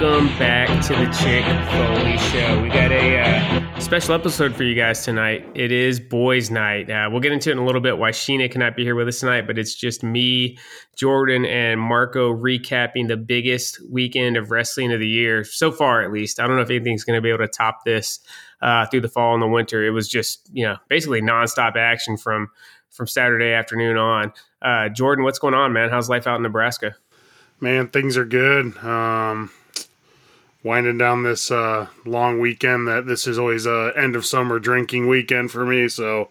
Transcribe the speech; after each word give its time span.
welcome 0.00 0.26
back 0.38 0.66
to 0.82 0.92
the 0.92 1.04
Chick 1.12 1.44
Foley 1.70 2.18
Show. 2.18 2.60
We 2.60 2.68
got 2.68 2.90
a 2.90 3.20
uh, 3.20 3.78
special 3.78 4.14
episode 4.14 4.52
for 4.56 4.64
you 4.64 4.74
guys 4.74 5.04
tonight. 5.04 5.46
It 5.54 5.70
is 5.70 6.00
Boys 6.00 6.50
Night. 6.50 6.90
Uh, 6.90 7.08
we'll 7.12 7.20
get 7.20 7.30
into 7.30 7.50
it 7.50 7.52
in 7.52 7.58
a 7.58 7.64
little 7.64 7.80
bit 7.80 7.96
why 7.96 8.10
Sheena 8.10 8.50
cannot 8.50 8.74
be 8.74 8.82
here 8.82 8.96
with 8.96 9.06
us 9.06 9.20
tonight, 9.20 9.46
but 9.46 9.56
it's 9.56 9.72
just 9.72 10.02
me, 10.02 10.58
Jordan, 10.96 11.44
and 11.44 11.80
Marco 11.80 12.34
recapping 12.34 13.06
the 13.06 13.16
biggest 13.16 13.80
weekend 13.88 14.36
of 14.36 14.50
wrestling 14.50 14.92
of 14.92 14.98
the 14.98 15.06
year, 15.06 15.44
so 15.44 15.70
far 15.70 16.02
at 16.02 16.12
least. 16.12 16.40
I 16.40 16.48
don't 16.48 16.56
know 16.56 16.62
if 16.62 16.70
anything's 16.70 17.04
going 17.04 17.16
to 17.16 17.22
be 17.22 17.28
able 17.28 17.46
to 17.46 17.48
top 17.48 17.84
this 17.84 18.18
uh, 18.62 18.86
through 18.86 19.02
the 19.02 19.08
fall 19.08 19.34
and 19.34 19.42
the 19.42 19.46
winter. 19.46 19.84
It 19.84 19.90
was 19.90 20.08
just, 20.08 20.50
you 20.52 20.64
know, 20.64 20.76
basically 20.88 21.22
nonstop 21.22 21.76
action 21.76 22.16
from 22.16 22.48
from 22.90 23.06
Saturday 23.06 23.52
afternoon 23.52 23.96
on. 23.96 24.32
Uh, 24.60 24.88
Jordan, 24.88 25.24
what's 25.24 25.38
going 25.38 25.54
on, 25.54 25.72
man? 25.72 25.88
How's 25.90 26.08
life 26.08 26.26
out 26.26 26.36
in 26.36 26.42
Nebraska? 26.42 26.96
Man, 27.60 27.88
things 27.88 28.16
are 28.16 28.24
good. 28.24 28.76
Um, 28.78 29.50
winding 30.64 30.98
down 30.98 31.22
this 31.22 31.52
uh, 31.52 31.86
long 32.04 32.40
weekend. 32.40 32.88
That 32.88 33.06
this 33.06 33.28
is 33.28 33.38
always 33.38 33.66
a 33.66 33.92
end 33.96 34.16
of 34.16 34.26
summer 34.26 34.58
drinking 34.58 35.06
weekend 35.06 35.52
for 35.52 35.64
me. 35.64 35.88
So, 35.88 36.30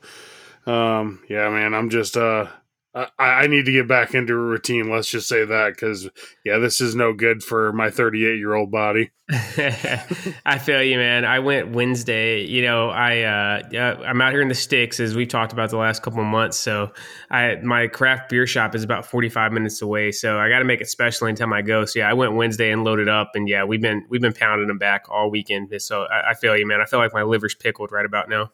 um, 0.66 1.22
yeah, 1.30 1.50
man, 1.50 1.74
I'm 1.74 1.90
just 1.90 2.18
uh, 2.18 2.48
I, 2.96 3.08
I 3.18 3.48
need 3.48 3.66
to 3.66 3.72
get 3.72 3.88
back 3.88 4.14
into 4.14 4.34
a 4.34 4.38
routine. 4.38 4.92
Let's 4.92 5.10
just 5.10 5.28
say 5.28 5.46
that 5.46 5.74
because 5.74 6.08
yeah, 6.46 6.60
this 6.60 6.80
is 6.80 6.94
no 6.94 7.12
good 7.12 7.42
for 7.42 7.74
my 7.74 7.90
38 7.90 8.38
year 8.38 8.54
old 8.54 8.70
body. 8.70 9.12
I 9.30 10.60
feel 10.60 10.84
you, 10.84 10.98
man. 10.98 11.26
I 11.26 11.40
went 11.40 11.72
Wednesday. 11.72 12.46
You 12.46 12.62
know, 12.62 12.90
I 12.90 13.22
uh, 13.22 14.04
I'm 14.05 14.22
out 14.22 14.32
here 14.32 14.41
in 14.44 14.48
the 14.48 14.54
sticks 14.55 15.00
as 15.00 15.16
we've 15.16 15.27
talked 15.27 15.54
about 15.54 15.72
the 15.72 15.77
last 15.77 16.04
couple 16.04 16.20
of 16.20 16.27
months. 16.27 16.58
So, 16.58 16.91
I 17.32 17.55
my 17.63 17.88
craft 17.88 18.30
beer 18.30 18.46
shop 18.46 18.76
is 18.76 18.84
about 18.84 19.07
45 19.07 19.52
minutes 19.52 19.82
away. 19.82 20.12
So 20.12 20.38
I 20.38 20.50
got 20.50 20.60
to 20.60 20.66
make 20.66 20.82
it 20.82 20.88
special 20.88 21.26
anytime 21.28 21.52
I 21.52 21.63
go. 21.63 21.85
So 21.85 22.00
yeah, 22.00 22.10
I 22.10 22.13
went 22.13 22.34
Wednesday 22.34 22.72
and 22.72 22.84
loaded 22.84 23.10
up, 23.10 23.32
and 23.34 23.50
yeah, 23.50 23.63
we've 23.63 23.82
been 23.82 24.05
we've 24.10 24.22
been 24.22 24.34
pounding 24.34 24.68
them 24.68 24.78
back 24.78 25.05
all 25.10 25.32
weekend. 25.32 25.74
So 25.82 26.04
I, 26.04 26.32
I 26.32 26.34
feel 26.35 26.55
you, 26.55 26.68
man. 26.68 26.80
I 26.80 26.85
feel 26.85 27.00
like 27.00 27.13
my 27.13 27.24
liver's 27.24 27.55
pickled 27.55 27.91
right 27.91 28.05
about 28.05 28.30
now. 28.30 28.52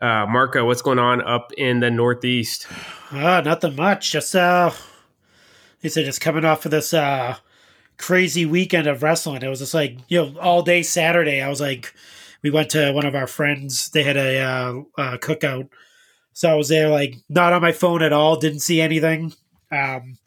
Uh, 0.00 0.26
Marco, 0.26 0.64
what's 0.64 0.82
going 0.82 0.98
on 0.98 1.22
up 1.22 1.52
in 1.56 1.80
the 1.80 1.90
Northeast? 1.90 2.66
Uh, 3.10 3.40
nothing 3.44 3.76
much. 3.76 4.10
Just 4.10 4.34
uh, 4.34 4.70
he 5.80 5.88
said 5.88 6.04
just 6.04 6.20
coming 6.20 6.44
off 6.44 6.64
of 6.64 6.70
this 6.70 6.92
uh 6.92 7.36
crazy 7.96 8.46
weekend 8.46 8.86
of 8.86 9.02
wrestling. 9.02 9.42
It 9.42 9.48
was 9.48 9.60
just 9.60 9.74
like 9.74 9.98
you 10.08 10.18
know 10.18 10.38
all 10.40 10.62
day 10.62 10.82
Saturday. 10.82 11.40
I 11.40 11.48
was 11.48 11.60
like, 11.60 11.94
we 12.42 12.50
went 12.50 12.70
to 12.70 12.92
one 12.92 13.06
of 13.06 13.14
our 13.14 13.26
friends. 13.26 13.90
They 13.90 14.02
had 14.02 14.16
a 14.16 14.40
uh, 14.40 14.82
uh, 14.98 15.16
cookout, 15.18 15.68
so 16.32 16.50
I 16.50 16.54
was 16.54 16.68
there 16.68 16.88
like 16.88 17.16
not 17.28 17.52
on 17.52 17.62
my 17.62 17.72
phone 17.72 18.02
at 18.02 18.12
all. 18.12 18.36
Didn't 18.36 18.60
see 18.60 18.80
anything, 18.80 19.32
um, 19.70 20.18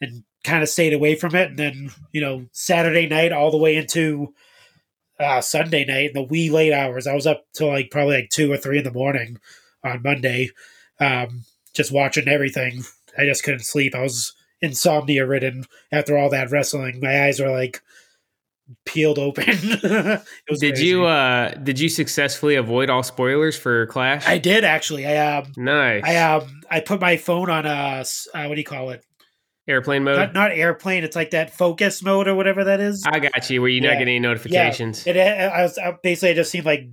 and 0.00 0.24
kind 0.44 0.62
of 0.62 0.68
stayed 0.68 0.92
away 0.92 1.14
from 1.14 1.34
it. 1.34 1.50
And 1.50 1.58
then 1.58 1.90
you 2.12 2.20
know 2.20 2.46
Saturday 2.52 3.06
night 3.08 3.32
all 3.32 3.50
the 3.50 3.56
way 3.56 3.76
into 3.76 4.34
uh, 5.18 5.40
Sunday 5.40 5.84
night 5.84 6.08
in 6.08 6.12
the 6.14 6.22
wee 6.22 6.50
late 6.50 6.72
hours. 6.72 7.06
I 7.06 7.14
was 7.14 7.26
up 7.26 7.44
till 7.52 7.68
like 7.68 7.90
probably 7.90 8.16
like 8.16 8.30
two 8.30 8.52
or 8.52 8.56
three 8.56 8.78
in 8.78 8.84
the 8.84 8.92
morning 8.92 9.38
on 9.84 10.02
Monday, 10.02 10.50
um, 11.00 11.44
just 11.74 11.92
watching 11.92 12.28
everything. 12.28 12.82
I 13.18 13.24
just 13.24 13.44
couldn't 13.44 13.64
sleep. 13.64 13.94
I 13.94 14.02
was 14.02 14.34
insomnia 14.60 15.26
ridden 15.26 15.64
after 15.92 16.16
all 16.16 16.30
that 16.30 16.50
wrestling. 16.50 17.00
My 17.00 17.24
eyes 17.24 17.40
were 17.40 17.50
like 17.50 17.80
peeled 18.84 19.18
open. 19.18 19.44
did 19.78 20.20
crazy. 20.48 20.86
you 20.86 21.04
uh 21.04 21.54
did 21.54 21.78
you 21.78 21.88
successfully 21.88 22.56
avoid 22.56 22.90
all 22.90 23.02
spoilers 23.02 23.56
for 23.56 23.86
Clash? 23.86 24.26
I 24.26 24.38
did 24.38 24.64
actually. 24.64 25.06
I 25.06 25.38
um 25.38 25.52
nice. 25.56 26.02
I 26.04 26.16
um 26.16 26.62
I 26.70 26.80
put 26.80 27.00
my 27.00 27.16
phone 27.16 27.50
on 27.50 27.66
a 27.66 28.04
uh 28.34 28.46
what 28.46 28.54
do 28.54 28.60
you 28.60 28.64
call 28.64 28.90
it? 28.90 29.04
Airplane 29.68 30.04
mode? 30.04 30.16
Not, 30.16 30.34
not, 30.34 30.52
airplane. 30.52 31.02
It's 31.02 31.16
like 31.16 31.30
that 31.30 31.56
focus 31.56 32.02
mode 32.02 32.28
or 32.28 32.34
whatever 32.34 32.64
that 32.64 32.80
is. 32.80 33.04
I 33.04 33.18
got 33.18 33.50
you. 33.50 33.60
Where 33.60 33.68
you 33.68 33.80
yeah. 33.80 33.90
not 33.90 33.98
getting 33.98 34.14
any 34.14 34.20
notifications. 34.20 35.04
Yeah. 35.04 35.14
It, 35.14 35.52
I 35.52 35.62
was 35.62 35.76
I 35.76 35.94
basically 36.02 36.30
I 36.30 36.34
just 36.34 36.52
seen 36.52 36.62
like 36.62 36.88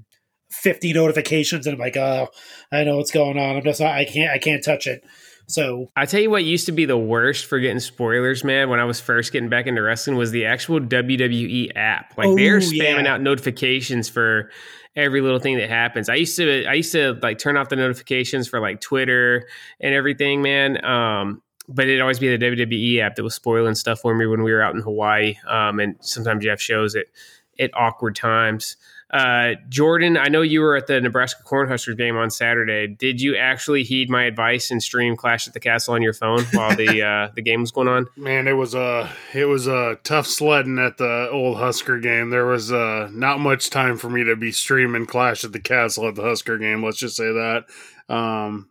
fifty 0.50 0.92
notifications, 0.92 1.68
and 1.68 1.76
I'm 1.76 1.80
like, 1.80 1.98
oh, 1.98 2.30
I 2.72 2.84
know 2.84 2.98
what's 2.98 3.12
going 3.12 3.38
on. 3.38 3.58
I'm 3.58 3.64
just 3.64 3.80
I 3.80 4.06
can't 4.06 4.32
I 4.32 4.40
can't 4.40 4.64
touch 4.64 4.88
it. 4.88 5.04
So 5.48 5.88
I 5.96 6.08
tell 6.08 6.20
you 6.20 6.32
what 6.32 6.44
used 6.44 6.66
to 6.66 6.72
be 6.72 6.86
the 6.86 6.98
worst 6.98 7.46
for 7.46 7.60
getting 7.60 7.80
spoilers, 7.80 8.44
man. 8.44 8.70
When 8.70 8.80
I 8.80 8.86
was 8.86 9.00
first 9.00 9.32
getting 9.32 9.50
back 9.50 9.68
into 9.68 9.84
wrestling, 9.84 10.18
was 10.18 10.32
the 10.32 10.46
actual 10.46 10.80
WWE 10.80 11.76
app. 11.76 12.18
Like 12.18 12.28
oh, 12.28 12.36
they're 12.36 12.58
spamming 12.58 13.04
yeah. 13.04 13.14
out 13.14 13.22
notifications 13.22 14.10
for 14.10 14.50
every 14.96 15.22
little 15.22 15.40
thing 15.40 15.58
that 15.58 15.70
happens. 15.70 16.10
I 16.10 16.16
used 16.16 16.38
to 16.38 16.66
I 16.66 16.74
used 16.74 16.92
to 16.94 17.20
like 17.22 17.38
turn 17.38 17.56
off 17.56 17.70
the 17.70 17.76
notifications 17.76 18.48
for 18.48 18.60
like 18.60 18.82
Twitter 18.82 19.48
and 19.80 19.94
everything, 19.94 20.42
man. 20.42 20.84
Um, 20.84 21.43
but 21.68 21.88
it'd 21.88 22.02
always 22.02 22.20
be 22.20 22.36
the 22.36 22.44
WWE 22.44 23.00
app 23.00 23.16
that 23.16 23.24
was 23.24 23.36
spoiling 23.36 23.76
stuff 23.76 24.00
for 24.00 24.14
me 24.14 24.26
when 24.26 24.44
we 24.44 24.52
were 24.52 24.62
out 24.62 24.76
in 24.76 24.82
Hawaii. 24.82 25.36
Um, 25.48 25.80
and 25.80 25.96
sometimes 26.02 26.44
you 26.44 26.50
have 26.50 26.62
shows 26.62 26.96
at 26.96 27.06
at 27.60 27.72
awkward 27.76 28.16
times. 28.16 28.78
Uh, 29.14 29.54
Jordan, 29.70 30.18
I 30.18 30.28
know 30.30 30.42
you 30.42 30.62
were 30.62 30.76
at 30.76 30.88
the 30.88 31.00
Nebraska 31.00 31.44
Cornhuskers 31.44 31.96
game 31.96 32.18
on 32.18 32.32
Saturday. 32.32 32.88
Did 32.88 33.22
you 33.22 33.36
actually 33.36 33.84
heed 33.84 34.10
my 34.10 34.24
advice 34.24 34.72
and 34.72 34.82
stream 34.82 35.16
Clash 35.16 35.48
at 35.48 35.54
the 35.54 35.60
Castle 35.60 35.94
on 35.94 36.02
your 36.02 36.14
phone 36.14 36.44
while 36.52 36.76
the 36.76 37.04
uh, 37.04 37.32
the 37.36 37.44
game 37.44 37.62
was 37.62 37.70
going 37.70 37.88
on? 37.88 38.08
Man, 38.18 38.48
it 38.48 38.54
was 38.54 38.74
a 38.74 39.12
it 39.36 39.46
was 39.46 39.68
a 39.68 40.00
tough 40.04 40.26
sledding 40.26 40.80
at 40.80 40.98
the 40.98 41.30
old 41.32 41.58
Husker 41.58 42.00
game. 42.00 42.32
There 42.32 42.48
was 42.48 42.72
uh, 42.72 43.08
not 43.12 43.40
much 43.40 43.70
time 43.70 43.98
for 43.98 44.10
me 44.10 44.24
to 44.24 44.36
be 44.36 44.52
streaming 44.52 45.06
Clash 45.06 45.44
at 45.44 45.52
the 45.52 45.60
Castle 45.60 46.08
at 46.08 46.16
the 46.16 46.24
Husker 46.24 46.58
game. 46.58 46.84
Let's 46.84 46.98
just 46.98 47.16
say 47.16 47.32
that. 47.32 47.66
Um, 48.10 48.70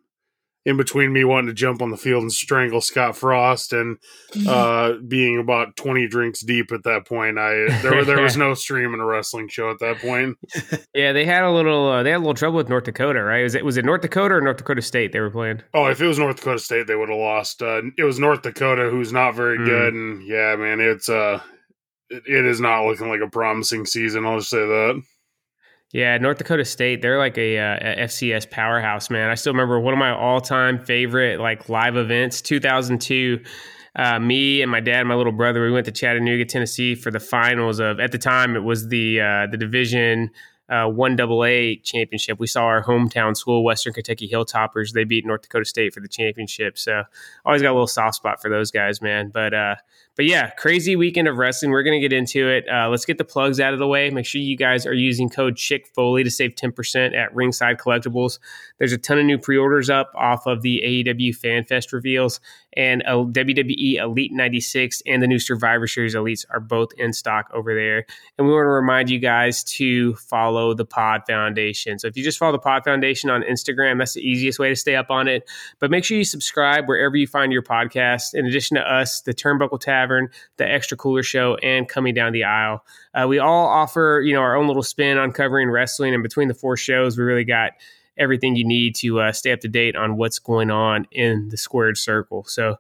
in 0.64 0.76
between 0.76 1.12
me 1.12 1.24
wanting 1.24 1.48
to 1.48 1.52
jump 1.52 1.82
on 1.82 1.90
the 1.90 1.96
field 1.96 2.22
and 2.22 2.32
strangle 2.32 2.80
Scott 2.80 3.16
Frost 3.16 3.72
and 3.72 3.98
uh, 4.46 4.94
being 5.06 5.38
about 5.38 5.76
twenty 5.76 6.06
drinks 6.06 6.40
deep 6.40 6.72
at 6.72 6.84
that 6.84 7.06
point, 7.06 7.38
I 7.38 7.80
there 7.82 8.04
there 8.04 8.22
was 8.22 8.36
no 8.38 8.54
stream 8.54 8.94
in 8.94 9.00
a 9.00 9.04
wrestling 9.04 9.48
show 9.48 9.70
at 9.70 9.78
that 9.80 9.98
point. 9.98 10.38
Yeah, 10.94 11.12
they 11.12 11.24
had 11.24 11.42
a 11.42 11.50
little 11.50 11.88
uh, 11.88 12.02
they 12.02 12.10
had 12.10 12.18
a 12.18 12.18
little 12.18 12.34
trouble 12.34 12.58
with 12.58 12.68
North 12.68 12.84
Dakota, 12.84 13.22
right? 13.22 13.42
Was 13.42 13.54
it 13.54 13.64
was 13.64 13.76
it 13.76 13.84
North 13.84 14.02
Dakota 14.02 14.34
or 14.34 14.40
North 14.40 14.58
Dakota 14.58 14.82
State 14.82 15.12
they 15.12 15.20
were 15.20 15.30
playing? 15.30 15.62
Oh, 15.72 15.86
if 15.86 16.00
it 16.00 16.06
was 16.06 16.18
North 16.18 16.36
Dakota 16.36 16.58
State, 16.58 16.86
they 16.86 16.94
would 16.94 17.08
have 17.08 17.18
lost. 17.18 17.62
Uh, 17.62 17.82
it 17.96 18.04
was 18.04 18.18
North 18.18 18.42
Dakota, 18.42 18.90
who's 18.90 19.12
not 19.12 19.34
very 19.34 19.58
mm. 19.58 19.64
good, 19.64 19.94
and 19.94 20.26
yeah, 20.26 20.54
man, 20.56 20.80
it's 20.80 21.08
uh, 21.08 21.40
it, 22.10 22.22
it 22.26 22.44
is 22.44 22.60
not 22.60 22.84
looking 22.84 23.08
like 23.08 23.20
a 23.20 23.30
promising 23.30 23.86
season. 23.86 24.26
I'll 24.26 24.38
just 24.38 24.50
say 24.50 24.58
that. 24.58 25.02
Yeah, 25.92 26.16
North 26.16 26.38
Dakota 26.38 26.64
State, 26.64 27.02
they're 27.02 27.18
like 27.18 27.36
a, 27.36 27.58
uh, 27.58 27.76
a, 27.80 28.04
FCS 28.06 28.50
powerhouse, 28.50 29.10
man. 29.10 29.28
I 29.28 29.34
still 29.34 29.52
remember 29.52 29.78
one 29.78 29.92
of 29.92 29.98
my 29.98 30.10
all-time 30.10 30.78
favorite 30.78 31.38
like 31.38 31.68
live 31.68 31.96
events, 31.96 32.40
2002. 32.40 33.44
Uh, 33.94 34.18
me 34.18 34.62
and 34.62 34.70
my 34.70 34.80
dad 34.80 35.00
and 35.00 35.08
my 35.08 35.14
little 35.14 35.32
brother, 35.32 35.62
we 35.62 35.70
went 35.70 35.84
to 35.84 35.92
Chattanooga, 35.92 36.46
Tennessee 36.46 36.94
for 36.94 37.10
the 37.10 37.20
finals 37.20 37.78
of. 37.78 38.00
At 38.00 38.10
the 38.10 38.18
time, 38.18 38.56
it 38.56 38.60
was 38.60 38.88
the 38.88 39.20
uh, 39.20 39.46
the 39.50 39.58
Division 39.58 40.30
uh, 40.70 40.86
One 40.86 41.20
AA 41.20 41.74
championship. 41.84 42.40
We 42.40 42.46
saw 42.46 42.62
our 42.62 42.82
hometown 42.82 43.36
school, 43.36 43.62
Western 43.62 43.92
Kentucky 43.92 44.30
Hilltoppers. 44.32 44.92
They 44.92 45.04
beat 45.04 45.26
North 45.26 45.42
Dakota 45.42 45.66
State 45.66 45.92
for 45.92 46.00
the 46.00 46.08
championship. 46.08 46.78
So 46.78 47.02
always 47.44 47.60
got 47.60 47.72
a 47.72 47.74
little 47.74 47.86
soft 47.86 48.14
spot 48.14 48.40
for 48.40 48.48
those 48.48 48.70
guys, 48.70 49.02
man. 49.02 49.28
But 49.28 49.52
uh, 49.52 49.74
but 50.14 50.26
yeah, 50.26 50.50
crazy 50.50 50.94
weekend 50.94 51.26
of 51.26 51.38
wrestling. 51.38 51.70
We're 51.70 51.82
going 51.82 52.00
to 52.00 52.06
get 52.06 52.12
into 52.12 52.48
it. 52.48 52.66
Uh, 52.68 52.88
let's 52.90 53.06
get 53.06 53.16
the 53.16 53.24
plugs 53.24 53.60
out 53.60 53.72
of 53.72 53.78
the 53.78 53.86
way. 53.86 54.10
Make 54.10 54.26
sure 54.26 54.40
you 54.40 54.56
guys 54.56 54.86
are 54.86 54.92
using 54.92 55.30
code 55.30 55.56
Chick 55.56 55.88
Foley 55.94 56.22
to 56.22 56.30
save 56.30 56.54
10% 56.54 57.16
at 57.16 57.34
Ringside 57.34 57.78
Collectibles. 57.78 58.38
There's 58.78 58.92
a 58.92 58.98
ton 58.98 59.18
of 59.18 59.24
new 59.24 59.38
pre 59.38 59.56
orders 59.56 59.88
up 59.88 60.12
off 60.14 60.46
of 60.46 60.60
the 60.62 60.82
AEW 60.84 61.38
FanFest 61.38 61.92
reveals, 61.92 62.40
and 62.74 63.02
a 63.02 63.12
WWE 63.12 63.96
Elite 63.96 64.32
96 64.32 65.02
and 65.06 65.22
the 65.22 65.26
new 65.26 65.38
Survivor 65.38 65.86
Series 65.86 66.14
Elites 66.14 66.44
are 66.50 66.60
both 66.60 66.90
in 66.98 67.12
stock 67.12 67.50
over 67.54 67.74
there. 67.74 68.04
And 68.36 68.46
we 68.46 68.52
want 68.52 68.64
to 68.64 68.70
remind 68.70 69.10
you 69.10 69.18
guys 69.18 69.64
to 69.64 70.14
follow 70.14 70.74
the 70.74 70.84
Pod 70.84 71.22
Foundation. 71.26 71.98
So 71.98 72.06
if 72.06 72.16
you 72.16 72.24
just 72.24 72.38
follow 72.38 72.52
the 72.52 72.58
Pod 72.58 72.84
Foundation 72.84 73.30
on 73.30 73.42
Instagram, 73.42 73.98
that's 73.98 74.14
the 74.14 74.20
easiest 74.20 74.58
way 74.58 74.68
to 74.68 74.76
stay 74.76 74.96
up 74.96 75.10
on 75.10 75.28
it. 75.28 75.48
But 75.78 75.90
make 75.90 76.04
sure 76.04 76.16
you 76.16 76.24
subscribe 76.24 76.86
wherever 76.86 77.16
you 77.16 77.26
find 77.26 77.52
your 77.52 77.62
podcast. 77.62 78.34
In 78.34 78.46
addition 78.46 78.76
to 78.76 78.82
us, 78.82 79.20
the 79.22 79.34
Turnbuckle 79.34 79.80
Tavern, 80.02 80.28
the 80.56 80.70
Extra 80.70 80.96
Cooler 80.96 81.22
Show, 81.22 81.56
and 81.56 81.88
Coming 81.88 82.14
Down 82.14 82.32
the 82.32 82.44
Aisle. 82.44 82.84
Uh, 83.14 83.26
we 83.28 83.38
all 83.38 83.66
offer, 83.66 84.22
you 84.24 84.32
know, 84.32 84.40
our 84.40 84.56
own 84.56 84.66
little 84.66 84.82
spin 84.82 85.18
on 85.18 85.32
covering 85.32 85.70
wrestling. 85.70 86.14
And 86.14 86.22
between 86.22 86.48
the 86.48 86.54
four 86.54 86.76
shows, 86.76 87.16
we 87.16 87.24
really 87.24 87.44
got 87.44 87.72
everything 88.18 88.56
you 88.56 88.66
need 88.66 88.94
to 88.96 89.20
uh, 89.20 89.32
stay 89.32 89.52
up 89.52 89.60
to 89.60 89.68
date 89.68 89.96
on 89.96 90.16
what's 90.16 90.38
going 90.38 90.70
on 90.70 91.06
in 91.12 91.48
the 91.48 91.56
squared 91.56 91.96
circle. 91.96 92.44
So, 92.44 92.76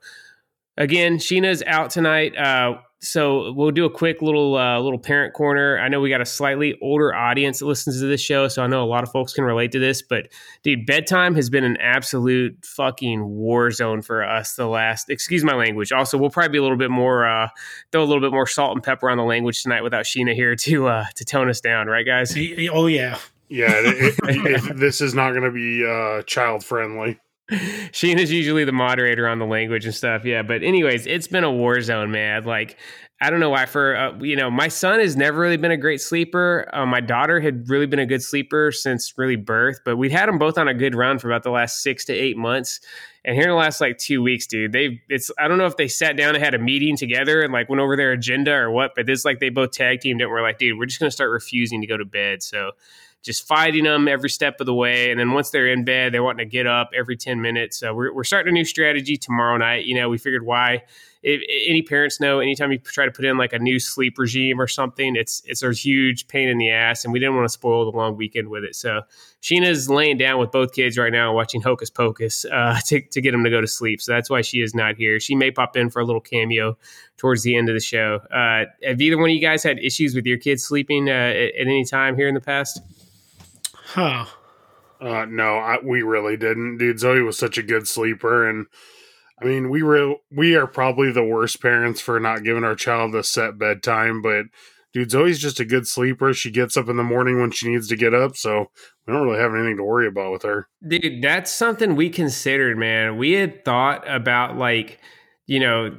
again, 0.76 1.18
Sheena's 1.18 1.62
out 1.66 1.90
tonight. 1.90 2.36
Uh, 2.36 2.78
so 3.02 3.52
we'll 3.52 3.72
do 3.72 3.84
a 3.84 3.90
quick 3.90 4.22
little 4.22 4.56
uh, 4.56 4.78
little 4.78 4.98
parent 4.98 5.34
corner. 5.34 5.76
I 5.78 5.88
know 5.88 6.00
we 6.00 6.08
got 6.08 6.20
a 6.20 6.26
slightly 6.26 6.78
older 6.80 7.12
audience 7.12 7.58
that 7.58 7.66
listens 7.66 8.00
to 8.00 8.06
this 8.06 8.20
show, 8.20 8.46
so 8.46 8.62
I 8.62 8.68
know 8.68 8.84
a 8.84 8.86
lot 8.86 9.02
of 9.02 9.10
folks 9.10 9.32
can 9.32 9.44
relate 9.44 9.72
to 9.72 9.80
this. 9.80 10.02
But 10.02 10.28
dude, 10.62 10.86
bedtime 10.86 11.34
has 11.34 11.50
been 11.50 11.64
an 11.64 11.76
absolute 11.78 12.64
fucking 12.64 13.24
war 13.26 13.72
zone 13.72 14.02
for 14.02 14.22
us 14.22 14.54
the 14.54 14.68
last. 14.68 15.10
Excuse 15.10 15.42
my 15.42 15.54
language. 15.54 15.90
Also, 15.90 16.16
we'll 16.16 16.30
probably 16.30 16.50
be 16.52 16.58
a 16.58 16.62
little 16.62 16.78
bit 16.78 16.92
more 16.92 17.26
uh, 17.26 17.48
throw 17.90 18.02
a 18.02 18.06
little 18.06 18.22
bit 18.22 18.32
more 18.32 18.46
salt 18.46 18.72
and 18.72 18.82
pepper 18.84 19.10
on 19.10 19.18
the 19.18 19.24
language 19.24 19.64
tonight 19.64 19.82
without 19.82 20.04
Sheena 20.04 20.32
here 20.32 20.54
to 20.54 20.86
uh, 20.86 21.04
to 21.16 21.24
tone 21.24 21.50
us 21.50 21.60
down, 21.60 21.88
right, 21.88 22.06
guys? 22.06 22.36
Oh 22.72 22.86
yeah, 22.86 23.18
yeah, 23.48 23.72
it, 23.74 24.14
it, 24.22 24.76
this 24.76 25.00
is 25.00 25.12
not 25.12 25.32
going 25.32 25.42
to 25.42 25.50
be 25.50 25.84
uh, 25.84 26.22
child 26.22 26.64
friendly. 26.64 27.18
Sheen 27.92 28.18
is 28.18 28.32
usually 28.32 28.64
the 28.64 28.72
moderator 28.72 29.28
on 29.28 29.38
the 29.38 29.46
language 29.46 29.84
and 29.84 29.94
stuff. 29.94 30.24
Yeah, 30.24 30.42
but 30.42 30.62
anyways, 30.62 31.06
it's 31.06 31.26
been 31.26 31.44
a 31.44 31.52
war 31.52 31.80
zone, 31.80 32.10
man. 32.10 32.44
Like 32.44 32.76
I 33.22 33.30
don't 33.30 33.38
know 33.38 33.50
why. 33.50 33.66
For 33.66 33.96
uh, 33.96 34.18
you 34.18 34.34
know, 34.34 34.50
my 34.50 34.66
son 34.66 34.98
has 34.98 35.16
never 35.16 35.40
really 35.40 35.56
been 35.56 35.70
a 35.70 35.76
great 35.76 36.00
sleeper. 36.00 36.68
Uh, 36.72 36.84
my 36.86 37.00
daughter 37.00 37.40
had 37.40 37.68
really 37.68 37.86
been 37.86 38.00
a 38.00 38.06
good 38.06 38.22
sleeper 38.22 38.72
since 38.72 39.16
really 39.16 39.36
birth, 39.36 39.78
but 39.84 39.96
we'd 39.96 40.10
had 40.10 40.28
them 40.28 40.38
both 40.38 40.58
on 40.58 40.66
a 40.66 40.74
good 40.74 40.96
run 40.96 41.20
for 41.20 41.28
about 41.30 41.44
the 41.44 41.50
last 41.50 41.82
six 41.82 42.04
to 42.06 42.12
eight 42.12 42.36
months. 42.36 42.80
And 43.24 43.36
here 43.36 43.44
in 43.44 43.50
the 43.50 43.54
last 43.54 43.80
like 43.80 43.98
two 43.98 44.22
weeks, 44.22 44.48
dude, 44.48 44.72
they 44.72 45.00
it's 45.08 45.30
I 45.38 45.46
don't 45.46 45.58
know 45.58 45.66
if 45.66 45.76
they 45.76 45.86
sat 45.86 46.16
down 46.16 46.34
and 46.34 46.42
had 46.42 46.54
a 46.54 46.58
meeting 46.58 46.96
together 46.96 47.42
and 47.42 47.52
like 47.52 47.68
went 47.68 47.80
over 47.80 47.96
their 47.96 48.10
agenda 48.10 48.52
or 48.52 48.72
what, 48.72 48.92
but 48.96 49.08
it's 49.08 49.24
like 49.24 49.38
they 49.38 49.50
both 49.50 49.70
tag 49.70 50.00
teamed 50.00 50.20
it. 50.20 50.24
And 50.24 50.32
we're 50.32 50.42
like, 50.42 50.58
dude, 50.58 50.76
we're 50.76 50.86
just 50.86 50.98
gonna 50.98 51.12
start 51.12 51.30
refusing 51.30 51.80
to 51.80 51.86
go 51.86 51.96
to 51.96 52.04
bed. 52.04 52.42
So 52.42 52.72
just 53.22 53.46
fighting 53.46 53.84
them 53.84 54.08
every 54.08 54.30
step 54.30 54.60
of 54.60 54.66
the 54.66 54.74
way. 54.74 55.10
And 55.10 55.18
then 55.18 55.32
once 55.32 55.50
they're 55.50 55.68
in 55.68 55.84
bed, 55.84 56.12
they're 56.12 56.22
wanting 56.22 56.46
to 56.46 56.50
get 56.50 56.66
up 56.66 56.90
every 56.94 57.16
10 57.16 57.40
minutes. 57.40 57.78
So 57.78 57.94
we're, 57.94 58.12
we're 58.12 58.24
starting 58.24 58.50
a 58.50 58.52
new 58.52 58.64
strategy 58.64 59.16
tomorrow 59.16 59.56
night. 59.56 59.84
You 59.84 59.94
know, 59.94 60.08
we 60.08 60.18
figured 60.18 60.44
why 60.44 60.82
if 61.22 61.40
any 61.68 61.82
parents 61.82 62.20
know 62.20 62.40
anytime 62.40 62.72
you 62.72 62.78
try 62.78 63.04
to 63.04 63.12
put 63.12 63.24
in 63.24 63.38
like 63.38 63.52
a 63.52 63.58
new 63.58 63.78
sleep 63.78 64.18
regime 64.18 64.60
or 64.60 64.66
something, 64.66 65.14
it's 65.14 65.40
it's 65.46 65.62
a 65.62 65.72
huge 65.72 66.26
pain 66.26 66.48
in 66.48 66.58
the 66.58 66.70
ass, 66.70 67.04
and 67.04 67.12
we 67.12 67.20
didn't 67.20 67.36
want 67.36 67.44
to 67.44 67.52
spoil 67.52 67.90
the 67.90 67.96
long 67.96 68.16
weekend 68.16 68.48
with 68.48 68.64
it. 68.64 68.74
So 68.74 69.02
Sheena's 69.40 69.88
laying 69.88 70.18
down 70.18 70.40
with 70.40 70.50
both 70.50 70.72
kids 70.72 70.98
right 70.98 71.12
now, 71.12 71.32
watching 71.32 71.62
Hocus 71.62 71.90
Pocus 71.90 72.44
uh, 72.46 72.80
to 72.86 73.00
to 73.00 73.20
get 73.20 73.30
them 73.30 73.44
to 73.44 73.50
go 73.50 73.60
to 73.60 73.68
sleep. 73.68 74.02
So 74.02 74.12
that's 74.12 74.28
why 74.28 74.40
she 74.40 74.62
is 74.62 74.74
not 74.74 74.96
here. 74.96 75.20
She 75.20 75.36
may 75.36 75.52
pop 75.52 75.76
in 75.76 75.90
for 75.90 76.00
a 76.00 76.04
little 76.04 76.20
cameo 76.20 76.76
towards 77.16 77.44
the 77.44 77.56
end 77.56 77.68
of 77.68 77.74
the 77.74 77.80
show. 77.80 78.16
Uh, 78.32 78.64
have 78.84 79.00
either 79.00 79.16
one 79.16 79.30
of 79.30 79.34
you 79.34 79.40
guys 79.40 79.62
had 79.62 79.78
issues 79.78 80.16
with 80.16 80.26
your 80.26 80.38
kids 80.38 80.64
sleeping 80.64 81.08
uh, 81.08 81.12
at, 81.12 81.54
at 81.54 81.66
any 81.66 81.84
time 81.84 82.16
here 82.16 82.26
in 82.26 82.34
the 82.34 82.40
past? 82.40 82.80
Huh. 83.92 84.24
Uh, 85.02 85.26
no, 85.26 85.56
I, 85.56 85.78
we 85.84 86.00
really 86.00 86.38
didn't, 86.38 86.78
dude. 86.78 86.98
Zoe 86.98 87.20
was 87.20 87.36
such 87.36 87.58
a 87.58 87.62
good 87.62 87.86
sleeper, 87.86 88.48
and 88.48 88.66
I 89.40 89.44
mean, 89.44 89.68
we 89.68 89.82
were 89.82 90.14
we 90.30 90.54
are 90.54 90.66
probably 90.66 91.12
the 91.12 91.24
worst 91.24 91.60
parents 91.60 92.00
for 92.00 92.18
not 92.18 92.42
giving 92.42 92.64
our 92.64 92.74
child 92.74 93.14
a 93.14 93.22
set 93.22 93.58
bedtime, 93.58 94.22
but 94.22 94.46
dude, 94.94 95.10
Zoe's 95.10 95.38
just 95.38 95.60
a 95.60 95.66
good 95.66 95.86
sleeper. 95.86 96.32
She 96.32 96.50
gets 96.50 96.76
up 96.78 96.88
in 96.88 96.96
the 96.96 97.02
morning 97.02 97.38
when 97.38 97.50
she 97.50 97.68
needs 97.68 97.86
to 97.88 97.96
get 97.96 98.14
up, 98.14 98.34
so 98.36 98.70
we 99.06 99.12
don't 99.12 99.26
really 99.26 99.40
have 99.40 99.54
anything 99.54 99.76
to 99.76 99.84
worry 99.84 100.06
about 100.06 100.32
with 100.32 100.42
her. 100.44 100.68
Dude, 100.86 101.20
that's 101.20 101.52
something 101.52 101.94
we 101.94 102.08
considered, 102.08 102.78
man. 102.78 103.18
We 103.18 103.32
had 103.32 103.62
thought 103.62 104.08
about 104.08 104.56
like, 104.56 105.00
you 105.46 105.60
know, 105.60 105.98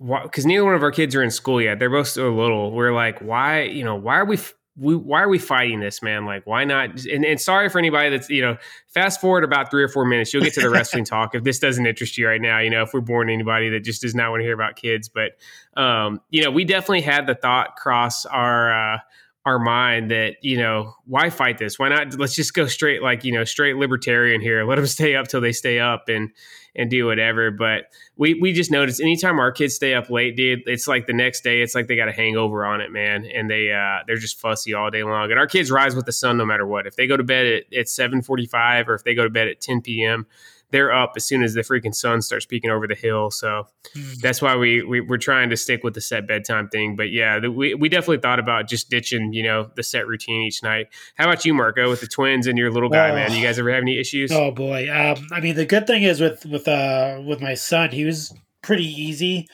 because 0.00 0.46
neither 0.46 0.64
one 0.64 0.74
of 0.74 0.82
our 0.82 0.90
kids 0.90 1.14
are 1.14 1.22
in 1.22 1.30
school 1.30 1.60
yet. 1.60 1.78
They're 1.78 1.90
both 1.90 2.08
so 2.08 2.34
little. 2.34 2.72
We're 2.72 2.94
like, 2.94 3.20
why, 3.20 3.62
you 3.62 3.84
know, 3.84 3.94
why 3.94 4.16
are 4.16 4.24
we 4.24 4.38
we, 4.80 4.96
why 4.96 5.22
are 5.22 5.28
we 5.28 5.38
fighting 5.38 5.80
this, 5.80 6.02
man? 6.02 6.24
Like, 6.24 6.46
why 6.46 6.64
not? 6.64 7.04
And, 7.04 7.24
and, 7.24 7.38
sorry 7.38 7.68
for 7.68 7.78
anybody 7.78 8.08
that's, 8.08 8.30
you 8.30 8.40
know, 8.40 8.56
fast 8.88 9.20
forward 9.20 9.44
about 9.44 9.70
three 9.70 9.82
or 9.82 9.88
four 9.88 10.06
minutes, 10.06 10.32
you'll 10.32 10.42
get 10.42 10.54
to 10.54 10.60
the 10.60 10.70
wrestling 10.70 11.04
talk. 11.04 11.34
If 11.34 11.44
this 11.44 11.58
doesn't 11.58 11.86
interest 11.86 12.16
you 12.16 12.26
right 12.26 12.40
now, 12.40 12.60
you 12.60 12.70
know, 12.70 12.82
if 12.82 12.94
we're 12.94 13.02
born 13.02 13.28
anybody 13.28 13.68
that 13.70 13.80
just 13.80 14.00
does 14.00 14.14
not 14.14 14.30
want 14.30 14.40
to 14.40 14.44
hear 14.44 14.54
about 14.54 14.76
kids, 14.76 15.10
but, 15.10 15.32
um, 15.80 16.20
you 16.30 16.42
know, 16.42 16.50
we 16.50 16.64
definitely 16.64 17.02
had 17.02 17.26
the 17.26 17.34
thought 17.34 17.76
cross 17.76 18.24
our, 18.24 18.94
uh, 18.94 18.98
our 19.46 19.58
mind 19.58 20.10
that 20.10 20.34
you 20.42 20.58
know 20.58 20.94
why 21.06 21.30
fight 21.30 21.56
this 21.56 21.78
why 21.78 21.88
not 21.88 22.14
let's 22.18 22.34
just 22.34 22.52
go 22.52 22.66
straight 22.66 23.02
like 23.02 23.24
you 23.24 23.32
know 23.32 23.42
straight 23.42 23.76
libertarian 23.76 24.38
here 24.38 24.64
let 24.64 24.76
them 24.76 24.86
stay 24.86 25.16
up 25.16 25.28
till 25.28 25.40
they 25.40 25.50
stay 25.50 25.78
up 25.78 26.10
and 26.10 26.28
and 26.76 26.90
do 26.90 27.06
whatever 27.06 27.50
but 27.50 27.84
we 28.16 28.34
we 28.34 28.52
just 28.52 28.70
noticed 28.70 29.00
anytime 29.00 29.38
our 29.38 29.52
kids 29.52 29.74
stay 29.74 29.94
up 29.94 30.10
late 30.10 30.36
dude 30.36 30.60
it's 30.66 30.86
like 30.86 31.06
the 31.06 31.12
next 31.12 31.42
day 31.42 31.62
it's 31.62 31.74
like 31.74 31.86
they 31.88 31.96
got 31.96 32.08
a 32.08 32.12
hangover 32.12 32.64
on 32.64 32.80
it 32.80 32.90
man 32.90 33.24
and 33.24 33.50
they 33.50 33.72
uh 33.72 34.02
they're 34.06 34.16
just 34.16 34.38
fussy 34.38 34.74
all 34.74 34.90
day 34.90 35.02
long 35.02 35.30
and 35.30 35.38
our 35.38 35.46
kids 35.46 35.70
rise 35.70 35.94
with 35.94 36.06
the 36.06 36.12
sun 36.12 36.36
no 36.36 36.44
matter 36.44 36.66
what. 36.66 36.86
If 36.86 36.96
they 36.96 37.06
go 37.06 37.16
to 37.16 37.24
bed 37.24 37.46
at, 37.46 37.78
at 37.78 37.86
7.45 37.86 38.88
or 38.88 38.94
if 38.94 39.04
they 39.04 39.14
go 39.14 39.24
to 39.24 39.30
bed 39.30 39.48
at 39.48 39.60
10 39.60 39.82
p.m 39.82 40.26
they're 40.70 40.92
up 40.92 41.12
as 41.16 41.24
soon 41.24 41.42
as 41.42 41.54
the 41.54 41.62
freaking 41.62 41.94
sun 41.94 42.22
starts 42.22 42.46
peeking 42.46 42.70
over 42.70 42.86
the 42.86 42.94
hill. 42.94 43.30
So 43.30 43.66
mm. 43.94 44.16
that's 44.20 44.40
why 44.40 44.56
we, 44.56 44.82
we 44.82 45.00
are 45.00 45.18
trying 45.18 45.50
to 45.50 45.56
stick 45.56 45.82
with 45.82 45.94
the 45.94 46.00
set 46.00 46.26
bedtime 46.26 46.68
thing. 46.68 46.96
But 46.96 47.10
yeah, 47.10 47.40
the, 47.40 47.50
we 47.50 47.74
we 47.74 47.88
definitely 47.88 48.18
thought 48.18 48.38
about 48.38 48.68
just 48.68 48.90
ditching 48.90 49.32
you 49.32 49.42
know 49.42 49.70
the 49.76 49.82
set 49.82 50.06
routine 50.06 50.42
each 50.42 50.62
night. 50.62 50.88
How 51.16 51.24
about 51.24 51.44
you, 51.44 51.54
Marco, 51.54 51.88
with 51.88 52.00
the 52.00 52.06
twins 52.06 52.46
and 52.46 52.56
your 52.58 52.70
little 52.70 52.90
guy, 52.90 53.10
oh, 53.10 53.14
man? 53.14 53.32
You 53.32 53.42
guys 53.42 53.58
ever 53.58 53.70
have 53.70 53.82
any 53.82 53.98
issues? 53.98 54.30
Oh 54.32 54.50
boy, 54.50 54.88
um, 54.90 55.26
I 55.32 55.40
mean 55.40 55.56
the 55.56 55.66
good 55.66 55.86
thing 55.86 56.02
is 56.02 56.20
with 56.20 56.44
with 56.46 56.68
uh 56.68 57.20
with 57.24 57.40
my 57.40 57.54
son, 57.54 57.90
he 57.90 58.04
was 58.04 58.34
pretty 58.62 58.86
easy 58.86 59.48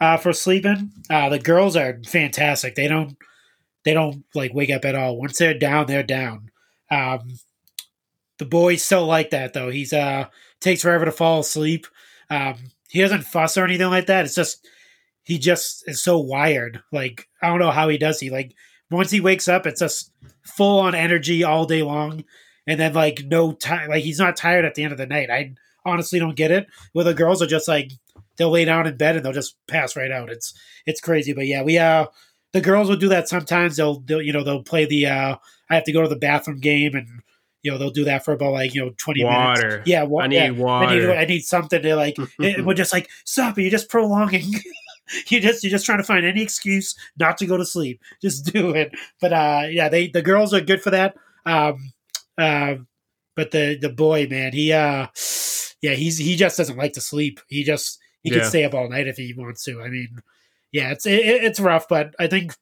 uh, 0.00 0.16
for 0.16 0.32
sleeping. 0.32 0.90
Uh, 1.08 1.28
the 1.28 1.38
girls 1.38 1.76
are 1.76 2.00
fantastic. 2.06 2.74
They 2.74 2.88
don't 2.88 3.16
they 3.84 3.94
don't 3.94 4.24
like 4.34 4.54
wake 4.54 4.70
up 4.70 4.84
at 4.84 4.94
all. 4.94 5.18
Once 5.18 5.38
they're 5.38 5.58
down, 5.58 5.86
they're 5.86 6.02
down. 6.02 6.50
Um, 6.90 7.20
the 8.38 8.44
boy's 8.46 8.82
still 8.82 9.06
like 9.06 9.30
that 9.30 9.52
though. 9.52 9.70
He's 9.70 9.92
uh 9.92 10.26
takes 10.60 10.82
forever 10.82 11.04
to 11.04 11.12
fall 11.12 11.40
asleep. 11.40 11.86
Um, 12.28 12.56
he 12.88 13.00
doesn't 13.00 13.24
fuss 13.24 13.56
or 13.56 13.64
anything 13.64 13.88
like 13.88 14.06
that. 14.06 14.24
It's 14.24 14.34
just 14.34 14.66
he 15.22 15.38
just 15.38 15.84
is 15.86 16.02
so 16.02 16.18
wired. 16.18 16.82
Like 16.92 17.28
I 17.42 17.48
don't 17.48 17.58
know 17.58 17.70
how 17.70 17.88
he 17.88 17.98
does. 17.98 18.20
He 18.20 18.30
like 18.30 18.54
once 18.90 19.10
he 19.10 19.20
wakes 19.20 19.48
up, 19.48 19.66
it's 19.66 19.80
just 19.80 20.12
full 20.42 20.80
on 20.80 20.94
energy 20.94 21.44
all 21.44 21.66
day 21.66 21.82
long, 21.82 22.24
and 22.66 22.80
then 22.80 22.92
like 22.92 23.24
no 23.24 23.52
time. 23.52 23.88
Like 23.88 24.04
he's 24.04 24.18
not 24.18 24.36
tired 24.36 24.64
at 24.64 24.74
the 24.74 24.82
end 24.82 24.92
of 24.92 24.98
the 24.98 25.06
night. 25.06 25.30
I 25.30 25.54
honestly 25.84 26.18
don't 26.18 26.36
get 26.36 26.50
it. 26.50 26.66
Where 26.92 27.04
the 27.04 27.14
girls 27.14 27.42
are 27.42 27.46
just 27.46 27.68
like 27.68 27.92
they'll 28.36 28.50
lay 28.50 28.64
down 28.64 28.86
in 28.86 28.96
bed 28.96 29.16
and 29.16 29.24
they'll 29.24 29.32
just 29.32 29.56
pass 29.66 29.96
right 29.96 30.10
out. 30.10 30.30
It's 30.30 30.54
it's 30.86 31.00
crazy. 31.00 31.32
But 31.32 31.46
yeah, 31.46 31.62
we 31.62 31.78
uh 31.78 32.06
the 32.52 32.60
girls 32.60 32.88
will 32.88 32.96
do 32.96 33.08
that 33.08 33.28
sometimes. 33.28 33.76
They'll, 33.76 34.00
they'll 34.00 34.22
you 34.22 34.32
know 34.32 34.42
they'll 34.42 34.62
play 34.62 34.86
the 34.86 35.06
uh 35.06 35.36
I 35.68 35.74
have 35.74 35.84
to 35.84 35.92
go 35.92 36.02
to 36.02 36.08
the 36.08 36.16
bathroom 36.16 36.58
game 36.58 36.94
and 36.94 37.22
you 37.62 37.70
know 37.70 37.78
they'll 37.78 37.90
do 37.90 38.04
that 38.04 38.24
for 38.24 38.32
about 38.32 38.52
like 38.52 38.74
you 38.74 38.84
know 38.84 38.92
20 38.96 39.24
water. 39.24 39.68
minutes 39.68 39.88
yeah 39.88 40.02
wa- 40.02 40.22
I 40.22 40.26
need 40.26 40.36
yeah, 40.36 40.50
water 40.50 40.86
I 40.86 40.98
need, 40.98 41.10
I 41.10 41.24
need 41.24 41.40
something 41.42 41.82
to 41.82 41.96
like 41.96 42.16
it, 42.38 42.64
we're 42.64 42.74
just 42.74 42.92
like 42.92 43.08
stop 43.24 43.58
you're 43.58 43.70
just 43.70 43.88
prolonging. 43.88 44.54
You 45.26 45.40
just 45.40 45.64
you're 45.64 45.72
just 45.72 45.84
trying 45.84 45.98
to 45.98 46.04
find 46.04 46.24
any 46.24 46.40
excuse 46.40 46.94
not 47.18 47.36
to 47.38 47.46
go 47.46 47.56
to 47.56 47.64
sleep. 47.66 48.00
Just 48.22 48.44
do 48.52 48.70
it. 48.70 48.92
But 49.20 49.32
uh 49.32 49.62
yeah 49.68 49.88
they 49.88 50.06
the 50.06 50.22
girls 50.22 50.54
are 50.54 50.60
good 50.60 50.80
for 50.80 50.90
that. 50.90 51.16
Um 51.44 51.90
uh, 52.38 52.76
but 53.34 53.50
the 53.50 53.76
the 53.76 53.88
boy 53.88 54.28
man 54.30 54.52
he 54.52 54.72
uh 54.72 55.08
yeah 55.82 55.94
he's 55.94 56.16
he 56.16 56.36
just 56.36 56.56
doesn't 56.56 56.76
like 56.76 56.92
to 56.92 57.00
sleep. 57.00 57.40
He 57.48 57.64
just 57.64 57.98
he 58.22 58.30
yeah. 58.30 58.38
can 58.38 58.48
stay 58.50 58.62
up 58.62 58.72
all 58.72 58.88
night 58.88 59.08
if 59.08 59.16
he 59.16 59.34
wants 59.36 59.64
to. 59.64 59.82
I 59.82 59.88
mean 59.88 60.22
yeah 60.72 60.90
it's 60.90 61.06
it, 61.06 61.20
it's 61.20 61.60
rough 61.60 61.88
but 61.88 62.14
i 62.18 62.26
think 62.26 62.54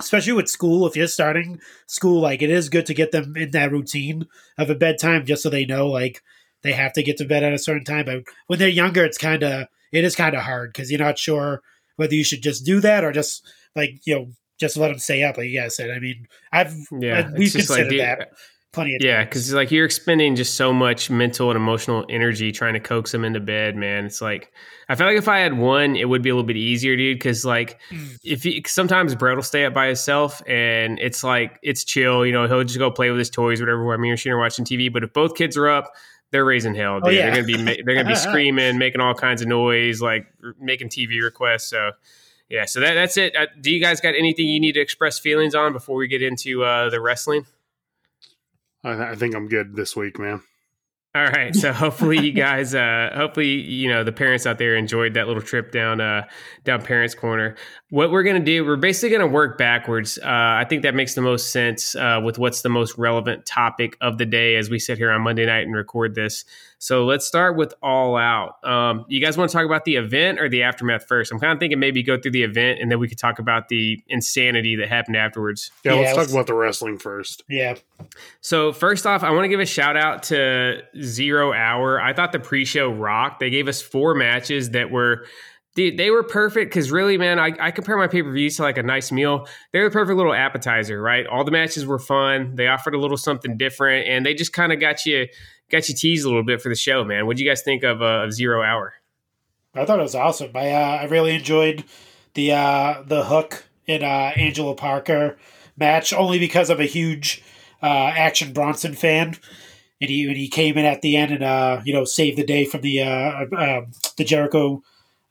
especially 0.00 0.32
with 0.32 0.48
school 0.48 0.86
if 0.86 0.96
you're 0.96 1.06
starting 1.06 1.60
school 1.86 2.20
like 2.20 2.42
it 2.42 2.50
is 2.50 2.68
good 2.68 2.86
to 2.86 2.94
get 2.94 3.12
them 3.12 3.36
in 3.36 3.50
that 3.52 3.72
routine 3.72 4.26
of 4.58 4.68
a 4.68 4.74
bedtime 4.74 5.24
just 5.24 5.42
so 5.42 5.48
they 5.48 5.64
know 5.64 5.88
like 5.88 6.22
they 6.62 6.72
have 6.72 6.92
to 6.92 7.02
get 7.02 7.16
to 7.16 7.24
bed 7.24 7.44
at 7.44 7.52
a 7.52 7.58
certain 7.58 7.84
time. 7.84 8.04
But 8.04 8.24
when 8.46 8.58
they're 8.58 8.68
younger 8.68 9.04
it's 9.04 9.18
kind 9.18 9.42
of 9.42 9.68
it 9.92 10.04
is 10.04 10.16
kind 10.16 10.34
of 10.34 10.42
hard 10.42 10.72
because 10.72 10.90
you're 10.90 11.00
not 11.00 11.18
sure 11.18 11.62
whether 11.96 12.14
you 12.14 12.24
should 12.24 12.42
just 12.42 12.64
do 12.64 12.80
that 12.80 13.04
or 13.04 13.12
just 13.12 13.46
like 13.74 14.00
you 14.04 14.14
know 14.14 14.26
just 14.58 14.76
let 14.76 14.88
them 14.88 14.98
stay 14.98 15.22
up 15.22 15.36
like 15.36 15.48
you 15.48 15.60
guys 15.60 15.76
said. 15.76 15.90
I 15.90 15.98
mean 15.98 16.26
i've 16.52 16.74
yeah 16.98 17.30
we've 17.36 17.52
considered 17.52 17.92
like, 17.92 17.98
that 17.98 18.32
plenty 18.76 18.94
of 18.94 19.02
yeah 19.02 19.24
because 19.24 19.52
like 19.54 19.70
you're 19.70 19.86
expending 19.86 20.36
just 20.36 20.54
so 20.54 20.70
much 20.70 21.08
mental 21.08 21.50
and 21.50 21.56
emotional 21.56 22.04
energy 22.10 22.52
trying 22.52 22.74
to 22.74 22.80
coax 22.80 23.10
them 23.10 23.24
into 23.24 23.40
bed 23.40 23.74
man 23.74 24.04
it's 24.04 24.20
like 24.20 24.52
i 24.90 24.94
feel 24.94 25.06
like 25.06 25.16
if 25.16 25.28
i 25.28 25.38
had 25.38 25.56
one 25.56 25.96
it 25.96 26.08
would 26.08 26.20
be 26.20 26.28
a 26.28 26.34
little 26.34 26.46
bit 26.46 26.56
easier 26.56 26.94
dude 26.94 27.18
because 27.18 27.44
like 27.44 27.80
mm. 27.90 28.18
if 28.22 28.44
you, 28.44 28.60
sometimes 28.66 29.14
brett 29.14 29.34
will 29.34 29.42
stay 29.42 29.64
up 29.64 29.72
by 29.72 29.86
himself 29.86 30.42
and 30.46 30.98
it's 30.98 31.24
like 31.24 31.58
it's 31.62 31.84
chill 31.84 32.26
you 32.26 32.32
know 32.32 32.46
he'll 32.46 32.62
just 32.62 32.78
go 32.78 32.90
play 32.90 33.08
with 33.08 33.18
his 33.18 33.30
toys 33.30 33.60
whatever 33.60 33.82
while 33.82 33.96
me 33.96 34.10
or 34.10 34.16
she 34.16 34.28
are 34.28 34.38
watching 34.38 34.64
tv 34.64 34.92
but 34.92 35.02
if 35.02 35.12
both 35.14 35.34
kids 35.34 35.56
are 35.56 35.68
up 35.68 35.92
they're 36.30 36.44
raising 36.44 36.74
hell 36.74 36.96
oh, 36.96 37.00
dude. 37.00 37.08
Oh, 37.08 37.10
yeah. 37.10 37.30
they're 37.30 37.42
gonna 37.42 37.64
be 37.64 37.82
they're 37.82 37.94
gonna 37.96 38.08
be 38.08 38.14
screaming 38.14 38.76
making 38.76 39.00
all 39.00 39.14
kinds 39.14 39.40
of 39.40 39.48
noise 39.48 40.02
like 40.02 40.26
making 40.60 40.90
tv 40.90 41.22
requests 41.22 41.70
so 41.70 41.92
yeah 42.50 42.66
so 42.66 42.80
that, 42.80 42.92
that's 42.92 43.16
it 43.16 43.34
uh, 43.34 43.46
do 43.58 43.70
you 43.70 43.80
guys 43.80 44.02
got 44.02 44.14
anything 44.14 44.46
you 44.46 44.60
need 44.60 44.72
to 44.72 44.80
express 44.80 45.18
feelings 45.18 45.54
on 45.54 45.72
before 45.72 45.96
we 45.96 46.06
get 46.08 46.22
into 46.22 46.62
uh, 46.62 46.90
the 46.90 47.00
wrestling 47.00 47.46
I, 48.86 49.10
I 49.10 49.14
think 49.16 49.34
I'm 49.34 49.48
good 49.48 49.74
this 49.74 49.96
week, 49.96 50.18
man. 50.18 50.42
All 51.16 51.28
right. 51.28 51.56
So 51.56 51.72
hopefully 51.72 52.20
you 52.20 52.32
guys, 52.32 52.74
uh, 52.74 53.10
hopefully 53.14 53.48
you 53.48 53.88
know 53.88 54.04
the 54.04 54.12
parents 54.12 54.44
out 54.44 54.58
there 54.58 54.76
enjoyed 54.76 55.14
that 55.14 55.26
little 55.26 55.40
trip 55.40 55.72
down 55.72 55.98
uh, 55.98 56.26
down 56.64 56.82
Parents 56.82 57.14
Corner. 57.14 57.56
What 57.88 58.10
we're 58.10 58.22
gonna 58.22 58.40
do, 58.40 58.66
we're 58.66 58.76
basically 58.76 59.16
gonna 59.16 59.26
work 59.26 59.56
backwards. 59.56 60.18
Uh, 60.18 60.26
I 60.26 60.66
think 60.68 60.82
that 60.82 60.94
makes 60.94 61.14
the 61.14 61.22
most 61.22 61.52
sense 61.52 61.96
uh, 61.96 62.20
with 62.22 62.38
what's 62.38 62.60
the 62.60 62.68
most 62.68 62.98
relevant 62.98 63.46
topic 63.46 63.96
of 64.02 64.18
the 64.18 64.26
day 64.26 64.56
as 64.56 64.68
we 64.68 64.78
sit 64.78 64.98
here 64.98 65.10
on 65.10 65.22
Monday 65.22 65.46
night 65.46 65.64
and 65.64 65.74
record 65.74 66.14
this. 66.14 66.44
So 66.78 67.06
let's 67.06 67.26
start 67.26 67.56
with 67.56 67.72
All 67.82 68.16
Out. 68.16 68.62
Um, 68.62 69.06
you 69.08 69.20
guys 69.20 69.38
want 69.38 69.50
to 69.50 69.56
talk 69.56 69.64
about 69.64 69.84
the 69.84 69.96
event 69.96 70.38
or 70.38 70.48
the 70.48 70.62
aftermath 70.64 71.06
first? 71.06 71.32
I'm 71.32 71.40
kind 71.40 71.52
of 71.52 71.58
thinking 71.58 71.78
maybe 71.78 72.02
go 72.02 72.20
through 72.20 72.32
the 72.32 72.42
event 72.42 72.80
and 72.80 72.90
then 72.90 72.98
we 72.98 73.08
could 73.08 73.18
talk 73.18 73.38
about 73.38 73.68
the 73.68 74.02
insanity 74.08 74.76
that 74.76 74.88
happened 74.88 75.16
afterwards. 75.16 75.70
Yeah, 75.84 75.94
yeah 75.94 76.00
let's, 76.00 76.16
let's 76.16 76.28
talk 76.28 76.34
about 76.36 76.46
the 76.46 76.54
wrestling 76.54 76.98
first. 76.98 77.44
Yeah. 77.48 77.76
So 78.42 78.72
first 78.72 79.06
off, 79.06 79.22
I 79.22 79.30
want 79.30 79.44
to 79.44 79.48
give 79.48 79.60
a 79.60 79.66
shout 79.66 79.96
out 79.96 80.24
to 80.24 80.82
Zero 81.06 81.52
Hour. 81.52 82.00
I 82.00 82.12
thought 82.12 82.32
the 82.32 82.40
pre-show 82.40 82.90
rocked. 82.90 83.40
They 83.40 83.50
gave 83.50 83.68
us 83.68 83.80
four 83.80 84.14
matches 84.14 84.70
that 84.70 84.90
were 84.90 85.26
Dude, 85.76 85.98
they 85.98 86.10
were 86.10 86.22
perfect 86.22 86.70
because 86.70 86.90
really, 86.90 87.18
man, 87.18 87.38
I, 87.38 87.52
I 87.60 87.70
compare 87.70 87.98
my 87.98 88.08
pay 88.08 88.22
per 88.22 88.32
views 88.32 88.56
to 88.56 88.62
like 88.62 88.78
a 88.78 88.82
nice 88.82 89.12
meal. 89.12 89.46
They're 89.72 89.84
the 89.84 89.92
perfect 89.92 90.16
little 90.16 90.32
appetizer, 90.32 91.00
right? 91.00 91.26
All 91.26 91.44
the 91.44 91.50
matches 91.50 91.84
were 91.84 91.98
fun. 91.98 92.54
They 92.54 92.66
offered 92.66 92.94
a 92.94 92.98
little 92.98 93.18
something 93.18 93.58
different, 93.58 94.08
and 94.08 94.24
they 94.24 94.32
just 94.32 94.54
kind 94.54 94.72
of 94.72 94.80
got 94.80 95.04
you 95.04 95.26
got 95.70 95.86
you 95.86 95.94
teased 95.94 96.24
a 96.24 96.28
little 96.28 96.44
bit 96.44 96.62
for 96.62 96.70
the 96.70 96.74
show, 96.74 97.04
man. 97.04 97.26
What 97.26 97.36
do 97.36 97.44
you 97.44 97.50
guys 97.50 97.60
think 97.60 97.82
of, 97.82 98.00
uh, 98.00 98.24
of 98.24 98.32
Zero 98.32 98.62
Hour? 98.62 98.94
I 99.74 99.84
thought 99.84 99.98
it 99.98 100.02
was 100.02 100.14
awesome. 100.14 100.50
I 100.54 100.70
uh, 100.70 100.98
I 101.02 101.04
really 101.04 101.34
enjoyed 101.34 101.84
the 102.32 102.52
uh, 102.52 103.02
the 103.06 103.24
hook 103.24 103.64
in 103.86 104.02
uh, 104.02 104.32
Angelo 104.34 104.72
Parker 104.72 105.36
match 105.76 106.14
only 106.14 106.38
because 106.38 106.70
I'm 106.70 106.80
a 106.80 106.84
huge 106.84 107.42
uh, 107.82 108.12
Action 108.16 108.54
Bronson 108.54 108.94
fan, 108.94 109.36
and 110.00 110.10
he 110.10 110.26
when 110.26 110.36
he 110.36 110.48
came 110.48 110.76
in 110.76 110.84
at 110.84 111.02
the 111.02 111.16
end 111.16 111.32
and 111.32 111.44
uh, 111.44 111.80
you 111.84 111.92
know 111.92 112.04
saved 112.04 112.38
the 112.38 112.44
day 112.44 112.64
from 112.64 112.82
the 112.82 113.02
uh, 113.02 113.44
um, 113.56 113.92
the 114.16 114.24
Jericho 114.24 114.82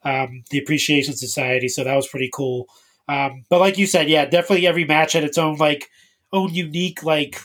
um, 0.04 0.44
the 0.52 0.60
Appreciation 0.60 1.16
Society. 1.16 1.68
So 1.68 1.84
that 1.84 1.96
was 1.96 2.08
pretty 2.08 2.30
cool. 2.34 2.68
Um, 3.08 3.44
but 3.50 3.60
like 3.60 3.78
you 3.78 3.88
said, 3.88 4.10
yeah, 4.10 4.26
definitely 4.26 4.68
every 4.68 4.86
match 4.86 5.14
had 5.14 5.24
its 5.24 5.38
own 5.38 5.58
like 5.58 5.90
own 6.32 6.54
unique 6.54 7.04
like 7.04 7.40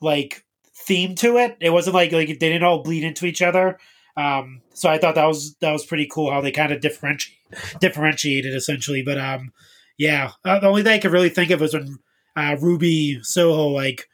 like 0.00 0.44
theme 0.74 1.14
to 1.16 1.36
it. 1.38 1.56
It 1.60 1.70
wasn't 1.70 1.94
like 1.94 2.12
like 2.12 2.28
they 2.28 2.34
didn't 2.34 2.64
all 2.64 2.82
bleed 2.82 3.04
into 3.04 3.26
each 3.26 3.42
other. 3.42 3.78
Um, 4.16 4.62
so 4.72 4.88
I 4.88 4.98
thought 4.98 5.14
that 5.16 5.26
was 5.26 5.54
that 5.56 5.72
was 5.72 5.86
pretty 5.86 6.08
cool 6.10 6.30
how 6.30 6.40
they 6.40 6.52
kind 6.52 6.72
of 6.72 6.80
differentiate 6.80 7.38
differentiated 7.80 8.54
essentially. 8.54 9.02
But 9.02 9.18
um, 9.18 9.52
yeah, 9.98 10.32
uh, 10.44 10.60
the 10.60 10.68
only 10.68 10.82
thing 10.82 10.92
I 10.92 10.98
could 10.98 11.12
really 11.12 11.30
think 11.30 11.50
of 11.50 11.60
was 11.60 11.74
when 11.74 11.98
uh, 12.36 12.56
Ruby 12.60 13.20
Soho 13.22 13.68
like 13.68 14.08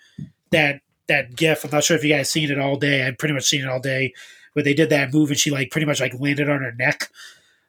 that 0.50 0.80
that 1.10 1.36
gif. 1.36 1.64
I'm 1.64 1.70
not 1.70 1.84
sure 1.84 1.96
if 1.96 2.02
you 2.02 2.14
guys 2.14 2.30
seen 2.30 2.50
it 2.50 2.58
all 2.58 2.76
day. 2.76 3.06
I've 3.06 3.18
pretty 3.18 3.34
much 3.34 3.44
seen 3.44 3.62
it 3.62 3.68
all 3.68 3.80
day 3.80 4.14
where 4.54 4.62
they 4.62 4.74
did 4.74 4.90
that 4.90 5.12
move 5.12 5.30
and 5.30 5.38
she 5.38 5.50
like 5.50 5.70
pretty 5.70 5.86
much 5.86 6.00
like 6.00 6.18
landed 6.18 6.48
on 6.48 6.62
her 6.62 6.72
neck. 6.72 7.10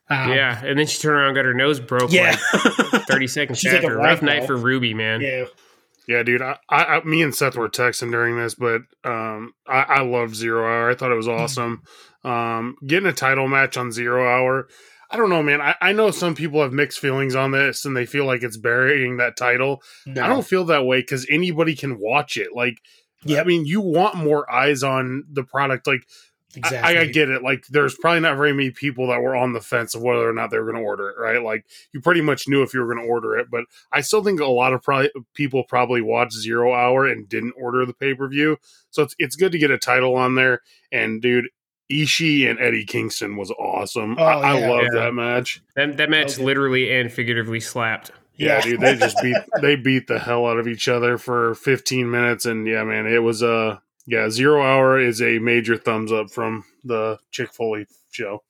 Um, 0.10 0.32
yeah, 0.32 0.62
and 0.66 0.78
then 0.78 0.88
she 0.88 1.00
turned 1.00 1.16
around, 1.16 1.28
and 1.30 1.36
got 1.36 1.46
her 1.46 1.54
nose 1.54 1.80
broke. 1.80 2.12
Yeah, 2.12 2.38
like 2.54 3.04
thirty 3.08 3.28
seconds 3.28 3.60
She's 3.60 3.74
after. 3.74 3.96
Like 3.96 4.06
Rough 4.06 4.22
night 4.22 4.46
for 4.46 4.58
Ruby, 4.58 4.94
man. 4.94 5.22
Yeah, 5.22 5.46
yeah, 6.08 6.24
dude. 6.24 6.42
I, 6.42 6.58
I, 6.70 7.02
me 7.06 7.22
and 7.22 7.34
Seth 7.34 7.56
were 7.56 7.70
texting 7.70 8.12
during 8.12 8.38
this, 8.38 8.56
but 8.56 8.82
um, 9.06 9.54
I, 9.66 9.84
I 9.84 10.02
loved 10.02 10.36
Zero 10.36 10.66
Hour. 10.66 10.90
I 10.90 10.96
thought 10.96 11.12
it 11.12 11.16
was 11.16 11.28
mm-hmm. 11.28 11.42
awesome. 11.42 11.84
Um, 12.26 12.76
getting 12.86 13.08
a 13.08 13.14
title 13.14 13.48
match 13.48 13.78
on 13.78 13.92
Zero 13.92 14.28
Hour. 14.28 14.68
I 15.10 15.18
don't 15.18 15.30
know, 15.30 15.44
man. 15.44 15.62
I, 15.62 15.76
I 15.82 15.92
know 15.92 16.12
some 16.12 16.36
people 16.36 16.62
have 16.62 16.72
mixed 16.72 17.00
feelings 17.00 17.36
on 17.36 17.52
this 17.52 17.84
and 17.84 17.96
they 17.96 18.06
feel 18.06 18.26
like 18.26 18.44
it's 18.44 18.58
burying 18.58 19.18
that 19.18 19.36
title. 19.36 19.82
No. 20.06 20.24
I 20.24 20.28
don't 20.28 20.46
feel 20.46 20.64
that 20.66 20.86
way 20.86 21.02
because 21.02 21.28
anybody 21.30 21.76
can 21.76 22.00
watch 22.00 22.38
it. 22.38 22.54
Like, 22.56 22.82
yeah, 23.24 23.42
I 23.42 23.44
mean, 23.44 23.66
you 23.66 23.82
want 23.82 24.16
more 24.16 24.52
eyes 24.52 24.84
on 24.84 25.26
the 25.32 25.44
product. 25.44 25.88
Like, 25.88 26.06
Exactly. 26.56 26.98
I, 26.98 27.02
I, 27.02 27.06
get 27.06 27.30
it. 27.30 27.44
Like, 27.44 27.66
there's 27.68 27.96
probably 27.96 28.20
not 28.20 28.38
very 28.38 28.54
many 28.54 28.72
people 28.72 29.08
that 29.08 29.22
were 29.22 29.36
on 29.36 29.54
the 29.54 29.62
fence 29.62 29.96
of 29.96 30.02
whether 30.02 30.28
or 30.28 30.34
not 30.34 30.52
they 30.52 30.60
were 30.60 30.70
going 30.70 30.84
to 30.84 30.88
order 30.88 31.10
it, 31.10 31.16
right? 31.18 31.42
Like, 31.42 31.66
you 31.94 32.02
pretty 32.02 32.22
much 32.22 32.48
knew 32.48 32.62
if 32.62 32.74
you 32.74 32.82
were 32.82 32.94
going 32.94 33.06
to 33.06 33.10
order 33.10 33.38
it, 33.38 33.50
but 33.50 33.66
I 33.92 34.02
still 34.02 34.24
think 34.24 34.40
a 34.40 34.46
lot 34.46 34.74
of 34.74 34.84
pro- 34.84 35.08
people 35.34 35.64
probably 35.64 36.02
watched 36.02 36.34
Zero 36.34 36.74
Hour 36.74 37.08
and 37.08 37.28
didn't 37.30 37.54
order 37.58 37.86
the 37.86 37.94
pay 37.94 38.14
per 38.14 38.28
view. 38.28 38.58
So 38.90 39.04
it's 39.04 39.16
it's 39.18 39.36
good 39.36 39.54
to 39.54 39.58
get 39.58 39.72
a 39.72 39.78
title 39.78 40.16
on 40.16 40.36
there. 40.36 40.62
And 40.92 41.22
dude, 41.22 41.48
Ishii 41.90 42.50
and 42.50 42.60
Eddie 42.60 42.86
Kingston 42.86 43.38
was 43.38 43.52
awesome. 43.52 44.18
Oh, 44.20 44.24
I, 44.24 44.60
yeah, 44.60 44.66
I 44.66 44.70
love 44.70 44.84
yeah. 44.94 45.00
that 45.00 45.14
match. 45.14 45.62
That 45.76 45.98
that 45.98 46.10
match 46.10 46.34
okay. 46.34 46.44
literally 46.44 46.92
and 47.00 47.12
figuratively 47.12 47.62
slapped. 47.62 48.12
Yeah, 48.42 48.56
yeah, 48.56 48.62
dude, 48.62 48.82
they 48.82 48.96
just 48.96 49.18
beat 49.22 49.38
they 49.62 49.76
beat 49.76 50.08
the 50.08 50.20
hell 50.20 50.48
out 50.48 50.58
of 50.58 50.68
each 50.68 50.88
other 50.88 51.18
for 51.18 51.54
15 51.56 52.10
minutes, 52.10 52.46
and 52.46 52.68
yeah, 52.68 52.84
man, 52.84 53.06
it 53.06 53.20
was 53.20 53.42
a 53.42 53.54
uh, 53.54 53.78
yeah, 54.08 54.30
Zero 54.30 54.64
Hour 54.64 55.00
is 55.00 55.22
a 55.22 55.40
major 55.40 55.78
thumbs 55.78 56.12
up 56.12 56.32
from 56.32 56.66
the 56.84 57.20
Chick 57.32 57.54
Foley 57.54 57.86
show. 58.12 58.44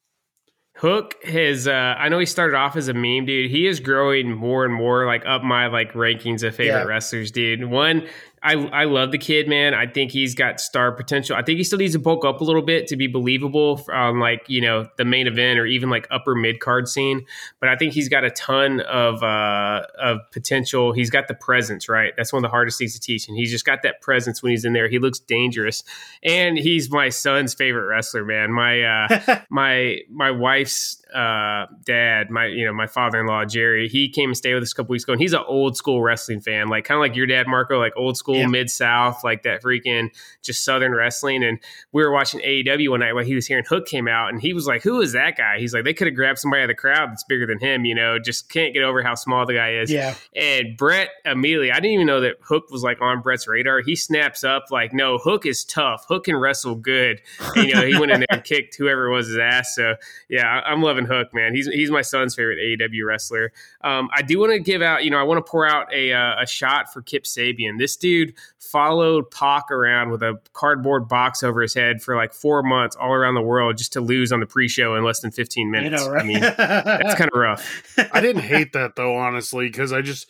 Hook 0.78 1.16
has 1.26 1.68
uh 1.68 1.96
I 1.98 2.10
know 2.10 2.18
he 2.18 2.26
started 2.26 2.56
off 2.56 2.76
as 2.76 2.88
a 2.88 2.94
meme, 2.94 3.26
dude. 3.26 3.52
He 3.52 3.68
is 3.68 3.80
growing 3.80 4.32
more 4.32 4.66
and 4.66 4.74
more 4.74 5.06
like 5.06 5.26
up 5.26 5.44
my 5.44 5.68
like 5.68 5.94
rankings 5.94 6.44
of 6.44 6.56
favorite 6.56 6.80
yeah. 6.80 6.86
wrestlers, 6.86 7.30
dude. 7.30 7.66
One, 7.66 8.08
I 8.44 8.54
I 8.54 8.84
love 8.86 9.12
the 9.12 9.20
kid, 9.20 9.48
man. 9.48 9.74
I 9.74 9.86
think 9.86 10.12
he's 10.12 10.34
got 10.34 10.60
star 10.60 10.92
potential. 10.92 11.36
I 11.36 11.44
think 11.44 11.58
he 11.58 11.64
still 11.64 11.78
needs 11.78 11.94
to 11.94 12.00
bulk 12.00 12.26
up 12.26 12.42
a 12.42 12.44
little 12.44 12.64
bit 12.64 12.88
to 12.88 12.96
be 12.96 13.06
believable 13.06 13.86
on 13.92 14.20
like 14.20 14.44
you 14.48 14.62
know 14.62 14.88
the 14.98 15.06
main 15.06 15.28
event 15.28 15.60
or 15.60 15.66
even 15.68 15.90
like 15.90 16.08
upper 16.10 16.34
mid 16.34 16.60
card 16.60 16.88
scene. 16.88 17.26
But 17.60 17.70
I 17.70 17.76
think 17.76 17.94
he's 17.94 18.10
got 18.10 18.24
a 18.24 18.32
ton 18.32 18.80
of 18.82 19.22
uh, 19.22 19.86
of 20.00 20.20
potential. 20.32 20.92
He's 20.92 21.12
got 21.12 21.28
the 21.28 21.36
presence, 21.36 21.88
right? 21.88 22.14
That's 22.18 22.34
one 22.34 22.44
of 22.44 22.50
the 22.50 22.52
hardest 22.52 22.80
things 22.80 22.94
to 22.94 23.00
teach, 23.00 23.28
and 23.28 23.38
he's 23.38 23.52
just 23.52 23.66
got 23.66 23.84
that 23.84 24.02
presence 24.02 24.42
when 24.42 24.50
he's 24.50 24.66
in 24.66 24.74
there. 24.74 24.90
He 24.90 24.98
looks 24.98 25.20
dangerous, 25.20 25.84
and 26.24 26.58
he's 26.58 26.90
my 26.90 27.10
son's 27.10 27.54
favorite 27.54 27.86
wrestler, 27.86 28.26
man. 28.26 28.52
My 28.52 28.82
uh, 28.82 29.42
my 29.50 30.00
my 30.10 30.32
wife's 30.32 31.01
uh, 31.14 31.68
dad, 31.86 32.30
my 32.30 32.46
you 32.46 32.66
know 32.66 32.74
my 32.74 32.88
father 32.88 33.20
in 33.20 33.28
law 33.28 33.44
Jerry, 33.46 33.88
he 33.88 34.10
came 34.10 34.30
and 34.30 34.38
stayed 34.38 34.54
with 34.54 34.64
us 34.64 34.72
a 34.72 34.76
couple 34.76 34.94
weeks 34.94 35.04
ago, 35.04 35.14
and 35.14 35.22
he's 35.22 35.34
an 35.34 35.44
old 35.46 35.76
school 35.76 36.02
wrestling 36.02 36.42
fan, 36.42 36.70
like 36.70 36.86
kind 36.86 36.98
of 36.98 37.02
like 37.02 37.16
your 37.16 37.26
dad 37.26 37.48
Marco, 37.48 37.80
like 37.80 37.94
old 37.98 38.18
school 38.18 38.36
yeah. 38.36 38.48
mid 38.48 38.70
South, 38.70 39.24
like 39.24 39.44
that 39.44 39.62
freaking 39.62 40.10
just 40.42 40.64
Southern 40.64 40.94
wrestling. 40.94 41.44
And 41.44 41.60
we 41.92 42.04
were 42.04 42.12
watching 42.12 42.40
AEW 42.40 42.90
one 42.90 43.02
night 43.02 43.14
while 43.14 43.26
he 43.26 43.36
was 43.36 43.46
hearing 43.46 43.66
Hook 43.68 43.88
came 43.88 44.08
out, 44.08 44.30
and 44.30 44.42
he 44.42 44.54
was 44.54 44.68
like, 44.68 44.84
"Who 44.84 45.02
is 45.02 45.14
that 45.14 45.38
guy?" 45.38 45.60
He's 45.60 45.74
like, 45.74 45.84
"They 45.84 45.94
could 45.94 46.08
have 46.08 46.16
grabbed 46.16 46.40
somebody 46.40 46.62
out 46.62 46.66
of 46.66 46.70
the 46.70 46.76
crowd 46.76 47.12
that's 47.12 47.24
bigger 47.26 47.46
than 47.46 47.60
him, 47.60 47.86
you 47.86 47.96
know, 47.96 48.18
just 48.18 48.50
can't 48.50 48.74
get 48.74 48.84
over 48.84 49.04
how 49.04 49.16
small 49.16 49.46
the 49.46 49.54
guy 49.54 49.74
is." 49.74 49.92
Yeah. 49.92 50.16
And 50.36 50.78
Brett 50.78 51.10
immediately, 51.26 51.72
I 51.72 51.76
didn't 51.76 51.92
even 51.92 52.08
know 52.08 52.22
that 52.22 52.38
Hook 52.42 52.72
was 52.72 52.84
like 52.84 53.02
on 53.02 53.22
Brett's 53.22 53.48
radar. 53.48 53.82
He 53.82 53.96
snaps 53.96 54.44
up 54.44 54.66
like, 54.72 54.94
"No, 54.94 55.18
Hook 55.18 55.46
is 55.46 55.64
tough. 55.64 56.06
Hook 56.08 56.26
can 56.26 56.36
wrestle 56.38 56.76
good." 56.76 57.22
And, 57.56 57.68
you 57.68 57.76
know, 57.76 57.86
he 57.86 58.00
went 58.00 58.12
in 58.12 58.22
there 58.22 58.28
and 58.30 58.44
kicked 58.52 58.76
whoever 58.78 59.10
was 59.10 59.28
his 59.28 59.38
ass. 59.38 59.76
So 59.76 59.96
yeah, 60.30 60.46
I'm 60.48 60.82
loving 60.82 61.01
Hook, 61.06 61.34
man. 61.34 61.54
He's 61.54 61.68
he's 61.68 61.92
my 61.92 62.02
son's 62.02 62.36
favorite 62.36 62.60
AEW 62.60 63.06
wrestler. 63.06 63.52
Um, 63.84 64.10
I 64.16 64.22
do 64.22 64.40
want 64.40 64.52
to 64.52 64.60
give 64.60 64.82
out, 64.82 65.04
you 65.04 65.12
know, 65.12 65.18
I 65.18 65.24
want 65.24 65.46
to 65.46 65.50
pour 65.50 65.68
out 65.68 65.94
a, 65.94 66.14
uh, 66.14 66.42
a 66.42 66.48
shot 66.48 66.92
for 66.92 67.02
Kip 67.02 67.24
Sabian. 67.24 67.78
This 67.78 67.96
dude 67.96 68.34
followed 68.60 69.30
Pac 69.32 69.72
around 69.72 70.12
with 70.12 70.24
a 70.24 70.40
cardboard 70.54 71.08
box 71.08 71.44
over 71.44 71.62
his 71.62 71.74
head 71.74 72.02
for 72.02 72.16
like 72.16 72.34
four 72.34 72.64
months 72.64 72.96
all 72.96 73.14
around 73.14 73.36
the 73.36 73.42
world 73.42 73.78
just 73.78 73.94
to 73.94 74.02
lose 74.02 74.32
on 74.32 74.40
the 74.40 74.46
pre-show 74.46 74.96
in 74.96 75.04
less 75.04 75.20
than 75.20 75.32
15 75.32 75.70
minutes. 75.70 76.06
Know, 76.06 76.12
right? 76.12 76.24
I 76.24 76.28
mean, 76.28 76.40
that's 76.40 77.16
kind 77.16 77.30
of 77.32 77.40
rough. 77.40 77.98
I 78.14 78.22
didn't 78.22 78.44
hate 78.44 78.74
that 78.74 78.96
though, 78.96 79.16
honestly, 79.16 79.68
because 79.68 79.92
I 79.94 80.02
just 80.02 80.28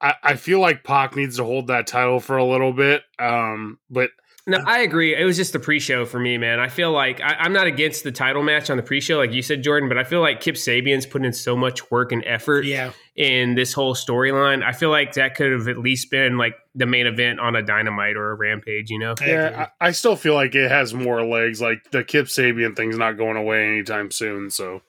I, 0.00 0.14
I 0.22 0.34
feel 0.36 0.60
like 0.60 0.84
Pac 0.84 1.16
needs 1.16 1.36
to 1.36 1.44
hold 1.44 1.68
that 1.68 1.86
title 1.86 2.20
for 2.20 2.36
a 2.36 2.44
little 2.44 2.72
bit. 2.72 3.02
Um, 3.18 3.78
but– 3.90 4.10
no, 4.48 4.58
I 4.64 4.78
agree. 4.78 5.14
It 5.14 5.24
was 5.24 5.36
just 5.36 5.52
the 5.52 5.58
pre-show 5.58 6.06
for 6.06 6.18
me, 6.18 6.38
man. 6.38 6.58
I 6.58 6.68
feel 6.68 6.90
like 6.90 7.20
I, 7.20 7.44
am 7.44 7.52
not 7.52 7.66
against 7.66 8.02
the 8.02 8.10
title 8.10 8.42
match 8.42 8.70
on 8.70 8.78
the 8.78 8.82
pre-show, 8.82 9.18
like 9.18 9.32
you 9.32 9.42
said, 9.42 9.62
Jordan, 9.62 9.90
but 9.90 9.98
I 9.98 10.04
feel 10.04 10.20
like 10.20 10.40
Kip 10.40 10.54
Sabian's 10.54 11.04
putting 11.04 11.26
in 11.26 11.34
so 11.34 11.54
much 11.54 11.90
work 11.90 12.12
and 12.12 12.24
effort 12.24 12.64
yeah. 12.64 12.92
in 13.14 13.54
this 13.54 13.74
whole 13.74 13.94
storyline. 13.94 14.64
I 14.64 14.72
feel 14.72 14.88
like 14.88 15.12
that 15.14 15.34
could 15.34 15.52
have 15.52 15.68
at 15.68 15.76
least 15.76 16.10
been 16.10 16.38
like 16.38 16.54
the 16.74 16.86
main 16.86 17.06
event 17.06 17.40
on 17.40 17.56
a 17.56 17.62
Dynamite 17.62 18.16
or 18.16 18.30
a 18.30 18.34
Rampage. 18.36 18.88
You 18.88 18.98
know? 18.98 19.14
Yeah, 19.20 19.68
I, 19.80 19.88
I 19.88 19.90
still 19.90 20.16
feel 20.16 20.34
like 20.34 20.54
it 20.54 20.70
has 20.70 20.94
more 20.94 21.22
legs. 21.22 21.60
Like 21.60 21.90
the 21.90 22.02
Kip 22.02 22.26
Sabian 22.26 22.74
thing's 22.74 22.96
not 22.96 23.18
going 23.18 23.36
away 23.36 23.68
anytime 23.68 24.10
soon. 24.10 24.50
So 24.50 24.80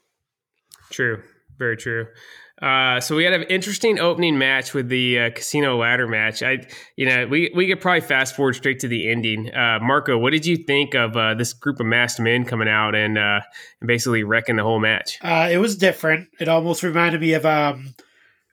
true, 0.89 1.21
very 1.57 1.75
true. 1.75 2.07
Uh, 2.61 2.99
so 2.99 3.15
we 3.15 3.23
had 3.23 3.33
an 3.33 3.43
interesting 3.43 3.99
opening 3.99 4.37
match 4.37 4.73
with 4.73 4.89
the 4.89 5.19
uh, 5.19 5.29
casino 5.31 5.77
ladder 5.77 6.07
match. 6.07 6.43
I, 6.43 6.67
you 6.97 7.05
know, 7.05 7.25
we 7.25 7.51
we 7.55 7.67
could 7.67 7.79
probably 7.79 8.01
fast 8.01 8.35
forward 8.35 8.55
straight 8.55 8.79
to 8.79 8.87
the 8.87 9.09
ending. 9.09 9.53
Uh, 9.53 9.79
Marco, 9.81 10.17
what 10.17 10.31
did 10.31 10.45
you 10.45 10.57
think 10.57 10.93
of 10.93 11.15
uh, 11.15 11.35
this 11.35 11.53
group 11.53 11.79
of 11.79 11.85
masked 11.85 12.19
men 12.19 12.43
coming 12.43 12.67
out 12.67 12.95
and, 12.95 13.17
uh, 13.17 13.39
and 13.79 13.87
basically 13.87 14.23
wrecking 14.23 14.57
the 14.57 14.63
whole 14.63 14.79
match? 14.79 15.19
it 15.23 15.59
was 15.59 15.77
different. 15.77 16.27
It 16.39 16.49
almost 16.49 16.83
reminded 16.83 17.21
me 17.21 17.33
of 17.33 17.45
um, 17.45 17.95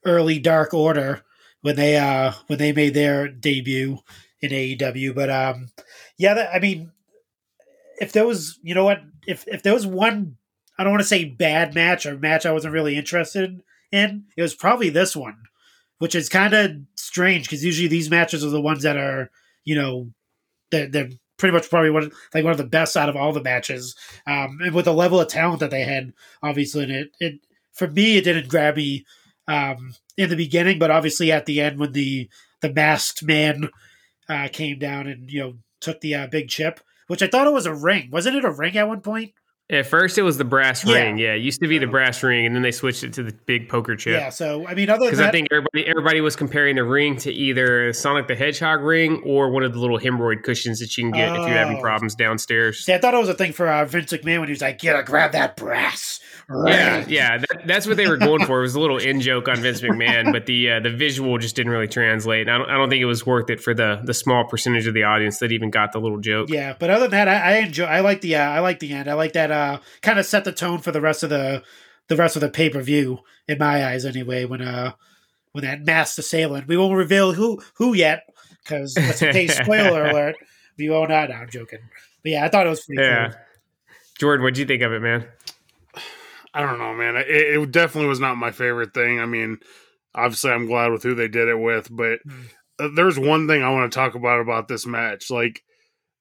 early 0.05 0.39
Dark 0.39 0.73
Order 0.73 1.23
when 1.63 1.75
they 1.75 1.97
uh, 1.97 2.33
when 2.47 2.59
they 2.61 2.73
made 2.73 2.95
their 2.95 3.29
debut 3.29 3.99
in 4.41 4.51
AEW. 4.51 5.15
But 5.15 5.31
um, 5.31 5.71
yeah, 6.17 6.35
that, 6.35 6.55
I 6.55 6.61
mean, 6.61 6.93
if 8.01 8.13
there 8.13 8.27
was, 8.27 8.59
you 8.63 8.75
know 8.75 8.85
what, 8.85 9.03
if 9.27 9.45
if 9.49 9.63
there 9.65 9.75
was 9.75 9.87
one, 9.87 10.37
I 10.79 10.85
don't 10.85 10.93
want 10.93 11.03
to 11.03 11.09
say 11.09 11.25
bad 11.25 11.75
match 11.75 12.07
or 12.07 12.17
match 12.17 12.47
I 12.47 12.53
wasn't 12.53 12.73
really 12.73 12.97
interested. 12.97 13.45
in, 13.45 13.63
in, 13.93 14.25
it 14.37 14.43
was 14.43 14.55
probably 14.55 14.91
this 14.91 15.17
one, 15.17 15.37
which 15.99 16.15
is 16.15 16.29
kind 16.29 16.55
of 16.55 16.73
strange 16.95 17.45
because 17.45 17.65
usually 17.65 17.89
these 17.89 18.11
matches 18.11 18.45
are 18.45 18.51
the 18.51 18.61
ones 18.61 18.83
that 18.83 18.97
are, 18.97 19.31
you 19.65 19.75
know, 19.75 20.11
they're, 20.71 20.89
they're 20.89 21.11
pretty 21.39 21.53
much 21.53 21.69
probably 21.69 21.91
one 21.91 22.11
like 22.35 22.45
one 22.45 22.53
of 22.53 22.59
the 22.59 22.65
best 22.65 22.97
out 22.97 23.09
of 23.09 23.17
all 23.17 23.33
the 23.33 23.43
matches. 23.43 23.95
Um, 24.27 24.59
and 24.63 24.75
with 24.75 24.87
the 24.87 24.95
level 24.95 25.21
of 25.21 25.29
talent 25.29 25.61
that 25.61 25.71
they 25.71 25.83
had, 25.83 26.13
obviously, 26.43 26.85
and 26.85 26.93
it 26.93 27.11
it 27.21 27.41
for 27.73 27.89
me 27.89 28.17
it 28.17 28.25
didn't 28.25 28.49
grab 28.49 28.77
me 28.77 29.05
um, 29.49 29.95
in 30.17 30.31
the 30.31 30.37
beginning, 30.37 30.79
but 30.79 30.91
obviously 30.91 31.31
at 31.31 31.47
the 31.47 31.61
end 31.61 31.79
when 31.79 31.93
the 31.93 32.29
the 32.63 32.73
masked 32.73 33.23
man 33.23 33.71
uh, 34.29 34.49
came 34.53 34.79
down 34.79 35.07
and 35.07 35.31
you 35.31 35.41
know 35.41 35.55
took 35.81 36.01
the 36.01 36.15
uh, 36.15 36.27
big 36.27 36.49
chip, 36.49 36.81
which 37.07 37.23
I 37.23 37.29
thought 37.29 37.47
it 37.47 37.53
was 37.53 37.67
a 37.67 37.75
ring. 37.75 38.11
Wasn't 38.11 38.37
it 38.37 38.45
a 38.45 38.51
ring 38.51 38.77
at 38.77 38.89
one 38.89 39.01
point? 39.01 39.33
At 39.69 39.85
first, 39.87 40.17
it 40.17 40.23
was 40.23 40.39
the 40.39 40.45
brass 40.45 40.85
Yeah. 40.85 40.95
ring. 40.95 41.19
Yeah, 41.19 41.33
it 41.35 41.43
used 41.43 41.61
to 41.61 41.67
be 41.67 41.79
the 41.79 41.89
brass 41.89 42.23
ring, 42.23 42.47
and 42.47 42.55
then 42.55 42.63
they 42.63 42.71
switched 42.71 43.03
it 43.03 43.13
to 43.15 43.25
the 43.25 43.33
big 43.47 43.69
poker 43.69 43.97
chip. 43.97 44.13
Yeah. 44.21 44.29
So 44.31 44.65
I 44.65 44.75
mean, 44.75 44.89
other 44.89 45.07
Because 45.07 45.19
I 45.21 45.33
think 45.33 45.49
everybody 45.51 45.89
everybody 45.89 46.21
was 46.21 46.37
comparing 46.37 46.77
the 46.77 46.85
ring 46.85 47.17
to 47.19 47.33
either 47.33 47.93
Sonic 47.93 48.29
the 48.29 48.37
Hedgehog 48.37 48.81
ring 48.83 49.23
or 49.25 49.51
one 49.51 49.65
of 49.65 49.73
the 49.73 49.81
little 49.81 49.99
hemorrhoid 49.99 50.45
cushions 50.45 50.79
that 50.79 50.97
you 50.97 51.05
can 51.05 51.11
get 51.11 51.31
if 51.31 51.39
you're 51.39 51.49
having 51.49 51.79
Oh. 51.79 51.81
problems 51.81 52.15
downstairs. 52.15 52.85
see, 52.85 52.95
I 52.95 52.99
thought 52.99 53.15
it 53.15 53.19
was 53.19 53.29
a 53.29 53.35
thing 53.35 53.53
for 53.53 53.67
uh, 53.69 53.85
Vince 53.85 54.13
McMahon 54.13 54.39
when 54.39 54.47
he 54.49 54.53
was 54.53 54.61
like, 54.63 54.79
"Get 54.79 54.95
"Yeah, 54.95 55.03
grab 55.03 55.33
that 55.33 55.57
brass." 55.57 56.21
Yeah, 56.49 57.05
yeah, 57.09 57.39
that, 57.39 57.63
that's 57.67 57.87
what 57.89 57.97
they 57.97 58.07
were 58.07 58.17
going 58.17 58.47
for. 58.47 58.59
It 58.61 58.63
was 58.63 58.77
a 58.77 58.81
little 58.81 58.99
in 58.99 59.21
joke 59.21 59.49
on 59.49 59.57
Vince 59.57 59.81
McMahon, 59.81 60.31
but 60.33 60.47
the 60.47 60.71
uh, 60.71 60.81
the 60.81 60.91
visual 60.91 61.39
just 61.39 61.57
didn't 61.57 61.73
really 61.73 61.89
translate. 61.89 62.49
I 62.49 62.57
don't, 62.57 62.71
I 62.71 62.75
don't 62.75 62.89
think 62.89 63.03
it 63.03 63.07
was 63.07 63.27
worth 63.27 63.51
it 63.51 63.61
for 63.61 63.75
the 63.75 64.01
the 64.05 64.15
small 64.15 64.45
percentage 64.45 64.87
of 64.87 64.95
the 64.95 65.03
audience 65.03 65.39
that 65.39 65.51
even 65.51 65.71
got 65.71 65.91
the 65.93 65.99
little 65.99 66.21
joke. 66.21 66.49
Yeah, 66.49 66.77
but 66.79 66.89
other 66.89 67.09
than 67.09 67.11
that, 67.13 67.29
I, 67.29 67.55
I 67.55 67.57
enjoy. 67.59 67.87
I 67.87 67.99
like 68.01 68.21
the. 68.21 68.37
Uh, 68.37 68.49
I 68.49 68.61
like 68.61 68.79
the 68.79 68.93
end. 68.93 69.09
I 69.09 69.15
like 69.15 69.33
that. 69.33 69.51
Uh, 69.51 69.81
kind 70.03 70.21
of 70.21 70.27
set 70.27 70.45
the 70.45 70.53
tone 70.53 70.79
for 70.79 70.93
the 70.93 71.01
rest 71.01 71.25
of 71.25 71.31
the 71.31 71.65
the 72.07 72.17
rest 72.17 72.37
of 72.37 72.41
the 72.43 72.49
pay 72.49 72.71
per 72.71 72.81
view 72.81 73.19
in 73.49 73.59
my 73.59 73.85
eyes. 73.85 74.05
Anyway, 74.05 74.45
when 74.45 74.63
uh 74.63 74.93
when 75.51 75.65
that 75.65 75.85
masked 75.85 76.17
assailant, 76.21 76.69
we 76.69 76.77
won't 76.77 76.95
reveal 76.95 77.33
who 77.33 77.61
who 77.75 77.93
yet 77.93 78.23
because 78.63 78.95
that's 78.95 79.21
a 79.21 79.33
case 79.33 79.57
spoiler 79.57 80.07
alert. 80.11 80.37
We 80.79 80.89
won't. 80.91 81.11
Not. 81.11 81.29
No, 81.31 81.35
I'm 81.35 81.51
joking. 81.51 81.81
But 82.23 82.31
yeah, 82.31 82.45
I 82.45 82.49
thought 82.51 82.67
it 82.69 82.71
was 82.71 82.85
pretty 82.85 83.03
Yeah. 83.03 83.31
cool. 83.31 83.41
Jordan, 84.19 84.45
what'd 84.45 84.59
you 84.59 84.65
think 84.65 84.83
of 84.83 84.93
it, 84.93 85.03
man? 85.03 85.27
I 86.57 86.63
don't 86.63 86.79
know, 86.79 86.95
man. 86.95 87.17
It, 87.17 87.29
it 87.29 87.71
definitely 87.71 88.09
was 88.09 88.21
not 88.21 88.37
my 88.39 88.51
favorite 88.51 88.95
thing. 88.95 89.21
I 89.21 89.27
mean, 89.27 89.59
obviously, 90.15 90.51
I'm 90.51 90.67
glad 90.67 90.91
with 90.91 91.03
who 91.03 91.15
they 91.15 91.29
did 91.29 91.49
it 91.49 91.59
with, 91.59 91.89
but 91.91 92.21
Mm. 92.27 92.47
uh, 92.79 92.89
there's 92.95 93.19
one 93.19 93.47
thing 93.47 93.63
I 93.63 93.71
want 93.71 93.93
to 93.93 93.95
talk 93.95 94.15
about 94.15 94.41
about 94.41 94.67
this 94.69 94.87
match. 94.87 95.31
Like, 95.31 95.63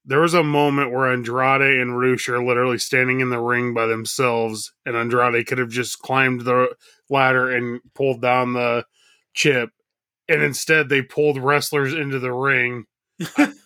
there 0.04 0.20
was 0.20 0.34
a 0.34 0.44
moment 0.44 0.92
where 0.92 1.12
Andrade 1.12 1.80
and 1.80 1.98
Roosh 1.98 2.30
are 2.30 2.44
literally 2.44 2.78
standing 2.78 3.22
in 3.22 3.30
the 3.30 3.40
ring 3.40 3.74
by 3.74 3.86
themselves, 3.88 4.74
and 4.86 4.96
Andrade 4.96 5.48
could 5.48 5.58
have 5.58 5.70
just 5.70 6.00
climbed 6.00 6.42
the 6.42 6.76
ladder 7.10 7.50
and 7.50 7.80
pulled 7.96 8.22
down 8.22 8.54
the 8.54 8.86
chip, 9.34 9.70
and 10.28 10.44
instead 10.44 10.90
they 10.90 11.02
pulled 11.02 11.38
wrestlers 11.38 11.94
into 11.94 12.20
the 12.20 12.34
ring. 12.34 12.86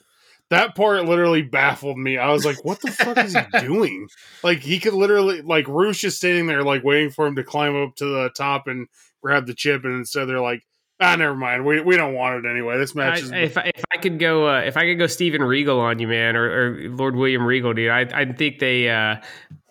that 0.49 0.75
part 0.75 1.05
literally 1.05 1.41
baffled 1.41 1.97
me. 1.97 2.17
I 2.17 2.31
was 2.31 2.45
like, 2.45 2.63
"What 2.65 2.81
the 2.81 2.91
fuck 2.91 3.17
is 3.17 3.35
he 3.35 3.59
doing?" 3.59 4.07
Like 4.43 4.59
he 4.59 4.79
could 4.79 4.93
literally 4.93 5.41
like 5.41 5.67
Roosh 5.67 6.03
is 6.03 6.17
standing 6.17 6.47
there 6.47 6.63
like 6.63 6.83
waiting 6.83 7.11
for 7.11 7.27
him 7.27 7.35
to 7.35 7.43
climb 7.43 7.75
up 7.75 7.95
to 7.97 8.05
the 8.05 8.29
top 8.35 8.67
and 8.67 8.87
grab 9.21 9.47
the 9.47 9.53
chip, 9.53 9.83
and 9.85 9.95
instead 9.95 10.25
they're 10.25 10.41
like, 10.41 10.63
"Ah, 10.99 11.15
never 11.15 11.35
mind. 11.35 11.65
We 11.65 11.81
we 11.81 11.95
don't 11.95 12.13
want 12.13 12.43
it 12.43 12.49
anyway. 12.49 12.77
This 12.77 12.95
I, 12.95 12.99
match 12.99 13.21
is." 13.21 13.31
if, 13.31 13.57
I, 13.57 13.71
if 13.75 13.83
I 13.91 13.97
could 13.97 14.19
go, 14.19 14.47
uh, 14.47 14.61
if 14.61 14.77
I 14.77 14.81
could 14.81 14.99
go 14.99 15.07
Steven 15.07 15.41
Regal 15.41 15.79
on 15.79 15.99
you, 15.99 16.07
man, 16.07 16.35
or, 16.35 16.45
or 16.45 16.89
Lord 16.89 17.15
William 17.15 17.45
Regal, 17.45 17.73
dude, 17.73 17.89
I, 17.89 18.01
I 18.13 18.25
think 18.25 18.59
they, 18.59 18.89
uh, 18.89 19.17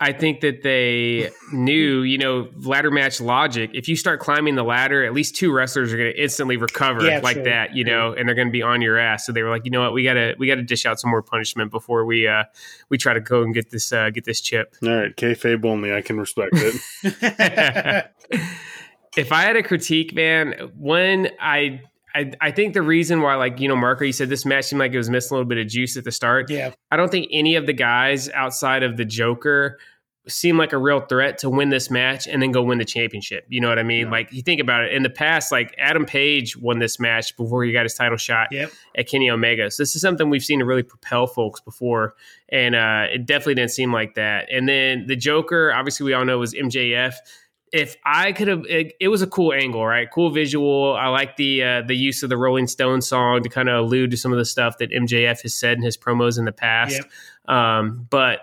I 0.00 0.12
think 0.12 0.40
that 0.40 0.62
they 0.62 1.30
knew, 1.52 2.02
you 2.02 2.18
know, 2.18 2.48
ladder 2.56 2.90
match 2.90 3.20
logic. 3.20 3.70
If 3.74 3.88
you 3.88 3.96
start 3.96 4.20
climbing 4.20 4.54
the 4.54 4.62
ladder, 4.62 5.04
at 5.04 5.12
least 5.12 5.34
two 5.36 5.52
wrestlers 5.52 5.92
are 5.92 5.96
going 5.96 6.12
to 6.12 6.22
instantly 6.22 6.56
recover 6.56 7.04
Yeah, 7.04 7.20
like 7.20 7.36
true. 7.36 7.44
that, 7.44 7.74
you 7.74 7.84
know, 7.84 8.12
and 8.12 8.28
they're 8.28 8.36
going 8.36 8.48
to 8.48 8.52
be 8.52 8.62
on 8.62 8.80
your 8.80 8.96
ass. 8.96 9.26
So 9.26 9.32
they 9.32 9.42
were 9.42 9.50
like, 9.50 9.64
you 9.64 9.70
know 9.70 9.82
what, 9.82 9.92
we 9.92 10.04
gotta, 10.04 10.34
we 10.38 10.46
gotta 10.46 10.62
dish 10.62 10.86
out 10.86 11.00
some 11.00 11.10
more 11.10 11.22
punishment 11.22 11.70
before 11.70 12.04
we, 12.04 12.28
uh, 12.28 12.44
we 12.88 12.96
try 12.96 13.12
to 13.12 13.20
go 13.20 13.42
and 13.42 13.52
get 13.52 13.70
this, 13.70 13.92
uh, 13.92 14.10
get 14.10 14.24
this 14.24 14.40
chip. 14.40 14.76
All 14.82 14.88
right, 14.88 15.14
kayfabe 15.16 15.64
only. 15.64 15.92
I 15.92 16.00
can 16.00 16.18
respect 16.18 16.54
it. 16.54 18.10
if 19.18 19.32
I 19.32 19.42
had 19.42 19.56
a 19.56 19.62
critique, 19.62 20.14
man, 20.14 20.70
one 20.76 21.28
I, 21.40 21.82
I 22.14 22.32
I 22.40 22.50
think 22.52 22.74
the 22.74 22.82
reason 22.82 23.20
why, 23.20 23.34
like 23.34 23.60
you 23.60 23.68
know, 23.68 23.76
Marco, 23.76 24.04
you 24.04 24.12
said 24.12 24.28
this 24.28 24.46
match 24.46 24.66
seemed 24.66 24.80
like 24.80 24.92
it 24.92 24.96
was 24.96 25.10
missing 25.10 25.34
a 25.34 25.38
little 25.38 25.48
bit 25.48 25.58
of 25.58 25.66
juice 25.66 25.96
at 25.96 26.04
the 26.04 26.12
start. 26.12 26.50
yeah, 26.50 26.72
I 26.90 26.96
don't 26.96 27.10
think 27.10 27.28
any 27.32 27.56
of 27.56 27.66
the 27.66 27.72
guys 27.72 28.28
outside 28.30 28.82
of 28.82 28.96
the 28.96 29.04
Joker 29.04 29.78
seem 30.28 30.58
like 30.58 30.72
a 30.74 30.78
real 30.78 31.00
threat 31.00 31.38
to 31.38 31.48
win 31.48 31.70
this 31.70 31.90
match 31.90 32.28
and 32.28 32.42
then 32.42 32.52
go 32.52 32.62
win 32.62 32.78
the 32.78 32.84
championship. 32.84 33.46
You 33.48 33.60
know 33.60 33.68
what 33.68 33.78
I 33.78 33.82
mean? 33.82 34.04
No. 34.04 34.10
Like 34.10 34.30
you 34.30 34.42
think 34.42 34.60
about 34.60 34.84
it 34.84 34.92
in 34.92 35.02
the 35.02 35.10
past, 35.10 35.50
like 35.50 35.74
Adam 35.78 36.04
Page 36.04 36.56
won 36.56 36.78
this 36.78 37.00
match 37.00 37.34
before 37.36 37.64
he 37.64 37.72
got 37.72 37.84
his 37.84 37.94
title 37.94 38.18
shot 38.18 38.48
yep. 38.52 38.70
at 38.96 39.08
Kenny 39.08 39.30
Omega. 39.30 39.70
So 39.70 39.82
this 39.82 39.96
is 39.96 40.02
something 40.02 40.28
we've 40.28 40.44
seen 40.44 40.58
to 40.58 40.66
really 40.66 40.82
propel 40.82 41.26
folks 41.26 41.60
before, 41.60 42.14
and 42.50 42.74
uh, 42.74 43.06
it 43.10 43.26
definitely 43.26 43.54
didn't 43.54 43.72
seem 43.72 43.92
like 43.92 44.14
that. 44.14 44.52
And 44.52 44.68
then 44.68 45.06
the 45.06 45.16
Joker, 45.16 45.72
obviously, 45.72 46.04
we 46.04 46.12
all 46.12 46.24
know 46.24 46.38
was 46.38 46.54
MJF. 46.54 47.14
If 47.72 47.96
I 48.04 48.32
could 48.32 48.48
have, 48.48 48.62
it, 48.68 48.94
it 49.00 49.08
was 49.08 49.22
a 49.22 49.26
cool 49.26 49.52
angle, 49.52 49.84
right? 49.86 50.08
Cool 50.10 50.30
visual. 50.30 50.96
I 50.96 51.08
like 51.08 51.36
the 51.36 51.62
uh, 51.62 51.82
the 51.82 51.94
use 51.96 52.22
of 52.22 52.28
the 52.28 52.36
Rolling 52.36 52.66
Stone 52.66 53.02
song 53.02 53.42
to 53.42 53.48
kind 53.48 53.68
of 53.68 53.84
allude 53.84 54.10
to 54.12 54.16
some 54.16 54.32
of 54.32 54.38
the 54.38 54.44
stuff 54.44 54.78
that 54.78 54.90
MJF 54.90 55.42
has 55.42 55.54
said 55.54 55.76
in 55.76 55.82
his 55.82 55.96
promos 55.96 56.38
in 56.38 56.44
the 56.44 56.52
past. 56.52 57.00
Yep. 57.46 57.54
Um, 57.56 58.06
but 58.10 58.40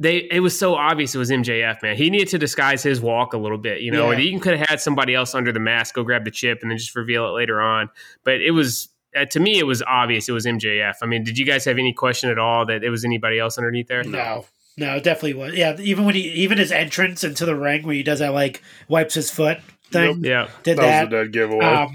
they 0.00 0.18
it 0.30 0.40
was 0.40 0.56
so 0.58 0.74
obvious 0.74 1.14
it 1.14 1.18
was 1.18 1.30
MJF, 1.30 1.82
man. 1.82 1.96
He 1.96 2.10
needed 2.10 2.28
to 2.28 2.38
disguise 2.38 2.82
his 2.82 3.00
walk 3.00 3.32
a 3.32 3.38
little 3.38 3.58
bit, 3.58 3.80
you 3.80 3.90
know, 3.90 4.06
Yeah. 4.10 4.16
and 4.16 4.22
he 4.22 4.38
could 4.38 4.56
have 4.58 4.68
had 4.68 4.80
somebody 4.80 5.14
else 5.14 5.34
under 5.34 5.50
the 5.52 5.60
mask 5.60 5.94
go 5.94 6.04
grab 6.04 6.24
the 6.24 6.30
chip 6.30 6.60
and 6.62 6.70
then 6.70 6.78
just 6.78 6.94
reveal 6.94 7.26
it 7.26 7.30
later 7.30 7.60
on. 7.60 7.90
But 8.24 8.40
it 8.40 8.52
was 8.52 8.88
uh, 9.16 9.24
to 9.24 9.40
me, 9.40 9.58
it 9.58 9.64
was 9.66 9.82
obvious 9.82 10.28
it 10.28 10.32
was 10.32 10.46
MJF. 10.46 10.96
I 11.02 11.06
mean, 11.06 11.24
did 11.24 11.38
you 11.38 11.44
guys 11.46 11.64
have 11.64 11.78
any 11.78 11.92
question 11.92 12.30
at 12.30 12.38
all 12.38 12.66
that 12.66 12.84
it 12.84 12.90
was 12.90 13.04
anybody 13.04 13.38
else 13.38 13.56
underneath 13.58 13.88
there? 13.88 14.04
No, 14.04 14.44
no, 14.78 14.96
it 14.96 15.04
definitely 15.04 15.34
was. 15.34 15.54
Yeah, 15.54 15.76
even 15.80 16.04
when 16.04 16.14
he, 16.14 16.22
even 16.32 16.58
his 16.58 16.72
entrance 16.72 17.24
into 17.24 17.44
the 17.44 17.56
ring 17.56 17.84
where 17.84 17.94
he 17.94 18.02
does 18.02 18.20
that 18.20 18.32
like 18.32 18.62
wipes 18.88 19.14
his 19.14 19.30
foot 19.30 19.58
thing, 19.90 20.24
Yeah, 20.24 20.48
did 20.62 20.78
that 20.78 20.82
that. 20.82 21.10
was 21.10 21.20
a 21.20 21.24
dead 21.24 21.32
giveaway. 21.32 21.64
um, 21.64 21.88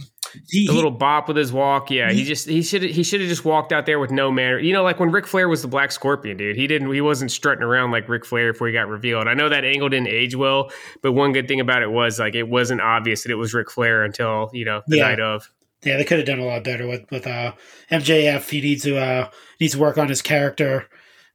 he, 0.50 0.65
the 0.65 0.72
he- 0.72 0.76
little 0.76 0.89
bop 0.91 1.28
with 1.28 1.38
his 1.38 1.52
walk. 1.54 1.91
Yeah, 1.91 2.12
he 2.12 2.19
He- 2.19 2.24
just 2.24 2.48
he 2.48 2.62
should 2.63 2.82
he 2.82 3.04
should 3.04 3.19
have 3.22 3.30
just 3.30 3.46
walked 3.46 3.72
out 3.72 3.86
there 3.86 4.00
with 4.00 4.10
no 4.12 4.32
manner. 4.32 4.58
You 4.60 4.74
know, 4.74 4.82
like 4.84 5.00
when 5.00 5.12
Ric 5.12 5.28
Flair 5.28 5.48
was 5.48 5.62
the 5.62 5.67
Black 5.67 5.91
Scorpion, 5.91 6.38
dude. 6.38 6.56
He 6.56 6.65
didn't 6.67 6.91
he 6.91 7.02
wasn't 7.02 7.32
strutting 7.32 7.63
around 7.63 7.91
like 7.91 8.10
Ric 8.10 8.26
Flair 8.26 8.52
before 8.54 8.67
he 8.67 8.74
got 8.74 8.88
revealed. 8.88 9.28
I 9.28 9.34
know 9.36 9.48
that 9.50 9.63
angle 9.63 9.89
didn't 9.89 10.08
age 10.08 10.36
well, 10.36 10.72
but 11.04 11.12
one 11.12 11.34
good 11.34 11.48
thing 11.48 11.60
about 11.60 11.84
it 11.84 11.91
was 11.91 12.17
like 12.19 12.34
it 12.36 12.48
wasn't 12.50 12.82
obvious 12.82 13.24
that 13.24 13.32
it 13.32 13.36
was 13.36 13.54
Ric 13.54 13.69
Flair 13.69 14.04
until 14.04 14.50
you 14.54 14.65
know 14.65 14.82
the 14.88 14.98
Yeah. 14.98 15.04
night 15.10 15.19
of. 15.19 15.48
yeah, 15.86 15.98
they 15.98 16.04
could 16.04 16.17
have 16.17 16.26
done 16.28 16.39
a 16.39 16.46
lot 16.46 16.63
better 16.63 16.88
with 16.88 17.06
with 17.12 17.28
uh, 17.28 17.54
MJF. 17.91 18.50
He 18.50 18.62
needs 18.62 18.84
to 18.84 18.98
uh, 18.98 19.30
needs 19.60 19.74
to 19.74 19.80
work 19.80 20.00
on 20.00 20.08
his 20.10 20.22
character 20.24 20.88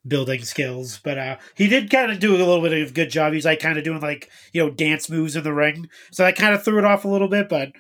building 0.09 0.43
skills, 0.43 1.01
but 1.03 1.19
uh, 1.19 1.37
he 1.55 1.69
did 1.69 1.91
kind 1.91 2.11
of 2.11 2.19
do 2.19 2.35
a 2.35 2.39
little 2.39 2.61
bit 2.61 2.73
of 2.73 2.91
a 2.91 2.93
good 2.93 3.11
job. 3.11 3.33
He's 3.33 3.45
like 3.45 3.61
kind 3.61 3.79
of 3.79 3.85
doing 3.85 4.01
like 4.01 4.31
you 4.53 4.65
know 4.65 4.71
dance 4.71 5.09
moves 5.09 5.37
in 5.37 5.45
the 5.45 5.55
ring, 5.55 5.89
so 6.11 6.25
that 6.25 6.37
kind 6.37 6.55
of 6.55 6.65
threw 6.65 6.79
it 6.79 6.85
off 6.85 7.05
a 7.05 7.09
little 7.09 7.29
bit. 7.29 7.49
But 7.49 7.73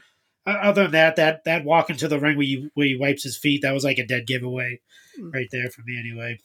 uh, 0.46 0.50
other 0.50 0.84
than 0.84 0.92
that, 0.92 1.16
that 1.16 1.44
that 1.44 1.64
walk 1.64 1.90
into 1.90 2.08
the 2.08 2.20
ring 2.20 2.36
where 2.36 2.46
he 2.46 2.68
where 2.74 2.86
he 2.86 2.96
wipes 2.96 3.24
his 3.24 3.38
feet, 3.38 3.62
that 3.62 3.74
was 3.74 3.84
like 3.84 3.98
a 3.98 4.06
dead 4.06 4.26
giveaway 4.26 4.80
right 5.32 5.48
there 5.50 5.70
for 5.70 5.82
me 5.84 5.98
anyway. 5.98 6.38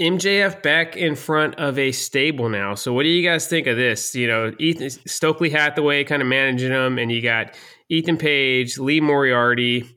MJF 0.00 0.60
back 0.60 0.96
in 0.96 1.14
front 1.14 1.54
of 1.54 1.78
a 1.78 1.92
stable 1.92 2.48
now. 2.48 2.74
So 2.74 2.92
what 2.92 3.04
do 3.04 3.08
you 3.08 3.26
guys 3.26 3.46
think 3.46 3.68
of 3.68 3.76
this? 3.76 4.14
You 4.14 4.26
know, 4.26 4.52
Ethan 4.58 4.90
Stokely 4.90 5.50
Hathaway 5.50 6.02
kind 6.02 6.20
of 6.20 6.26
managing 6.26 6.70
them, 6.70 6.98
and 6.98 7.12
you 7.12 7.22
got 7.22 7.54
Ethan 7.88 8.16
Page, 8.16 8.76
Lee 8.78 9.00
Moriarty, 9.00 9.88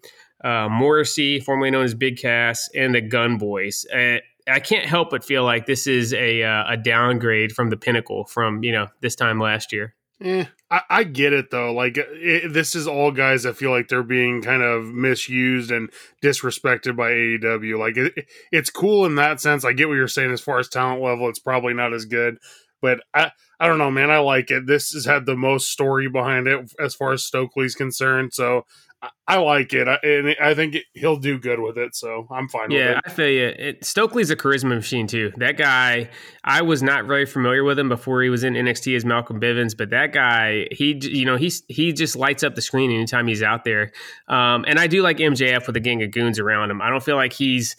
uh, 0.43 0.69
Morrissey, 0.69 1.39
formerly 1.39 1.71
known 1.71 1.83
as 1.83 1.95
Big 1.95 2.17
Cass, 2.17 2.69
and 2.75 2.93
the 2.93 3.01
Gunn 3.01 3.39
Boys. 3.39 3.85
Uh, 3.91 4.17
I 4.47 4.59
can't 4.59 4.85
help 4.85 5.09
but 5.09 5.23
feel 5.23 5.43
like 5.43 5.65
this 5.65 5.87
is 5.87 6.13
a 6.13 6.43
uh, 6.43 6.63
a 6.69 6.77
downgrade 6.77 7.51
from 7.51 7.69
the 7.69 7.77
Pinnacle 7.77 8.25
from 8.25 8.63
you 8.63 8.71
know 8.71 8.87
this 9.01 9.15
time 9.15 9.39
last 9.39 9.73
year. 9.73 9.95
Eh, 10.19 10.45
I, 10.71 10.81
I 10.89 11.03
get 11.03 11.33
it 11.33 11.51
though. 11.51 11.73
Like 11.73 11.97
it, 11.97 12.51
this 12.51 12.75
is 12.75 12.87
all 12.87 13.11
guys 13.11 13.43
that 13.43 13.55
feel 13.55 13.71
like 13.71 13.87
they're 13.87 14.03
being 14.03 14.41
kind 14.41 14.63
of 14.63 14.85
misused 14.85 15.69
and 15.69 15.89
disrespected 16.23 16.95
by 16.95 17.11
AEW. 17.11 17.77
Like 17.77 17.97
it, 17.97 18.27
it's 18.51 18.69
cool 18.69 19.05
in 19.05 19.15
that 19.15 19.39
sense. 19.39 19.63
I 19.63 19.73
get 19.73 19.87
what 19.87 19.95
you're 19.95 20.07
saying 20.07 20.31
as 20.31 20.41
far 20.41 20.57
as 20.57 20.69
talent 20.69 21.03
level. 21.03 21.29
It's 21.29 21.39
probably 21.39 21.73
not 21.73 21.93
as 21.93 22.05
good, 22.05 22.37
but 22.81 23.01
I 23.13 23.31
I 23.59 23.67
don't 23.67 23.79
know, 23.79 23.91
man. 23.91 24.11
I 24.11 24.19
like 24.19 24.51
it. 24.51 24.67
This 24.67 24.91
has 24.91 25.05
had 25.05 25.25
the 25.25 25.35
most 25.35 25.71
story 25.71 26.07
behind 26.07 26.47
it 26.47 26.71
as 26.79 26.93
far 26.93 27.13
as 27.13 27.23
Stokely's 27.23 27.75
concerned. 27.75 28.33
So 28.33 28.65
I, 29.01 29.09
I 29.27 29.37
like 29.37 29.73
it, 29.73 29.87
I, 29.87 29.95
and 30.03 30.35
I 30.41 30.53
think 30.53 30.75
it, 30.75 30.85
he'll 30.93 31.17
do 31.17 31.37
good 31.37 31.59
with 31.59 31.77
it. 31.77 31.95
So 31.95 32.27
I'm 32.31 32.47
fine 32.47 32.69
with 32.69 32.79
Yeah. 32.79 32.99
I 33.05 33.09
feel 33.09 33.29
you. 33.29 33.45
It, 33.47 33.85
Stokely's 33.85 34.31
a 34.31 34.35
charisma 34.35 34.75
machine 34.75 35.05
too. 35.07 35.31
That 35.37 35.57
guy, 35.57 36.09
I 36.43 36.61
was 36.61 36.81
not 36.81 37.05
very 37.05 37.25
familiar 37.25 37.63
with 37.63 37.77
him 37.77 37.89
before 37.89 38.23
he 38.23 38.29
was 38.29 38.43
in 38.43 38.53
NXT 38.53 38.95
as 38.95 39.05
Malcolm 39.05 39.39
Bivens, 39.39 39.77
but 39.77 39.89
that 39.91 40.13
guy, 40.13 40.67
he, 40.71 40.97
you 41.01 41.25
know, 41.25 41.35
he's 41.35 41.63
he 41.67 41.93
just 41.93 42.15
lights 42.15 42.43
up 42.43 42.55
the 42.55 42.61
screen 42.61 42.91
anytime 42.91 43.27
he's 43.27 43.43
out 43.43 43.63
there. 43.63 43.91
Um, 44.27 44.65
and 44.67 44.79
I 44.79 44.87
do 44.87 45.01
like 45.01 45.17
MJF 45.17 45.67
with 45.67 45.75
a 45.75 45.81
gang 45.81 46.01
of 46.01 46.11
goons 46.11 46.39
around 46.39 46.71
him. 46.71 46.81
I 46.81 46.89
don't 46.89 47.03
feel 47.03 47.17
like 47.17 47.33
he's 47.33 47.75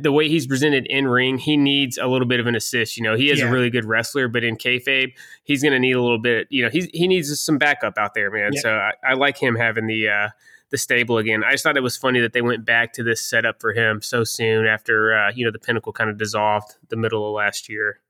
the 0.00 0.10
way 0.12 0.28
he's 0.28 0.46
presented 0.46 0.86
in 0.86 1.06
ring. 1.06 1.38
He 1.38 1.56
needs 1.56 1.96
a 1.98 2.06
little 2.06 2.26
bit 2.26 2.40
of 2.40 2.46
an 2.46 2.54
assist. 2.56 2.96
You 2.96 3.02
know, 3.04 3.14
he 3.16 3.30
is 3.30 3.38
Yeah. 3.38 3.48
a 3.48 3.50
really 3.52 3.70
good 3.70 3.84
wrestler, 3.84 4.28
but 4.28 4.42
in 4.44 4.56
kayfabe, 4.56 5.12
he's 5.44 5.62
going 5.62 5.72
to 5.72 5.78
need 5.78 5.92
a 5.92 6.02
little 6.02 6.18
bit. 6.18 6.48
You 6.50 6.64
know, 6.64 6.70
he's 6.70 6.86
he 6.92 7.06
needs 7.06 7.40
some 7.40 7.58
backup 7.58 7.96
out 7.98 8.14
there, 8.14 8.30
man. 8.30 8.52
Yeah. 8.54 8.60
So 8.60 8.74
I, 8.74 8.92
I 9.04 9.14
like 9.14 9.38
him 9.38 9.54
having 9.56 9.86
the. 9.86 10.08
Uh, 10.08 10.28
the 10.70 10.78
stable 10.78 11.16
again. 11.16 11.44
I 11.44 11.52
just 11.52 11.62
thought 11.62 11.76
it 11.76 11.82
was 11.84 11.96
funny 11.96 12.18
that 12.18 12.32
they 12.32 12.42
went 12.42 12.64
back 12.64 12.92
to 12.94 13.04
this 13.04 13.20
setup 13.20 13.60
for 13.60 13.72
him 13.72 14.02
so 14.02 14.24
soon 14.24 14.66
after 14.66 15.16
uh, 15.16 15.30
you 15.32 15.44
know 15.44 15.52
the 15.52 15.60
pinnacle 15.60 15.92
kind 15.92 16.10
of 16.10 16.18
dissolved 16.18 16.74
the 16.88 16.96
middle 16.96 17.24
of 17.24 17.32
last 17.34 17.68
year. 17.68 18.00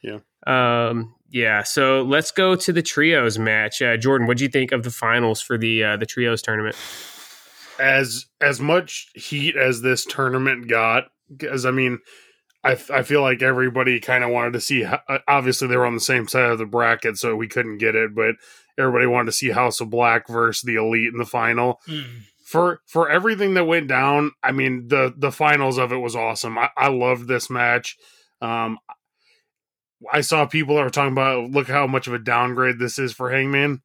Yeah. 0.00 0.18
Um. 0.46 1.16
Yeah. 1.30 1.64
So 1.64 2.02
let's 2.02 2.30
go 2.30 2.54
to 2.54 2.72
the 2.72 2.82
trios 2.82 3.36
match. 3.36 3.82
Uh, 3.82 3.96
Jordan, 3.96 4.28
what 4.28 4.36
do 4.38 4.44
you 4.44 4.48
think 4.48 4.70
of 4.70 4.84
the 4.84 4.92
finals 4.92 5.40
for 5.40 5.58
the 5.58 5.82
uh, 5.82 5.96
the 5.96 6.06
trios 6.06 6.40
tournament? 6.40 6.76
as 7.80 8.26
as 8.40 8.60
much 8.60 9.08
heat 9.16 9.56
as 9.56 9.82
this 9.82 10.04
tournament 10.04 10.68
got 10.68 11.04
because 11.28 11.64
i 11.66 11.70
mean 11.70 11.98
I, 12.64 12.78
I 12.92 13.02
feel 13.02 13.20
like 13.20 13.42
everybody 13.42 14.00
kind 14.00 14.24
of 14.24 14.30
wanted 14.30 14.54
to 14.54 14.60
see. 14.60 14.84
uh, 14.84 14.96
Obviously, 15.28 15.68
they 15.68 15.76
were 15.76 15.84
on 15.84 15.94
the 15.94 16.00
same 16.00 16.26
side 16.26 16.50
of 16.50 16.58
the 16.58 16.64
bracket, 16.64 17.18
so 17.18 17.36
we 17.36 17.46
couldn't 17.46 17.76
get 17.76 17.94
it. 17.94 18.14
But 18.14 18.36
everybody 18.78 19.06
wanted 19.06 19.26
to 19.26 19.32
see 19.32 19.50
House 19.50 19.80
of 19.80 19.90
Black 19.90 20.26
versus 20.28 20.62
the 20.62 20.76
Elite 20.76 21.12
in 21.12 21.18
the 21.18 21.26
final. 21.26 21.80
Mm. 21.86 22.22
For 22.46 22.80
for 22.86 23.10
everything 23.10 23.54
that 23.54 23.66
went 23.66 23.88
down, 23.88 24.32
I 24.42 24.52
mean 24.52 24.88
the 24.88 25.12
the 25.16 25.30
finals 25.30 25.76
of 25.76 25.92
it 25.92 25.98
was 25.98 26.16
awesome. 26.16 26.56
I, 26.56 26.70
I 26.76 26.88
loved 26.88 27.28
this 27.28 27.50
match. 27.50 27.96
Um, 28.40 28.78
I 30.12 30.22
saw 30.22 30.46
people 30.46 30.76
that 30.76 30.84
were 30.84 30.90
talking 30.90 31.12
about 31.12 31.50
look 31.50 31.68
how 31.68 31.86
much 31.86 32.06
of 32.06 32.14
a 32.14 32.18
downgrade 32.18 32.78
this 32.78 32.98
is 32.98 33.12
for 33.12 33.30
Hangman. 33.30 33.82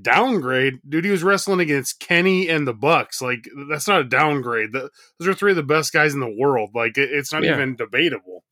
Downgrade, 0.00 0.80
dude. 0.88 1.04
He 1.04 1.10
was 1.10 1.22
wrestling 1.22 1.60
against 1.60 2.00
Kenny 2.00 2.48
and 2.48 2.66
the 2.66 2.74
Bucks. 2.74 3.20
Like 3.22 3.48
that's 3.70 3.88
not 3.88 4.00
a 4.00 4.04
downgrade. 4.04 4.72
The, 4.72 4.90
those 5.18 5.28
are 5.28 5.34
three 5.34 5.50
of 5.52 5.56
the 5.56 5.62
best 5.62 5.92
guys 5.92 6.14
in 6.14 6.20
the 6.20 6.34
world. 6.38 6.70
Like 6.74 6.98
it, 6.98 7.10
it's 7.12 7.32
not 7.32 7.42
Yeah. 7.44 7.54
even 7.54 7.76
debatable. 7.76 8.44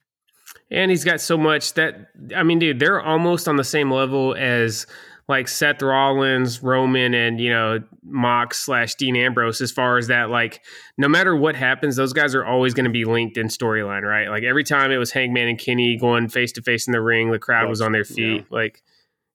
And 0.71 0.91
he's 0.91 1.05
got 1.05 1.21
so 1.21 1.37
much 1.37 1.75
that 1.75 2.09
I 2.35 2.43
mean, 2.43 2.59
dude, 2.59 2.79
they're 2.81 3.01
almost 3.01 3.49
on 3.49 3.57
the 3.57 3.65
same 3.65 3.91
level 3.91 4.35
as 4.37 4.87
like 5.29 5.49
Seth 5.49 5.83
Rollins, 5.83 6.63
Roman, 6.63 7.13
and 7.13 7.41
you 7.41 7.51
know 7.51 7.81
Mox 8.05 8.65
slash 8.65 8.95
Dean 8.95 9.17
Ambrose. 9.17 9.61
As 9.61 9.73
far 9.73 9.99
as 9.99 10.07
that, 10.07 10.31
like, 10.31 10.63
no 10.97 11.09
matter 11.09 11.35
what 11.37 11.55
happens, 11.57 11.97
those 11.97 12.13
guys 12.13 12.35
are 12.35 12.45
always 12.45 12.75
going 12.75 12.85
to 12.85 12.91
be 12.91 13.05
linked 13.05 13.37
in 13.37 13.49
storyline, 13.49 14.03
right? 14.03 14.29
Like 14.29 14.45
every 14.45 14.65
time 14.65 14.91
it 14.93 14.97
was 14.99 15.11
Hangman 15.13 15.49
and 15.49 15.59
Kenny 15.59 15.97
going 16.01 16.29
face 16.29 16.53
to 16.53 16.63
face 16.63 16.87
in 16.87 16.93
the 16.93 17.01
ring, 17.03 17.31
the 17.31 17.39
crowd 17.41 17.69
was 17.69 17.81
on 17.81 17.91
their 17.93 18.05
feet. 18.05 18.47
Like, 18.51 18.83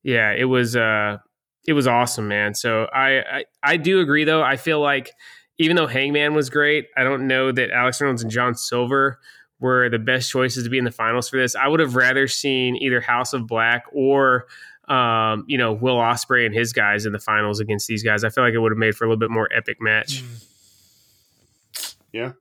yeah, 0.02 0.32
it 0.32 0.46
was 0.46 0.76
uh, 0.78 1.18
it 1.67 1.74
was 1.74 1.88
awesome, 1.88 2.28
man. 2.28 2.54
So 2.54 2.86
I, 2.93 3.19
I 3.19 3.45
I 3.63 3.78
do 3.78 4.00
agree 4.00 4.24
though. 4.24 4.41
I 4.41 4.58
feel 4.58 4.80
like 4.80 5.12
even 5.58 5.76
though 5.76 5.88
Hangman 5.88 6.34
was 6.34 6.50
great, 6.50 6.88
I 6.97 7.04
don't 7.04 7.28
know 7.28 7.52
that 7.52 7.71
Alex 7.71 8.02
Reynolds 8.02 8.24
and 8.24 8.32
John 8.32 8.56
Silver 8.56 9.19
were 9.60 9.89
the 9.89 10.00
best 10.00 10.32
choices 10.32 10.63
to 10.63 10.69
be 10.69 10.80
in 10.80 10.86
the 10.86 10.91
finals 10.91 11.30
for 11.30 11.38
this. 11.38 11.56
I 11.56 11.67
would 11.67 11.80
have 11.80 11.95
rather 11.95 12.28
seen 12.28 12.76
either 12.78 13.00
House 13.00 13.34
of 13.34 13.45
Black 13.45 13.84
or 13.93 14.47
um, 14.88 15.45
you 15.47 15.58
know, 15.58 15.71
Will 15.71 15.97
Ospreay 15.97 16.45
and 16.45 16.54
his 16.54 16.74
guys 16.74 17.06
in 17.06 17.13
the 17.13 17.19
finals 17.19 17.60
against 17.60 17.88
these 17.88 18.04
guys. 18.04 18.24
I 18.24 18.30
feel 18.30 18.43
like 18.43 18.54
it 18.54 18.60
would 18.60 18.71
have 18.71 18.80
made 18.80 18.95
for 18.95 19.06
a 19.06 19.08
little 19.08 19.19
bit 19.19 19.30
more 19.30 19.47
epic 19.56 19.78
match. 19.80 20.21
Mm. 20.21 20.47
Yeah. 22.12 22.32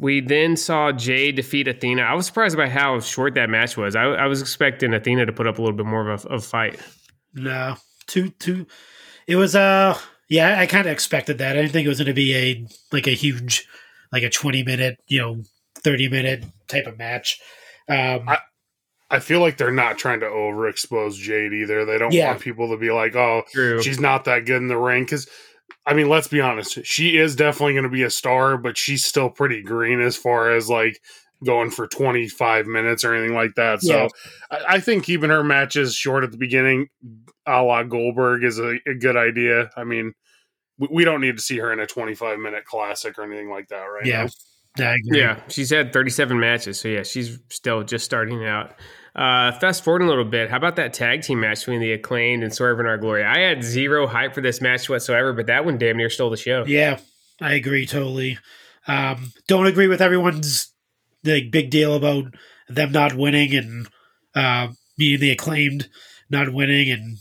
We 0.00 0.20
then 0.20 0.56
saw 0.56 0.92
Jade 0.92 1.36
defeat 1.36 1.68
Athena. 1.68 2.02
I 2.02 2.14
was 2.14 2.26
surprised 2.26 2.56
by 2.56 2.68
how 2.68 2.98
short 3.00 3.34
that 3.34 3.50
match 3.50 3.76
was. 3.76 3.94
I, 3.94 4.04
I 4.04 4.26
was 4.26 4.40
expecting 4.40 4.94
Athena 4.94 5.26
to 5.26 5.32
put 5.32 5.46
up 5.46 5.58
a 5.58 5.62
little 5.62 5.76
bit 5.76 5.86
more 5.86 6.08
of 6.08 6.24
a, 6.24 6.28
of 6.28 6.42
a 6.42 6.44
fight. 6.44 6.80
No, 7.34 7.76
too 8.06 8.30
too. 8.30 8.66
It 9.26 9.36
was 9.36 9.54
uh 9.54 9.96
yeah, 10.28 10.58
I 10.60 10.66
kind 10.66 10.86
of 10.86 10.92
expected 10.92 11.38
that. 11.38 11.56
I 11.56 11.60
didn't 11.62 11.72
think 11.72 11.86
it 11.86 11.88
was 11.88 11.98
going 11.98 12.06
to 12.06 12.14
be 12.14 12.34
a 12.36 12.66
like 12.92 13.06
a 13.08 13.10
huge, 13.14 13.66
like 14.12 14.22
a 14.22 14.30
twenty 14.30 14.62
minute, 14.62 14.98
you 15.08 15.18
know, 15.20 15.42
thirty 15.82 16.08
minute 16.08 16.44
type 16.68 16.86
of 16.86 16.98
match. 16.98 17.40
Um, 17.88 18.28
I- 18.28 18.38
I 19.12 19.18
feel 19.18 19.40
like 19.40 19.56
they're 19.56 19.72
not 19.72 19.98
trying 19.98 20.20
to 20.20 20.26
overexpose 20.26 21.14
Jade 21.16 21.52
either. 21.52 21.84
They 21.84 21.98
don't 21.98 22.12
Yeah. 22.12 22.28
want 22.28 22.42
people 22.42 22.70
to 22.70 22.76
be 22.76 22.92
like, 22.92 23.16
"Oh, 23.16 23.42
True. 23.52 23.82
she's 23.82 23.98
not 23.98 24.24
that 24.26 24.44
good 24.46 24.58
in 24.62 24.68
the 24.68 24.76
ring." 24.76 25.02
Because, 25.02 25.28
I 25.84 25.94
mean, 25.94 26.08
let's 26.08 26.28
be 26.28 26.40
honest, 26.40 26.84
she 26.84 27.16
is 27.18 27.34
definitely 27.34 27.72
going 27.72 27.82
to 27.82 27.88
be 27.90 28.04
a 28.04 28.10
star, 28.10 28.56
but 28.56 28.78
she's 28.78 29.04
still 29.04 29.28
pretty 29.28 29.62
green 29.62 30.00
as 30.00 30.16
far 30.16 30.52
as 30.52 30.70
like 30.70 31.00
going 31.44 31.70
for 31.70 31.86
twenty 31.86 32.28
five 32.28 32.66
minutes 32.66 33.04
or 33.04 33.14
anything 33.14 33.34
like 33.34 33.54
that. 33.56 33.82
So, 33.82 33.94
Yeah. 33.94 34.08
I, 34.50 34.74
I 34.74 34.80
think 34.80 35.04
keeping 35.04 35.30
her 35.30 35.42
matches 35.44 35.94
short 35.94 36.24
at 36.24 36.30
the 36.32 36.38
beginning, 36.38 36.88
a 37.46 37.62
la 37.62 37.82
Goldberg, 37.82 38.44
is 38.44 38.58
a, 38.58 38.76
a 38.86 38.94
good 38.94 39.16
idea. 39.16 39.70
I 39.76 39.84
mean, 39.84 40.12
we, 40.78 40.88
we 40.90 41.04
don't 41.04 41.20
need 41.20 41.36
to 41.36 41.42
see 41.42 41.58
her 41.58 41.72
in 41.72 41.80
a 41.80 41.86
twenty 41.86 42.14
five 42.14 42.38
minute 42.38 42.64
classic 42.64 43.18
or 43.18 43.24
anything 43.24 43.50
like 43.50 43.68
that, 43.68 43.82
right? 43.84 44.06
yeah, 44.06 44.28
now. 44.78 44.86
I 44.86 44.94
agree. 44.94 45.18
Yeah, 45.18 45.40
she's 45.48 45.70
had 45.70 45.92
37 45.92 46.38
matches, 46.38 46.78
so 46.78 46.88
yeah, 46.88 47.02
she's 47.02 47.38
still 47.50 47.82
just 47.82 48.04
starting 48.04 48.44
out. 48.46 48.74
Uh, 49.16 49.50
fast 49.58 49.82
forward 49.82 50.02
a 50.02 50.06
little 50.06 50.24
bit. 50.24 50.48
How 50.48 50.56
about 50.56 50.76
that 50.76 50.92
tag 50.92 51.22
team 51.22 51.40
match 51.40 51.60
between 51.60 51.80
the 51.80 51.92
acclaimed 51.92 52.44
and 52.44 52.54
Swerve 52.54 52.78
in 52.78 52.86
Our 52.86 52.96
Glory? 52.96 53.24
I 53.24 53.40
had 53.40 53.64
zero 53.64 54.06
hype 54.06 54.32
for 54.32 54.40
this 54.40 54.60
match 54.60 54.88
whatsoever, 54.88 55.32
but 55.32 55.46
that 55.46 55.64
one 55.64 55.78
damn 55.78 55.96
near 55.96 56.08
stole 56.08 56.30
the 56.30 56.36
show. 56.36 56.64
Yeah, 56.66 56.98
I 57.40 57.54
agree 57.54 57.86
totally. 57.86 58.38
Um, 58.86 59.32
don't 59.48 59.66
agree 59.66 59.88
with 59.88 60.00
everyone's 60.00 60.69
like 61.24 61.50
big 61.50 61.70
deal 61.70 61.94
about 61.94 62.34
them 62.68 62.92
not 62.92 63.14
winning 63.14 63.54
and 63.54 63.88
uh, 64.34 64.68
being 64.96 65.20
the 65.20 65.30
acclaimed 65.30 65.88
not 66.30 66.52
winning 66.52 66.90
and 66.90 67.18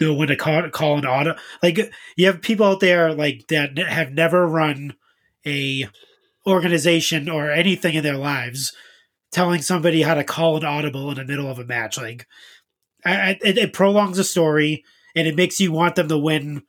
know 0.00 0.14
when 0.14 0.28
to 0.28 0.36
call, 0.36 0.68
call 0.70 0.98
an 0.98 1.06
auto. 1.06 1.34
Like 1.62 1.78
you 2.16 2.26
have 2.26 2.42
people 2.42 2.66
out 2.66 2.80
there 2.80 3.12
like 3.12 3.46
that 3.48 3.76
have 3.78 4.12
never 4.12 4.46
run 4.46 4.94
a 5.46 5.88
organization 6.46 7.28
or 7.28 7.50
anything 7.50 7.94
in 7.94 8.02
their 8.02 8.16
lives 8.16 8.72
telling 9.30 9.60
somebody 9.60 10.02
how 10.02 10.14
to 10.14 10.24
call 10.24 10.56
an 10.56 10.64
audible 10.64 11.10
in 11.10 11.16
the 11.16 11.24
middle 11.24 11.50
of 11.50 11.58
a 11.58 11.64
match. 11.64 11.98
Like 11.98 12.26
I, 13.04 13.38
it, 13.42 13.58
it 13.58 13.72
prolongs 13.72 14.16
the 14.16 14.24
story 14.24 14.84
and 15.14 15.26
it 15.26 15.36
makes 15.36 15.60
you 15.60 15.72
want 15.72 15.96
them 15.96 16.08
to 16.08 16.18
win 16.18 16.62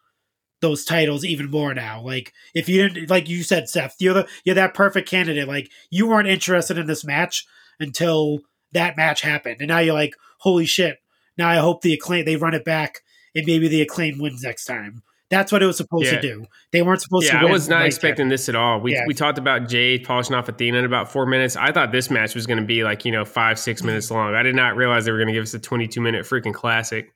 those 0.62 0.84
titles 0.86 1.24
even 1.24 1.50
more 1.50 1.74
now. 1.74 2.02
Like 2.02 2.34
if 2.54 2.68
you 2.68 2.88
didn't, 2.88 3.10
like 3.10 3.30
you 3.30 3.44
said, 3.44 3.70
Seth, 3.70 3.96
you're 4.00 4.14
the 4.14 4.28
you're 4.44 4.56
that 4.56 4.74
perfect 4.74 5.10
candidate. 5.10 5.48
Like 5.48 5.70
you 5.90 6.08
weren't 6.08 6.28
interested 6.28 6.78
in 6.78 6.88
this 6.88 7.06
match 7.06 7.46
until 7.80 8.40
that 8.74 8.98
match 8.98 9.22
happened, 9.22 9.58
and 9.60 9.68
now 9.70 9.80
you're 9.80 9.94
like, 9.94 10.16
holy 10.40 10.66
shit! 10.66 10.98
Now 11.38 11.50
I 11.50 11.56
hope 11.58 11.82
the 11.82 11.94
acclaim 11.94 12.26
they 12.26 12.36
run 12.36 12.54
it 12.54 12.66
back 12.66 13.00
and 13.36 13.46
maybe 13.46 13.68
the 13.68 13.82
acclaim 13.82 14.20
wins 14.20 14.44
next 14.44 14.66
time. 14.66 15.02
That's 15.30 15.52
what 15.52 15.62
it 15.62 15.68
was 15.68 15.78
supposed 15.78 16.08
Yeah. 16.08 16.16
to 16.16 16.22
do. 16.22 16.46
They 16.72 16.82
weren't 16.82 17.02
supposed 17.02 17.28
Yeah, 17.28 17.42
to. 17.42 17.48
I 17.48 17.52
was 17.52 17.70
not 17.70 17.78
right 17.78 17.86
expecting 17.86 18.30
this 18.30 18.50
at 18.50 18.56
all. 18.56 18.80
We 18.80 18.94
Yeah. 18.94 19.04
we 19.06 19.14
talked 19.14 19.38
about 19.38 19.70
Jade 19.70 20.04
polishing 20.04 20.36
off 20.36 20.50
Athena 20.50 20.80
in 20.80 20.86
about 20.86 21.12
four 21.12 21.28
minutes. 21.28 21.56
I 21.56 21.72
thought 21.72 21.92
this 21.92 22.10
match 22.10 22.34
was 22.34 22.48
going 22.48 22.58
to 22.60 22.66
be 22.66 22.84
like 22.84 23.06
you 23.06 23.12
know 23.12 23.26
five 23.26 23.60
six 23.60 23.84
minutes 23.84 24.10
long. 24.10 24.34
I 24.34 24.42
did 24.42 24.56
not 24.56 24.76
realize 24.76 25.06
they 25.06 25.12
were 25.12 25.20
going 25.20 25.28
to 25.28 25.34
give 25.34 25.44
us 25.44 25.54
a 25.54 25.60
22 25.60 26.02
minute 26.02 26.26
freaking 26.26 26.54
classic. 26.54 27.14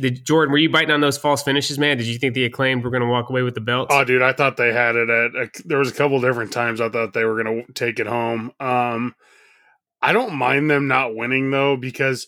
Did 0.00 0.24
Jordan? 0.24 0.52
Were 0.52 0.58
you 0.58 0.70
biting 0.70 0.90
on 0.90 1.00
those 1.00 1.18
false 1.18 1.42
finishes, 1.42 1.78
man? 1.78 1.98
Did 1.98 2.06
you 2.06 2.18
think 2.18 2.34
the 2.34 2.44
acclaimed 2.44 2.82
were 2.82 2.90
going 2.90 3.02
to 3.02 3.08
walk 3.08 3.28
away 3.28 3.42
with 3.42 3.54
the 3.54 3.60
belts? 3.60 3.94
Oh, 3.94 4.04
dude, 4.04 4.22
I 4.22 4.32
thought 4.32 4.56
they 4.56 4.72
had 4.72 4.96
it 4.96 5.10
at. 5.10 5.34
A, 5.34 5.50
there 5.64 5.78
was 5.78 5.90
a 5.90 5.94
couple 5.94 6.20
different 6.20 6.52
times 6.52 6.80
I 6.80 6.88
thought 6.88 7.12
they 7.12 7.24
were 7.24 7.42
going 7.42 7.66
to 7.66 7.72
take 7.72 7.98
it 7.98 8.06
home. 8.06 8.52
Um, 8.58 9.14
I 10.00 10.12
don't 10.12 10.34
mind 10.34 10.70
them 10.70 10.88
not 10.88 11.14
winning 11.14 11.50
though 11.50 11.76
because 11.76 12.26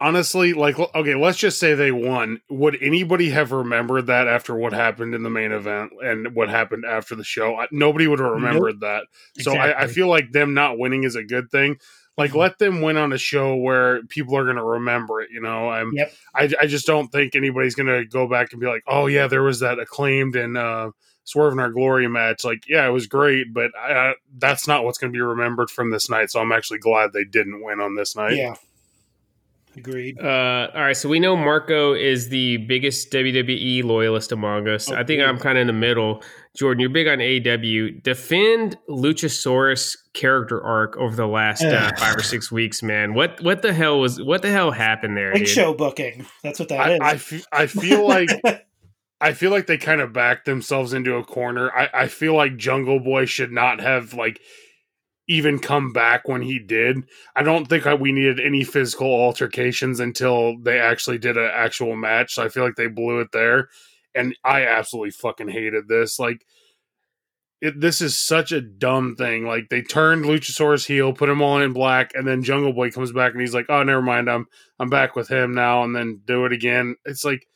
honestly, 0.00 0.52
like, 0.52 0.78
okay, 0.78 1.14
let's 1.14 1.38
just 1.38 1.58
say 1.58 1.74
they 1.74 1.90
won. 1.90 2.40
Would 2.50 2.76
anybody 2.82 3.30
have 3.30 3.52
remembered 3.52 4.06
that 4.06 4.28
after 4.28 4.54
what 4.54 4.72
happened 4.72 5.14
in 5.14 5.22
the 5.22 5.30
main 5.30 5.52
event 5.52 5.92
and 6.04 6.34
what 6.34 6.50
happened 6.50 6.84
after 6.84 7.14
the 7.14 7.24
show? 7.24 7.56
I, 7.56 7.68
nobody 7.72 8.06
would 8.06 8.18
have 8.18 8.32
remembered 8.32 8.80
that. 8.80 9.04
So 9.40 9.56
I, 9.56 9.82
I 9.82 9.86
feel 9.86 10.08
like 10.08 10.32
them 10.32 10.52
not 10.54 10.78
winning 10.78 11.04
is 11.04 11.16
a 11.16 11.24
good 11.24 11.50
thing. 11.50 11.78
Like, 12.16 12.30
Mhm. 12.32 12.36
let 12.36 12.58
them 12.58 12.80
win 12.80 12.96
on 12.96 13.12
a 13.12 13.18
show 13.18 13.56
where 13.56 14.02
people 14.04 14.36
are 14.36 14.44
going 14.44 14.56
to 14.56 14.62
remember 14.62 15.20
it. 15.20 15.30
You 15.32 15.40
know, 15.40 15.68
I'm. 15.68 15.92
Yep. 15.94 16.12
I, 16.34 16.50
I 16.60 16.66
just 16.66 16.86
don't 16.86 17.08
think 17.08 17.34
anybody's 17.34 17.74
going 17.74 17.88
to 17.88 18.04
go 18.04 18.28
back 18.28 18.52
and 18.52 18.60
be 18.60 18.66
like, 18.68 18.82
oh 18.86 19.06
yeah, 19.06 19.26
there 19.26 19.42
was 19.42 19.60
that 19.60 19.78
acclaimed 19.80 20.36
and 20.36 20.56
uh, 20.56 20.90
Swerve 21.24 21.54
in 21.54 21.58
Our 21.58 21.70
Glory 21.70 22.06
match. 22.08 22.44
Like, 22.44 22.68
yeah, 22.68 22.86
it 22.86 22.90
was 22.90 23.06
great, 23.08 23.52
but 23.52 23.70
I, 23.76 23.92
I, 23.92 24.14
that's 24.38 24.68
not 24.68 24.84
what's 24.84 24.98
going 24.98 25.12
to 25.12 25.16
be 25.16 25.20
remembered 25.22 25.70
from 25.70 25.90
this 25.90 26.08
night. 26.08 26.30
So 26.30 26.40
I'm 26.40 26.52
actually 26.52 26.78
glad 26.78 27.12
they 27.12 27.24
didn't 27.24 27.62
win 27.64 27.80
on 27.80 27.94
this 27.96 28.14
night. 28.14 28.36
Yeah. 28.36 28.54
Agreed. 29.76 30.20
Uh, 30.22 30.68
all 30.72 30.82
right, 30.82 30.96
so 30.96 31.08
we 31.08 31.18
know 31.18 31.34
Marco 31.36 31.94
is 31.94 32.28
the 32.28 32.58
biggest 32.58 33.10
WWE 33.10 33.82
loyalist 33.82 34.30
among 34.30 34.68
us. 34.68 34.88
I 34.88 35.02
think 35.02 35.20
Okay. 35.20 35.28
I'm 35.28 35.38
kind 35.38 35.58
of 35.58 35.62
in 35.62 35.66
the 35.66 35.72
middle. 35.72 36.22
Jordan, 36.56 36.80
you're 36.80 36.90
big 36.90 37.08
on 37.08 37.18
AEW. 37.18 38.02
Defend 38.02 38.78
Luchasaurus 38.88 39.96
character 40.12 40.62
arc 40.62 40.96
over 40.96 41.16
the 41.16 41.26
last 41.26 41.64
uh, 41.64 41.90
five 41.98 42.16
or 42.16 42.22
six 42.22 42.52
weeks, 42.52 42.82
man. 42.82 43.14
What 43.14 43.40
what 43.42 43.62
the 43.62 43.72
hell 43.72 43.98
was 43.98 44.22
what 44.22 44.42
the 44.42 44.50
hell 44.50 44.70
happened 44.70 45.16
there? 45.16 45.32
Big 45.32 45.48
show 45.48 45.74
booking. 45.74 46.26
That's 46.44 46.60
what 46.60 46.68
that 46.68 47.02
I, 47.02 47.14
is. 47.14 47.46
I, 47.52 47.66
feel 47.66 48.06
like 48.06 48.28
I 49.20 49.32
feel 49.32 49.50
like 49.50 49.66
they 49.66 49.78
kind 49.78 50.00
of 50.00 50.12
backed 50.12 50.44
themselves 50.44 50.92
into 50.92 51.16
a 51.16 51.24
corner. 51.24 51.72
I, 51.72 51.88
I 51.92 52.06
feel 52.08 52.34
like 52.34 52.56
Jungle 52.56 53.00
Boy 53.00 53.24
should 53.24 53.50
not 53.50 53.80
have 53.80 54.14
like 54.14 54.40
even 55.26 55.58
come 55.58 55.92
back 55.92 56.28
when 56.28 56.42
he 56.42 56.58
did. 56.58 56.98
I 57.34 57.42
don't 57.42 57.66
think 57.66 57.86
I, 57.86 57.94
we 57.94 58.12
needed 58.12 58.38
any 58.38 58.62
physical 58.62 59.08
altercations 59.08 59.98
until 59.98 60.58
they 60.58 60.78
actually 60.78 61.18
did 61.18 61.36
an 61.36 61.50
actual 61.52 61.96
match. 61.96 62.34
So 62.34 62.44
I 62.44 62.48
feel 62.48 62.64
like 62.64 62.76
they 62.76 62.88
blew 62.88 63.20
it 63.20 63.32
there, 63.32 63.70
and 64.14 64.36
I 64.44 64.66
absolutely 64.66 65.12
fucking 65.12 65.48
hated 65.48 65.88
this. 65.88 66.18
Like. 66.18 66.44
It, 67.60 67.80
this 67.80 68.02
is 68.02 68.18
such 68.18 68.52
a 68.52 68.60
dumb 68.60 69.16
thing. 69.16 69.46
Like 69.46 69.70
they 69.70 69.80
turned 69.80 70.26
Luchasaurus 70.26 70.84
heel, 70.84 71.14
put 71.14 71.30
him 71.30 71.40
all 71.40 71.62
in 71.62 71.72
black, 71.72 72.10
and 72.14 72.26
then 72.28 72.42
Jungle 72.42 72.74
Boy 72.74 72.90
comes 72.90 73.10
back 73.10 73.32
and 73.32 73.40
he's 73.40 73.54
like, 73.54 73.66
"Oh, 73.70 73.82
never 73.82 74.02
mind, 74.02 74.28
I'm 74.28 74.46
I'm 74.78 74.90
back 74.90 75.16
with 75.16 75.28
him 75.28 75.54
now," 75.54 75.82
and 75.82 75.96
then 75.96 76.20
do 76.26 76.44
it 76.44 76.52
again. 76.52 76.96
It's 77.06 77.24
like 77.24 77.46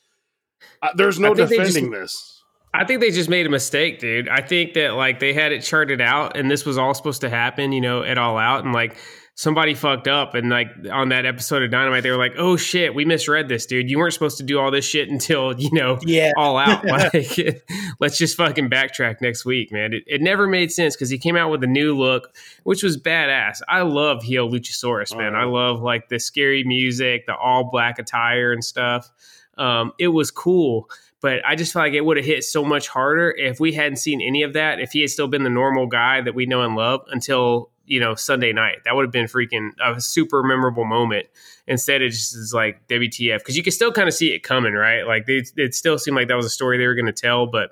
uh, 0.81 0.91
there's 0.95 1.19
no 1.19 1.35
they 1.35 1.43
just- 1.43 1.53
defending 1.53 1.91
this. 1.91 2.43
I 2.73 2.85
think 2.85 3.01
they 3.01 3.11
just 3.11 3.29
made 3.29 3.45
a 3.47 3.51
mistake, 3.51 3.99
dude. 3.99 4.29
I 4.29 4.41
think 4.41 4.75
that 4.75 4.95
like 4.95 5.21
they 5.21 5.33
had 5.33 5.53
it 5.53 5.63
charted 5.63 6.01
out 6.01 6.37
and 6.37 6.51
this 6.51 6.65
was 6.65 6.79
all 6.79 6.95
supposed 6.95 7.23
to 7.23 7.31
happen, 7.31 7.73
you 7.73 7.81
know, 7.81 8.03
at 8.03 8.19
all 8.19 8.37
out. 8.39 8.65
And 8.65 8.73
like 8.73 8.97
somebody 9.41 9.73
fucked 9.73 10.09
up 10.09 10.35
and 10.35 10.51
like 10.51 10.67
on 10.91 11.11
that 11.11 11.25
episode 11.25 11.63
of 11.63 11.71
dynamite 11.71 12.03
they 12.03 12.11
were 12.11 12.17
like 12.17 12.33
oh 12.39 12.57
shit 12.57 12.93
we 12.93 13.05
misread 13.05 13.49
this 13.49 13.67
dude 13.67 13.89
you 13.89 13.97
weren't 13.97 14.13
supposed 14.13 14.37
to 14.37 14.43
do 14.43 14.59
all 14.59 14.73
this 14.73 14.85
shit 14.85 15.09
until 15.09 15.53
you 15.61 15.71
know 15.73 15.97
Yeah. 16.03 16.33
all 16.37 16.59
out 16.59 16.85
like 16.85 17.63
let's 18.01 18.19
just 18.19 18.37
fucking 18.37 18.69
backtrack 18.69 19.21
next 19.21 19.45
week 19.45 19.71
man 19.71 19.93
it, 19.95 20.03
it 20.09 20.21
never 20.21 20.49
made 20.49 20.73
sense 20.73 20.97
because 20.97 21.09
he 21.09 21.19
came 21.19 21.37
out 21.37 21.53
with 21.53 21.63
a 21.63 21.69
new 21.69 21.97
look 21.97 22.35
which 22.65 22.83
was 22.83 22.99
badass 22.99 23.61
i 23.69 23.83
love 23.83 24.25
heel 24.25 24.51
luchasaurus 24.51 25.17
man 25.17 25.37
i 25.37 25.43
Uh-huh. 25.43 25.51
love 25.53 25.81
like 25.83 26.09
the 26.09 26.19
scary 26.19 26.65
music 26.65 27.27
the 27.27 27.37
all 27.37 27.71
black 27.71 28.01
attire 28.01 28.53
and 28.53 28.65
stuff 28.65 29.09
um, 29.57 29.93
it 30.01 30.09
was 30.09 30.31
cool 30.33 30.91
but 31.21 31.41
I 31.45 31.57
just 31.57 31.73
felt 31.73 31.85
like 31.85 31.95
it 31.95 32.05
would 32.05 32.17
have 32.17 32.27
hit 32.27 32.45
so 32.45 32.65
much 32.65 32.87
harder 32.87 33.31
if 33.37 33.59
we 33.59 33.73
hadn't 33.73 33.97
seen 33.97 34.21
any 34.21 34.45
of 34.45 34.53
that. 34.53 34.79
If 34.79 34.93
he 34.93 35.01
had 35.01 35.11
still 35.11 35.27
been 35.27 35.43
the 35.43 35.51
normal 35.51 35.89
guy 35.89 36.21
that 36.21 36.33
we 36.33 36.47
know 36.47 36.63
and 36.63 36.77
love 36.77 37.01
until 37.11 37.71
you 37.89 37.99
know 38.01 38.15
Sunday 38.15 38.53
night, 38.53 38.79
that 38.85 38.95
would 38.95 39.05
have 39.05 39.13
been 39.13 39.27
freaking 39.27 39.71
a 39.85 40.01
super 40.01 40.43
memorable 40.43 40.85
moment. 40.85 41.27
Instead, 41.67 42.01
it 42.03 42.11
just 42.11 42.35
is 42.37 42.53
like 42.55 42.87
WTF 42.89 43.39
because 43.39 43.57
you 43.57 43.63
can 43.63 43.73
still 43.73 43.93
kind 43.93 44.09
of 44.09 44.15
see 44.15 44.29
it 44.33 44.43
coming, 44.43 44.73
right? 44.75 45.03
Like 45.03 45.27
they, 45.27 45.43
it 45.57 45.75
still 45.75 45.99
seemed 45.99 46.17
like 46.17 46.29
that 46.29 46.37
was 46.37 46.47
a 46.47 46.51
story 46.51 46.79
they 46.79 46.87
were 46.87 46.95
going 46.95 47.07
to 47.07 47.13
tell, 47.13 47.47
but 47.47 47.71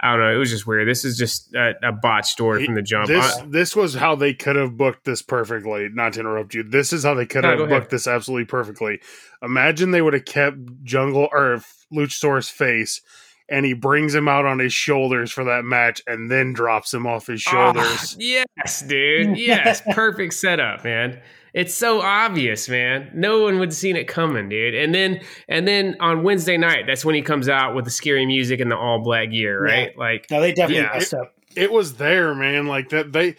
I 0.00 0.12
don't 0.12 0.20
know. 0.20 0.32
It 0.32 0.38
was 0.38 0.50
just 0.50 0.64
weird. 0.66 0.86
This 0.86 1.04
is 1.04 1.18
just 1.18 1.52
a, 1.56 1.74
a 1.82 1.90
botched 1.90 2.28
story 2.28 2.64
from 2.64 2.76
the 2.76 2.82
jump. 2.82 3.08
This 3.08 3.38
I- 3.38 3.46
this 3.46 3.74
was 3.74 3.94
how 3.94 4.14
they 4.14 4.32
could 4.34 4.54
have 4.54 4.76
booked 4.76 5.04
this 5.04 5.22
perfectly. 5.22 5.88
Not 5.92 6.12
to 6.12 6.20
interrupt 6.20 6.54
you. 6.54 6.62
This 6.62 6.92
is 6.92 7.02
how 7.02 7.14
they 7.14 7.26
could 7.26 7.42
No, 7.42 7.48
have 7.50 7.58
go 7.58 7.64
ahead. 7.64 7.80
booked 7.80 7.90
this 7.90 8.06
absolutely 8.06 8.44
perfectly. 8.44 9.00
Imagine 9.42 9.90
they 9.90 10.02
would 10.02 10.14
have 10.14 10.24
kept 10.24 10.58
Jungle 10.84 11.28
or 11.32 11.60
Luchasaurus 11.92 12.48
face, 12.50 13.00
and 13.48 13.64
he 13.64 13.72
brings 13.72 14.14
him 14.14 14.28
out 14.28 14.44
on 14.46 14.58
his 14.58 14.72
shoulders 14.72 15.30
for 15.32 15.44
that 15.44 15.64
match, 15.64 16.02
and 16.06 16.30
then 16.30 16.52
drops 16.52 16.92
him 16.92 17.06
off 17.06 17.26
his 17.26 17.40
shoulders. 17.42 18.16
Ah, 18.20 18.44
yes, 18.58 18.82
dude. 18.82 19.36
Yes, 19.38 19.82
perfect 19.92 20.34
setup, 20.34 20.84
man. 20.84 21.20
It's 21.54 21.74
so 21.74 22.00
obvious, 22.02 22.68
man. 22.68 23.10
No 23.14 23.42
one 23.42 23.58
would 23.58 23.68
have 23.70 23.74
seen 23.74 23.96
it 23.96 24.06
coming, 24.06 24.48
dude. 24.50 24.74
And 24.74 24.94
then 24.94 25.20
and 25.48 25.66
then 25.66 25.96
on 25.98 26.22
Wednesday 26.22 26.58
night, 26.58 26.84
that's 26.86 27.04
when 27.04 27.14
he 27.14 27.22
comes 27.22 27.48
out 27.48 27.74
with 27.74 27.84
the 27.86 27.90
scary 27.90 28.26
music 28.26 28.60
and 28.60 28.70
the 28.70 28.76
all 28.76 29.02
black 29.02 29.30
gear, 29.30 29.60
right? 29.62 29.96
Like 29.96 30.26
No, 30.30 30.40
they 30.40 30.52
definitely 30.52 30.84
Yeah. 30.84 30.90
messed 30.92 31.14
up. 31.14 31.34
it 31.56 31.72
was 31.72 31.94
there, 31.94 32.34
man. 32.34 32.66
Like 32.66 32.90
that 32.90 33.12
they 33.12 33.36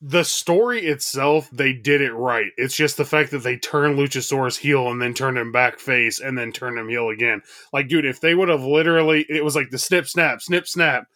the 0.00 0.22
story 0.22 0.86
itself, 0.86 1.50
they 1.50 1.72
did 1.72 2.00
it 2.00 2.12
right. 2.12 2.52
It's 2.56 2.76
just 2.76 2.96
the 2.96 3.04
fact 3.04 3.32
that 3.32 3.42
they 3.42 3.56
turned 3.56 3.98
Luchasaurus 3.98 4.58
heel 4.58 4.88
and 4.90 5.02
then 5.02 5.12
turned 5.12 5.38
him 5.38 5.50
back 5.50 5.80
face 5.80 6.20
and 6.20 6.38
then 6.38 6.52
turned 6.52 6.78
him 6.78 6.88
heel 6.88 7.08
again. 7.08 7.42
Like, 7.72 7.88
dude, 7.88 8.04
if 8.04 8.20
they 8.20 8.34
would 8.34 8.48
have 8.48 8.62
literally, 8.62 9.26
it 9.28 9.44
was 9.44 9.56
like 9.56 9.70
the 9.70 9.78
snip, 9.78 10.06
snap, 10.06 10.40
snip, 10.40 10.68
snap. 10.68 11.08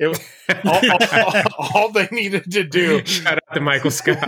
It 0.00 0.08
was 0.08 0.18
all, 0.64 0.80
all- 1.12 1.70
all 1.74 1.92
they 1.92 2.08
needed 2.10 2.50
to 2.52 2.64
do. 2.64 3.02
shout 3.04 3.34
out 3.34 3.54
to 3.54 3.60
Michael 3.60 3.90
Scott. 3.90 4.18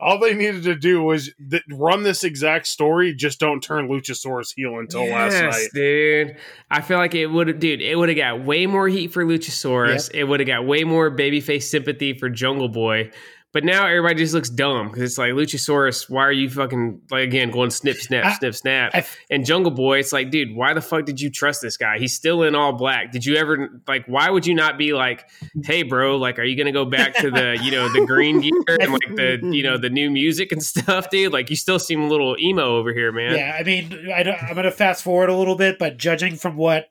all 0.00 0.18
they 0.18 0.34
needed 0.34 0.62
to 0.64 0.74
do 0.74 1.02
was 1.02 1.30
th- 1.50 1.62
run 1.70 2.02
this 2.02 2.24
exact 2.24 2.66
story. 2.66 3.14
Just 3.14 3.38
don't 3.38 3.60
turn 3.60 3.88
Luchasaurus 3.88 4.52
heel 4.56 4.78
until 4.78 5.04
last 5.06 5.40
night. 5.42 5.68
dude. 5.74 6.36
I 6.70 6.80
feel 6.80 6.98
like 6.98 7.14
it 7.14 7.26
would 7.26 7.48
have, 7.48 7.60
dude. 7.60 7.82
It 7.82 7.96
would 7.96 8.08
have 8.08 8.16
got 8.18 8.44
way 8.44 8.66
more 8.66 8.88
heat 8.88 9.12
for 9.12 9.24
Luchasaurus. 9.24 10.10
It 10.12 10.24
would 10.24 10.40
have 10.40 10.46
got 10.46 10.66
way 10.66 10.84
more 10.84 11.10
babyface 11.14 11.64
sympathy 11.64 12.14
for 12.18 12.28
Jungle 12.28 12.68
Boy. 12.68 13.10
But 13.56 13.64
now 13.64 13.86
everybody 13.86 14.16
just 14.16 14.34
looks 14.34 14.50
dumb 14.50 14.88
because 14.88 15.02
it's 15.02 15.16
like 15.16 15.32
Luchasaurus. 15.32 16.10
Why 16.10 16.24
are 16.26 16.30
you 16.30 16.50
fucking 16.50 17.00
like 17.10 17.22
again 17.24 17.50
going 17.50 17.70
snip, 17.70 17.96
snap, 17.96 18.26
I- 18.26 18.34
snip, 18.34 18.54
snap? 18.54 18.90
I- 18.92 19.06
and 19.30 19.46
Jungle 19.46 19.70
Boy, 19.70 20.00
it's 20.00 20.12
like, 20.12 20.30
dude, 20.30 20.54
why 20.54 20.74
the 20.74 20.82
fuck 20.82 21.06
did 21.06 21.22
you 21.22 21.30
trust 21.30 21.62
this 21.62 21.78
guy? 21.78 21.98
He's 21.98 22.12
still 22.12 22.42
in 22.42 22.54
all 22.54 22.74
black. 22.74 23.12
Did 23.12 23.24
you 23.24 23.36
ever 23.36 23.80
like? 23.88 24.04
Why 24.04 24.28
would 24.28 24.46
you 24.46 24.52
not 24.52 24.76
be 24.76 24.92
like, 24.92 25.26
hey, 25.64 25.84
bro, 25.84 26.18
like, 26.18 26.38
are 26.38 26.44
you 26.44 26.54
gonna 26.54 26.70
go 26.70 26.84
back 26.84 27.14
to 27.16 27.30
the 27.30 27.58
you 27.62 27.70
know 27.70 27.88
the 27.90 28.04
green 28.04 28.42
gear 28.42 28.52
and 28.78 28.92
like 28.92 29.16
the 29.16 29.38
you 29.50 29.62
know 29.62 29.78
the 29.78 29.88
new 29.88 30.10
music 30.10 30.52
and 30.52 30.62
stuff, 30.74 31.08
dude? 31.08 31.32
Like, 31.32 31.48
you 31.48 31.56
still 31.56 31.78
seem 31.78 32.02
a 32.02 32.08
little 32.08 32.36
emo 32.38 32.76
over 32.76 32.92
here, 32.92 33.10
man. 33.10 33.36
Yeah, 33.36 33.56
I 33.58 33.62
mean, 33.62 34.10
I, 34.14 34.20
I'm 34.20 34.52
going 34.52 34.64
to 34.64 34.70
fast 34.70 35.02
forward 35.02 35.30
a 35.30 35.34
little 35.34 35.56
bit, 35.56 35.78
but 35.78 35.96
judging 35.96 36.36
from 36.36 36.58
what 36.58 36.88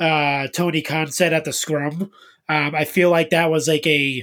uh, 0.00 0.48
Tony 0.48 0.80
Khan 0.80 1.08
said 1.12 1.34
at 1.34 1.44
the 1.44 1.52
scrum, 1.52 2.10
um, 2.48 2.74
I 2.74 2.86
feel 2.86 3.10
like 3.10 3.28
that 3.30 3.50
was 3.50 3.68
like 3.68 3.86
a 3.86 4.22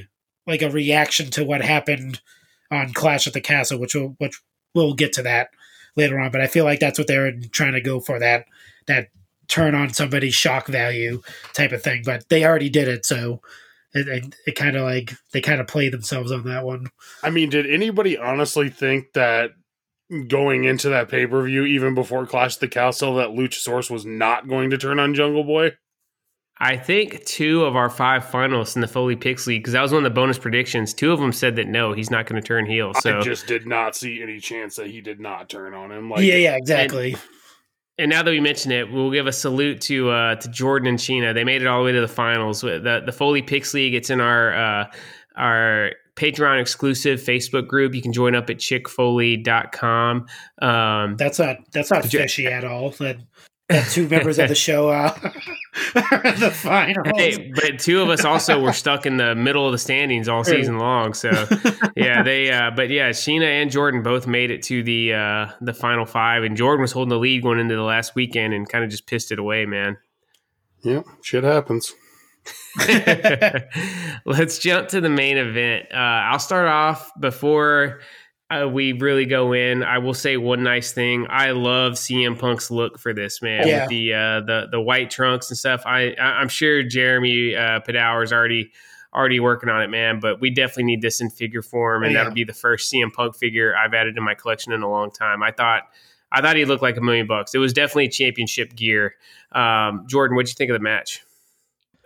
like 0.51 0.61
a 0.61 0.69
reaction 0.69 1.31
to 1.31 1.43
what 1.43 1.61
happened 1.61 2.21
on 2.69 2.93
Clash 2.93 3.27
at 3.27 3.33
the 3.33 3.41
Castle, 3.41 3.79
which 3.79 3.95
will 3.95 4.15
which 4.19 4.39
we'll 4.75 4.93
get 4.93 5.13
to 5.13 5.23
that 5.23 5.49
later 5.95 6.19
on. 6.19 6.31
But 6.31 6.41
I 6.41 6.47
feel 6.47 6.65
like 6.65 6.79
that's 6.79 6.99
what 6.99 7.07
they're 7.07 7.33
trying 7.51 7.73
to 7.73 7.81
go 7.81 7.99
for 7.99 8.19
that 8.19 8.45
that 8.87 9.07
turn 9.47 9.75
on 9.75 9.93
somebody's 9.93 10.35
shock 10.35 10.67
value 10.67 11.21
type 11.53 11.71
of 11.71 11.83
thing. 11.83 12.03
But 12.05 12.29
they 12.29 12.45
already 12.45 12.69
did 12.69 12.87
it, 12.87 13.05
so 13.05 13.41
it, 13.93 14.07
it, 14.07 14.35
it 14.47 14.55
kind 14.55 14.75
of 14.75 14.83
like 14.83 15.13
they 15.33 15.41
kind 15.41 15.61
of 15.61 15.67
play 15.67 15.89
themselves 15.89 16.31
on 16.31 16.45
that 16.45 16.65
one. 16.65 16.87
I 17.23 17.29
mean, 17.29 17.49
did 17.49 17.69
anybody 17.69 18.17
honestly 18.17 18.69
think 18.69 19.13
that 19.13 19.51
going 20.27 20.65
into 20.65 20.89
that 20.89 21.09
pay 21.09 21.25
per 21.25 21.43
view, 21.43 21.65
even 21.65 21.95
before 21.95 22.25
Clash 22.25 22.55
of 22.55 22.61
the 22.61 22.67
Castle, 22.67 23.15
that 23.15 23.29
Luchasaurus 23.29 23.89
was 23.89 24.05
not 24.05 24.47
going 24.47 24.69
to 24.69 24.77
turn 24.77 24.99
on 24.99 25.15
Jungle 25.15 25.43
Boy? 25.43 25.71
I 26.63 26.77
think 26.77 27.25
two 27.25 27.65
of 27.65 27.75
our 27.75 27.89
five 27.89 28.23
finalists 28.23 28.75
in 28.75 28.81
the 28.81 28.87
Foley 28.87 29.15
Picks 29.15 29.47
League, 29.47 29.63
because 29.63 29.73
that 29.73 29.81
was 29.81 29.91
one 29.91 30.05
of 30.05 30.11
the 30.11 30.13
bonus 30.13 30.37
predictions. 30.37 30.93
Two 30.93 31.11
of 31.11 31.19
them 31.19 31.33
said 31.33 31.55
that 31.55 31.67
no, 31.67 31.93
he's 31.93 32.11
not 32.11 32.27
going 32.27 32.39
to 32.39 32.47
turn 32.47 32.67
heel. 32.67 32.93
So, 33.01 33.17
I 33.17 33.21
just 33.21 33.47
did 33.47 33.65
not 33.65 33.95
see 33.95 34.21
any 34.21 34.39
chance 34.39 34.75
that 34.75 34.85
he 34.85 35.01
did 35.01 35.19
not 35.19 35.49
turn 35.49 35.73
on 35.73 35.91
him. 35.91 36.11
Like, 36.11 36.21
yeah, 36.21 36.35
yeah, 36.35 36.55
exactly. 36.55 37.15
and 37.97 38.11
now 38.11 38.21
that 38.21 38.29
we 38.29 38.39
mention 38.39 38.71
it, 38.71 38.91
we'll 38.91 39.09
give 39.09 39.25
a 39.25 39.33
salute 39.33 39.81
to 39.81 40.11
uh, 40.11 40.35
to 40.35 40.49
Jordan 40.49 40.87
and 40.87 40.99
Sheena. 40.99 41.33
They 41.33 41.43
made 41.43 41.63
it 41.63 41.67
all 41.67 41.79
the 41.79 41.85
way 41.85 41.93
to 41.93 42.01
the 42.01 42.07
finals. 42.07 42.61
The 42.61 43.01
the 43.03 43.11
Foley 43.11 43.41
Picks 43.41 43.73
League. 43.73 43.95
It's 43.95 44.11
in 44.11 44.21
our 44.21 44.53
uh, 44.53 44.91
our 45.35 45.93
Patreon 46.15 46.61
exclusive 46.61 47.19
Facebook 47.21 47.67
group. 47.67 47.95
You 47.95 48.03
can 48.03 48.13
join 48.13 48.35
up 48.35 48.51
at 48.51 48.57
chickfoley.com. 48.57 50.27
Um, 50.61 51.17
That's 51.17 51.39
not 51.39 51.57
that's 51.71 51.89
not 51.89 52.03
Did 52.03 52.11
fishy 52.11 52.45
at 52.45 52.63
all. 52.63 52.91
That, 52.91 53.17
that 53.71 53.89
two 53.89 54.07
members 54.07 54.39
of 54.39 54.49
the 54.49 54.55
show 54.67 54.89
uh, 54.89 55.17
are 56.11 56.21
in 56.25 56.39
the 56.39 56.51
finals. 56.51 57.07
Hey, 57.15 57.51
but 57.53 57.79
two 57.79 58.01
of 58.01 58.09
us 58.09 58.25
also 58.25 58.61
were 58.61 58.73
stuck 58.73 59.05
in 59.05 59.17
the 59.17 59.35
middle 59.35 59.65
of 59.65 59.71
the 59.71 59.77
standings 59.77 60.27
all 60.27 60.43
season 60.43 60.77
long. 60.77 61.13
So 61.13 61.29
yeah, 61.95 62.23
they. 62.23 62.51
Uh, 62.51 62.71
but 62.71 62.89
yeah, 62.89 63.09
Sheena 63.09 63.61
and 63.61 63.71
Jordan 63.71 64.03
both 64.03 64.27
made 64.27 64.51
it 64.51 64.63
to 64.63 64.83
the 64.83 65.13
uh, 65.13 65.47
the 65.61 65.73
final 65.73 66.05
five, 66.05 66.43
and 66.43 66.55
Jordan 66.55 66.81
was 66.81 66.91
holding 66.91 67.09
the 67.09 67.19
lead 67.19 67.43
going 67.43 67.59
into 67.59 67.75
the 67.75 67.83
last 67.83 68.15
weekend, 68.15 68.53
and 68.53 68.67
kind 68.67 68.83
of 68.83 68.89
just 68.89 69.07
pissed 69.07 69.31
it 69.31 69.39
away, 69.39 69.65
man. 69.65 69.97
yeah, 70.83 71.01
shit 71.23 71.43
happens. 71.43 71.93
Let's 74.25 74.59
jump 74.59 74.89
to 74.89 75.01
the 75.01 75.09
main 75.09 75.37
event. 75.37 75.87
Uh, 75.93 75.97
I'll 75.97 76.39
start 76.39 76.67
off 76.67 77.11
before 77.19 77.99
uh, 78.51 78.67
we 78.67 78.93
really 78.93 79.25
go 79.25 79.53
in. 79.53 79.83
I 79.83 79.99
will 79.99 80.13
say 80.13 80.37
one 80.37 80.63
nice 80.63 80.91
thing. 80.91 81.25
I 81.29 81.51
love 81.51 81.93
CM 81.93 82.37
Punk's 82.37 82.69
look 82.69 82.99
for 82.99 83.13
this 83.13 83.41
man 83.41 83.67
Yeah. 83.67 83.81
with 83.81 83.89
the 83.89 84.13
uh, 84.13 84.39
the 84.41 84.67
the 84.71 84.81
white 84.81 85.09
trunks 85.09 85.49
and 85.49 85.57
stuff. 85.57 85.83
I 85.85 86.13
I- 86.19 86.39
I'm 86.39 86.49
sure 86.49 86.83
Jeremy 86.83 87.55
uh, 87.55 87.79
Padawer's 87.81 88.33
already 88.33 88.71
already 89.13 89.39
working 89.39 89.69
on 89.69 89.81
it, 89.81 89.89
man. 89.89 90.19
But 90.19 90.39
we 90.41 90.49
definitely 90.49 90.85
need 90.85 91.01
this 91.01 91.21
in 91.21 91.29
figure 91.29 91.61
form, 91.61 92.03
and 92.03 92.11
Yeah. 92.13 92.19
that'll 92.19 92.33
be 92.33 92.43
the 92.43 92.53
first 92.53 92.91
CM 92.91 93.11
Punk 93.13 93.35
figure 93.35 93.73
I've 93.75 93.93
added 93.93 94.15
to 94.15 94.21
my 94.21 94.35
collection 94.35 94.73
in 94.73 94.81
a 94.83 94.89
long 94.89 95.11
time. 95.11 95.41
I 95.43 95.51
thought. 95.51 95.83
I 96.33 96.39
thought 96.41 96.55
he 96.55 96.63
looked 96.63 96.81
like 96.81 96.95
a 96.95 97.01
million 97.01 97.27
bucks. 97.27 97.53
It 97.53 97.57
was 97.57 97.73
definitely 97.73 98.07
championship 98.07 98.73
gear. 98.73 99.15
Um, 99.51 100.05
Jordan, 100.07 100.37
what'd 100.37 100.47
you 100.49 100.55
think 100.55 100.71
of 100.71 100.75
the 100.75 100.79
match? 100.83 101.21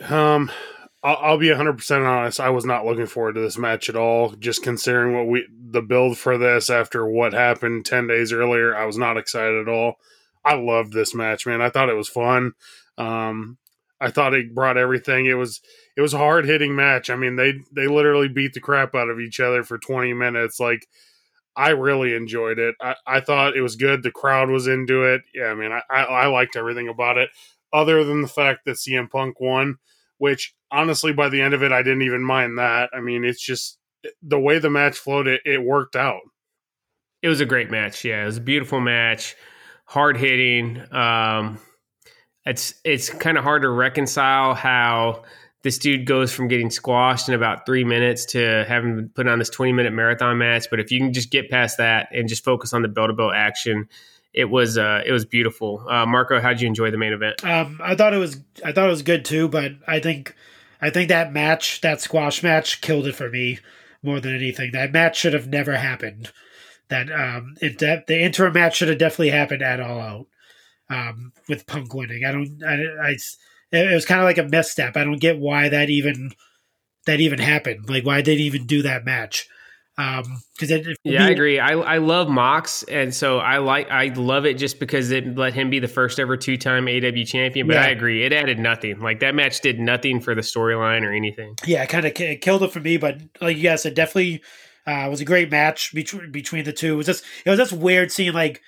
Um, 0.10 0.52
I'll, 1.04 1.18
I'll 1.22 1.38
be 1.38 1.50
100% 1.50 2.08
honest. 2.08 2.40
I 2.40 2.50
was 2.50 2.66
not 2.66 2.86
looking 2.88 3.06
forward 3.06 3.36
to 3.36 3.42
this 3.42 3.58
match 3.60 3.88
at 3.88 3.96
all. 3.96 4.32
Just 4.32 4.64
considering 4.64 5.14
what 5.16 5.28
we, 5.28 5.46
the 5.68 5.82
build 5.82 6.18
for 6.18 6.38
this 6.38 6.70
after 6.70 7.08
what 7.08 7.34
happened 7.34 7.86
10 7.86 8.08
days 8.08 8.32
earlier, 8.32 8.76
I 8.76 8.86
was 8.86 8.98
not 8.98 9.18
excited 9.18 9.68
at 9.68 9.72
all. 9.72 9.96
I 10.44 10.56
loved 10.56 10.94
this 10.94 11.16
match, 11.16 11.46
man. 11.46 11.62
I 11.62 11.70
thought 11.70 11.90
it 11.90 11.96
was 11.96 12.08
fun. 12.10 12.54
Um, 12.98 13.58
I 14.00 14.12
thought 14.12 14.34
it 14.34 14.54
brought 14.54 14.78
everything. 14.78 15.26
It 15.26 15.34
was, 15.34 15.62
it 15.98 16.02
was 16.02 16.14
a 16.14 16.20
hard 16.20 16.46
hitting 16.46 16.76
match. 16.76 17.10
I 17.10 17.16
mean, 17.16 17.36
they, 17.36 17.54
they 17.72 17.88
literally 17.88 18.28
beat 18.28 18.54
the 18.54 18.60
crap 18.60 18.94
out 18.94 19.10
of 19.10 19.20
each 19.20 19.40
other 19.40 19.64
for 19.64 19.78
20 19.78 20.14
minutes. 20.14 20.60
Like, 20.60 20.88
I 21.56 21.70
really 21.70 22.14
enjoyed 22.14 22.60
it. 22.60 22.76
I, 22.82 22.96
I 23.08 23.20
thought 23.22 23.56
it 23.56 23.62
was 23.62 23.76
good. 23.76 24.04
The 24.04 24.12
crowd 24.12 24.50
was 24.50 24.68
into 24.68 25.04
it. 25.04 25.22
Yeah, 25.34 25.46
I 25.46 25.56
mean, 25.56 25.72
I, 25.72 25.82
I, 25.90 26.04
I 26.04 26.28
liked 26.28 26.56
everything 26.56 26.90
about 26.90 27.18
it, 27.18 27.30
other 27.72 28.04
than 28.04 28.22
the 28.22 28.28
fact 28.28 28.66
that 28.66 28.76
CM 28.76 29.10
Punk 29.10 29.40
won, 29.40 29.78
which 30.18 30.54
honestly, 30.70 31.14
by 31.14 31.30
the 31.30 31.42
end 31.42 31.54
of 31.54 31.64
it, 31.64 31.72
I 31.72 31.82
didn't 31.82 32.02
even 32.02 32.24
mind 32.24 32.58
that. 32.58 32.90
I 32.94 33.00
mean, 33.00 33.24
it's 33.24 33.42
just 33.42 33.80
the 34.22 34.40
way 34.40 34.60
the 34.60 34.70
match 34.70 34.98
flowed, 34.98 35.28
it, 35.28 35.42
it 35.46 35.64
worked 35.64 35.96
out. 35.96 36.22
It 37.22 37.30
was 37.30 37.42
a 37.42 37.46
great 37.46 37.72
match. 37.72 38.06
Yeah, 38.06 38.24
it 38.24 38.26
was 38.26 38.38
a 38.38 38.42
beautiful 38.42 38.80
match, 38.80 39.36
hard 39.86 40.18
hitting. 40.18 40.82
Um, 40.94 41.60
it's 42.46 42.76
it's 42.84 43.10
kind 43.10 43.38
of 43.38 43.44
hard 43.44 43.64
to 43.64 43.70
reconcile 43.70 44.54
how 44.54 45.24
this 45.64 45.80
dude 45.80 46.06
goes 46.06 46.32
from 46.32 46.48
getting 46.48 46.70
squashed 46.70 47.28
in 47.28 47.34
about 47.34 47.66
three 47.66 47.84
minutes 47.84 48.26
to 48.26 48.64
having 48.68 49.10
put 49.16 49.28
on 49.28 49.40
this 49.40 49.50
twenty 49.50 49.74
minute 49.74 49.94
marathon 49.94 50.38
match. 50.38 50.68
But 50.70 50.80
if 50.80 50.92
you 50.92 51.00
can 51.00 51.14
just 51.14 51.32
get 51.32 51.50
past 51.50 51.78
that 51.78 52.10
and 52.12 52.30
just 52.30 52.44
focus 52.44 52.74
on 52.74 52.84
the 52.84 52.88
belt 52.88 53.10
to 53.10 53.14
bell 53.14 53.32
action, 53.32 53.90
it 54.32 54.46
was 54.46 54.78
uh, 54.78 55.02
it 55.04 55.12
was 55.12 55.26
beautiful. 55.26 55.84
Uh, 55.90 56.06
Marco, 56.06 56.40
how'd 56.40 56.62
you 56.62 56.68
enjoy 56.68 56.92
the 56.92 56.98
main 56.98 57.14
event? 57.14 57.44
Um, 57.44 57.80
I 57.84 57.96
thought 57.96 58.14
it 58.14 58.18
was 58.18 58.40
I 58.64 58.72
thought 58.72 58.86
it 58.88 58.92
was 58.92 59.02
good 59.02 59.26
too, 59.26 59.48
but 59.48 59.72
I 59.88 60.00
think 60.00 60.36
I 60.82 60.92
think 60.92 61.10
that 61.10 61.34
match, 61.34 61.82
that 61.82 62.02
squash 62.02 62.44
match, 62.44 62.82
killed 62.82 63.08
it 63.08 63.16
for 63.16 63.30
me 63.30 63.60
more 64.06 64.20
than 64.20 64.36
anything. 64.36 64.72
That 64.72 64.94
match 64.94 65.18
should 65.18 65.34
have 65.34 65.48
never 65.48 65.76
happened. 65.76 66.32
That 66.90 67.12
um, 67.12 67.56
it 67.62 67.80
that 67.80 68.08
the 68.08 68.22
interim 68.22 68.54
match 68.54 68.78
should 68.78 68.90
have 68.90 69.00
definitely 69.00 69.32
happened 69.32 69.64
at 69.64 69.80
All 69.80 70.00
Out 70.00 70.28
um, 70.90 71.34
with 71.50 71.68
Punk 71.68 71.94
winning. 71.94 72.24
I 72.26 72.32
don't. 72.32 72.64
I, 72.64 73.10
I 73.10 73.18
it 73.72 73.94
was 73.94 74.06
kind 74.06 74.22
of 74.22 74.26
like 74.26 74.38
a 74.38 74.44
misstep. 74.44 74.96
I 74.96 75.04
don't 75.04 75.20
get 75.20 75.40
why 75.40 75.70
that 75.70 75.90
even 75.90 76.32
that 77.06 77.20
even 77.20 77.40
happened. 77.40 77.90
Like 77.90 78.06
why 78.06 78.22
they 78.22 78.36
even 78.36 78.66
do 78.66 78.82
that 78.84 79.06
match. 79.06 79.48
Um, 79.98 80.42
because 80.60 80.72
yeah, 81.04 81.20
me, 81.20 81.26
I 81.26 81.30
agree. 81.30 81.60
I 81.60 81.72
I 81.72 81.98
love 82.00 82.28
Mox, 82.28 82.84
and 82.84 83.16
so 83.16 83.40
I 83.40 83.60
like 83.60 83.90
I 83.90 84.08
love 84.08 84.46
it 84.46 84.56
just 84.56 84.78
because 84.78 85.10
it 85.12 85.38
let 85.38 85.54
him 85.54 85.70
be 85.70 85.80
the 85.80 85.88
first 85.88 86.20
ever 86.20 86.36
two 86.36 86.58
time 86.58 86.86
AEW 86.86 87.26
champion. 87.26 87.68
But 87.68 87.78
yeah. 87.78 87.84
I 87.84 87.88
agree, 87.88 88.26
it 88.26 88.34
added 88.34 88.60
nothing. 88.60 89.00
Like 89.00 89.22
that 89.22 89.36
match 89.36 89.62
did 89.62 89.80
nothing 89.80 90.20
for 90.20 90.36
the 90.36 90.42
storyline 90.42 91.04
or 91.04 91.14
anything. 91.14 91.56
Yeah, 91.66 91.84
it 91.84 91.90
kind 91.90 92.06
of 92.06 92.12
it 92.20 92.42
killed 92.42 92.64
it 92.64 92.74
for 92.74 92.82
me. 92.82 92.98
But 92.98 93.22
like 93.40 93.56
you 93.56 93.64
guys 93.64 93.86
it 93.86 93.96
definitely 93.96 94.44
uh, 94.86 95.08
was 95.10 95.22
a 95.22 95.26
great 95.26 95.50
match 95.50 95.94
between 95.94 96.30
between 96.30 96.66
the 96.66 96.74
two. 96.74 96.94
It 96.94 96.98
was 96.98 97.06
just 97.06 97.24
it 97.46 97.50
was 97.50 97.60
just 97.60 97.72
weird 97.72 98.12
seeing 98.12 98.34
like 98.34 98.62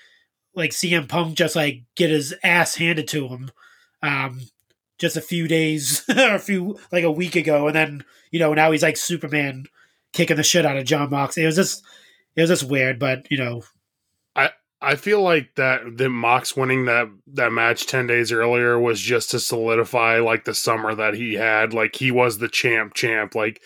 like 0.56 0.72
CM 0.72 1.10
Punk 1.10 1.36
just 1.36 1.58
like 1.58 1.84
get 1.96 2.10
his 2.10 2.34
ass 2.42 2.76
handed 2.76 3.08
to 3.10 3.28
him. 3.28 3.52
Um, 4.02 4.42
just 4.98 5.18
a 5.18 5.22
few 5.22 5.48
days 5.48 6.04
or 6.10 6.36
a 6.36 6.40
few 6.40 6.80
like 6.92 7.04
a 7.04 7.12
week 7.12 7.36
ago, 7.36 7.68
and 7.68 7.76
then 7.76 8.06
you 8.32 8.40
know 8.40 8.54
now 8.54 8.72
he's 8.72 8.84
like 8.84 8.96
Superman 8.96 9.66
kicking 10.18 10.36
the 10.36 10.44
shit 10.44 10.66
out 10.66 10.76
of 10.76 10.86
Jon 10.86 11.10
Mox. 11.10 11.38
It 11.38 11.46
was 11.46 11.56
just 11.56 11.86
it 12.36 12.42
was 12.42 12.50
just 12.50 12.70
weird, 12.70 13.00
but 13.00 13.28
you 13.32 13.38
know, 13.38 13.64
I 14.36 14.50
I 14.82 14.96
feel 14.96 15.22
like 15.22 15.56
that 15.56 15.82
the 15.96 16.10
Mox 16.10 16.58
winning 16.58 16.86
that 16.86 17.08
that 17.34 17.54
match 17.54 17.86
ten 17.86 18.08
days 18.08 18.32
earlier 18.32 18.78
was 18.78 19.00
just 19.00 19.32
to 19.32 19.40
solidify 19.40 20.20
like 20.20 20.44
the 20.44 20.56
summer 20.56 20.94
that 20.96 21.14
he 21.14 21.36
had. 21.36 21.74
Like 21.74 21.96
he 21.96 22.12
was 22.12 22.40
the 22.40 22.50
champ, 22.50 22.96
champ. 22.96 23.36
Like 23.36 23.62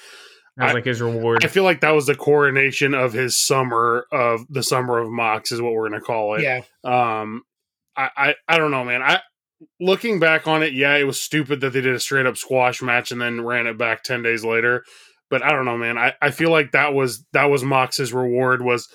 that 0.57 0.65
was 0.65 0.71
I, 0.71 0.73
like 0.75 0.85
his 0.85 1.01
reward. 1.01 1.43
I 1.45 1.47
feel 1.47 1.63
like 1.63 1.81
that 1.81 1.91
was 1.91 2.05
the 2.05 2.15
coronation 2.15 2.93
of 2.93 3.13
his 3.13 3.37
summer 3.37 4.05
of 4.11 4.45
the 4.49 4.63
summer 4.63 4.99
of 4.99 5.09
Mox 5.09 5.51
is 5.51 5.61
what 5.61 5.73
we're 5.73 5.89
gonna 5.89 6.01
call 6.01 6.35
it. 6.35 6.43
Yeah. 6.43 6.61
Um, 6.83 7.43
I 7.95 8.09
I, 8.15 8.35
I 8.47 8.57
don't 8.57 8.71
know, 8.71 8.83
man. 8.83 9.01
I 9.01 9.21
looking 9.79 10.19
back 10.19 10.47
on 10.47 10.63
it, 10.63 10.73
yeah, 10.73 10.97
it 10.97 11.03
was 11.03 11.21
stupid 11.21 11.61
that 11.61 11.71
they 11.71 11.81
did 11.81 11.95
a 11.95 11.99
straight 11.99 12.25
up 12.25 12.35
squash 12.35 12.81
match 12.81 13.11
and 13.11 13.21
then 13.21 13.45
ran 13.45 13.67
it 13.67 13.77
back 13.77 14.03
ten 14.03 14.21
days 14.21 14.43
later 14.43 14.83
but 15.31 15.41
I 15.41 15.51
don't 15.51 15.65
know, 15.65 15.77
man. 15.77 15.97
I, 15.97 16.13
I 16.21 16.29
feel 16.29 16.51
like 16.51 16.73
that 16.73 16.93
was 16.93 17.23
that 17.31 17.45
was 17.45 17.63
Mox's 17.63 18.13
reward 18.13 18.61
was 18.61 18.87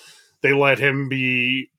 they 0.42 0.52
let 0.52 0.78
him 0.78 1.08
be. 1.08 1.70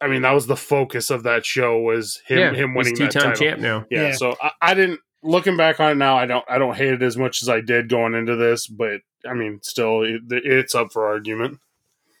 I 0.00 0.08
mean, 0.08 0.22
that 0.22 0.32
was 0.32 0.46
the 0.46 0.56
focus 0.56 1.10
of 1.10 1.24
that 1.24 1.44
show 1.44 1.78
was 1.78 2.20
him 2.26 2.38
yeah, 2.38 2.54
him 2.54 2.74
winning 2.74 2.94
that 2.96 3.12
title. 3.12 3.34
champ 3.34 3.60
now. 3.60 3.84
Yeah, 3.90 4.08
yeah. 4.08 4.12
so 4.12 4.36
I, 4.40 4.52
I, 4.62 4.74
didn't 4.74 5.00
looking 5.22 5.56
back 5.56 5.80
on 5.80 5.92
it 5.92 5.96
now. 5.96 6.16
I 6.16 6.26
don't 6.26 6.44
I 6.48 6.58
don't 6.58 6.76
hate 6.76 6.94
it 6.94 7.02
as 7.02 7.16
much 7.16 7.42
as 7.42 7.48
I 7.48 7.60
did 7.60 7.88
going 7.88 8.14
into 8.14 8.34
this, 8.34 8.66
but 8.66 9.00
I 9.28 9.34
mean, 9.34 9.60
still, 9.62 10.02
it, 10.02 10.22
it's 10.30 10.74
up 10.74 10.92
for 10.92 11.06
argument. 11.06 11.58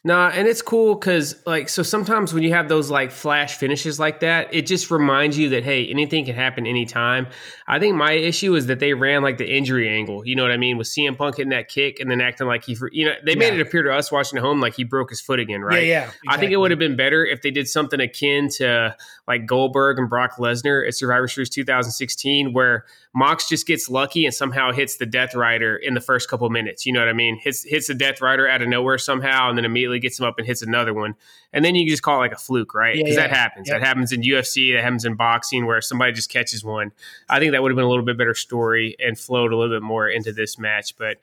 Nah, 0.08 0.30
and 0.30 0.48
it's 0.48 0.62
cool 0.62 0.94
because 0.94 1.36
like 1.44 1.68
so 1.68 1.82
sometimes 1.82 2.32
when 2.32 2.42
you 2.42 2.54
have 2.54 2.70
those 2.70 2.88
like 2.88 3.10
flash 3.10 3.58
finishes 3.58 4.00
like 4.00 4.20
that, 4.20 4.54
it 4.54 4.66
just 4.66 4.90
reminds 4.90 5.36
you 5.36 5.50
that 5.50 5.64
hey, 5.64 5.86
anything 5.86 6.24
can 6.24 6.34
happen 6.34 6.66
anytime. 6.66 7.26
I 7.66 7.78
think 7.78 7.94
my 7.94 8.12
issue 8.12 8.54
is 8.54 8.68
that 8.68 8.80
they 8.80 8.94
ran 8.94 9.22
like 9.22 9.36
the 9.36 9.46
injury 9.46 9.86
angle. 9.86 10.26
You 10.26 10.34
know 10.34 10.44
what 10.44 10.50
I 10.50 10.56
mean? 10.56 10.78
With 10.78 10.86
CM 10.86 11.18
Punk 11.18 11.36
hitting 11.36 11.50
that 11.50 11.68
kick 11.68 12.00
and 12.00 12.10
then 12.10 12.22
acting 12.22 12.46
like 12.46 12.64
he, 12.64 12.74
you 12.90 13.04
know, 13.04 13.12
they 13.22 13.34
made 13.34 13.52
it 13.52 13.60
appear 13.60 13.82
to 13.82 13.92
us 13.94 14.10
watching 14.10 14.38
at 14.38 14.42
home 14.42 14.62
like 14.62 14.76
he 14.76 14.82
broke 14.82 15.10
his 15.10 15.20
foot 15.20 15.40
again, 15.40 15.60
right? 15.60 15.82
Yeah, 15.82 15.88
yeah. 15.88 16.02
Exactly. 16.04 16.28
I 16.30 16.36
think 16.38 16.52
it 16.52 16.56
would 16.56 16.70
have 16.70 16.80
been 16.80 16.96
better 16.96 17.26
if 17.26 17.42
they 17.42 17.50
did 17.50 17.68
something 17.68 18.00
akin 18.00 18.48
to 18.56 18.96
like 19.26 19.44
Goldberg 19.44 19.98
and 19.98 20.08
Brock 20.08 20.36
Lesnar 20.38 20.88
at 20.88 20.94
Survivor 20.94 21.28
Series 21.28 21.50
2016, 21.50 22.54
where 22.54 22.86
Mox 23.14 23.46
just 23.46 23.66
gets 23.66 23.90
lucky 23.90 24.24
and 24.24 24.34
somehow 24.34 24.72
hits 24.72 24.96
the 24.96 25.04
Death 25.04 25.34
Rider 25.34 25.76
in 25.76 25.92
the 25.92 26.00
first 26.00 26.30
couple 26.30 26.48
minutes. 26.48 26.86
You 26.86 26.94
know 26.94 27.00
what 27.00 27.10
I 27.10 27.12
mean? 27.12 27.38
Hits 27.38 27.62
hits 27.62 27.88
the 27.88 27.94
Death 27.94 28.22
Rider 28.22 28.48
out 28.48 28.62
of 28.62 28.68
nowhere 28.68 28.96
somehow, 28.96 29.50
and 29.50 29.58
then 29.58 29.66
immediately 29.66 29.97
gets 30.00 30.18
him 30.18 30.26
up 30.26 30.38
and 30.38 30.46
hits 30.46 30.62
another 30.62 30.94
one. 30.94 31.14
And 31.52 31.64
then 31.64 31.74
you 31.74 31.88
just 31.88 32.02
call 32.02 32.16
it 32.16 32.20
like 32.20 32.32
a 32.32 32.36
fluke, 32.36 32.74
right? 32.74 32.96
Because 32.96 33.14
yeah, 33.14 33.22
yeah. 33.22 33.28
that 33.28 33.36
happens. 33.36 33.68
That 33.68 33.82
happens 33.82 34.12
in 34.12 34.22
UFC. 34.22 34.74
That 34.74 34.82
happens 34.82 35.04
in 35.04 35.14
boxing, 35.14 35.66
where 35.66 35.80
somebody 35.80 36.12
just 36.12 36.30
catches 36.30 36.64
one. 36.64 36.92
I 37.28 37.38
think 37.38 37.52
that 37.52 37.62
would 37.62 37.70
have 37.70 37.76
been 37.76 37.84
a 37.84 37.88
little 37.88 38.04
bit 38.04 38.18
better 38.18 38.34
story 38.34 38.96
and 38.98 39.18
flowed 39.18 39.52
a 39.52 39.56
little 39.56 39.74
bit 39.74 39.82
more 39.82 40.08
into 40.08 40.32
this 40.32 40.58
match, 40.58 40.96
but 40.96 41.18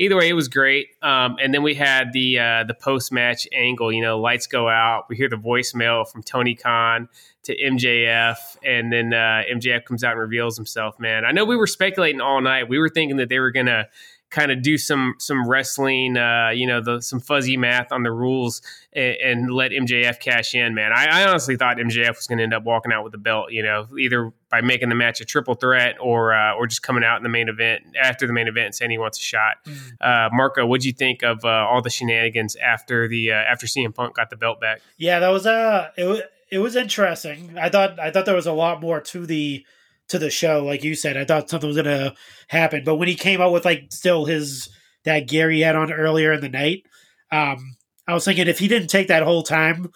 either 0.00 0.16
way, 0.16 0.28
it 0.28 0.32
was 0.32 0.48
great. 0.48 0.88
Um, 1.02 1.36
and 1.40 1.52
then 1.52 1.62
we 1.62 1.74
had 1.74 2.12
the 2.12 2.38
uh, 2.38 2.64
the 2.64 2.74
post 2.74 3.12
match 3.12 3.46
angle. 3.52 3.92
You 3.92 4.02
know, 4.02 4.18
lights 4.18 4.46
go 4.46 4.68
out. 4.68 5.04
We 5.08 5.16
hear 5.16 5.28
the 5.28 5.36
voicemail 5.36 6.08
from 6.10 6.22
Tony 6.22 6.54
Khan 6.54 7.08
to 7.44 7.56
MJF, 7.56 8.36
and 8.64 8.92
then 8.92 9.12
uh, 9.12 9.42
MJF 9.52 9.84
comes 9.84 10.02
out 10.02 10.12
and 10.12 10.20
reveals 10.20 10.56
himself. 10.56 10.98
Man, 10.98 11.24
I 11.24 11.32
know 11.32 11.44
we 11.44 11.56
were 11.56 11.66
speculating 11.66 12.20
all 12.20 12.40
night. 12.40 12.68
We 12.68 12.78
were 12.78 12.88
thinking 12.88 13.18
that 13.18 13.28
they 13.28 13.38
were 13.38 13.50
gonna 13.50 13.86
kind 14.30 14.52
of 14.52 14.62
do 14.62 14.78
some 14.78 15.14
some 15.18 15.48
wrestling, 15.48 16.16
uh, 16.16 16.50
you 16.50 16.66
know, 16.66 16.80
the, 16.80 17.00
some 17.00 17.20
fuzzy 17.20 17.56
math 17.56 17.92
on 17.92 18.02
the 18.02 18.12
rules 18.12 18.62
and, 18.92 19.16
and 19.16 19.50
let 19.52 19.72
MJF 19.72 20.20
cash 20.20 20.54
in. 20.54 20.74
Man, 20.74 20.92
I, 20.92 21.06
I 21.06 21.28
honestly 21.28 21.56
thought 21.56 21.76
MJF 21.76 22.16
was 22.16 22.26
going 22.26 22.38
to 22.38 22.44
end 22.44 22.54
up 22.54 22.62
walking 22.62 22.92
out 22.92 23.02
with 23.02 23.12
the 23.12 23.18
belt. 23.18 23.50
You 23.50 23.62
know, 23.62 23.86
either 23.98 24.32
by 24.50 24.60
making 24.60 24.88
the 24.88 24.94
match 24.94 25.20
a 25.20 25.24
triple 25.24 25.54
threat 25.54 25.96
or 26.00 26.32
uh, 26.32 26.54
or 26.54 26.66
just 26.66 26.82
coming 26.82 27.04
out 27.04 27.16
in 27.16 27.22
the 27.22 27.28
main 27.28 27.48
event 27.48 27.82
after 28.00 28.26
the 28.26 28.32
main 28.32 28.48
event 28.48 28.66
and 28.66 28.74
saying 28.74 28.90
he 28.90 28.98
wants 28.98 29.18
a 29.18 29.22
shot. 29.22 29.56
Mm. 29.66 29.92
Uh, 30.00 30.30
Marco, 30.32 30.64
what'd 30.64 30.84
you 30.84 30.92
think 30.92 31.22
of 31.22 31.44
uh, 31.44 31.48
all 31.48 31.82
the 31.82 31.90
shenanigans 31.90 32.56
after 32.56 33.08
the 33.08 33.32
uh, 33.32 33.34
after 33.34 33.66
CM 33.66 33.94
Punk 33.94 34.14
got 34.14 34.30
the 34.30 34.36
belt 34.36 34.60
back? 34.60 34.80
Yeah, 34.96 35.18
that 35.18 35.28
was 35.28 35.46
uh, 35.46 35.90
it 35.96 36.04
was 36.04 36.20
it 36.50 36.58
was 36.58 36.76
interesting. 36.76 37.58
I 37.58 37.68
thought 37.68 37.98
I 37.98 38.10
thought 38.10 38.26
there 38.26 38.34
was 38.34 38.46
a 38.46 38.52
lot 38.52 38.80
more 38.80 39.00
to 39.00 39.26
the 39.26 39.64
to 40.10 40.18
the 40.18 40.30
show, 40.30 40.64
like 40.64 40.84
you 40.84 40.94
said. 40.94 41.16
I 41.16 41.24
thought 41.24 41.50
something 41.50 41.68
was 41.68 41.76
gonna 41.76 42.14
happen, 42.48 42.84
but 42.84 42.96
when 42.96 43.08
he 43.08 43.14
came 43.14 43.40
out 43.40 43.52
with 43.52 43.64
like 43.64 43.86
still 43.90 44.24
his 44.24 44.68
that 45.04 45.28
Gary 45.28 45.60
had 45.60 45.76
on 45.76 45.92
earlier 45.92 46.32
in 46.32 46.40
the 46.40 46.48
night, 46.48 46.84
um, 47.32 47.76
I 48.06 48.14
was 48.14 48.24
thinking 48.24 48.48
if 48.48 48.58
he 48.58 48.68
didn't 48.68 48.88
take 48.88 49.08
that 49.08 49.22
whole 49.22 49.42
time 49.42 49.90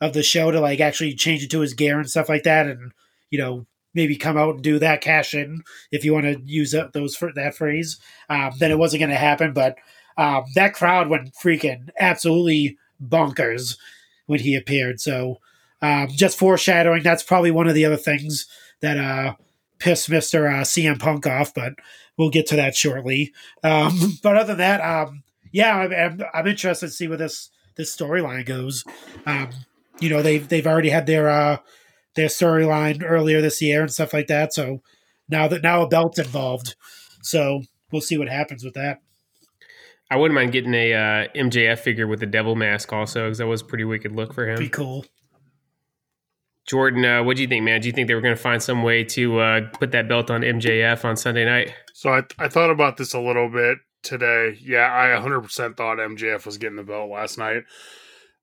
of 0.00 0.12
the 0.12 0.22
show 0.22 0.50
to 0.50 0.60
like 0.60 0.80
actually 0.80 1.14
change 1.14 1.42
it 1.42 1.50
to 1.50 1.60
his 1.60 1.74
gear 1.74 1.98
and 1.98 2.10
stuff 2.10 2.28
like 2.28 2.44
that, 2.44 2.66
and 2.66 2.92
you 3.30 3.38
know 3.38 3.66
maybe 3.94 4.16
come 4.16 4.36
out 4.36 4.54
and 4.54 4.62
do 4.62 4.78
that 4.78 5.00
cash 5.00 5.34
in 5.34 5.62
if 5.90 6.04
you 6.04 6.12
want 6.12 6.24
to 6.24 6.40
use 6.44 6.74
those 6.92 7.16
for 7.16 7.32
that 7.32 7.54
phrase, 7.54 7.98
um, 8.28 8.52
then 8.58 8.70
it 8.70 8.78
wasn't 8.78 9.00
to 9.00 9.14
happen. 9.16 9.52
But 9.52 9.76
um, 10.16 10.44
that 10.54 10.74
crowd 10.74 11.08
went 11.08 11.34
freaking 11.34 11.90
absolutely 11.98 12.76
bonkers 13.02 13.76
when 14.26 14.40
he 14.40 14.54
appeared. 14.54 15.00
So 15.00 15.38
um, 15.82 16.08
just 16.08 16.38
foreshadowing. 16.38 17.02
That's 17.02 17.22
probably 17.22 17.50
one 17.50 17.68
of 17.68 17.74
the 17.74 17.84
other 17.84 17.96
things 17.96 18.46
that 18.80 18.98
uh, 18.98 19.34
pissed 19.80 20.08
Mister 20.08 20.46
uh, 20.46 20.60
CM 20.60 20.98
Punk 20.98 21.26
off, 21.26 21.52
but 21.52 21.74
we'll 22.16 22.30
get 22.30 22.46
to 22.48 22.56
that 22.56 22.76
shortly. 22.76 23.32
Um, 23.64 24.18
but 24.22 24.36
other 24.36 24.54
than 24.54 24.58
that, 24.58 24.80
um, 24.80 25.24
yeah, 25.52 25.76
I'm, 25.76 25.92
I'm, 25.92 26.22
I'm, 26.32 26.46
interested 26.46 26.86
to 26.86 26.92
see 26.92 27.08
where 27.08 27.18
this 27.18 27.50
this 27.76 27.94
storyline 27.94 28.46
goes. 28.46 28.84
Um, 29.26 29.50
you 29.98 30.08
know, 30.08 30.22
they've 30.22 30.46
they've 30.48 30.66
already 30.66 30.90
had 30.90 31.06
their 31.06 31.28
uh, 31.28 31.56
their 32.14 32.28
storyline 32.28 33.02
earlier 33.04 33.40
this 33.40 33.60
year 33.60 33.82
and 33.82 33.92
stuff 33.92 34.12
like 34.12 34.28
that. 34.28 34.52
So 34.52 34.82
now 35.28 35.48
that 35.48 35.62
now 35.62 35.82
a 35.82 35.88
belt's 35.88 36.18
involved, 36.18 36.76
so 37.22 37.62
we'll 37.90 38.00
see 38.00 38.18
what 38.18 38.28
happens 38.28 38.64
with 38.64 38.74
that. 38.74 39.00
I 40.10 40.16
wouldn't 40.16 40.34
mind 40.34 40.50
getting 40.52 40.74
a 40.74 40.92
uh, 40.92 41.28
MJF 41.36 41.78
figure 41.78 42.08
with 42.08 42.18
the 42.18 42.26
devil 42.26 42.56
mask 42.56 42.92
also, 42.92 43.26
because 43.26 43.38
that 43.38 43.46
was 43.46 43.62
a 43.62 43.64
pretty 43.64 43.84
wicked 43.84 44.12
look 44.12 44.34
for 44.34 44.48
him. 44.48 44.58
Be 44.58 44.68
cool. 44.68 45.04
Jordan, 46.66 47.04
uh, 47.04 47.22
what 47.22 47.36
do 47.36 47.42
you 47.42 47.48
think, 47.48 47.64
man? 47.64 47.80
Do 47.80 47.88
you 47.88 47.92
think 47.92 48.06
they 48.06 48.14
were 48.14 48.20
going 48.20 48.36
to 48.36 48.40
find 48.40 48.62
some 48.62 48.82
way 48.82 49.04
to 49.04 49.38
uh, 49.38 49.60
put 49.78 49.92
that 49.92 50.08
belt 50.08 50.30
on 50.30 50.42
MJF 50.42 51.04
on 51.04 51.16
Sunday 51.16 51.44
night? 51.44 51.74
So 51.94 52.10
I, 52.10 52.22
I 52.38 52.48
thought 52.48 52.70
about 52.70 52.96
this 52.96 53.14
a 53.14 53.20
little 53.20 53.48
bit 53.48 53.78
today. 54.02 54.58
Yeah, 54.60 54.88
I 54.92 55.20
100% 55.20 55.76
thought 55.76 55.98
MJF 55.98 56.46
was 56.46 56.58
getting 56.58 56.76
the 56.76 56.82
belt 56.82 57.10
last 57.10 57.38
night. 57.38 57.64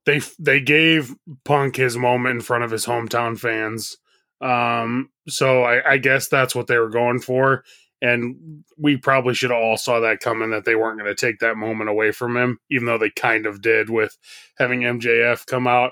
They 0.05 0.21
they 0.39 0.61
gave 0.61 1.13
Punk 1.43 1.75
his 1.75 1.97
moment 1.97 2.35
in 2.35 2.41
front 2.41 2.63
of 2.63 2.71
his 2.71 2.85
hometown 2.85 3.37
fans. 3.37 3.97
Um, 4.39 5.09
so 5.27 5.63
I, 5.63 5.93
I 5.93 5.97
guess 5.97 6.29
that's 6.29 6.55
what 6.55 6.67
they 6.67 6.77
were 6.77 6.89
going 6.89 7.19
for. 7.19 7.63
And 8.01 8.63
we 8.77 8.97
probably 8.97 9.33
should 9.33 9.49
have 9.49 9.59
all 9.59 9.75
saw 9.75 9.99
that 10.01 10.19
coming 10.19 10.51
that 10.51 10.65
they 10.65 10.75
weren't 10.75 10.99
going 10.99 11.13
to 11.13 11.19
take 11.19 11.39
that 11.39 11.57
moment 11.57 11.89
away 11.89 12.11
from 12.11 12.37
him, 12.37 12.59
even 12.69 12.85
though 12.85 12.99
they 12.99 13.09
kind 13.09 13.45
of 13.45 13.61
did 13.61 13.89
with 13.89 14.17
having 14.57 14.81
MJF 14.81 15.45
come 15.47 15.67
out. 15.67 15.91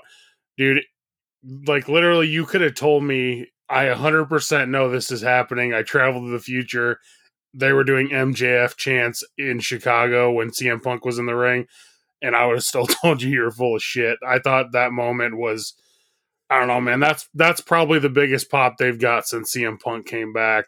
Dude, 0.56 0.82
like 1.66 1.88
literally 1.88 2.28
you 2.28 2.44
could 2.44 2.60
have 2.60 2.74
told 2.74 3.04
me 3.04 3.48
I 3.68 3.86
100% 3.86 4.68
know 4.68 4.88
this 4.88 5.10
is 5.10 5.22
happening. 5.22 5.74
I 5.74 5.82
traveled 5.82 6.24
to 6.24 6.30
the 6.30 6.38
future. 6.38 7.00
They 7.52 7.72
were 7.72 7.84
doing 7.84 8.08
MJF 8.08 8.76
chants 8.76 9.24
in 9.36 9.60
Chicago 9.60 10.30
when 10.30 10.50
CM 10.50 10.82
Punk 10.82 11.04
was 11.04 11.18
in 11.18 11.26
the 11.26 11.34
ring, 11.34 11.66
and 12.22 12.36
I 12.36 12.46
would 12.46 12.56
have 12.56 12.64
still 12.64 12.86
told 12.86 13.22
you 13.22 13.30
you're 13.30 13.50
full 13.50 13.76
of 13.76 13.82
shit. 13.82 14.18
I 14.26 14.38
thought 14.38 14.72
that 14.72 14.92
moment 14.92 15.36
was, 15.36 15.74
I 16.48 16.58
don't 16.58 16.68
know, 16.68 16.80
man. 16.80 17.00
That's 17.00 17.28
that's 17.34 17.60
probably 17.60 17.98
the 17.98 18.08
biggest 18.08 18.50
pop 18.50 18.76
they've 18.78 18.98
got 18.98 19.26
since 19.26 19.54
CM 19.54 19.80
Punk 19.80 20.06
came 20.06 20.32
back. 20.32 20.66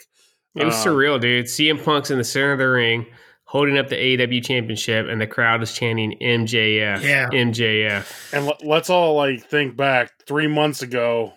It 0.57 0.65
was 0.65 0.75
uh, 0.75 0.91
surreal, 0.91 1.21
dude. 1.21 1.47
CM 1.47 1.83
Punk's 1.85 2.11
in 2.11 2.19
the 2.19 2.25
center 2.25 2.53
of 2.53 2.59
the 2.59 2.69
ring 2.69 3.07
holding 3.49 3.79
up 3.79 3.89
the 3.89 3.97
AEW 3.97 4.45
championship 4.45 5.07
and 5.09 5.19
the 5.19 5.27
crowd 5.27 5.63
is 5.63 5.73
chanting 5.73 6.19
MJF, 6.21 7.03
yeah. 7.03 7.29
MJF. 7.31 8.35
And 8.35 8.47
l- 8.47 8.59
let's 8.63 8.91
all 8.91 9.15
like 9.15 9.43
think 9.43 9.75
back 9.75 10.13
3 10.27 10.49
months 10.49 10.83
ago 10.83 11.33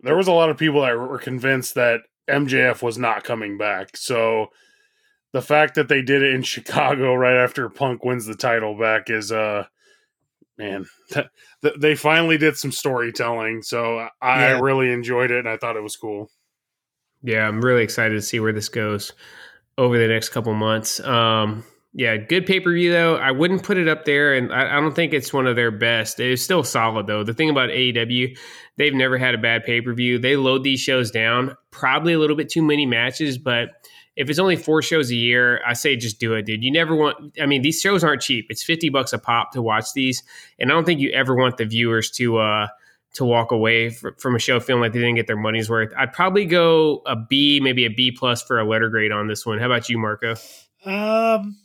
there 0.00 0.16
was 0.16 0.28
a 0.28 0.32
lot 0.32 0.48
of 0.48 0.56
people 0.56 0.82
that 0.82 0.96
were 0.96 1.18
convinced 1.18 1.74
that 1.74 2.02
MJF 2.30 2.82
was 2.82 2.98
not 2.98 3.24
coming 3.24 3.58
back. 3.58 3.96
So 3.96 4.46
the 5.32 5.42
fact 5.42 5.74
that 5.74 5.88
they 5.88 6.02
did 6.02 6.22
it 6.22 6.34
in 6.34 6.42
Chicago 6.54 7.14
right 7.14 7.36
after 7.36 7.68
Punk 7.68 8.04
wins 8.04 8.26
the 8.26 8.36
title 8.36 8.78
back 8.78 9.10
is 9.10 9.32
uh 9.32 9.64
man, 10.56 10.86
that, 11.10 11.80
they 11.80 11.96
finally 11.96 12.38
did 12.38 12.56
some 12.56 12.70
storytelling. 12.70 13.62
So 13.62 14.06
I 14.22 14.50
yeah. 14.50 14.60
really 14.60 14.92
enjoyed 14.92 15.32
it 15.32 15.40
and 15.40 15.48
I 15.48 15.56
thought 15.56 15.74
it 15.74 15.82
was 15.82 15.96
cool. 15.96 16.30
Yeah, 17.24 17.48
I'm 17.48 17.60
really 17.60 17.82
excited 17.82 18.14
to 18.14 18.22
see 18.22 18.38
where 18.38 18.52
this 18.52 18.68
goes 18.68 19.12
over 19.78 19.98
the 19.98 20.08
next 20.08 20.30
couple 20.30 20.54
months. 20.54 21.00
Um, 21.00 21.64
yeah, 21.96 22.16
good 22.16 22.44
pay 22.44 22.58
per 22.58 22.72
view 22.72 22.90
though. 22.90 23.16
I 23.16 23.30
wouldn't 23.30 23.62
put 23.62 23.76
it 23.76 23.86
up 23.86 24.04
there, 24.04 24.34
and 24.34 24.52
I, 24.52 24.76
I, 24.76 24.80
don't 24.80 24.94
think 24.94 25.14
it's 25.14 25.32
one 25.32 25.46
of 25.46 25.54
their 25.54 25.70
best. 25.70 26.18
It's 26.18 26.42
still 26.42 26.64
solid 26.64 27.06
though. 27.06 27.22
The 27.22 27.34
thing 27.34 27.50
about 27.50 27.70
AEW, 27.70 28.36
they've 28.76 28.94
never 28.94 29.16
had 29.16 29.34
a 29.34 29.38
bad 29.38 29.62
pay 29.62 29.80
per 29.80 29.94
view. 29.94 30.18
They 30.18 30.36
load 30.36 30.64
these 30.64 30.80
shows 30.80 31.12
down, 31.12 31.56
probably 31.70 32.12
a 32.12 32.18
little 32.18 32.36
bit 32.36 32.48
too 32.48 32.62
many 32.62 32.84
matches, 32.84 33.38
but 33.38 33.68
if 34.16 34.28
it's 34.28 34.38
only 34.38 34.56
four 34.56 34.82
shows 34.82 35.10
a 35.10 35.16
year, 35.16 35.60
I 35.66 35.72
say 35.72 35.96
just 35.96 36.20
do 36.20 36.34
it, 36.34 36.46
dude. 36.46 36.62
You 36.62 36.72
never 36.72 36.96
want. 36.96 37.38
I 37.40 37.46
mean, 37.46 37.62
these 37.62 37.80
shows 37.80 38.02
aren't 38.02 38.22
cheap. 38.22 38.46
It's 38.48 38.64
fifty 38.64 38.88
bucks 38.88 39.12
a 39.12 39.18
pop 39.18 39.52
to 39.52 39.62
watch 39.62 39.92
these, 39.94 40.22
and 40.58 40.70
I 40.70 40.74
don't 40.74 40.84
think 40.84 41.00
you 41.00 41.10
ever 41.10 41.36
want 41.36 41.58
the 41.58 41.64
viewers 41.64 42.10
to 42.12 42.38
uh 42.38 42.66
to 43.14 43.24
walk 43.24 43.52
away 43.52 43.90
from 43.90 44.34
a 44.34 44.38
show 44.38 44.60
feeling 44.60 44.82
like 44.82 44.92
they 44.92 44.98
didn't 44.98 45.14
get 45.14 45.26
their 45.26 45.36
money's 45.36 45.70
worth. 45.70 45.92
I'd 45.96 46.12
probably 46.12 46.46
go 46.46 47.02
a 47.06 47.16
B, 47.16 47.60
maybe 47.60 47.84
a 47.84 47.90
B 47.90 48.10
plus 48.10 48.42
for 48.42 48.58
a 48.58 48.68
letter 48.68 48.88
grade 48.88 49.12
on 49.12 49.28
this 49.28 49.46
one. 49.46 49.58
How 49.58 49.66
about 49.66 49.88
you, 49.88 49.98
Marco? 49.98 50.34
Um, 50.84 51.56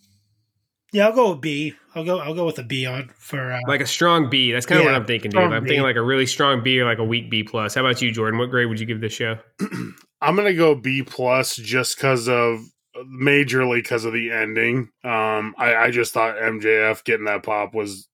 yeah, 0.92 1.08
I'll 1.08 1.14
go 1.14 1.32
with 1.32 1.42
B. 1.42 1.76
I'll 1.94 2.04
go. 2.04 2.20
I'll 2.20 2.34
go 2.34 2.46
with 2.46 2.58
a 2.60 2.64
B 2.64 2.86
on 2.86 3.10
for 3.16 3.52
uh, 3.52 3.60
like 3.68 3.82
a 3.82 3.88
strong 3.88 4.30
B. 4.30 4.52
That's 4.52 4.66
kind 4.66 4.80
of 4.80 4.86
yeah, 4.86 4.92
what 4.92 5.02
I'm 5.02 5.08
thinking, 5.08 5.32
dude. 5.32 5.42
I'm 5.42 5.64
B. 5.64 5.70
thinking 5.70 5.84
like 5.84 5.96
a 5.96 6.02
really 6.02 6.26
strong 6.26 6.64
B 6.64 6.80
or 6.80 6.86
like 6.86 7.00
a 7.00 7.04
weak 7.04 7.30
B 7.30 7.44
plus. 7.44 7.76
How 7.76 7.82
about 7.82 8.02
you, 8.02 8.12
Jordan? 8.12 8.40
What 8.40 8.50
grade 8.50 8.68
would 8.68 8.80
you 8.80 8.86
give 8.86 9.02
this 9.02 9.14
show? 9.14 9.38
I'm 10.22 10.36
gonna 10.36 10.54
go 10.54 10.76
B 10.76 11.04
plus 11.04 11.56
just 11.56 11.98
because 11.98 12.28
of 12.28 12.60
majorly 13.06 13.78
because 13.78 14.06
of 14.06 14.14
the 14.14 14.32
ending. 14.32 14.90
Um, 15.04 15.56
I, 15.58 15.76
I 15.76 15.92
just 15.92 16.14
thought 16.14 16.38
MJF 16.38 17.04
getting 17.04 17.26
that 17.26 17.44
pop 17.44 17.74
was. 17.74 18.08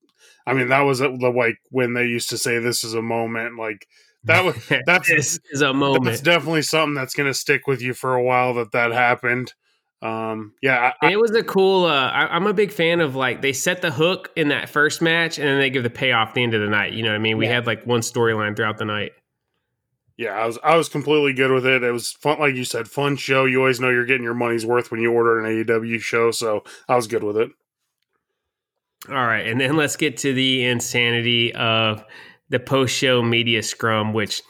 I 0.46 0.54
mean, 0.54 0.70
that 0.70 0.82
was 0.82 1.00
the 1.00 1.10
like 1.10 1.58
when 1.70 1.94
they 1.94 2.06
used 2.06 2.30
to 2.30 2.38
say 2.38 2.60
this 2.60 2.84
is 2.84 2.94
a 2.94 3.02
moment. 3.02 3.58
Like 3.58 3.88
that 4.24 4.44
was 4.44 4.56
that's 4.86 5.10
this 5.10 5.40
is 5.52 5.62
a 5.62 5.74
moment. 5.74 6.06
That's 6.06 6.22
definitely 6.22 6.64
something 6.64 6.94
that's 6.94 7.14
gonna 7.14 7.34
stick 7.34 7.68
with 7.68 7.82
you 7.82 7.94
for 7.94 8.14
a 8.14 8.24
while. 8.24 8.54
That 8.54 8.72
that 8.72 8.92
happened. 8.92 9.54
Um, 10.02 10.54
yeah, 10.62 10.94
I, 11.02 11.14
it 11.14 11.20
was 11.20 11.32
a 11.32 11.42
cool. 11.42 11.86
Uh, 11.86 12.10
I, 12.10 12.36
am 12.36 12.46
a 12.46 12.54
big 12.54 12.72
fan 12.72 13.02
of 13.02 13.16
like 13.16 13.42
they 13.42 13.54
set 13.54 13.82
the 13.82 13.92
hook 13.92 14.30
in 14.36 14.50
that 14.50 14.70
first 14.70 15.02
match, 15.02 15.40
and 15.40 15.48
then 15.48 15.60
they 15.60 15.70
give 15.70 15.84
the 15.84 15.90
payoff 15.90 16.34
the 16.34 16.44
end 16.44 16.54
of 16.54 16.62
the 16.62 16.70
night. 16.70 16.94
You 16.94 17.02
know 17.02 17.10
what 17.10 17.16
I 17.16 17.20
mean? 17.20 17.38
We 17.38 17.48
yeah. 17.48 17.54
had 17.54 17.66
like 17.66 17.86
one 17.88 18.02
storyline 18.02 18.56
throughout 18.56 18.78
the 18.78 18.86
night. 18.86 19.14
Yeah, 20.18 20.32
I 20.32 20.46
was 20.46 20.60
I 20.64 20.76
was 20.76 20.90
completely 20.90 21.34
good 21.34 21.52
with 21.52 21.66
it. 21.66 21.84
It 21.84 21.92
was 21.92 22.12
fun, 22.12 22.40
like 22.40 22.56
you 22.56 22.66
said, 22.66 22.88
fun 22.88 23.18
show. 23.18 23.46
You 23.46 23.60
always 23.60 23.80
know 23.80 23.90
you're 23.90 24.06
getting 24.06 24.24
your 24.24 24.34
money's 24.34 24.66
worth 24.66 24.92
when 24.92 25.02
you 25.02 25.12
order 25.12 25.40
an 25.40 25.66
AEW 25.66 26.00
show, 26.02 26.32
so 26.32 26.64
I 26.88 26.96
was 26.96 27.08
good 27.08 27.24
with 27.24 27.38
it. 27.38 27.50
All 29.10 29.16
right, 29.16 29.48
and 29.48 29.60
then 29.60 29.76
let's 29.76 29.96
get 29.96 30.18
to 30.18 30.34
the 30.34 30.66
insanity 30.66 31.54
of 31.54 32.04
the 32.50 32.60
post 32.60 32.96
show 32.96 33.22
media 33.22 33.62
scrum, 33.64 34.14
which 34.14 34.42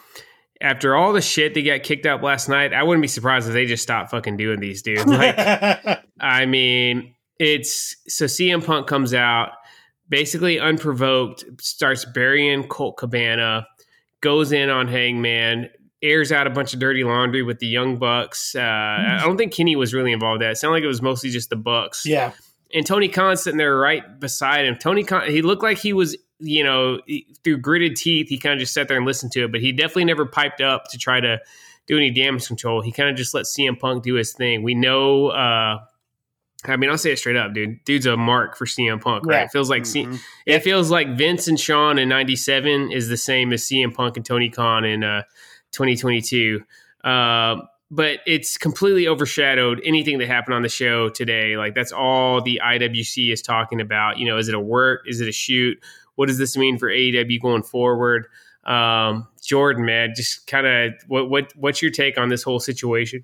after 0.62 0.96
all 0.96 1.14
the 1.14 1.22
shit 1.22 1.54
they 1.54 1.62
got 1.64 1.84
kicked 1.84 2.06
out 2.06 2.24
last 2.24 2.48
night, 2.48 2.74
I 2.74 2.84
wouldn't 2.84 3.02
be 3.02 3.08
surprised 3.08 3.48
if 3.48 3.54
they 3.54 3.66
just 3.66 3.84
stopped 3.84 4.12
fucking 4.12 4.38
doing 4.38 4.60
these 4.60 4.82
dudes. 4.82 5.06
Like, 5.06 5.36
I 6.20 6.46
mean, 6.46 7.14
it's 7.40 7.96
so 8.08 8.26
CM 8.26 8.66
Punk 8.66 8.88
comes 8.88 9.14
out 9.14 9.52
basically 10.08 10.60
unprovoked, 10.60 11.44
starts 11.60 12.06
burying 12.06 12.68
Colt 12.68 12.98
Cabana, 12.98 13.68
goes 14.22 14.52
in 14.52 14.70
on 14.70 14.88
Hangman, 14.88 15.70
airs 16.02 16.32
out 16.32 16.48
a 16.48 16.50
bunch 16.50 16.74
of 16.74 16.80
dirty 16.80 17.04
laundry 17.04 17.42
with 17.42 17.60
the 17.60 17.68
Young 17.68 17.98
Bucks. 17.98 18.56
Uh, 18.56 18.62
I 18.62 19.22
don't 19.24 19.38
think 19.38 19.54
Kenny 19.54 19.76
was 19.76 19.94
really 19.94 20.12
involved 20.12 20.42
in 20.42 20.48
that. 20.48 20.54
It 20.54 20.58
sounded 20.58 20.76
like 20.76 20.84
it 20.84 20.88
was 20.88 21.02
mostly 21.02 21.30
just 21.30 21.50
the 21.50 21.56
Bucks. 21.56 22.06
Yeah. 22.06 22.32
And 22.76 22.86
Tony 22.86 23.08
Khan 23.08 23.38
sitting 23.38 23.58
there 23.58 23.76
right 23.76 24.20
beside 24.20 24.66
him. 24.66 24.76
Tony 24.76 25.04
Khan, 25.04 25.28
he 25.28 25.42
looked 25.42 25.64
like 25.64 25.80
he 25.80 25.94
was 25.94 26.16
you 26.40 26.64
know, 26.64 27.00
through 27.44 27.58
gritted 27.58 27.96
teeth, 27.96 28.28
he 28.28 28.38
kind 28.38 28.54
of 28.54 28.60
just 28.60 28.74
sat 28.74 28.88
there 28.88 28.98
and 28.98 29.06
listened 29.06 29.32
to 29.34 29.46
it. 29.46 29.52
But 29.52 29.62
he 29.62 29.72
definitely 29.72 30.06
never 30.06 30.26
piped 30.26 30.62
up 30.62 30.86
to 30.90 30.98
try 30.98 31.20
to 31.20 31.40
do 31.88 31.98
any 31.98 32.12
damage 32.12 32.48
control. 32.48 32.82
He 32.82 32.92
kind 32.92 33.10
of 33.10 33.16
just 33.16 33.34
let 33.34 33.46
CM 33.46 33.80
Punk 33.80 34.04
do 34.04 34.16
his 34.16 34.34
thing. 34.34 34.64
We 34.64 34.74
know. 34.74 35.28
Uh, 35.28 35.80
I 36.66 36.78
mean, 36.78 36.90
I'll 36.90 36.98
say 36.98 37.12
it 37.12 37.20
straight 37.20 37.36
up, 37.36 37.54
dude. 37.54 37.84
Dude's 37.86 38.06
a 38.06 38.18
mark 38.18 38.58
for 38.58 38.66
CM 38.66 39.00
Punk, 39.00 39.26
right? 39.26 39.38
Yeah. 39.38 39.44
It 39.44 39.52
feels 39.52 39.70
like 39.70 39.84
mm-hmm. 39.84 40.16
C- 40.16 40.22
it 40.46 40.64
feels 40.64 40.90
like 40.90 41.16
Vince 41.16 41.48
and 41.48 41.60
Shawn 41.60 42.00
in 42.00 42.10
'97 42.10 42.92
is 42.92 43.08
the 43.08 43.18
same 43.18 43.54
as 43.54 43.64
CM 43.64 43.94
Punk 43.94 44.18
and 44.18 44.26
Tony 44.26 44.50
Khan 44.50 44.84
in 44.84 45.04
uh, 45.04 45.24
2022. 45.72 46.64
Uh, 47.04 47.58
but 47.96 48.20
it's 48.28 48.58
completely 48.58 49.08
overshadowed 49.08 49.82
anything 49.86 50.18
that 50.18 50.28
happened 50.28 50.54
on 50.54 50.64
the 50.64 50.70
show 50.70 51.08
today. 51.08 51.56
Like 51.56 51.76
that's 51.76 51.94
all 51.94 52.42
the 52.42 52.60
IWC 52.64 53.32
is 53.32 53.42
talking 53.42 53.80
about. 53.80 54.18
You 54.20 54.26
know, 54.26 54.38
is 54.38 54.50
it 54.50 54.54
a 54.54 54.60
work? 54.60 55.06
Is 55.08 55.22
it 55.22 55.30
a 55.30 55.32
shoot? 55.32 55.78
What 56.16 56.28
does 56.28 56.38
this 56.38 56.58
mean 56.58 56.78
for 56.78 56.90
AEW 56.90 57.42
going 57.42 57.64
forward? 57.64 58.28
Um, 58.66 59.30
Jordan, 59.42 59.86
man, 59.86 60.12
just 60.14 60.46
kind 60.46 60.68
of 60.68 60.94
what 61.08 61.30
what 61.30 61.54
what's 61.56 61.82
your 61.82 61.92
take 61.92 62.18
on 62.18 62.28
this 62.28 62.44
whole 62.44 62.60
situation? 62.60 63.24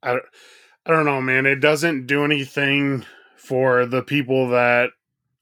I 0.00 0.12
don't, 0.12 0.24
I 0.86 0.90
don't 0.92 1.04
know, 1.04 1.20
man. 1.20 1.46
It 1.46 1.56
doesn't 1.56 2.06
do 2.06 2.24
anything 2.24 3.04
for 3.36 3.86
the 3.86 4.02
people 4.02 4.50
that 4.50 4.90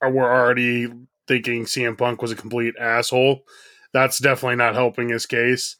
are, 0.01 0.11
were 0.11 0.33
already 0.33 0.89
thinking 1.29 1.67
CM 1.67 1.99
Punk 1.99 2.23
was 2.23 2.33
a 2.33 2.37
complete 2.37 2.75
asshole. 2.81 3.45
That's 3.93 4.19
definitely 4.19 4.57
not 4.57 4.75
helping 4.75 5.11
his 5.11 5.27
case. 5.27 5.77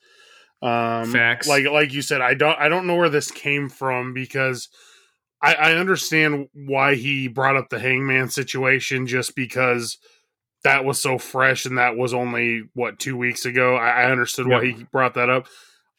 Um, 0.63 1.13
Facts. 1.13 1.49
Like 1.49 1.67
like 1.67 1.93
you 1.93 2.03
said, 2.03 2.21
I 2.21 2.35
don't 2.35 2.59
I 2.59 2.69
don't 2.69 2.87
know 2.87 2.97
where 2.97 3.11
this 3.11 3.31
came 3.31 3.69
from 3.69 4.15
because 4.15 4.69
I, 5.43 5.55
I 5.55 5.73
understand 5.75 6.49
why 6.55 6.95
he 6.95 7.29
brought 7.29 7.57
up 7.57 7.69
the 7.69 7.79
hangman 7.79 8.31
situation 8.31 9.07
just 9.07 9.37
because 9.37 9.99
that 10.65 10.85
was 10.85 11.01
so 11.01 11.19
fresh 11.19 11.67
and 11.67 11.79
that 11.79 11.97
was 11.97 12.15
only 12.15 12.65
what 12.75 12.99
two 12.99 13.17
weeks 13.17 13.45
ago. 13.45 13.77
I, 13.77 14.03
I 14.03 14.11
understood 14.11 14.49
why 14.49 14.65
he 14.65 14.87
brought 14.91 15.15
that 15.15 15.31
up. 15.31 15.47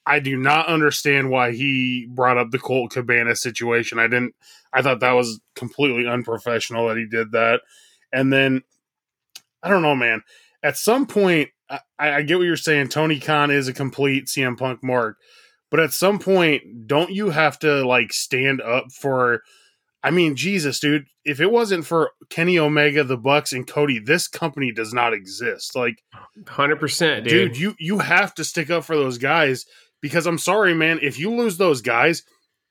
I 0.06 0.20
do 0.20 0.38
not 0.38 0.68
understand 0.68 1.30
why 1.30 1.52
he 1.52 2.08
brought 2.10 2.38
up 2.38 2.52
the 2.52 2.60
Colt 2.60 2.92
Cabana 2.92 3.36
situation. 3.36 4.00
I 4.00 4.08
didn't. 4.08 4.36
I 4.74 4.82
thought 4.82 5.02
that 5.02 5.12
was 5.12 5.40
completely 5.56 6.08
unprofessional 6.08 6.88
that 6.88 6.98
he 6.98 7.06
did 7.06 7.34
that. 7.34 7.62
And 8.12 8.32
then 8.32 8.64
I 9.62 9.70
don't 9.70 9.82
know, 9.82 9.96
man. 9.96 10.24
At 10.64 10.78
some 10.78 11.06
point, 11.06 11.50
I, 11.70 11.80
I 12.00 12.22
get 12.22 12.38
what 12.38 12.46
you're 12.46 12.58
saying. 12.58 12.90
Tony 12.90 13.20
Khan 13.20 13.52
is 13.52 13.68
a 13.68 13.74
complete 13.74 14.26
CM 14.26 14.58
Punk 14.58 14.84
mark, 14.84 15.18
but 15.70 15.80
at 15.80 15.92
some 15.92 16.20
point, 16.20 16.88
don't 16.88 17.12
you 17.12 17.30
have 17.30 17.60
to 17.60 17.86
like 17.86 18.14
stand 18.14 18.62
up 18.62 18.92
for? 18.92 19.42
I 20.04 20.12
mean, 20.12 20.36
Jesus, 20.36 20.80
dude, 20.80 21.08
if 21.26 21.42
it 21.42 21.52
wasn't 21.52 21.86
for 21.86 22.12
Kenny 22.30 22.58
Omega, 22.58 23.04
the 23.04 23.18
Bucks, 23.18 23.52
and 23.52 23.68
Cody, 23.68 24.00
this 24.00 24.28
company 24.28 24.72
does 24.72 24.94
not 24.94 25.14
exist. 25.14 25.76
Like, 25.76 26.02
hundred 26.48 26.80
percent, 26.80 27.28
dude. 27.28 27.58
You 27.58 27.76
you 27.80 28.00
have 28.00 28.34
to 28.36 28.44
stick 28.44 28.70
up 28.70 28.86
for 28.86 28.96
those 28.96 29.18
guys 29.18 29.66
because 30.02 30.26
I'm 30.26 30.38
sorry, 30.38 30.74
man. 30.74 31.00
If 31.02 31.20
you 31.20 31.36
lose 31.36 31.58
those 31.58 31.82
guys, 31.82 32.24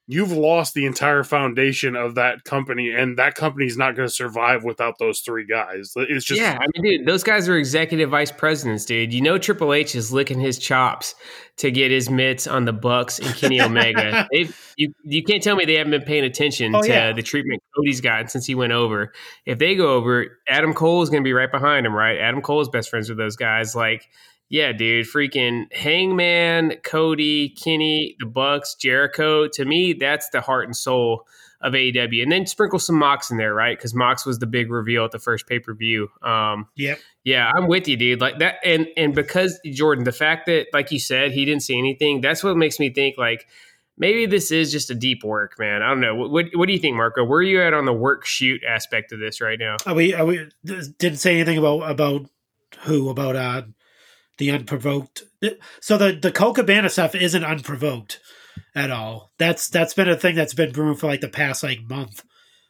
you've 0.08 0.32
lost 0.32 0.74
the 0.74 0.86
entire 0.86 1.24
foundation 1.24 1.96
of 1.96 2.14
that 2.14 2.44
company, 2.44 2.90
and 2.90 3.18
that 3.18 3.34
company's 3.34 3.76
not 3.76 3.96
going 3.96 4.08
to 4.08 4.14
survive 4.14 4.62
without 4.62 4.98
those 4.98 5.20
three 5.20 5.44
guys. 5.44 5.92
It's 5.96 6.24
just 6.24 6.40
yeah. 6.40 6.58
I 6.60 6.66
mean, 6.74 6.98
dude, 6.98 7.06
those 7.06 7.24
guys 7.24 7.48
are 7.48 7.56
executive 7.56 8.10
vice 8.10 8.30
presidents, 8.30 8.84
dude. 8.84 9.12
You 9.12 9.20
know, 9.20 9.38
Triple 9.38 9.72
H 9.72 9.94
is 9.94 10.12
licking 10.12 10.38
his 10.38 10.58
chops 10.58 11.14
to 11.56 11.70
get 11.70 11.90
his 11.90 12.08
mitts 12.08 12.46
on 12.46 12.66
the 12.66 12.72
Bucks 12.72 13.18
and 13.18 13.34
Kenny 13.34 13.60
Omega. 13.60 14.28
you 14.76 14.92
you 15.04 15.24
can't 15.24 15.42
tell 15.42 15.56
me 15.56 15.64
they 15.64 15.74
haven't 15.74 15.90
been 15.90 16.02
paying 16.02 16.24
attention 16.24 16.74
oh, 16.74 16.82
to 16.82 16.88
yeah. 16.88 17.12
the 17.12 17.22
treatment 17.22 17.62
Cody's 17.74 18.00
gotten 18.00 18.28
since 18.28 18.46
he 18.46 18.54
went 18.54 18.72
over. 18.72 19.12
If 19.44 19.58
they 19.58 19.74
go 19.74 19.94
over, 19.94 20.38
Adam 20.48 20.72
Cole 20.72 21.02
is 21.02 21.10
going 21.10 21.22
to 21.22 21.26
be 21.26 21.32
right 21.32 21.50
behind 21.50 21.86
him, 21.86 21.94
right? 21.94 22.18
Adam 22.18 22.42
Cole 22.42 22.60
is 22.60 22.68
best 22.68 22.90
friends 22.90 23.08
with 23.08 23.18
those 23.18 23.36
guys, 23.36 23.74
like 23.74 24.08
yeah, 24.48 24.72
dude, 24.72 25.06
freaking 25.06 25.72
Hangman, 25.72 26.76
Cody, 26.84 27.48
Kenny, 27.50 28.16
the 28.20 28.26
Bucks, 28.26 28.74
Jericho. 28.74 29.48
To 29.48 29.64
me, 29.64 29.92
that's 29.92 30.28
the 30.30 30.40
heart 30.40 30.66
and 30.66 30.76
soul 30.76 31.26
of 31.60 31.72
AEW. 31.72 32.22
And 32.22 32.30
then 32.30 32.46
sprinkle 32.46 32.78
some 32.78 32.96
Mox 32.96 33.30
in 33.30 33.38
there, 33.38 33.54
right? 33.54 33.76
Because 33.76 33.94
Mox 33.94 34.24
was 34.24 34.38
the 34.38 34.46
big 34.46 34.70
reveal 34.70 35.04
at 35.04 35.10
the 35.10 35.18
first 35.18 35.48
pay 35.48 35.58
per 35.58 35.74
view. 35.74 36.08
Um, 36.22 36.68
yep. 36.76 37.00
Yeah, 37.24 37.50
I'm 37.54 37.66
with 37.66 37.88
you, 37.88 37.96
dude. 37.96 38.20
Like 38.20 38.38
that, 38.38 38.56
and 38.64 38.86
and 38.96 39.14
because 39.14 39.58
Jordan, 39.64 40.04
the 40.04 40.12
fact 40.12 40.46
that, 40.46 40.66
like 40.72 40.92
you 40.92 41.00
said, 41.00 41.32
he 41.32 41.44
didn't 41.44 41.62
see 41.62 41.76
anything. 41.76 42.20
That's 42.20 42.44
what 42.44 42.56
makes 42.56 42.78
me 42.78 42.92
think 42.92 43.18
like 43.18 43.46
maybe 43.98 44.26
this 44.26 44.52
is 44.52 44.70
just 44.70 44.90
a 44.90 44.94
deep 44.94 45.24
work, 45.24 45.58
man. 45.58 45.82
I 45.82 45.88
don't 45.88 46.00
know. 46.00 46.14
What 46.14 46.30
what, 46.30 46.46
what 46.54 46.66
do 46.66 46.72
you 46.72 46.78
think, 46.78 46.96
Marco? 46.96 47.24
Where 47.24 47.38
are 47.38 47.42
you 47.42 47.60
at 47.62 47.74
on 47.74 47.84
the 47.84 47.92
work 47.92 48.26
shoot 48.26 48.62
aspect 48.62 49.10
of 49.12 49.18
this 49.18 49.40
right 49.40 49.58
now? 49.58 49.76
Are 49.86 49.94
we, 49.94 50.14
are 50.14 50.24
we 50.24 50.48
didn't 50.64 51.16
say 51.16 51.34
anything 51.34 51.58
about 51.58 51.80
about 51.90 52.30
who 52.80 53.08
about 53.08 53.34
uh 53.34 53.62
the 54.38 54.50
unprovoked. 54.50 55.24
So 55.80 55.96
the 55.96 56.18
the 56.20 56.32
Colt 56.32 56.56
Cabana 56.56 56.88
stuff 56.88 57.14
isn't 57.14 57.44
unprovoked 57.44 58.20
at 58.74 58.90
all. 58.90 59.32
That's 59.38 59.68
that's 59.68 59.94
been 59.94 60.08
a 60.08 60.16
thing 60.16 60.34
that's 60.34 60.54
been 60.54 60.72
brewing 60.72 60.96
for 60.96 61.06
like 61.06 61.20
the 61.20 61.28
past 61.28 61.62
like 61.62 61.80
month. 61.88 62.24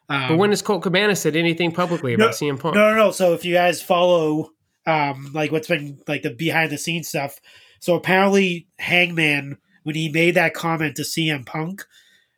Um, 0.09 0.29
but 0.29 0.39
when 0.39 0.51
has 0.51 0.63
Colt 0.63 0.83
Cabana 0.83 1.17
said 1.17 1.37
anything 1.37 1.73
publicly 1.73 2.15
about 2.15 2.27
no, 2.27 2.31
CM 2.31 2.61
Punk? 2.61 2.75
No, 2.75 2.91
no, 2.91 2.97
no. 2.97 3.11
So 3.11 3.35
if 3.35 3.45
you 3.45 3.55
guys 3.55 3.83
follow, 3.83 4.51
um, 4.87 5.33
like 5.35 5.51
what's 5.51 5.69
been 5.69 5.99
like 6.07 6.23
the 6.23 6.31
behind 6.31 6.71
the 6.71 6.79
scenes 6.79 7.09
stuff. 7.09 7.41
So 7.81 7.95
apparently, 7.95 8.69
Hangman 8.79 9.59
when 9.83 9.95
he 9.95 10.09
made 10.09 10.35
that 10.35 10.55
comment 10.55 10.97
to 10.97 11.03
CM 11.03 11.47
Punk 11.47 11.85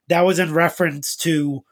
that 0.09 0.23
was 0.23 0.39
in 0.39 0.53
reference 0.53 1.17
to 1.17 1.65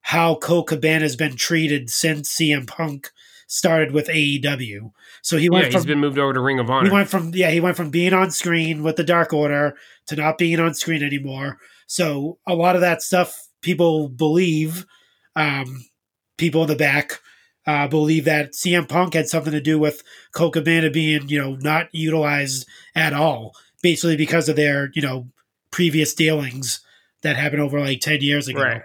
how 0.00 0.36
Colt 0.36 0.68
Cabana 0.68 1.00
has 1.00 1.16
been 1.16 1.36
treated 1.36 1.90
since 1.90 2.34
CM 2.34 2.66
Punk 2.66 3.10
started 3.48 3.92
with 3.92 4.08
AEW. 4.08 4.92
So 5.22 5.38
he 5.38 5.50
went 5.50 5.64
yeah, 5.64 5.70
from 5.70 5.80
he's 5.80 5.86
been 5.86 5.98
moved 5.98 6.18
over 6.18 6.34
to 6.34 6.40
Ring 6.40 6.60
of 6.60 6.70
Honor. 6.70 6.86
he 6.88 6.92
went 6.92 7.08
from 7.08 7.32
yeah 7.34 7.50
he 7.50 7.60
went 7.60 7.76
from 7.76 7.90
being 7.90 8.12
on 8.12 8.30
screen 8.30 8.84
with 8.84 8.96
the 8.96 9.04
Dark 9.04 9.32
Order 9.32 9.74
to 10.06 10.16
not 10.16 10.38
being 10.38 10.60
on 10.60 10.74
screen 10.74 11.02
anymore. 11.02 11.58
So 11.86 12.38
a 12.46 12.54
lot 12.54 12.76
of 12.76 12.82
that 12.82 13.02
stuff 13.02 13.48
people 13.62 14.08
believe, 14.08 14.86
um, 15.34 15.86
people 16.36 16.62
in 16.62 16.68
the 16.68 16.76
back 16.76 17.20
uh, 17.66 17.88
believe 17.88 18.26
that 18.26 18.52
CM 18.52 18.88
Punk 18.88 19.14
had 19.14 19.28
something 19.28 19.52
to 19.52 19.60
do 19.60 19.78
with 19.78 20.02
Colt 20.32 20.52
Cabana 20.52 20.90
being 20.90 21.28
you 21.28 21.40
know 21.40 21.56
not 21.56 21.88
utilized 21.92 22.66
at 22.94 23.14
all, 23.14 23.54
basically 23.82 24.16
because 24.16 24.48
of 24.48 24.56
their 24.56 24.90
you 24.92 25.02
know 25.02 25.26
previous 25.70 26.14
dealings 26.14 26.80
that 27.22 27.36
happened 27.36 27.62
over 27.62 27.80
like 27.80 28.00
ten 28.00 28.20
years 28.20 28.46
ago. 28.46 28.62
Right. 28.62 28.82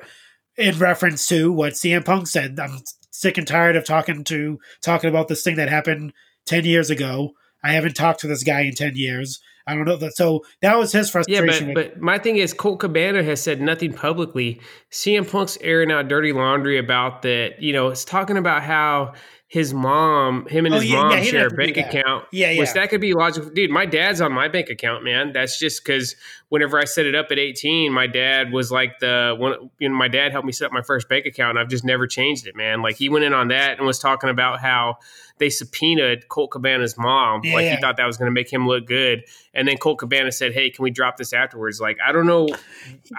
In 0.55 0.78
reference 0.78 1.28
to 1.28 1.51
what 1.51 1.74
CM 1.74 2.05
Punk 2.05 2.28
said, 2.28 2.59
I'm 2.59 2.80
sick 3.14 3.38
and 3.38 3.47
tired 3.47 3.76
of 3.76 3.86
talking 3.86 4.24
to 4.26 4.59
talking 4.82 5.09
about 5.09 5.28
this 5.28 5.43
thing 5.43 5.55
that 5.55 5.70
happened 5.70 6.11
ten 6.45 6.66
years 6.66 6.89
ago. 6.89 7.34
I 7.64 7.72
haven't 7.72 7.95
talked 7.95 8.20
to 8.22 8.28
this 8.28 8.43
guy 8.43 8.61
in 8.61 8.74
ten 8.74 8.95
years. 8.95 9.39
I 9.66 9.76
don't 9.76 9.86
know 9.86 9.95
that. 9.95 10.18
So 10.18 10.43
that 10.61 10.78
was 10.78 10.91
his 10.91 11.09
frustration. 11.09 11.70
Yeah, 11.70 11.74
but, 11.74 11.93
but 11.93 12.01
my 12.01 12.18
thing 12.18 12.36
is, 12.36 12.53
Colt 12.53 12.82
Cabana 12.82 13.24
has 13.24 13.41
said 13.41 13.61
nothing 13.61 13.93
publicly. 13.93 14.59
CM 14.91 15.30
Punk's 15.30 15.57
airing 15.61 15.91
out 15.91 16.09
dirty 16.09 16.34
laundry 16.34 16.78
about 16.78 17.22
that. 17.22 17.61
You 17.61 17.72
know, 17.72 17.88
it's 17.88 18.03
talking 18.03 18.36
about 18.36 18.64
how 18.64 19.14
his 19.54 19.72
mom, 19.72 20.47
him 20.47 20.66
and 20.66 20.74
Oh, 20.74 20.80
his 20.80 20.89
yeah, 20.89 20.95
mom 21.04 21.12
yeah, 21.12 21.22
share 21.22 21.45
a 21.45 21.49
bank 21.51 21.76
to 21.76 21.76
do 21.76 21.82
that. 21.84 21.93
account. 21.95 22.26
Yeah, 22.32 22.49
yeah. 22.49 22.60
Which 22.60 22.74
that 22.74 22.89
could 22.89 23.01
be 23.01 23.14
logical. 23.14 23.51
Dude, 23.51 23.70
my 23.70 23.86
dad's 23.86 24.20
on 24.20 24.32
my 24.34 24.47
bank 24.47 24.72
account, 24.72 25.04
man. 25.04 25.32
That's 25.32 25.60
just 25.60 25.86
because 25.86 26.16
whenever 26.49 26.80
I 26.80 26.86
set 26.86 27.06
it 27.06 27.14
up 27.14 27.28
at 27.30 27.38
18, 27.38 27.93
my 27.93 28.08
dad 28.08 28.51
was 28.51 28.72
like 28.72 28.97
the 28.97 29.36
one, 29.38 29.70
you 29.78 29.88
know, 29.89 29.93
my 29.95 30.08
dad 30.08 30.32
helped 30.32 30.47
me 30.47 30.54
set 30.54 30.66
up 30.66 30.72
my 30.72 30.82
first 30.82 31.08
bank 31.08 31.28
account. 31.28 31.51
And 31.51 31.60
I've 31.60 31.70
just 31.70 31.86
never 31.86 32.08
changed 32.08 32.47
it, 32.47 32.56
man. 32.56 32.82
Like 32.82 32.95
he 32.95 33.10
went 33.10 33.26
in 33.26 33.34
on 33.36 33.49
that 33.49 33.78
and 33.78 33.86
was 33.86 33.99
talking 33.99 34.32
about 34.32 34.60
how 34.60 34.97
they 35.38 35.51
subpoenaed 35.51 36.30
Colt 36.30 36.49
Cabana's 36.49 36.97
mom. 36.97 37.41
Yeah, 37.43 37.54
like 37.54 37.68
he 37.68 37.80
thought 37.80 37.97
that 37.97 38.08
was 38.08 38.18
going 38.18 38.32
to 38.32 38.34
make 38.34 38.51
him 38.51 38.68
look 38.68 38.88
good. 38.88 39.24
And 39.54 39.68
then 39.68 39.78
Colt 39.78 39.99
Cabana 39.99 40.32
said, 40.32 40.54
"Hey, 40.56 40.72
can 40.72 40.82
we 40.82 40.89
drop 40.89 41.18
this 41.18 41.32
afterwards?" 41.32 41.80
Like 41.80 41.99
I 42.04 42.12
don't 42.12 42.26
know, 42.26 42.47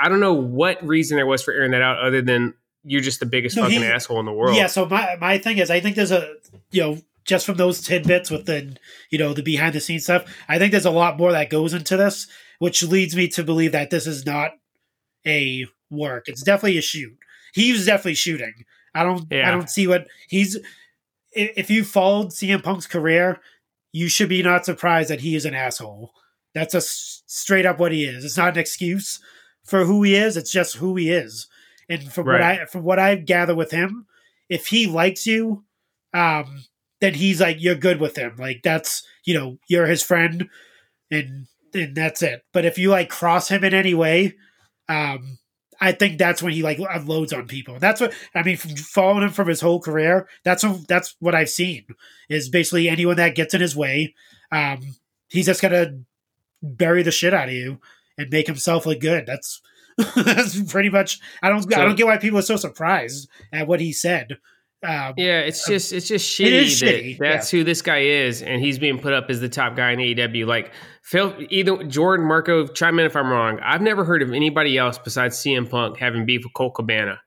I 0.03 0.09
don't 0.09 0.19
know 0.19 0.35
what 0.35 0.85
reason 0.85 1.17
there 1.17 1.27
was 1.27 1.43
for 1.45 1.55
airing 1.55 1.71
that 1.71 1.83
out 1.83 2.01
other 2.01 2.23
than 2.23 2.55
you're 2.85 3.01
just 3.01 3.21
the 3.21 3.27
biggest 3.27 3.57
No, 3.57 3.63
fucking 3.65 3.81
he- 3.81 3.87
asshole 3.87 4.21
in 4.21 4.27
the 4.27 4.33
world. 4.33 4.57
Yeah, 4.57 4.67
so 4.69 4.87
my 4.87 5.17
my 5.21 5.39
thing 5.39 5.59
is 5.59 5.71
I 5.71 5.81
think 5.81 5.97
there's 5.97 6.13
a 6.13 6.35
you 6.71 6.83
know, 6.83 6.99
just 7.25 7.47
from 7.47 7.57
those 7.57 7.81
tidbits 7.81 8.31
with 8.31 8.47
the 8.47 8.77
you 9.11 9.19
know, 9.19 9.33
the 9.35 9.43
behind 9.43 9.75
the 9.75 9.81
scenes 9.81 10.05
stuff, 10.05 10.25
I 10.49 10.59
think 10.59 10.71
there's 10.73 10.85
a 10.85 10.91
lot 10.91 11.17
more 11.19 11.33
that 11.33 11.51
goes 11.51 11.73
into 11.75 11.97
this, 11.97 12.27
which 12.59 12.83
leads 12.83 13.17
me 13.17 13.29
to 13.29 13.43
believe 13.43 13.73
that 13.73 13.91
this 13.91 14.07
is 14.07 14.25
not 14.27 14.53
a 15.27 15.67
work. 15.91 16.25
It's 16.29 16.43
definitely 16.43 16.79
a 16.79 16.83
shoot. 16.83 17.17
He's 17.55 17.87
definitely 17.87 18.15
shooting. 18.15 18.53
I 18.95 19.03
don't 19.03 19.33
I 19.33 19.51
don't 19.51 19.71
see 19.71 19.87
what 19.87 20.07
he's 20.29 20.59
if 21.33 21.71
you 21.71 21.83
followed 21.85 22.29
CM 22.29 22.63
Punk's 22.63 22.87
career, 22.87 23.41
you 23.93 24.09
should 24.09 24.29
be 24.29 24.43
not 24.43 24.65
surprised 24.65 25.11
that 25.11 25.21
he 25.23 25.35
is 25.35 25.45
an 25.45 25.55
asshole. 25.55 26.13
That's 26.55 26.75
a 26.75 26.79
s- 26.79 27.23
straight 27.27 27.67
up 27.67 27.81
what 27.81 27.91
he 27.93 28.05
is. 28.05 28.25
It's 28.25 28.37
not 28.37 28.53
an 28.55 28.59
excuse 28.61 29.19
for 29.65 29.85
who 29.85 30.03
he 30.05 30.15
is. 30.15 30.37
It's 30.37 30.53
just 30.53 30.77
who 30.77 30.95
he 30.97 31.11
is. 31.11 31.49
And 31.89 32.13
from 32.13 32.27
what 32.27 32.43
I 32.43 32.65
from 32.67 32.83
what 32.83 32.99
I 32.99 33.15
gather 33.17 33.55
with 33.55 33.71
him, 33.71 34.07
if 34.49 34.69
he 34.69 34.87
likes 34.87 35.27
you, 35.27 35.65
um, 36.13 36.65
then 37.01 37.15
he's 37.15 37.41
like 37.41 37.59
you're 37.61 37.75
good 37.75 38.01
with 38.01 38.17
him. 38.17 38.37
Like 38.39 38.63
that's 38.63 39.07
you 39.25 39.35
know 39.35 39.59
you're 39.69 39.87
his 39.87 40.03
friend, 40.03 40.49
and 41.11 41.47
and 41.75 41.95
that's 41.95 42.23
it. 42.23 42.45
But 42.53 42.65
if 42.65 42.79
you 42.79 42.91
like 42.91 43.09
cross 43.09 43.49
him 43.49 43.65
in 43.65 43.75
any 43.75 43.95
way, 43.95 44.35
um, 44.89 45.39
I 45.81 45.93
think 45.93 46.19
that's 46.19 46.43
when 46.43 46.53
he 46.53 46.63
like 46.63 46.79
unloads 46.79 47.33
on 47.33 47.47
people. 47.47 47.79
That's 47.79 48.01
what 48.01 48.15
I 48.35 48.43
mean. 48.43 48.57
From 48.57 48.77
following 48.77 49.25
him 49.25 49.31
from 49.31 49.49
his 49.49 49.61
whole 49.61 49.81
career, 49.81 50.29
that's 50.45 50.65
what, 50.65 50.87
that's 50.89 51.17
what 51.21 51.35
I've 51.35 51.51
seen 51.51 51.85
is 52.29 52.49
basically 52.49 52.89
anyone 52.89 53.17
that 53.17 53.35
gets 53.35 53.55
in 53.55 53.61
his 53.61 53.77
way, 53.77 54.15
um, 54.51 54.97
he's 55.29 55.47
just 55.47 55.63
gonna 55.63 55.99
bury 56.63 57.03
the 57.03 57.11
shit 57.11 57.35
out 57.35 57.49
of 57.49 57.55
you 57.55 57.81
and 58.17 58.31
make 58.31 58.47
himself 58.47 58.87
look 58.87 59.01
good. 59.01 59.27
That's 59.27 59.61
that's 60.17 60.61
pretty 60.73 60.91
much. 60.91 61.21
I 61.43 61.49
don't 61.49 61.73
I 61.75 61.85
don't 61.85 61.97
get 61.97 62.07
why 62.07 62.19
people 62.19 62.39
are 62.39 62.43
so 62.43 62.57
surprised 62.57 63.29
at 63.53 63.67
what 63.67 63.81
he 63.81 63.93
said. 63.93 64.39
Um, 64.83 65.15
Yeah, 65.17 65.41
it's 65.41 65.67
just 65.67 65.93
it's 65.93 66.09
just 66.09 66.29
shitty 66.29 66.47
is 66.53 66.81
that 66.81 66.87
shitty, 66.87 67.19
that's 67.19 67.51
who 67.51 67.65
this 67.65 67.81
guy 67.81 68.01
is, 68.01 68.43
and 68.43 68.61
he's 68.61 68.79
being 68.79 68.99
put 68.99 69.13
up 69.15 69.31
as 69.31 69.41
the 69.41 69.49
top 69.49 69.77
guy 69.77 69.93
in 69.93 69.99
AEW. 69.99 70.47
Like 70.47 70.73
Phil, 71.03 71.35
either 71.49 71.85
Jordan, 71.85 72.27
Marco, 72.27 72.67
chime 72.67 72.99
in 72.99 73.07
if 73.07 73.17
I'm 73.17 73.31
wrong. 73.31 73.61
I've 73.63 73.81
never 73.83 74.05
heard 74.05 74.21
of 74.23 74.33
anybody 74.33 74.77
else 74.77 74.99
besides 74.99 75.39
CM 75.39 75.71
Punk 75.71 75.97
having 75.99 76.27
beef 76.27 76.45
with 76.45 76.53
Colt 76.53 76.75
Cabana. 76.75 77.21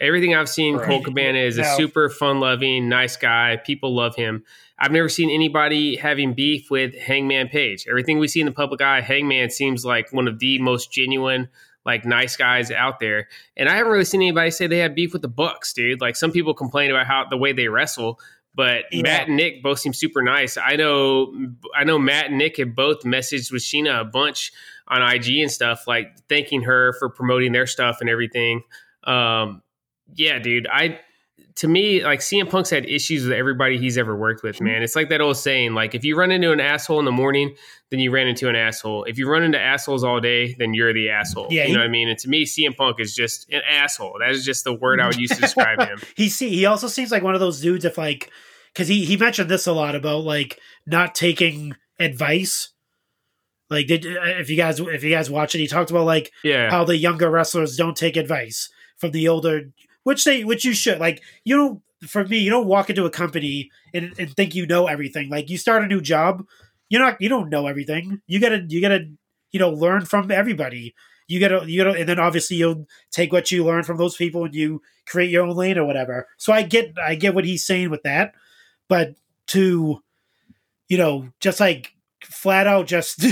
Everything 0.00 0.34
I've 0.34 0.48
seen, 0.48 0.74
Right. 0.76 0.88
Colt 0.88 1.04
Cabana 1.04 1.38
is 1.38 1.56
a 1.56 1.64
super 1.76 2.08
fun-loving, 2.10 2.88
nice 2.88 3.16
guy. 3.16 3.58
People 3.64 3.94
love 3.94 4.16
him. 4.16 4.42
I've 4.76 4.90
never 4.90 5.08
seen 5.08 5.30
anybody 5.30 5.94
having 5.94 6.34
beef 6.34 6.68
with 6.68 6.96
Hangman 6.98 7.46
Page. 7.48 7.86
Everything 7.88 8.18
we 8.18 8.26
see 8.26 8.40
in 8.40 8.46
the 8.46 8.52
public 8.52 8.80
eye, 8.82 9.00
Hangman 9.00 9.50
seems 9.50 9.84
like 9.84 10.12
one 10.12 10.26
of 10.26 10.40
the 10.40 10.58
most 10.58 10.90
genuine, 10.90 11.48
like 11.84 12.04
nice 12.04 12.36
guys 12.36 12.70
out 12.70 12.98
there. 13.00 13.28
And 13.56 13.68
I 13.68 13.76
haven't 13.76 13.92
really 13.92 14.04
seen 14.04 14.22
anybody 14.22 14.50
say 14.50 14.66
they 14.66 14.78
have 14.78 14.94
beef 14.94 15.12
with 15.12 15.22
the 15.22 15.28
Bucks, 15.28 15.72
dude. 15.72 16.00
Like 16.00 16.16
some 16.16 16.32
people 16.32 16.54
complain 16.54 16.90
about 16.90 17.06
how 17.06 17.26
the 17.28 17.36
way 17.36 17.52
they 17.52 17.68
wrestle, 17.68 18.18
but 18.54 18.84
Yeah. 18.90 19.02
Matt 19.02 19.28
and 19.28 19.36
Nick 19.36 19.62
both 19.62 19.80
seem 19.80 19.92
super 19.92 20.22
nice. 20.22 20.56
I 20.56 20.76
know, 20.76 21.34
I 21.76 21.84
know 21.84 21.98
Matt 21.98 22.26
and 22.26 22.38
Nick 22.38 22.56
have 22.58 22.74
both 22.74 23.02
messaged 23.02 23.52
with 23.52 23.62
Sheena 23.62 24.00
a 24.00 24.04
bunch 24.04 24.52
on 24.88 25.02
IG 25.02 25.38
and 25.38 25.50
stuff, 25.50 25.86
like 25.86 26.16
thanking 26.28 26.62
her 26.62 26.94
for 26.98 27.08
promoting 27.08 27.52
their 27.52 27.66
stuff 27.66 27.98
and 28.00 28.08
everything. 28.08 28.62
Um, 29.04 29.62
yeah, 30.14 30.38
dude. 30.38 30.66
I 30.70 31.00
to 31.56 31.68
me, 31.68 32.02
like 32.04 32.18
CM 32.18 32.50
Punk's 32.50 32.70
had 32.70 32.84
issues 32.84 33.22
with 33.24 33.32
everybody 33.32 33.78
he's 33.78 33.96
ever 33.96 34.16
worked 34.16 34.42
with, 34.42 34.60
man. 34.60 34.82
It's 34.82 34.96
like 34.96 35.08
that 35.10 35.20
old 35.20 35.36
saying, 35.36 35.74
like 35.74 35.94
if 35.94 36.04
you 36.04 36.16
run 36.16 36.32
into 36.32 36.50
an 36.50 36.58
asshole 36.60 36.98
in 36.98 37.04
the 37.04 37.12
morning, 37.12 37.54
then 37.90 38.00
you 38.00 38.10
ran 38.10 38.26
into 38.26 38.48
an 38.48 38.56
asshole. 38.56 39.04
If 39.04 39.18
you 39.18 39.28
run 39.30 39.44
into 39.44 39.60
assholes 39.60 40.02
all 40.02 40.18
day, 40.20 40.54
then 40.58 40.74
you're 40.74 40.92
the 40.92 41.10
asshole. 41.10 41.46
Yeah, 41.50 41.62
you 41.62 41.68
he- 41.68 41.72
know 41.74 41.78
what 41.80 41.86
I 41.86 41.90
mean? 41.90 42.08
And 42.08 42.18
to 42.18 42.28
me, 42.28 42.44
CM 42.44 42.76
Punk 42.76 42.98
is 42.98 43.14
just 43.14 43.48
an 43.52 43.62
asshole. 43.70 44.16
That 44.18 44.30
is 44.30 44.44
just 44.44 44.64
the 44.64 44.74
word 44.74 44.98
I 44.98 45.06
would 45.06 45.16
use 45.16 45.30
to 45.30 45.40
describe 45.40 45.78
him. 45.80 46.00
he 46.16 46.28
see 46.28 46.48
he 46.48 46.66
also 46.66 46.88
seems 46.88 47.12
like 47.12 47.22
one 47.22 47.34
of 47.34 47.40
those 47.40 47.60
dudes 47.60 47.84
if 47.84 47.96
like 47.98 48.30
because 48.72 48.88
he 48.88 49.04
he 49.04 49.16
mentioned 49.16 49.48
this 49.48 49.68
a 49.68 49.72
lot 49.72 49.94
about 49.94 50.24
like 50.24 50.58
not 50.86 51.14
taking 51.14 51.76
advice. 52.00 52.70
Like 53.70 53.86
did 53.86 54.04
uh, 54.06 54.20
if 54.24 54.50
you 54.50 54.56
guys 54.56 54.80
if 54.80 55.04
you 55.04 55.10
guys 55.10 55.30
watch 55.30 55.54
it, 55.54 55.58
he 55.58 55.66
talked 55.68 55.90
about 55.92 56.04
like 56.04 56.32
Yeah. 56.42 56.68
how 56.68 56.84
the 56.84 56.96
younger 56.96 57.30
wrestlers 57.30 57.76
don't 57.76 57.96
take 57.96 58.16
advice 58.16 58.68
from 58.98 59.12
the 59.12 59.28
older, 59.28 59.70
which 60.04 60.24
they 60.24 60.44
which 60.44 60.64
you 60.64 60.72
should 60.72 61.00
like. 61.00 61.22
You 61.44 61.56
don't 61.56 61.82
for 62.08 62.24
me, 62.24 62.38
you 62.38 62.50
don't 62.50 62.66
walk 62.66 62.90
into 62.90 63.06
a 63.06 63.10
company 63.10 63.70
and, 63.92 64.12
and 64.18 64.34
think 64.34 64.54
you 64.54 64.66
know 64.66 64.86
everything. 64.86 65.28
Like 65.28 65.50
you 65.50 65.58
start 65.58 65.82
a 65.82 65.86
new 65.86 66.00
job, 66.00 66.44
you're 66.88 67.02
not 67.02 67.20
you 67.20 67.28
don't 67.28 67.50
know 67.50 67.66
everything. 67.66 68.20
You 68.26 68.40
gotta 68.40 68.64
you 68.68 68.80
gotta 68.80 69.10
you 69.50 69.60
know 69.60 69.70
learn 69.70 70.04
from 70.04 70.30
everybody. 70.30 70.94
You 71.26 71.40
gotta 71.40 71.68
you 71.70 71.82
gotta 71.82 71.98
and 71.98 72.08
then 72.08 72.18
obviously 72.18 72.56
you'll 72.56 72.86
take 73.10 73.32
what 73.32 73.50
you 73.50 73.64
learn 73.64 73.82
from 73.82 73.96
those 73.96 74.16
people 74.16 74.44
and 74.44 74.54
you 74.54 74.82
create 75.06 75.30
your 75.30 75.44
own 75.44 75.56
lane 75.56 75.78
or 75.78 75.84
whatever. 75.86 76.28
So 76.36 76.52
I 76.52 76.62
get 76.62 76.94
I 77.04 77.14
get 77.14 77.34
what 77.34 77.44
he's 77.44 77.64
saying 77.64 77.90
with 77.90 78.02
that, 78.02 78.34
but 78.88 79.14
to 79.48 80.02
you 80.88 80.98
know 80.98 81.28
just 81.40 81.60
like 81.60 81.92
flat 82.22 82.66
out 82.66 82.86
just 82.86 83.24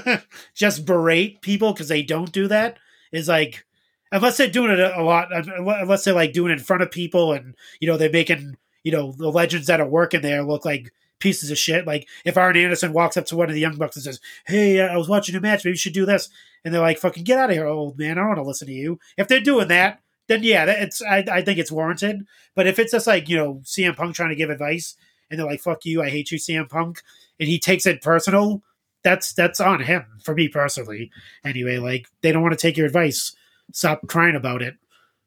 just 0.54 0.84
berate 0.84 1.40
people 1.40 1.72
because 1.72 1.88
they 1.88 2.02
don't 2.02 2.32
do 2.32 2.48
that 2.48 2.78
is 3.12 3.28
like 3.28 3.64
unless 4.12 4.36
they're 4.36 4.48
doing 4.48 4.70
it 4.70 4.78
a 4.78 5.02
lot 5.02 5.32
uh, 5.32 5.42
unless 5.56 6.04
they're 6.04 6.14
like 6.14 6.32
doing 6.32 6.50
it 6.50 6.58
in 6.58 6.64
front 6.64 6.82
of 6.82 6.90
people 6.90 7.32
and 7.32 7.54
you 7.80 7.88
know 7.88 7.96
they're 7.96 8.10
making 8.10 8.56
you 8.84 8.92
know 8.92 9.12
the 9.12 9.30
legends 9.30 9.66
that 9.66 9.80
are 9.80 9.88
working 9.88 10.22
there 10.22 10.42
look 10.42 10.64
like 10.64 10.92
pieces 11.18 11.50
of 11.50 11.58
shit. 11.58 11.86
Like 11.86 12.08
if 12.24 12.36
Arn 12.36 12.56
Anderson 12.56 12.92
walks 12.92 13.16
up 13.16 13.26
to 13.26 13.36
one 13.36 13.48
of 13.48 13.54
the 13.54 13.60
young 13.60 13.76
bucks 13.76 13.96
and 13.96 14.04
says 14.04 14.20
hey 14.46 14.80
uh, 14.80 14.86
I 14.86 14.96
was 14.96 15.08
watching 15.08 15.34
a 15.34 15.40
match. 15.40 15.64
Maybe 15.64 15.72
you 15.72 15.78
should 15.78 15.92
do 15.92 16.06
this. 16.06 16.28
And 16.64 16.74
they're 16.74 16.80
like 16.80 16.98
fucking 16.98 17.24
get 17.24 17.38
out 17.38 17.50
of 17.50 17.56
here 17.56 17.66
old 17.66 17.98
man. 17.98 18.12
I 18.12 18.22
don't 18.22 18.28
want 18.28 18.38
to 18.38 18.44
listen 18.44 18.68
to 18.68 18.74
you. 18.74 18.98
If 19.16 19.28
they're 19.28 19.40
doing 19.40 19.68
that 19.68 20.00
then 20.28 20.42
yeah 20.42 20.64
it's 20.64 21.00
I, 21.02 21.24
I 21.30 21.42
think 21.42 21.58
it's 21.58 21.72
warranted. 21.72 22.26
But 22.54 22.66
if 22.66 22.78
it's 22.78 22.92
just 22.92 23.06
like 23.06 23.28
you 23.28 23.36
know 23.36 23.54
CM 23.64 23.96
Punk 23.96 24.14
trying 24.14 24.30
to 24.30 24.36
give 24.36 24.50
advice 24.50 24.96
and 25.30 25.38
they're 25.38 25.46
like 25.46 25.60
fuck 25.60 25.84
you. 25.84 26.02
I 26.02 26.10
hate 26.10 26.30
you 26.30 26.38
CM 26.38 26.68
Punk. 26.68 27.02
And 27.38 27.48
he 27.48 27.58
takes 27.58 27.86
it 27.86 28.02
personal 28.02 28.62
that's 29.02 29.32
that's 29.32 29.60
on 29.60 29.80
him 29.80 30.04
for 30.22 30.34
me 30.34 30.48
personally. 30.48 31.10
Anyway 31.44 31.78
like 31.78 32.06
they 32.22 32.32
don't 32.32 32.42
want 32.42 32.52
to 32.52 32.60
take 32.60 32.76
your 32.76 32.86
advice 32.86 33.34
stop 33.72 34.00
crying 34.08 34.36
about 34.36 34.62
it 34.62 34.74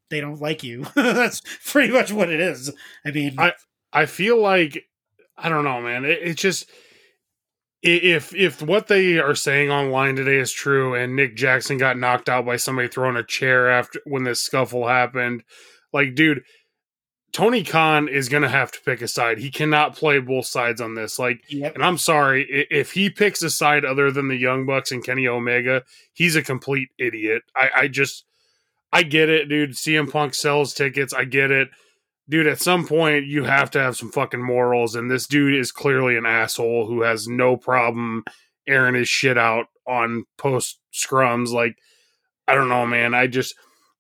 they 0.10 0.22
don't 0.22 0.42
like 0.42 0.64
you 0.64 0.86
that's 0.96 1.42
pretty 1.66 1.92
much 1.92 2.12
what 2.12 2.30
it 2.30 2.40
is 2.40 2.72
i 3.06 3.12
mean 3.12 3.36
I- 3.38 3.54
I 3.92 4.06
feel 4.06 4.40
like 4.40 4.86
I 5.36 5.50
don't 5.50 5.64
know, 5.64 5.82
man. 5.82 6.06
It, 6.06 6.20
it's 6.22 6.42
just 6.42 6.70
if 7.82 8.36
if 8.36 8.62
what 8.62 8.88
they 8.88 9.20
are 9.20 9.36
saying 9.36 9.72
online 9.72 10.16
today 10.16 10.38
is 10.38 10.52
true, 10.52 10.94
and 10.96 11.16
Nick 11.16 11.36
Jackson 11.36 11.78
got 11.78 11.98
knocked 11.98 12.30
out 12.30 12.46
by 12.46 12.58
somebody 12.58 12.88
throwing 12.88 13.16
a 13.16 13.24
chair 13.24 13.70
after 13.70 14.00
when 14.06 14.24
this 14.24 14.42
scuffle 14.42 14.88
happened, 14.88 15.44
like, 15.94 16.14
dude, 16.14 16.44
Tony 17.32 17.64
Khan 17.64 18.10
is 18.10 18.28
gonna 18.28 18.50
have 18.50 18.72
to 18.74 18.82
pick 18.86 19.02
a 19.02 19.08
side. 19.08 19.40
He 19.40 19.50
cannot 19.50 19.96
play 19.96 20.20
both 20.20 20.46
sides 20.46 20.82
on 20.82 20.96
this. 20.96 21.18
Like, 21.18 21.42
yep. 21.50 21.74
and 21.74 21.84
I'm 21.84 21.98
sorry 21.98 22.68
if 22.70 22.92
he 22.92 23.10
picks 23.10 23.42
a 23.42 23.50
side 23.50 23.86
other 23.86 24.12
than 24.12 24.28
the 24.28 24.36
Young 24.36 24.66
Bucks 24.66 24.92
and 24.92 25.04
Kenny 25.04 25.28
Omega, 25.28 25.84
he's 26.14 26.36
a 26.36 26.44
complete 26.44 26.90
idiot. 26.98 27.44
I, 27.56 27.70
I 27.76 27.88
just 27.88 28.26
I 28.92 29.04
get 29.04 29.30
it, 29.30 29.50
dude. 29.50 29.72
CM 29.72 30.12
Punk 30.12 30.34
sells 30.34 30.74
tickets. 30.74 31.14
I 31.14 31.26
get 31.26 31.52
it. 31.52 31.70
Dude, 32.28 32.48
at 32.48 32.60
some 32.60 32.88
point 32.88 33.26
you 33.26 33.44
have 33.44 33.72
to 33.72 33.80
have 33.80 33.96
some 33.96 34.12
fucking 34.12 34.44
morals, 34.44 34.96
and 34.96 35.10
this 35.10 35.28
dude 35.28 35.56
is 35.56 35.72
clearly 35.72 36.16
an 36.16 36.26
asshole 36.26 36.88
who 36.88 37.02
has 37.02 37.28
no 37.28 37.58
problem 37.58 38.24
airing 38.68 38.96
his 38.96 39.10
shit 39.10 39.38
out 39.38 39.66
on 39.88 40.26
post 40.38 40.80
scrums. 40.94 41.50
Like, 41.50 41.76
I 42.48 42.54
don't 42.54 42.70
know, 42.70 42.86
man. 42.86 43.14
I 43.14 43.28
just 43.28 43.56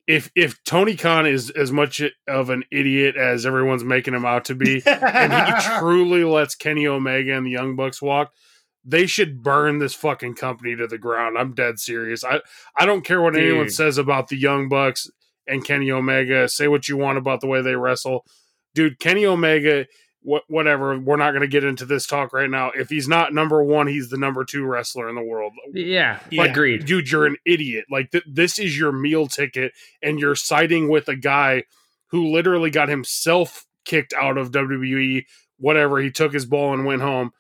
if 0.09 0.31
if 0.35 0.63
Tony 0.63 0.95
Khan 0.95 1.27
is 1.27 1.51
as 1.51 1.71
much 1.71 2.01
of 2.27 2.49
an 2.49 2.63
idiot 2.71 3.15
as 3.15 3.45
everyone's 3.45 3.83
making 3.83 4.15
him 4.15 4.25
out 4.25 4.45
to 4.45 4.55
be, 4.55 4.81
and 4.85 5.33
he 5.33 5.69
truly 5.79 6.23
lets 6.23 6.55
Kenny 6.55 6.87
Omega 6.87 7.37
and 7.37 7.45
the 7.45 7.51
Young 7.51 7.75
Bucks 7.75 8.01
walk, 8.01 8.31
they 8.83 9.05
should 9.05 9.43
burn 9.43 9.79
this 9.79 9.93
fucking 9.93 10.35
company 10.35 10.75
to 10.75 10.87
the 10.87 10.97
ground. 10.97 11.37
I'm 11.37 11.53
dead 11.53 11.79
serious. 11.79 12.23
I 12.23 12.41
I 12.77 12.85
don't 12.85 13.05
care 13.05 13.21
what 13.21 13.33
Dude. 13.33 13.43
anyone 13.43 13.69
says 13.69 13.97
about 13.97 14.27
the 14.29 14.37
Young 14.37 14.69
Bucks 14.69 15.09
and 15.47 15.63
Kenny 15.63 15.91
Omega. 15.91 16.47
Say 16.47 16.67
what 16.67 16.87
you 16.87 16.97
want 16.97 17.17
about 17.17 17.41
the 17.41 17.47
way 17.47 17.61
they 17.61 17.75
wrestle. 17.75 18.25
Dude, 18.73 18.99
Kenny 18.99 19.25
Omega 19.25 19.85
whatever. 20.21 20.99
We're 20.99 21.15
not 21.15 21.31
going 21.31 21.41
to 21.41 21.47
get 21.47 21.63
into 21.63 21.85
this 21.85 22.05
talk 22.05 22.33
right 22.33 22.49
now. 22.49 22.71
If 22.71 22.89
he's 22.89 23.07
not 23.07 23.33
number 23.33 23.63
one, 23.63 23.87
he's 23.87 24.09
the 24.09 24.17
number 24.17 24.43
two 24.43 24.65
wrestler 24.65 25.09
in 25.09 25.15
the 25.15 25.23
world. 25.23 25.53
Yeah, 25.73 26.19
like, 26.31 26.51
agreed. 26.51 26.85
Dude, 26.85 27.09
you're 27.09 27.25
an 27.25 27.37
idiot. 27.45 27.85
Like 27.89 28.11
th- 28.11 28.25
this 28.27 28.59
is 28.59 28.77
your 28.77 28.91
meal 28.91 29.27
ticket, 29.27 29.73
and 30.01 30.19
you're 30.19 30.35
siding 30.35 30.89
with 30.89 31.07
a 31.07 31.15
guy 31.15 31.63
who 32.07 32.31
literally 32.31 32.69
got 32.69 32.89
himself 32.89 33.65
kicked 33.85 34.13
out 34.13 34.37
of 34.37 34.51
WWE. 34.51 35.25
Whatever, 35.57 35.99
he 35.99 36.11
took 36.11 36.33
his 36.33 36.45
ball 36.45 36.73
and 36.73 36.85
went 36.85 37.01
home. 37.01 37.31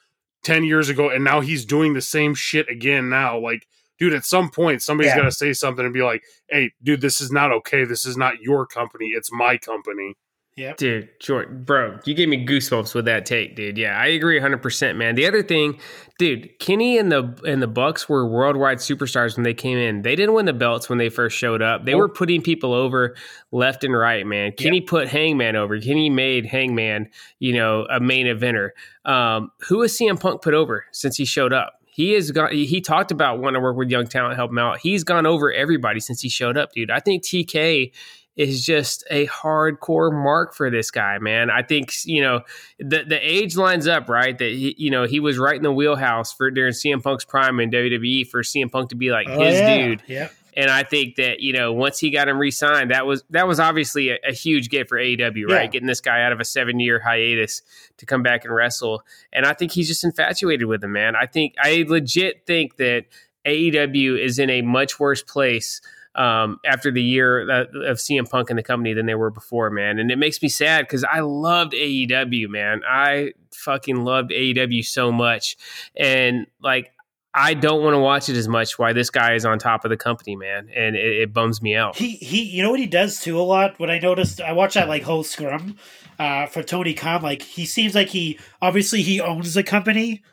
10 0.43 0.63
years 0.63 0.89
ago 0.89 1.09
and 1.09 1.23
now 1.23 1.41
he's 1.41 1.65
doing 1.65 1.93
the 1.93 2.01
same 2.01 2.33
shit 2.33 2.69
again 2.69 3.09
now. 3.09 3.39
Like 3.39 3.67
dude 3.97 4.13
at 4.13 4.25
some 4.25 4.49
point 4.49 4.81
somebody's 4.81 5.11
yeah. 5.11 5.17
got 5.17 5.25
to 5.25 5.31
say 5.31 5.53
something 5.53 5.83
and 5.83 5.93
be 5.93 6.01
like 6.01 6.23
hey 6.49 6.71
dude 6.81 7.01
this 7.01 7.21
is 7.21 7.31
not 7.31 7.51
okay. 7.51 7.83
This 7.83 8.05
is 8.05 8.17
not 8.17 8.39
your 8.39 8.65
company. 8.65 9.07
It's 9.07 9.31
my 9.31 9.57
company 9.57 10.15
yeah, 10.59 10.73
dude, 10.75 11.07
short, 11.21 11.65
bro, 11.65 11.99
you 12.03 12.13
gave 12.13 12.27
me 12.27 12.45
goosebumps 12.45 12.93
with 12.93 13.05
that 13.05 13.25
take, 13.25 13.55
dude. 13.55 13.77
Yeah, 13.77 13.97
I 13.97 14.07
agree 14.07 14.35
100, 14.35 14.57
percent 14.57 14.97
man. 14.97 15.15
The 15.15 15.25
other 15.25 15.41
thing, 15.41 15.79
dude, 16.17 16.59
Kenny 16.59 16.97
and 16.97 17.09
the 17.09 17.33
and 17.45 17.61
the 17.61 17.67
Bucks 17.67 18.09
were 18.09 18.27
worldwide 18.27 18.79
superstars 18.79 19.37
when 19.37 19.45
they 19.45 19.53
came 19.53 19.77
in. 19.77 20.01
They 20.01 20.17
didn't 20.17 20.35
win 20.35 20.45
the 20.45 20.53
belts 20.53 20.89
when 20.89 20.97
they 20.97 21.07
first 21.07 21.37
showed 21.37 21.61
up. 21.61 21.85
They 21.85 21.93
oh. 21.93 21.99
were 21.99 22.09
putting 22.09 22.41
people 22.41 22.73
over 22.73 23.15
left 23.53 23.85
and 23.85 23.97
right, 23.97 24.27
man. 24.27 24.51
Kenny 24.51 24.81
put 24.81 25.07
Hangman 25.07 25.55
over. 25.55 25.79
Kenny 25.79 26.09
made 26.09 26.45
Hangman, 26.45 27.07
you 27.39 27.53
know, 27.53 27.87
a 27.89 28.01
main 28.01 28.25
eventer. 28.25 28.71
Um, 29.05 29.51
who 29.61 29.81
has 29.81 29.97
CM 29.97 30.19
Punk 30.19 30.41
put 30.41 30.53
over 30.53 30.83
since 30.91 31.15
he 31.15 31.23
showed 31.23 31.53
up? 31.53 31.75
he 31.91 32.13
has 32.13 32.31
got 32.31 32.51
he 32.53 32.79
talked 32.79 33.11
about 33.11 33.39
wanting 33.39 33.55
to 33.55 33.59
work 33.59 33.75
with 33.75 33.89
young 33.89 34.07
talent 34.07 34.35
help 34.35 34.51
him 34.51 34.59
out 34.59 34.79
he's 34.79 35.03
gone 35.03 35.25
over 35.25 35.51
everybody 35.51 35.99
since 35.99 36.21
he 36.21 36.29
showed 36.29 36.57
up 36.57 36.71
dude 36.71 36.89
i 36.89 36.99
think 36.99 37.23
tk 37.23 37.91
is 38.39 38.65
just 38.65 39.03
a 39.09 39.27
hardcore 39.27 40.13
mark 40.13 40.55
for 40.55 40.69
this 40.69 40.91
guy, 40.91 41.17
man. 41.19 41.49
I 41.49 41.61
think 41.61 41.91
you 42.05 42.21
know 42.21 42.39
the 42.79 43.03
the 43.03 43.19
age 43.21 43.57
lines 43.57 43.85
up 43.85 44.07
right 44.07 44.35
that 44.37 44.49
he, 44.49 44.73
you 44.77 44.89
know 44.89 45.03
he 45.03 45.19
was 45.19 45.37
right 45.37 45.57
in 45.57 45.61
the 45.61 45.73
wheelhouse 45.73 46.31
for 46.31 46.49
during 46.49 46.71
CM 46.71 47.03
Punk's 47.03 47.25
prime 47.25 47.59
in 47.59 47.69
WWE 47.69 48.25
for 48.25 48.41
CM 48.41 48.71
Punk 48.71 48.91
to 48.91 48.95
be 48.95 49.11
like 49.11 49.27
oh, 49.27 49.43
his 49.43 49.55
yeah. 49.55 49.77
dude. 49.77 50.03
Yeah. 50.07 50.29
And 50.55 50.71
I 50.71 50.83
think 50.83 51.17
that 51.17 51.41
you 51.41 51.51
know 51.51 51.73
once 51.73 51.99
he 51.99 52.11
got 52.11 52.29
him 52.29 52.39
re-signed, 52.39 52.91
that 52.91 53.05
was 53.05 53.25
that 53.29 53.45
was 53.45 53.59
obviously 53.59 54.11
a, 54.11 54.17
a 54.29 54.31
huge 54.31 54.69
get 54.69 54.87
for 54.87 54.97
AEW, 54.97 55.49
right? 55.49 55.63
Yeah. 55.63 55.67
Getting 55.67 55.87
this 55.87 56.01
guy 56.01 56.23
out 56.23 56.31
of 56.31 56.39
a 56.39 56.45
seven-year 56.45 57.01
hiatus 57.01 57.61
to 57.97 58.05
come 58.05 58.23
back 58.23 58.45
and 58.45 58.55
wrestle, 58.55 59.03
and 59.33 59.45
I 59.45 59.53
think 59.53 59.73
he's 59.73 59.89
just 59.89 60.05
infatuated 60.05 60.65
with 60.65 60.81
him, 60.81 60.93
man. 60.93 61.13
I 61.17 61.25
think 61.25 61.55
I 61.61 61.83
legit 61.89 62.45
think 62.45 62.77
that 62.77 63.03
AEW 63.45 64.17
is 64.17 64.39
in 64.39 64.49
a 64.49 64.61
much 64.61 64.97
worse 64.97 65.23
place 65.23 65.81
um, 66.15 66.59
after 66.65 66.91
the 66.91 67.01
year 67.01 67.49
of 67.49 67.97
CM 67.97 68.29
Punk 68.29 68.49
in 68.49 68.55
the 68.55 68.63
company 68.63 68.93
than 68.93 69.05
they 69.05 69.15
were 69.15 69.29
before, 69.29 69.69
man. 69.69 69.99
And 69.99 70.11
it 70.11 70.17
makes 70.17 70.41
me 70.41 70.49
sad 70.49 70.81
because 70.81 71.03
I 71.03 71.19
loved 71.19 71.73
AEW, 71.73 72.49
man. 72.49 72.81
I 72.87 73.33
fucking 73.53 74.03
loved 74.03 74.31
AEW 74.31 74.85
so 74.85 75.11
much. 75.11 75.57
And 75.95 76.47
like, 76.61 76.91
I 77.33 77.53
don't 77.53 77.83
want 77.83 77.93
to 77.93 77.99
watch 77.99 78.27
it 78.27 78.35
as 78.35 78.47
much. 78.47 78.79
Why 78.79 78.91
this 78.91 79.11
guy 79.11 79.35
is 79.35 79.45
on 79.45 79.59
top 79.59 79.85
of 79.85 79.89
the 79.89 79.97
company, 79.97 80.35
man, 80.35 80.67
and 80.75 80.95
it, 80.95 81.21
it, 81.21 81.33
bums 81.33 81.61
me 81.61 81.75
out. 81.75 81.95
He 81.95 82.13
he, 82.13 82.43
you 82.43 82.63
know 82.63 82.71
what 82.71 82.79
he 82.79 82.87
does 82.87 83.21
too 83.21 83.39
a 83.39 83.43
lot. 83.43 83.79
What 83.79 83.91
I 83.91 83.99
noticed, 83.99 84.41
I 84.41 84.53
watch 84.53 84.73
that 84.73 84.87
like 84.87 85.03
whole 85.03 85.23
scrum 85.23 85.77
uh, 86.17 86.47
for 86.47 86.63
Tony 86.63 86.95
Khan. 86.95 87.21
Like 87.21 87.43
he 87.43 87.65
seems 87.65 87.93
like 87.93 88.09
he 88.09 88.39
obviously 88.63 89.03
he 89.03 89.21
owns 89.21 89.53
the 89.53 89.63
company, 89.63 90.23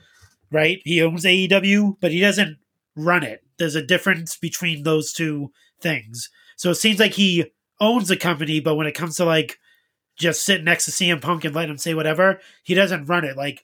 right? 0.51 0.81
He 0.85 1.03
owns 1.03 1.25
AEW, 1.25 1.99
but 2.01 2.13
he 2.13 2.21
doesn't 2.21 2.57
run 2.97 3.23
it. 3.23 3.45
There's 3.59 3.75
a 3.75 3.83
difference 3.83 4.37
between 4.37 4.83
those 4.83 5.13
two 5.13 5.53
things. 5.87 6.31
So 6.57 6.71
it 6.71 6.77
seems 6.77 6.99
like 6.99 7.13
he 7.13 7.53
owns 7.81 8.09
the 8.09 8.17
company, 8.17 8.61
but 8.61 8.77
when 8.77 8.87
it 8.87 8.95
comes 8.95 9.17
to 9.17 9.25
like 9.25 9.59
just 10.17 10.45
sitting 10.45 10.65
next 10.65 10.87
to 10.87 10.91
CM 10.91 11.21
Punk 11.21 11.45
and 11.45 11.55
letting 11.55 11.71
him 11.71 11.79
say 11.79 11.95
whatever, 11.95 12.41
he 12.65 12.75
doesn't 12.75 13.07
run 13.07 13.25
it. 13.25 13.37
Like 13.37 13.63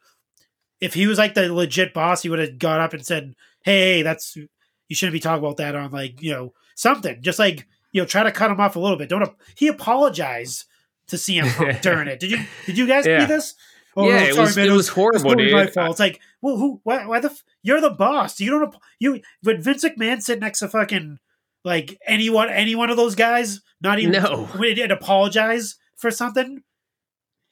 if 0.81 0.95
he 0.95 1.07
was 1.07 1.19
like 1.19 1.35
the 1.35 1.53
legit 1.53 1.95
boss, 1.95 2.23
he 2.23 2.29
would 2.29 2.39
have 2.39 2.59
got 2.59 2.81
up 2.81 2.93
and 2.93 3.05
said, 3.05 3.35
"Hey, 3.65 4.03
that's 4.03 4.37
you 4.37 4.95
shouldn't 4.95 5.15
be 5.15 5.21
talking 5.21 5.45
about 5.45 5.57
that 5.57 5.75
on 5.75 5.91
like 5.91 6.21
you 6.23 6.33
know 6.33 6.53
something." 6.75 7.23
Just 7.23 7.39
like 7.39 7.67
you 7.93 8.01
know, 8.03 8.07
try 8.07 8.23
to 8.23 8.33
cut 8.33 8.51
him 8.51 8.61
off 8.61 8.77
a 8.77 8.81
little 8.81 8.99
bit. 8.99 9.09
Don't 9.09 9.29
he 9.57 9.69
apologized 9.69 10.65
to 11.09 11.17
CM 11.17 11.55
Punk 11.57 11.81
during 11.83 12.09
it? 12.09 12.21
Did 12.21 12.31
you 12.31 12.39
did 12.67 12.79
you 12.79 12.87
guys 12.87 13.07
yeah. 13.07 13.21
see 13.21 13.27
this? 13.27 13.55
Oh, 13.95 14.09
yeah, 14.09 14.21
no, 14.21 14.25
it, 14.25 14.39
was, 14.39 14.57
man, 14.57 14.69
it, 14.69 14.73
was, 14.73 14.89
horrible, 14.89 15.35
dude. 15.35 15.53
My 15.53 15.67
fault. 15.67 15.91
It's 15.91 16.01
like, 16.01 16.19
well, 16.41 16.57
who? 16.57 16.81
Why, 16.83 17.05
why 17.05 17.21
the? 17.21 17.29
F- 17.29 17.45
you're 17.63 17.83
the 17.83 17.91
boss. 17.91 18.41
You 18.41 18.51
don't. 18.51 18.75
You. 18.99 19.21
But 19.43 19.59
Vince 19.59 19.85
McMahon 19.85 20.23
sit 20.23 20.41
next 20.41 20.61
to 20.61 20.69
fucking 20.69 21.19
like 21.65 21.99
anyone, 22.07 22.49
any 22.49 22.75
one 22.75 22.91
of 22.91 22.97
those 22.97 23.15
guys, 23.15 23.61
not 23.81 23.99
even 23.99 24.23
no. 24.23 24.49
would 24.59 24.91
apologize 24.91 25.77
for 25.97 26.11
something. 26.11 26.63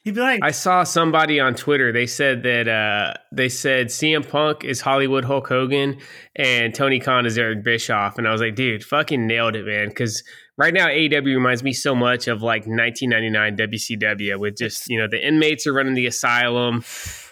He'd 0.03 0.15
be 0.15 0.21
like, 0.21 0.41
I 0.43 0.51
saw 0.51 0.83
somebody 0.83 1.41
on 1.41 1.55
Twitter. 1.55 1.93
They 1.93 2.07
said 2.07 2.43
that 2.45 2.69
uh, 2.69 3.15
they 3.33 3.51
said 3.51 3.89
CM 3.89 4.27
Punk 4.27 4.65
is 4.65 4.81
Hollywood 4.81 5.27
Hulk 5.27 5.47
Hogan 5.47 5.99
and 6.35 6.75
Tony 6.75 7.01
Khan 7.01 7.27
is 7.27 7.37
Eric 7.37 7.63
Bischoff, 7.63 8.17
and 8.17 8.27
I 8.27 8.33
was 8.33 8.41
like, 8.41 8.55
dude, 8.55 8.83
fucking 8.83 9.27
nailed 9.27 9.57
it, 9.57 9.67
man. 9.67 9.89
Because 9.89 10.25
right 10.57 10.73
now 10.73 10.87
AEW 10.87 11.27
reminds 11.27 11.63
me 11.63 11.75
so 11.75 11.95
much 11.95 12.29
of 12.29 12.41
like 12.41 12.63
1999 12.67 13.59
WCW, 13.59 14.41
with 14.41 14.57
just 14.57 14.89
you 14.89 14.99
know 14.99 15.07
the 15.07 15.23
inmates 15.23 15.67
are 15.67 15.75
running 15.75 15.93
the 15.93 16.07
asylum, 16.07 16.81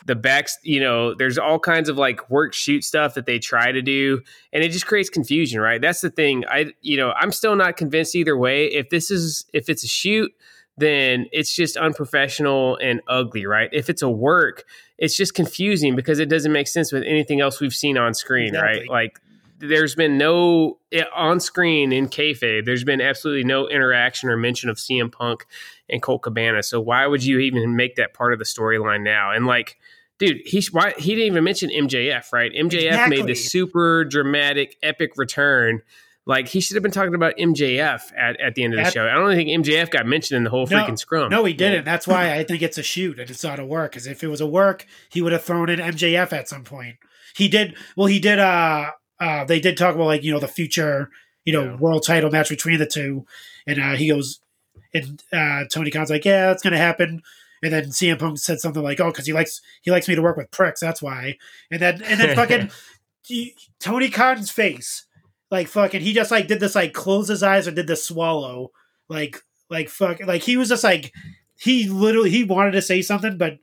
the 0.09 0.17
backs, 0.17 0.59
you 0.63 0.81
know, 0.81 1.15
there's 1.15 1.39
all 1.39 1.61
kinds 1.61 1.89
of 1.89 1.97
like 1.97 2.29
work 2.31 2.55
shoot 2.55 2.83
stuff 2.83 3.15
that 3.15 3.27
they 3.27 3.39
try 3.39 3.71
to 3.71 3.83
do, 3.83 4.21
and 4.53 4.65
it 4.65 4.71
just 4.71 4.87
creates 4.87 5.09
confusion, 5.09 5.61
right? 5.61 5.81
That's 5.81 6.01
the 6.01 6.11
thing. 6.11 6.45
I 6.49 6.73
you 6.81 6.97
know 6.97 7.13
I'm 7.13 7.31
still 7.31 7.55
not 7.55 7.77
convinced 7.77 8.17
either 8.17 8.37
way. 8.37 8.67
If 8.67 8.89
this 8.89 9.11
is 9.13 9.45
if 9.53 9.69
it's 9.69 9.85
a 9.85 9.89
shoot 9.89 10.33
then 10.79 11.27
it's 11.33 11.53
just 11.53 11.77
unprofessional 11.77 12.77
and 12.77 13.01
ugly, 13.09 13.45
right? 13.47 13.69
If 13.73 13.91
it's 13.91 14.01
a 14.01 14.09
work, 14.09 14.65
it's 14.97 15.17
just 15.17 15.35
confusing 15.35 15.97
because 15.97 16.21
it 16.21 16.29
doesn't 16.29 16.53
make 16.53 16.69
sense 16.69 16.93
with 16.93 17.03
anything 17.03 17.41
else 17.41 17.61
we've 17.61 17.75
seen 17.75 17.99
on 17.99 18.15
screen, 18.15 18.55
exactly. 18.55 18.81
right? 18.83 18.89
Like 18.89 19.21
there's 19.59 19.97
been 19.97 20.17
no 20.17 20.79
eh, 20.93 21.03
on 21.15 21.41
screen 21.41 21.93
in 21.93 22.09
kayfabe. 22.09 22.65
There's 22.65 22.85
been 22.85 23.01
absolutely 23.01 23.45
no 23.45 23.69
interaction 23.69 24.29
or 24.29 24.37
mention 24.37 24.71
of 24.71 24.77
CM 24.77 25.11
Punk 25.11 25.47
and 25.91 26.01
Colt 26.01 26.23
Cabana. 26.23 26.63
So 26.63 26.81
why 26.81 27.07
would 27.07 27.25
you 27.25 27.41
even 27.41 27.75
make 27.75 27.97
that 27.97 28.15
part 28.15 28.33
of 28.33 28.39
the 28.39 28.45
storyline 28.45 29.03
now? 29.03 29.33
And 29.33 29.47
like, 29.47 29.79
dude, 30.19 30.41
he 30.45 30.63
why 30.73 30.95
he 30.97 31.15
didn't 31.15 31.27
even 31.27 31.45
mention 31.45 31.71
MJF, 31.71 32.33
right? 32.33 32.53
MJF 32.53 32.87
exactly. 32.87 33.17
made 33.17 33.27
this 33.27 33.51
super 33.51 34.05
dramatic, 34.05 34.77
epic 34.83 35.13
return 35.17 35.83
like 36.29 36.47
he 36.47 36.61
should 36.61 36.75
have 36.75 36.83
been 36.83 36.93
talking 36.93 37.15
about 37.15 37.39
MJF 37.39 38.13
at, 38.15 38.39
at 38.39 38.55
the 38.55 38.63
end 38.63 38.75
of 38.75 38.79
the 38.79 38.85
at, 38.85 38.93
show. 38.93 39.09
I 39.09 39.15
don't 39.15 39.35
think 39.35 39.49
MJF 39.49 39.91
got 39.91 40.05
mentioned 40.05 40.37
in 40.37 40.45
the 40.45 40.51
whole 40.51 40.67
freaking 40.67 40.99
scrum. 40.99 41.31
No, 41.31 41.43
he 41.47 41.55
didn't. 41.55 41.87
That's 41.87 42.07
why 42.07 42.35
I 42.35 42.45
think 42.45 42.61
it's 42.61 42.77
a 42.77 42.83
shoot 42.83 43.19
and 43.19 43.31
it's 43.31 43.43
not 43.43 43.59
a 43.59 43.65
work. 43.65 43.93
Because 43.93 44.07
if 44.07 44.23
it 44.23 44.29
was 44.29 44.43
a 44.43 44.47
work, 44.47 44.87
he 45.09 45.23
would 45.23 45.33
have 45.33 45.43
thrown 45.43 45.71
in 45.71 45.79
MJF 45.79 46.35
at 46.35 46.47
some 46.47 46.65
point. 46.65 46.99
He 47.35 47.49
did. 47.49 47.77
Well, 47.97 48.09
he 48.09 48.21
did. 48.21 48.39
Uh, 48.39 48.91
uh, 49.19 49.45
they 49.47 49.59
did 49.59 49.79
talk 49.79 49.95
about 49.95 50.05
like 50.05 50.23
you 50.23 50.31
know 50.31 50.39
the 50.39 50.47
future, 50.47 51.11
you 51.47 51.53
know, 51.55 51.65
yeah. 51.65 51.77
world 51.77 52.05
title 52.05 52.31
match 52.31 52.51
between 52.51 52.79
the 52.79 52.87
two, 52.87 53.25
and 53.67 53.81
uh, 53.81 53.97
he 53.97 54.09
goes, 54.09 54.41
and 54.93 55.23
uh, 55.33 55.65
Tony 55.73 55.91
Khan's 55.91 56.11
like, 56.11 56.27
yeah, 56.27 56.49
that's 56.49 56.63
gonna 56.63 56.77
happen. 56.77 57.23
And 57.63 57.73
then 57.73 57.87
CM 57.87 58.19
Punk 58.19 58.39
said 58.39 58.61
something 58.61 58.83
like, 58.83 59.01
"Oh, 59.01 59.11
because 59.11 59.27
he 59.27 59.33
likes 59.33 59.61
he 59.83 59.91
likes 59.91 60.09
me 60.09 60.15
to 60.15 60.23
work 60.23 60.37
with 60.37 60.51
pricks, 60.51 60.81
that's 60.81 61.03
why." 61.03 61.37
And 61.71 61.81
then 61.81 62.03
and 62.03 62.21
then 62.21 62.37
fucking 62.37 62.71
Tony 63.81 64.11
Khan's 64.11 64.51
face 64.51 65.07
like 65.51 65.69
fucking 65.69 66.01
he 66.01 66.13
just 66.13 66.31
like 66.31 66.47
did 66.47 66.61
this 66.61 66.75
like 66.75 66.93
close 66.93 67.29
his 67.29 67.43
eyes 67.43 67.67
or 67.67 67.71
did 67.71 67.87
the 67.87 67.97
swallow 67.97 68.71
like 69.09 69.43
like 69.71 69.89
fuck 69.89 70.21
like 70.27 70.43
he 70.43 70.57
was 70.57 70.69
just 70.69 70.85
like 70.85 71.13
he 71.59 71.89
literally 71.89 72.31
he 72.31 72.45
wanted 72.45 72.73
to 72.73 72.83
say 72.83 73.03
something 73.03 73.39
but 73.39 73.59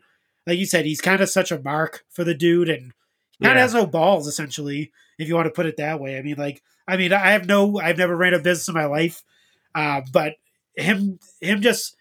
like 0.47 0.57
you 0.57 0.65
said 0.65 0.85
he's 0.85 1.01
kind 1.01 1.21
of 1.21 1.29
such 1.29 1.51
a 1.51 1.61
mark 1.61 2.03
for 2.09 2.23
the 2.23 2.33
dude 2.33 2.69
and 2.69 2.93
kind 3.41 3.53
of 3.53 3.57
yeah. 3.57 3.61
has 3.61 3.73
no 3.73 3.85
balls 3.85 4.27
essentially 4.27 4.91
if 5.19 5.27
you 5.27 5.35
want 5.35 5.45
to 5.45 5.51
put 5.51 5.65
it 5.65 5.77
that 5.77 5.99
way 5.99 6.17
i 6.17 6.21
mean 6.21 6.35
like 6.37 6.61
i 6.87 6.97
mean 6.97 7.13
i 7.13 7.31
have 7.31 7.47
no 7.47 7.79
i've 7.79 7.97
never 7.97 8.15
ran 8.15 8.33
a 8.33 8.39
business 8.39 8.67
in 8.67 8.73
my 8.73 8.85
life 8.85 9.23
uh, 9.75 10.01
but 10.13 10.35
him 10.75 11.19
him 11.41 11.61
just 11.61 11.94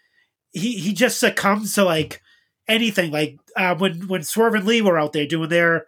he 0.55 0.77
he 0.77 0.93
just 0.93 1.19
succumbs 1.19 1.73
to 1.75 1.83
like 1.83 2.21
anything 2.67 3.11
like 3.11 3.37
uh, 3.55 3.75
when 3.75 4.07
when 4.07 4.23
swerve 4.23 4.55
and 4.55 4.65
lee 4.65 4.81
were 4.81 4.97
out 4.97 5.13
there 5.13 5.27
doing 5.27 5.49
their 5.49 5.85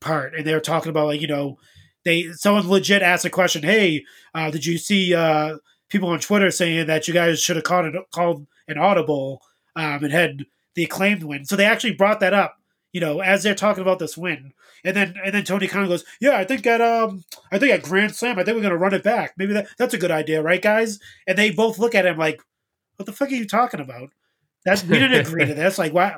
part 0.00 0.34
and 0.34 0.46
they 0.46 0.54
were 0.54 0.60
talking 0.60 0.90
about 0.90 1.06
like 1.06 1.20
you 1.20 1.28
know 1.28 1.58
they 2.04 2.32
someone 2.32 2.68
legit 2.68 3.02
asked 3.02 3.24
a 3.24 3.30
question. 3.30 3.62
Hey, 3.62 4.04
uh, 4.34 4.50
did 4.50 4.64
you 4.64 4.78
see 4.78 5.14
uh, 5.14 5.58
people 5.88 6.08
on 6.08 6.20
Twitter 6.20 6.50
saying 6.50 6.86
that 6.86 7.06
you 7.06 7.14
guys 7.14 7.40
should 7.40 7.56
have 7.56 7.64
called 7.64 7.86
it, 7.86 7.94
called 8.12 8.46
an 8.68 8.78
audible 8.78 9.42
um, 9.74 10.04
and 10.04 10.12
had 10.12 10.46
the 10.74 10.84
acclaimed 10.84 11.22
win. 11.22 11.44
So 11.44 11.56
they 11.56 11.64
actually 11.64 11.94
brought 11.94 12.20
that 12.20 12.34
up, 12.34 12.56
you 12.92 13.00
know, 13.00 13.20
as 13.20 13.42
they're 13.42 13.54
talking 13.54 13.82
about 13.82 13.98
this 13.98 14.16
win. 14.16 14.52
And 14.84 14.96
then 14.96 15.14
and 15.24 15.34
then 15.34 15.44
Tony 15.44 15.66
Khan 15.66 15.88
goes, 15.88 16.04
"Yeah, 16.20 16.36
I 16.36 16.44
think 16.44 16.66
at 16.66 16.80
um, 16.80 17.24
I 17.50 17.58
think 17.58 17.72
at 17.72 17.82
Grand 17.82 18.14
Slam, 18.14 18.38
I 18.38 18.44
think 18.44 18.56
we're 18.56 18.62
gonna 18.62 18.76
run 18.76 18.94
it 18.94 19.02
back. 19.02 19.34
Maybe 19.36 19.52
that 19.54 19.66
that's 19.78 19.94
a 19.94 19.98
good 19.98 20.12
idea, 20.12 20.42
right, 20.42 20.62
guys?" 20.62 21.00
And 21.26 21.36
they 21.36 21.50
both 21.50 21.78
look 21.78 21.94
at 21.94 22.06
him 22.06 22.16
like, 22.16 22.40
"What 22.96 23.06
the 23.06 23.12
fuck 23.12 23.30
are 23.30 23.34
you 23.34 23.46
talking 23.46 23.80
about?" 23.80 24.10
That's 24.66 24.82
we 24.82 24.98
didn't 24.98 25.26
agree 25.26 25.44
to 25.44 25.54
this. 25.54 25.78
Like, 25.78 25.94
why, 25.94 26.16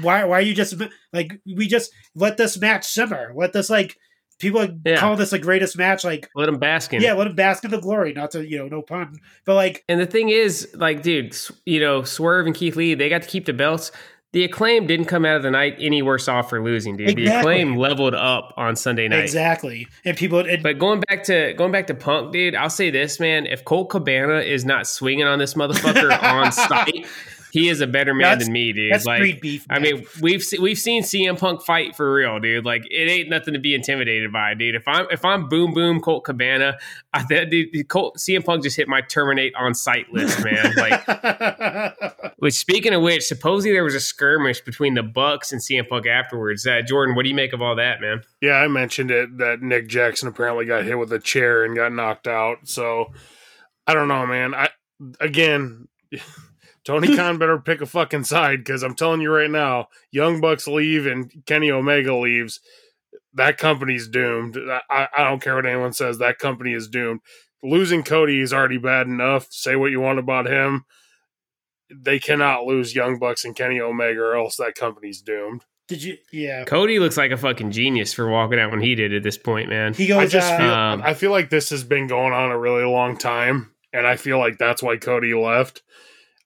why, 0.00 0.24
why 0.24 0.38
are 0.38 0.42
you 0.42 0.54
just 0.54 0.74
like 1.12 1.40
we 1.44 1.66
just 1.66 1.92
let 2.14 2.36
this 2.36 2.58
match 2.58 2.86
simmer? 2.86 3.32
Let 3.34 3.52
this 3.52 3.68
like 3.68 3.98
people 4.38 4.68
yeah. 4.84 4.98
call 4.98 5.16
this 5.16 5.30
the 5.30 5.38
greatest 5.38 5.76
match. 5.76 6.04
Like, 6.04 6.30
let 6.36 6.46
them 6.46 6.58
bask 6.58 6.94
in. 6.94 7.02
Yeah, 7.02 7.14
let 7.14 7.24
them 7.24 7.34
bask 7.34 7.64
in 7.64 7.72
the 7.72 7.80
glory. 7.80 8.12
Not 8.12 8.30
to 8.30 8.48
you 8.48 8.58
know, 8.58 8.68
no 8.68 8.82
pun, 8.82 9.16
but 9.44 9.54
like. 9.54 9.84
And 9.88 10.00
the 10.00 10.06
thing 10.06 10.28
is, 10.28 10.68
like, 10.74 11.02
dude, 11.02 11.36
you 11.66 11.80
know, 11.80 12.04
Swerve 12.04 12.46
and 12.46 12.54
Keith 12.54 12.76
Lee, 12.76 12.94
they 12.94 13.08
got 13.08 13.22
to 13.22 13.28
keep 13.28 13.46
the 13.46 13.52
belts. 13.52 13.90
The 14.32 14.44
acclaim 14.44 14.86
didn't 14.86 15.06
come 15.06 15.24
out 15.24 15.36
of 15.36 15.42
the 15.42 15.50
night 15.50 15.76
any 15.78 16.02
worse 16.02 16.28
off 16.28 16.50
for 16.50 16.62
losing, 16.62 16.98
dude. 16.98 17.08
Exactly. 17.08 17.24
The 17.24 17.38
acclaim 17.38 17.76
leveled 17.76 18.14
up 18.14 18.52
on 18.58 18.76
Sunday 18.76 19.08
night. 19.08 19.20
Exactly. 19.22 19.88
And 20.04 20.18
people 20.18 20.40
and, 20.40 20.62
But 20.62 20.78
going 20.78 21.00
back 21.00 21.24
to 21.24 21.54
going 21.54 21.72
back 21.72 21.86
to 21.86 21.94
Punk, 21.94 22.32
dude, 22.32 22.54
I'll 22.54 22.68
say 22.68 22.90
this, 22.90 23.18
man, 23.18 23.46
if 23.46 23.64
Colt 23.64 23.88
Cabana 23.88 24.40
is 24.40 24.66
not 24.66 24.86
swinging 24.86 25.26
on 25.26 25.38
this 25.38 25.54
motherfucker 25.54 26.22
on 26.22 26.52
sight, 26.52 27.06
he 27.50 27.68
is 27.68 27.80
a 27.80 27.86
better 27.86 28.14
man 28.14 28.38
that's, 28.38 28.44
than 28.44 28.52
me, 28.52 28.72
dude. 28.72 28.92
That's 28.92 29.06
like, 29.06 29.40
beef. 29.40 29.66
Man. 29.68 29.78
I 29.78 29.80
mean, 29.80 30.06
we've 30.20 30.44
we've 30.60 30.78
seen 30.78 31.02
CM 31.02 31.38
Punk 31.38 31.62
fight 31.62 31.96
for 31.96 32.12
real, 32.12 32.38
dude. 32.38 32.64
Like, 32.64 32.84
it 32.90 33.10
ain't 33.10 33.28
nothing 33.28 33.54
to 33.54 33.60
be 33.60 33.74
intimidated 33.74 34.32
by, 34.32 34.54
dude. 34.54 34.74
If 34.74 34.86
I'm 34.86 35.06
if 35.10 35.24
I'm 35.24 35.48
boom 35.48 35.74
boom 35.74 36.00
Colt 36.00 36.24
Cabana, 36.24 36.78
I, 37.12 37.24
that 37.30 37.50
dude, 37.50 37.88
Colt, 37.88 38.16
CM 38.18 38.44
Punk 38.44 38.62
just 38.62 38.76
hit 38.76 38.88
my 38.88 39.00
terminate 39.00 39.54
on 39.54 39.74
sight 39.74 40.12
list, 40.12 40.44
man. 40.44 40.74
Like, 40.78 42.34
which 42.38 42.54
speaking 42.54 42.94
of 42.94 43.02
which, 43.02 43.24
supposedly 43.24 43.72
there 43.72 43.82
was 43.82 43.94
a 43.94 44.00
skirmish 44.00 44.60
between 44.60 44.94
the 44.94 45.02
Bucks 45.02 45.50
and 45.50 45.60
CM 45.60 45.88
Punk 45.88 46.06
afterwards. 46.06 46.66
Uh, 46.66 46.82
Jordan, 46.82 47.16
what 47.16 47.24
do 47.24 47.28
you 47.28 47.34
make 47.34 47.52
of 47.52 47.62
all 47.62 47.76
that, 47.76 48.00
man? 48.00 48.22
Yeah, 48.40 48.54
I 48.54 48.68
mentioned 48.68 49.10
it 49.10 49.38
that 49.38 49.60
Nick 49.60 49.88
Jackson 49.88 50.28
apparently 50.28 50.66
got 50.66 50.84
hit 50.84 50.98
with 50.98 51.12
a 51.12 51.18
chair 51.18 51.64
and 51.64 51.74
got 51.74 51.92
knocked 51.92 52.28
out. 52.28 52.68
So 52.68 53.12
I 53.86 53.94
don't 53.94 54.08
know, 54.08 54.26
man. 54.26 54.54
I 54.54 54.68
again. 55.20 55.88
Tony 56.88 57.14
Khan 57.16 57.36
better 57.36 57.58
pick 57.58 57.82
a 57.82 57.86
fucking 57.86 58.24
side 58.24 58.64
because 58.64 58.82
I'm 58.82 58.94
telling 58.94 59.20
you 59.20 59.30
right 59.30 59.50
now, 59.50 59.88
Young 60.10 60.40
Bucks 60.40 60.66
leave 60.66 61.04
and 61.06 61.30
Kenny 61.44 61.70
Omega 61.70 62.14
leaves. 62.16 62.60
That 63.34 63.58
company's 63.58 64.08
doomed. 64.08 64.56
I, 64.90 65.08
I 65.14 65.24
don't 65.24 65.42
care 65.42 65.54
what 65.54 65.66
anyone 65.66 65.92
says. 65.92 66.16
That 66.16 66.38
company 66.38 66.72
is 66.72 66.88
doomed. 66.88 67.20
Losing 67.62 68.02
Cody 68.02 68.40
is 68.40 68.54
already 68.54 68.78
bad 68.78 69.06
enough. 69.06 69.48
Say 69.50 69.76
what 69.76 69.90
you 69.90 70.00
want 70.00 70.18
about 70.18 70.46
him. 70.46 70.86
They 71.94 72.18
cannot 72.18 72.64
lose 72.64 72.94
Young 72.94 73.18
Bucks 73.18 73.44
and 73.44 73.54
Kenny 73.54 73.80
Omega, 73.80 74.20
or 74.20 74.36
else 74.36 74.56
that 74.56 74.74
company's 74.74 75.20
doomed. 75.20 75.66
Did 75.88 76.02
you? 76.02 76.16
Yeah. 76.32 76.64
Cody 76.64 76.98
looks 76.98 77.18
like 77.18 77.32
a 77.32 77.36
fucking 77.36 77.70
genius 77.70 78.14
for 78.14 78.30
walking 78.30 78.58
out 78.58 78.70
when 78.70 78.80
he 78.80 78.94
did 78.94 79.12
at 79.12 79.22
this 79.22 79.36
point, 79.36 79.68
man. 79.68 79.92
He 79.92 80.06
goes. 80.06 80.18
I 80.18 80.26
just 80.26 80.52
uh, 80.52 80.56
feel, 80.56 80.70
um, 80.70 81.02
I 81.04 81.12
feel 81.12 81.30
like 81.30 81.50
this 81.50 81.68
has 81.68 81.84
been 81.84 82.06
going 82.06 82.32
on 82.32 82.50
a 82.50 82.58
really 82.58 82.84
long 82.84 83.18
time, 83.18 83.72
and 83.92 84.06
I 84.06 84.16
feel 84.16 84.38
like 84.38 84.56
that's 84.56 84.82
why 84.82 84.96
Cody 84.96 85.34
left. 85.34 85.82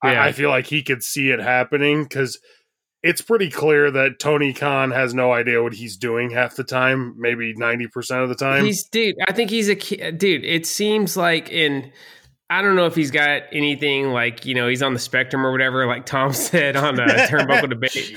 Yeah. 0.03 0.23
I, 0.23 0.29
I 0.29 0.33
feel 0.33 0.51
like 0.51 0.67
he 0.67 0.83
could 0.83 1.03
see 1.03 1.31
it 1.31 1.41
happening 1.41 2.03
because 2.03 2.39
it's 3.03 3.21
pretty 3.21 3.51
clear 3.51 3.91
that 3.91 4.19
Tony 4.21 4.53
Khan 4.53 4.93
has 4.93 5.13
no 5.13 5.33
idea 5.33 5.63
what 5.63 5.75
he's 5.75 5.97
doing 5.97 6.31
half 6.31 6.55
the 6.55 6.65
time, 6.65 7.15
maybe 7.19 7.55
90% 7.55 8.23
of 8.23 8.29
the 8.29 8.35
time. 8.35 8.65
He's 8.65 8.85
dude, 8.85 9.17
I 9.27 9.33
think 9.33 9.51
he's 9.51 9.69
a 9.69 10.13
dude. 10.13 10.45
It 10.45 10.67
seems 10.67 11.17
like 11.17 11.51
in 11.51 11.93
I 12.53 12.61
don't 12.61 12.77
know 12.77 12.85
if 12.85 12.95
he's 12.95 13.11
got 13.11 13.45
anything 13.51 14.11
like, 14.11 14.45
you 14.45 14.55
know, 14.55 14.69
he's 14.69 14.83
on 14.83 14.93
the 14.93 14.99
spectrum 14.99 15.47
or 15.47 15.53
whatever, 15.53 15.87
like 15.87 16.05
Tom 16.05 16.33
said 16.35 16.77
on 16.77 17.01
a 17.01 17.07
turnbuckle 17.27 17.71
debate 17.71 18.15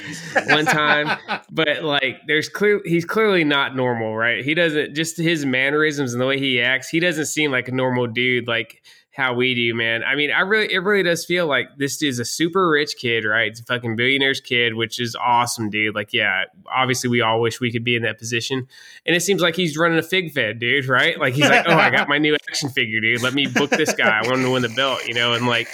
one 0.50 0.66
time. 0.66 1.18
But 1.50 1.84
like 1.84 2.20
there's 2.28 2.50
clear 2.50 2.82
he's 2.84 3.06
clearly 3.06 3.46
not 3.46 3.76
normal, 3.76 4.16
right? 4.16 4.44
He 4.44 4.54
doesn't 4.54 4.94
just 4.94 5.18
his 5.18 5.46
mannerisms 5.46 6.12
and 6.14 6.22
the 6.22 6.28
way 6.28 6.38
he 6.38 6.62
acts, 6.62 6.90
he 6.90 7.00
doesn't 7.00 7.28
seem 7.28 7.50
like 7.52 7.70
a 7.70 7.72
normal 7.72 8.08
dude. 8.08 8.46
Like 8.46 8.84
how 9.16 9.34
we 9.34 9.56
do, 9.56 9.74
man. 9.74 10.04
I 10.04 10.16
mean, 10.16 10.30
I 10.30 10.42
really, 10.42 10.74
it 10.74 10.80
really 10.80 11.04
does 11.04 11.24
feel 11.24 11.48
like 11.48 11.70
this 11.78 12.02
is 12.04 12.20
a 12.20 12.26
super 12.26 12.70
rich 12.70 12.96
kid, 12.98 13.24
right? 13.24 13.50
It's 13.50 13.62
a 13.62 13.64
fucking 13.64 13.96
billionaire's 13.96 14.42
kid, 14.42 14.74
which 14.74 15.00
is 15.00 15.16
awesome, 15.16 15.70
dude. 15.70 15.96
Like, 15.96 16.12
yeah, 16.12 16.44
obviously 16.70 17.10
we 17.10 17.22
all 17.22 17.40
wish 17.40 17.62
we 17.62 17.72
could 17.72 17.86
be 17.86 17.96
in 17.96 18.04
that 18.04 18.18
position. 18.20 18.68
And 19.06 19.16
it 19.16 19.22
seems 19.22 19.42
like 19.42 19.56
he's 19.56 19.78
running 19.78 19.98
a 19.98 20.04
fig 20.04 20.34
fed, 20.34 20.60
dude, 20.60 20.88
right? 20.88 21.18
Like 21.18 21.34
he's 21.34 21.50
like, 21.50 21.66
oh, 21.66 21.74
I 21.74 21.92
got 21.92 22.10
my 22.10 22.18
new 22.18 22.36
action 22.50 22.70
figure, 22.70 23.00
dude. 23.00 23.22
Let 23.22 23.34
me 23.34 23.48
book 23.48 23.70
this 23.70 23.94
guy. 23.94 24.20
I 24.20 24.28
want 24.28 24.40
him 24.40 24.44
to 24.44 24.52
win 24.52 24.64
the 24.64 24.70
belt, 24.70 25.08
you 25.08 25.14
know? 25.14 25.34
And 25.34 25.48
like, 25.48 25.70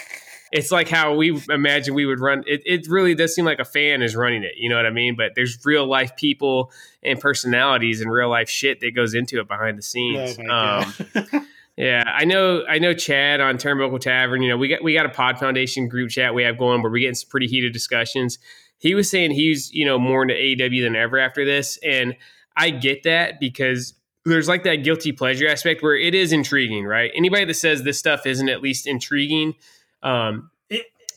it's 0.52 0.70
like 0.70 0.88
how 0.88 1.16
we 1.16 1.42
imagine 1.50 1.96
we 1.96 2.06
would 2.06 2.20
run. 2.20 2.44
It, 2.46 2.62
it 2.66 2.88
really 2.90 3.16
does 3.16 3.34
seem 3.34 3.46
like 3.46 3.60
a 3.60 3.66
fan 3.66 4.04
is 4.04 4.16
running 4.16 4.44
it. 4.44 4.54
You 4.58 4.70
know 4.70 4.76
what 4.76 4.86
I 4.86 4.92
mean? 4.92 5.16
But 5.16 5.32
there's 5.34 5.58
real 5.66 5.88
life 5.88 6.16
people 6.16 6.72
and 7.02 7.20
personalities 7.20 8.02
and 8.02 8.12
real 8.12 8.30
life 8.30 8.50
shit 8.50 8.82
that 8.82 8.94
goes 8.94 9.16
into 9.16 9.40
it 9.40 9.48
behind 9.48 9.80
the 9.80 9.82
scenes. 9.82 10.38
Oh 10.48 10.84
um, 11.16 11.48
Yeah, 11.82 12.04
I 12.06 12.26
know. 12.26 12.64
I 12.70 12.78
know 12.78 12.94
Chad 12.94 13.42
on 13.42 13.58
Turnbuckle 13.58 14.00
Tavern. 14.00 14.44
You 14.44 14.50
know, 14.50 14.58
we 14.58 14.68
got 14.68 14.84
we 14.84 14.94
got 14.94 15.08
a 15.08 15.10
Pod 15.10 15.40
Foundation 15.40 15.88
group 15.88 16.12
chat 16.12 16.36
we 16.36 16.44
have 16.44 16.56
going 16.60 16.84
where 16.84 16.92
we're 16.92 17.00
getting 17.00 17.16
some 17.16 17.28
pretty 17.28 17.48
heated 17.48 17.74
discussions. 17.74 18.38
He 18.78 18.94
was 18.94 19.10
saying 19.10 19.32
he's 19.32 19.72
you 19.74 19.84
know 19.84 19.98
more 19.98 20.22
into 20.22 20.36
AEW 20.36 20.84
than 20.84 20.96
ever 20.96 21.18
after 21.18 21.44
this, 21.44 21.80
and 21.84 22.16
I 22.56 22.70
get 22.70 23.02
that 23.02 23.40
because 23.40 23.96
there's 24.26 24.48
like 24.48 24.64
that 24.66 24.84
guilty 24.84 25.12
pleasure 25.12 25.48
aspect 25.48 25.82
where 25.82 25.98
it 25.98 26.14
is 26.14 26.32
intriguing, 26.32 26.86
right? 26.86 27.10
Anybody 27.16 27.46
that 27.46 27.56
says 27.56 27.82
this 27.82 27.98
stuff 27.98 28.28
isn't 28.28 28.48
at 28.48 28.62
least 28.62 28.86
intriguing, 28.86 29.56
um, 30.04 30.52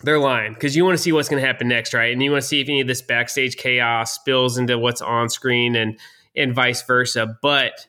they're 0.02 0.18
lying 0.18 0.54
because 0.54 0.74
you 0.74 0.82
want 0.82 0.96
to 0.96 1.02
see 1.02 1.12
what's 1.12 1.28
going 1.28 1.42
to 1.42 1.46
happen 1.46 1.68
next, 1.68 1.92
right? 1.92 2.10
And 2.10 2.22
you 2.22 2.30
want 2.30 2.40
to 2.40 2.48
see 2.48 2.62
if 2.62 2.70
any 2.70 2.80
of 2.80 2.86
this 2.86 3.02
backstage 3.02 3.56
chaos 3.58 4.14
spills 4.14 4.56
into 4.56 4.78
what's 4.78 5.02
on 5.02 5.28
screen 5.28 5.76
and 5.76 5.98
and 6.34 6.54
vice 6.54 6.82
versa. 6.84 7.36
But 7.42 7.86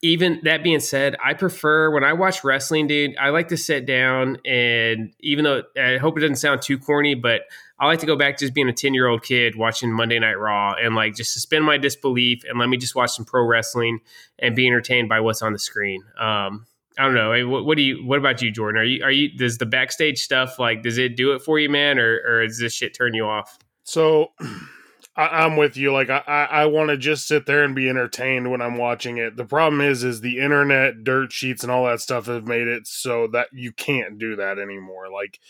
even 0.00 0.40
that 0.44 0.62
being 0.62 0.80
said, 0.80 1.16
I 1.22 1.34
prefer 1.34 1.90
when 1.90 2.04
I 2.04 2.12
watch 2.12 2.44
wrestling, 2.44 2.86
dude, 2.86 3.16
I 3.16 3.30
like 3.30 3.48
to 3.48 3.56
sit 3.56 3.84
down 3.84 4.38
and 4.44 5.12
even 5.20 5.44
though 5.44 5.62
I 5.76 5.96
hope 5.96 6.16
it 6.16 6.20
doesn't 6.20 6.36
sound 6.36 6.62
too 6.62 6.78
corny, 6.78 7.14
but 7.14 7.42
I 7.80 7.86
like 7.86 7.98
to 8.00 8.06
go 8.06 8.16
back 8.16 8.36
to 8.36 8.44
just 8.44 8.54
being 8.54 8.68
a 8.68 8.72
10 8.72 8.94
year 8.94 9.08
old 9.08 9.22
kid 9.22 9.56
watching 9.56 9.92
Monday 9.92 10.18
Night 10.18 10.38
Raw 10.38 10.74
and 10.74 10.94
like 10.94 11.16
just 11.16 11.32
suspend 11.32 11.64
my 11.64 11.78
disbelief 11.78 12.44
and 12.48 12.58
let 12.58 12.68
me 12.68 12.76
just 12.76 12.94
watch 12.94 13.10
some 13.10 13.24
pro 13.24 13.44
wrestling 13.44 14.00
and 14.38 14.54
be 14.54 14.66
entertained 14.66 15.08
by 15.08 15.20
what's 15.20 15.42
on 15.42 15.52
the 15.52 15.58
screen. 15.58 16.02
Um, 16.18 16.66
I 16.96 17.04
don't 17.04 17.14
know. 17.14 17.48
What, 17.48 17.64
what, 17.64 17.76
do 17.76 17.82
you? 17.82 18.04
What 18.04 18.18
about 18.18 18.42
you, 18.42 18.50
Jordan? 18.50 18.80
Are 18.80 18.84
you? 18.84 19.04
Are 19.04 19.10
you? 19.10 19.36
Does 19.36 19.58
the 19.58 19.66
backstage 19.66 20.18
stuff 20.18 20.58
like? 20.58 20.82
Does 20.82 20.98
it 20.98 21.16
do 21.16 21.32
it 21.32 21.42
for 21.42 21.56
you, 21.60 21.70
man, 21.70 21.96
or 21.96 22.20
or 22.26 22.44
does 22.44 22.58
this 22.58 22.74
shit 22.74 22.92
turn 22.92 23.14
you 23.14 23.24
off? 23.24 23.56
So, 23.84 24.32
I, 25.18 25.44
am 25.44 25.56
with 25.56 25.76
you. 25.76 25.92
Like 25.92 26.10
I, 26.10 26.20
I, 26.48 26.66
want 26.66 26.90
to 26.90 26.96
just 26.96 27.26
sit 27.26 27.44
there 27.44 27.64
and 27.64 27.74
be 27.74 27.88
entertained 27.88 28.50
when 28.52 28.62
I'm 28.62 28.78
watching 28.78 29.18
it. 29.18 29.36
The 29.36 29.44
problem 29.44 29.80
is, 29.80 30.04
is 30.04 30.20
the 30.20 30.38
internet, 30.38 31.02
dirt 31.02 31.32
sheets, 31.32 31.64
and 31.64 31.72
all 31.72 31.86
that 31.86 32.00
stuff 32.00 32.26
have 32.26 32.46
made 32.46 32.68
it 32.68 32.86
so 32.86 33.26
that 33.32 33.48
you 33.52 33.72
can't 33.72 34.18
do 34.18 34.36
that 34.36 34.60
anymore. 34.60 35.10
Like, 35.10 35.40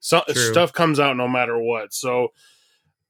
so, 0.00 0.22
stuff 0.28 0.72
comes 0.72 0.98
out 0.98 1.16
no 1.18 1.28
matter 1.28 1.58
what. 1.58 1.92
So, 1.92 2.28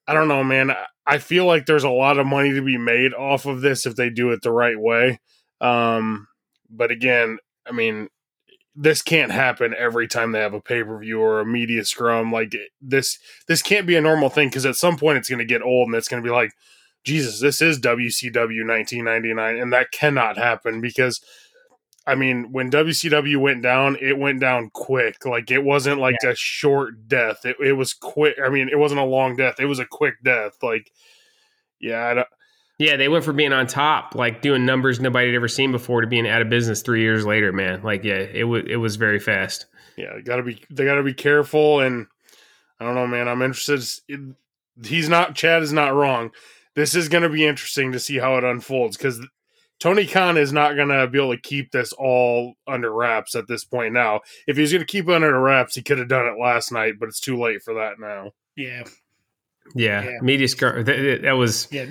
I 0.08 0.14
don't 0.14 0.26
know, 0.26 0.42
man. 0.42 0.74
I 1.06 1.18
feel 1.18 1.46
like 1.46 1.66
there's 1.66 1.84
a 1.84 1.90
lot 1.90 2.18
of 2.18 2.26
money 2.26 2.52
to 2.52 2.62
be 2.62 2.78
made 2.78 3.14
off 3.14 3.46
of 3.46 3.60
this 3.60 3.86
if 3.86 3.94
they 3.94 4.10
do 4.10 4.32
it 4.32 4.42
the 4.42 4.50
right 4.50 4.78
way. 4.78 5.20
Um, 5.60 6.26
but 6.68 6.90
again, 6.90 7.38
I 7.64 7.70
mean, 7.70 8.08
this 8.80 9.02
can't 9.02 9.32
happen 9.32 9.74
every 9.76 10.06
time 10.06 10.30
they 10.30 10.38
have 10.38 10.54
a 10.54 10.60
pay 10.60 10.84
per 10.84 10.98
view 11.00 11.20
or 11.20 11.40
a 11.40 11.46
media 11.46 11.84
scrum. 11.84 12.30
Like 12.30 12.54
this, 12.80 13.18
this 13.48 13.60
can't 13.60 13.88
be 13.88 13.96
a 13.96 14.00
normal 14.00 14.28
thing 14.30 14.48
because 14.48 14.64
at 14.64 14.76
some 14.76 14.96
point 14.96 15.18
it's 15.18 15.28
going 15.28 15.40
to 15.40 15.44
get 15.44 15.62
old 15.62 15.88
and 15.88 15.96
it's 15.96 16.06
going 16.06 16.22
to 16.22 16.26
be 16.26 16.32
like, 16.32 16.52
Jesus, 17.04 17.40
this 17.40 17.60
is 17.60 17.80
WCW 17.80 18.66
1999, 18.66 19.56
and 19.56 19.72
that 19.72 19.90
cannot 19.92 20.38
happen 20.38 20.80
because. 20.80 21.20
I 22.06 22.14
mean, 22.14 22.52
when 22.52 22.70
WCW 22.70 23.36
went 23.36 23.62
down, 23.62 23.98
it 24.00 24.16
went 24.16 24.40
down 24.40 24.70
quick. 24.72 25.26
Like 25.26 25.50
it 25.50 25.62
wasn't 25.62 26.00
like 26.00 26.16
yeah. 26.22 26.30
a 26.30 26.34
short 26.34 27.06
death. 27.06 27.44
It, 27.44 27.56
it 27.62 27.74
was 27.74 27.92
quick. 27.92 28.36
I 28.42 28.48
mean, 28.48 28.70
it 28.70 28.78
wasn't 28.78 29.02
a 29.02 29.04
long 29.04 29.36
death. 29.36 29.60
It 29.60 29.66
was 29.66 29.78
a 29.78 29.84
quick 29.84 30.14
death. 30.24 30.56
Like, 30.62 30.90
yeah, 31.78 32.22
yeah, 32.78 32.96
they 32.96 33.08
went 33.08 33.24
from 33.24 33.36
being 33.36 33.52
on 33.52 33.66
top, 33.66 34.14
like 34.14 34.40
doing 34.40 34.64
numbers 34.64 35.00
nobody 35.00 35.26
had 35.26 35.34
ever 35.34 35.48
seen 35.48 35.72
before, 35.72 36.00
to 36.00 36.06
being 36.06 36.28
out 36.28 36.42
of 36.42 36.48
business 36.48 36.80
three 36.80 37.02
years 37.02 37.26
later. 37.26 37.52
Man, 37.52 37.82
like 37.82 38.04
yeah, 38.04 38.14
it 38.14 38.44
was 38.44 38.64
it 38.66 38.76
was 38.76 38.96
very 38.96 39.18
fast. 39.18 39.66
Yeah, 39.96 40.20
got 40.20 40.36
to 40.36 40.44
be 40.44 40.62
they 40.70 40.84
got 40.84 40.94
to 40.94 41.02
be 41.02 41.14
careful, 41.14 41.80
and 41.80 42.06
I 42.78 42.84
don't 42.84 42.94
know, 42.94 43.06
man. 43.06 43.28
I'm 43.28 43.42
interested. 43.42 44.34
he's 44.84 45.08
not 45.08 45.34
Chad 45.34 45.62
is 45.62 45.72
not 45.72 45.94
wrong. 45.94 46.30
This 46.76 46.94
is 46.94 47.08
going 47.08 47.24
to 47.24 47.28
be 47.28 47.44
interesting 47.44 47.90
to 47.92 47.98
see 47.98 48.18
how 48.18 48.36
it 48.36 48.44
unfolds 48.44 48.96
because 48.96 49.20
Tony 49.80 50.06
Khan 50.06 50.36
is 50.36 50.52
not 50.52 50.76
going 50.76 50.88
to 50.88 51.08
be 51.08 51.18
able 51.18 51.34
to 51.34 51.40
keep 51.40 51.72
this 51.72 51.92
all 51.92 52.54
under 52.68 52.92
wraps 52.92 53.34
at 53.34 53.48
this 53.48 53.64
point. 53.64 53.92
Now, 53.92 54.20
if 54.46 54.54
he 54.54 54.62
was 54.62 54.70
going 54.70 54.82
to 54.82 54.86
keep 54.86 55.08
it 55.08 55.14
under 55.14 55.40
wraps, 55.40 55.74
he 55.74 55.82
could 55.82 55.98
have 55.98 56.06
done 56.06 56.26
it 56.26 56.40
last 56.40 56.70
night, 56.70 56.94
but 57.00 57.08
it's 57.08 57.18
too 57.18 57.36
late 57.36 57.64
for 57.64 57.74
that 57.74 57.98
now. 57.98 58.30
Yeah. 58.56 58.84
Yeah, 59.74 60.02
yeah. 60.02 60.18
media 60.22 60.46
that, 60.48 61.20
that 61.24 61.32
was 61.32 61.68
yeah 61.70 61.86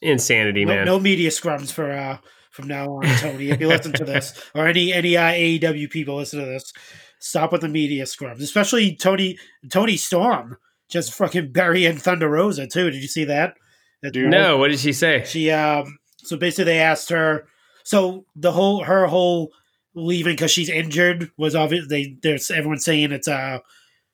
insanity, 0.00 0.64
no, 0.64 0.74
man. 0.74 0.86
No 0.86 0.98
media 0.98 1.30
scrums 1.30 1.72
for 1.72 1.90
uh 1.90 2.18
from 2.50 2.68
now 2.68 2.86
on, 2.86 3.04
Tony. 3.18 3.50
If 3.50 3.60
you 3.60 3.68
listen 3.68 3.92
to 3.94 4.04
this, 4.04 4.32
or 4.54 4.66
any 4.66 4.92
any 4.92 5.16
uh, 5.16 5.30
AEW 5.30 5.90
people 5.90 6.16
listen 6.16 6.40
to 6.40 6.46
this, 6.46 6.72
stop 7.18 7.52
with 7.52 7.60
the 7.60 7.68
media 7.68 8.04
scrums, 8.04 8.40
especially 8.40 8.96
Tony 8.96 9.38
Toni 9.70 9.96
Storm 9.96 10.58
just 10.90 11.14
fucking 11.14 11.52
burying 11.52 11.96
Thunder 11.96 12.28
Rosa 12.28 12.66
too. 12.66 12.90
Did 12.90 13.00
you 13.00 13.08
see 13.08 13.24
that? 13.24 13.54
that 14.02 14.14
no, 14.14 14.58
what 14.58 14.68
did 14.68 14.80
she 14.80 14.92
say? 14.92 15.24
She 15.26 15.50
um. 15.50 15.98
So 16.18 16.36
basically, 16.36 16.64
they 16.64 16.80
asked 16.80 17.08
her. 17.10 17.46
So 17.84 18.26
the 18.36 18.52
whole 18.52 18.84
her 18.84 19.06
whole 19.06 19.52
leaving 19.94 20.34
because 20.34 20.50
she's 20.50 20.68
injured 20.68 21.30
was 21.38 21.54
obvious. 21.54 21.86
They 21.88 22.16
there's 22.22 22.50
everyone 22.50 22.78
saying 22.78 23.12
it's 23.12 23.28
uh 23.28 23.58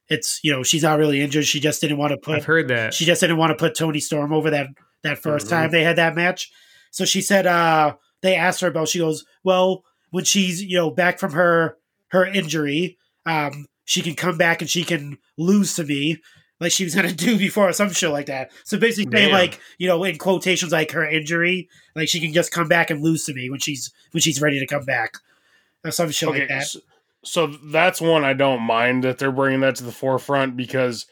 it's 0.08 0.40
you 0.42 0.52
know 0.52 0.62
she's 0.62 0.82
not 0.82 0.98
really 0.98 1.20
injured. 1.20 1.46
She 1.46 1.60
just 1.60 1.80
didn't 1.80 1.98
want 1.98 2.12
to 2.12 2.18
put. 2.18 2.36
I've 2.36 2.44
heard 2.44 2.68
that 2.68 2.94
she 2.94 3.04
just 3.04 3.20
didn't 3.20 3.38
want 3.38 3.50
to 3.50 3.56
put 3.56 3.74
Toni 3.74 4.00
Storm 4.00 4.32
over 4.32 4.50
that 4.50 4.68
that 5.02 5.18
1st 5.18 5.36
mm-hmm. 5.36 5.48
time 5.48 5.70
they 5.70 5.84
had 5.84 5.96
that 5.96 6.14
match. 6.14 6.50
So 6.90 7.04
she 7.04 7.20
said 7.20 7.46
uh 7.46 7.96
they 8.22 8.34
asked 8.34 8.60
her 8.60 8.68
about. 8.68 8.88
She 8.88 8.98
goes, 8.98 9.24
well, 9.44 9.84
when 10.10 10.24
she's 10.24 10.62
you 10.62 10.76
know 10.76 10.90
back 10.90 11.18
from 11.18 11.32
her 11.32 11.76
her 12.08 12.24
injury, 12.24 12.98
um, 13.24 13.66
she 13.84 14.02
can 14.02 14.14
come 14.14 14.38
back 14.38 14.60
and 14.60 14.70
she 14.70 14.84
can 14.84 15.18
lose 15.36 15.74
to 15.74 15.84
me 15.84 16.20
like 16.60 16.72
she 16.72 16.84
was 16.84 16.94
gonna 16.94 17.12
do 17.12 17.38
before 17.38 17.68
or 17.68 17.72
some 17.72 17.92
shit 17.92 18.10
like 18.10 18.26
that. 18.26 18.50
So 18.64 18.78
basically 18.78 19.16
saying 19.16 19.32
like, 19.32 19.60
you 19.78 19.88
know, 19.88 20.02
in 20.04 20.18
quotations 20.18 20.72
like 20.72 20.92
her 20.92 21.04
injury, 21.04 21.68
like 21.94 22.08
she 22.08 22.20
can 22.20 22.32
just 22.32 22.52
come 22.52 22.68
back 22.68 22.90
and 22.90 23.02
lose 23.02 23.24
to 23.26 23.34
me 23.34 23.50
when 23.50 23.60
she's 23.60 23.92
when 24.12 24.20
she's 24.20 24.40
ready 24.40 24.58
to 24.60 24.66
come 24.66 24.84
back. 24.84 25.14
Or 25.84 25.90
some 25.90 26.10
shit 26.10 26.28
okay, 26.28 26.40
like 26.40 26.48
that. 26.48 26.66
So, 26.66 26.80
so 27.24 27.46
that's 27.46 28.00
one 28.00 28.24
I 28.24 28.32
don't 28.32 28.62
mind 28.62 29.04
that 29.04 29.18
they're 29.18 29.32
bringing 29.32 29.60
that 29.60 29.76
to 29.76 29.84
the 29.84 29.92
forefront 29.92 30.56
because 30.56 31.06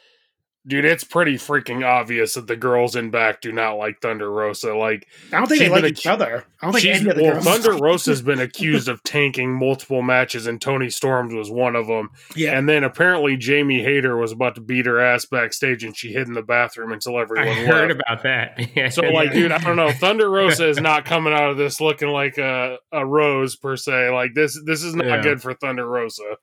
dude, 0.66 0.84
it's 0.84 1.04
pretty 1.04 1.34
freaking 1.34 1.84
obvious 1.84 2.34
that 2.34 2.46
the 2.46 2.56
girls 2.56 2.96
in 2.96 3.10
back 3.10 3.40
do 3.40 3.52
not 3.52 3.74
like 3.74 4.00
Thunder 4.00 4.30
Rosa. 4.30 4.74
Like, 4.74 5.06
I 5.32 5.38
don't 5.38 5.46
think 5.46 5.60
they 5.60 5.68
like 5.68 5.84
each 5.84 6.06
other. 6.06 6.44
I 6.60 6.66
don't 6.66 6.72
think 6.72 6.86
any 6.86 7.10
of 7.10 7.16
the 7.16 7.22
well, 7.22 7.32
girls. 7.34 7.44
Thunder 7.44 7.76
Rosa's 7.82 8.22
been 8.22 8.40
accused 8.40 8.88
of 8.88 9.02
tanking 9.02 9.52
multiple 9.52 10.02
matches, 10.02 10.46
and 10.46 10.60
Toni 10.60 10.90
Storm's 10.90 11.34
was 11.34 11.50
one 11.50 11.76
of 11.76 11.86
them. 11.86 12.10
Yeah, 12.34 12.56
and 12.56 12.68
then 12.68 12.84
apparently 12.84 13.36
Jamie 13.36 13.82
Hayter 13.82 14.16
was 14.16 14.32
about 14.32 14.54
to 14.54 14.60
beat 14.60 14.86
her 14.86 15.00
ass 15.00 15.26
backstage, 15.26 15.84
and 15.84 15.96
she 15.96 16.12
hid 16.12 16.26
in 16.26 16.34
the 16.34 16.42
bathroom 16.42 16.92
until 16.92 17.18
everyone 17.18 17.48
I 17.48 17.54
heard 17.64 17.90
about 17.90 18.22
that. 18.22 18.92
so, 18.92 19.02
like, 19.02 19.32
dude, 19.32 19.52
I 19.52 19.58
don't 19.58 19.76
know. 19.76 19.92
Thunder 20.04 20.30
Rosa 20.30 20.68
is 20.68 20.80
not 20.80 21.04
coming 21.04 21.32
out 21.32 21.50
of 21.50 21.56
this 21.56 21.80
looking 21.80 22.08
like 22.08 22.38
a, 22.38 22.78
a 22.92 23.04
rose 23.04 23.56
per 23.56 23.76
se. 23.76 24.10
Like 24.10 24.34
this, 24.34 24.58
this 24.64 24.82
is 24.82 24.94
not 24.94 25.06
yeah. 25.06 25.22
good 25.22 25.42
for 25.42 25.54
Thunder 25.54 25.86
Rosa. 25.86 26.36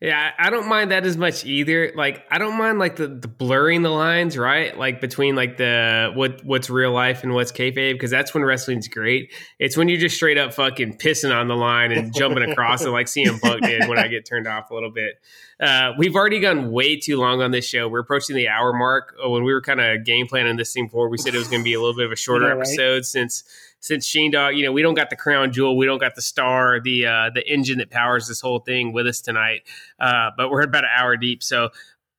Yeah, 0.00 0.30
I 0.38 0.48
don't 0.48 0.66
mind 0.66 0.92
that 0.92 1.04
as 1.04 1.18
much 1.18 1.44
either. 1.44 1.92
Like, 1.94 2.24
I 2.30 2.38
don't 2.38 2.56
mind 2.56 2.78
like 2.78 2.96
the, 2.96 3.06
the 3.06 3.28
blurring 3.28 3.82
the 3.82 3.90
lines, 3.90 4.38
right? 4.38 4.76
Like 4.76 4.98
between 5.02 5.36
like 5.36 5.58
the 5.58 6.10
what 6.14 6.42
what's 6.42 6.70
real 6.70 6.90
life 6.90 7.22
and 7.22 7.34
what's 7.34 7.52
kayfabe, 7.52 7.92
because 7.92 8.10
that's 8.10 8.32
when 8.32 8.42
wrestling's 8.42 8.88
great. 8.88 9.30
It's 9.58 9.76
when 9.76 9.90
you're 9.90 10.00
just 10.00 10.16
straight 10.16 10.38
up 10.38 10.54
fucking 10.54 10.96
pissing 10.96 11.36
on 11.36 11.48
the 11.48 11.54
line 11.54 11.92
and 11.92 12.14
jumping 12.14 12.50
across 12.50 12.82
it, 12.82 12.88
like 12.88 13.08
CM 13.08 13.42
Punk 13.42 13.62
did 13.62 13.88
when 13.90 13.98
I 13.98 14.08
get 14.08 14.24
turned 14.24 14.46
off 14.46 14.70
a 14.70 14.74
little 14.74 14.90
bit. 14.90 15.20
Uh, 15.60 15.92
we've 15.98 16.16
already 16.16 16.40
gone 16.40 16.70
way 16.72 16.96
too 16.96 17.18
long 17.18 17.42
on 17.42 17.50
this 17.50 17.66
show. 17.66 17.86
We're 17.86 18.00
approaching 18.00 18.34
the 18.34 18.48
hour 18.48 18.72
mark. 18.72 19.14
Oh, 19.22 19.28
when 19.28 19.44
we 19.44 19.52
were 19.52 19.60
kind 19.60 19.82
of 19.82 20.06
game 20.06 20.26
planning 20.26 20.56
this 20.56 20.72
thing 20.72 20.86
before, 20.86 21.10
we 21.10 21.18
said 21.18 21.34
it 21.34 21.38
was 21.38 21.48
going 21.48 21.60
to 21.60 21.64
be 21.64 21.74
a 21.74 21.78
little 21.78 21.94
bit 21.94 22.06
of 22.06 22.12
a 22.12 22.16
shorter 22.16 22.46
yeah, 22.46 22.52
right? 22.52 22.60
episode 22.60 23.04
since 23.04 23.44
since 23.80 24.06
Sheen 24.06 24.30
Dog, 24.30 24.56
you 24.56 24.64
know, 24.64 24.72
we 24.72 24.82
don't 24.82 24.94
got 24.94 25.10
the 25.10 25.16
crown 25.16 25.52
jewel, 25.52 25.76
we 25.76 25.86
don't 25.86 25.98
got 25.98 26.14
the 26.14 26.22
star, 26.22 26.80
the 26.80 27.06
uh, 27.06 27.30
the 27.34 27.46
engine 27.50 27.78
that 27.78 27.90
powers 27.90 28.28
this 28.28 28.40
whole 28.40 28.60
thing 28.60 28.92
with 28.92 29.06
us 29.06 29.20
tonight. 29.20 29.62
Uh, 29.98 30.30
but 30.36 30.50
we're 30.50 30.62
about 30.62 30.84
an 30.84 30.90
hour 30.96 31.16
deep, 31.16 31.42
so 31.42 31.70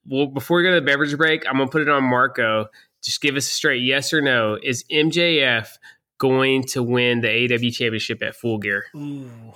well, 0.06 0.26
before 0.26 0.58
we 0.58 0.64
go 0.64 0.70
to 0.72 0.76
the 0.76 0.86
beverage 0.86 1.16
break, 1.16 1.46
I'm 1.48 1.58
gonna 1.58 1.70
put 1.70 1.82
it 1.82 1.90
on 1.90 2.04
Marco. 2.04 2.68
Just 3.04 3.22
give 3.22 3.36
us 3.36 3.48
a 3.48 3.50
straight 3.50 3.82
yes 3.82 4.14
or 4.14 4.22
no. 4.22 4.58
Is 4.62 4.84
MJF 4.92 5.78
going 6.18 6.64
to 6.66 6.84
win 6.84 7.22
the 7.22 7.28
AEW 7.28 7.74
championship 7.74 8.22
at 8.22 8.36
Full 8.36 8.58
Gear? 8.58 8.86
Ooh. 8.96 9.54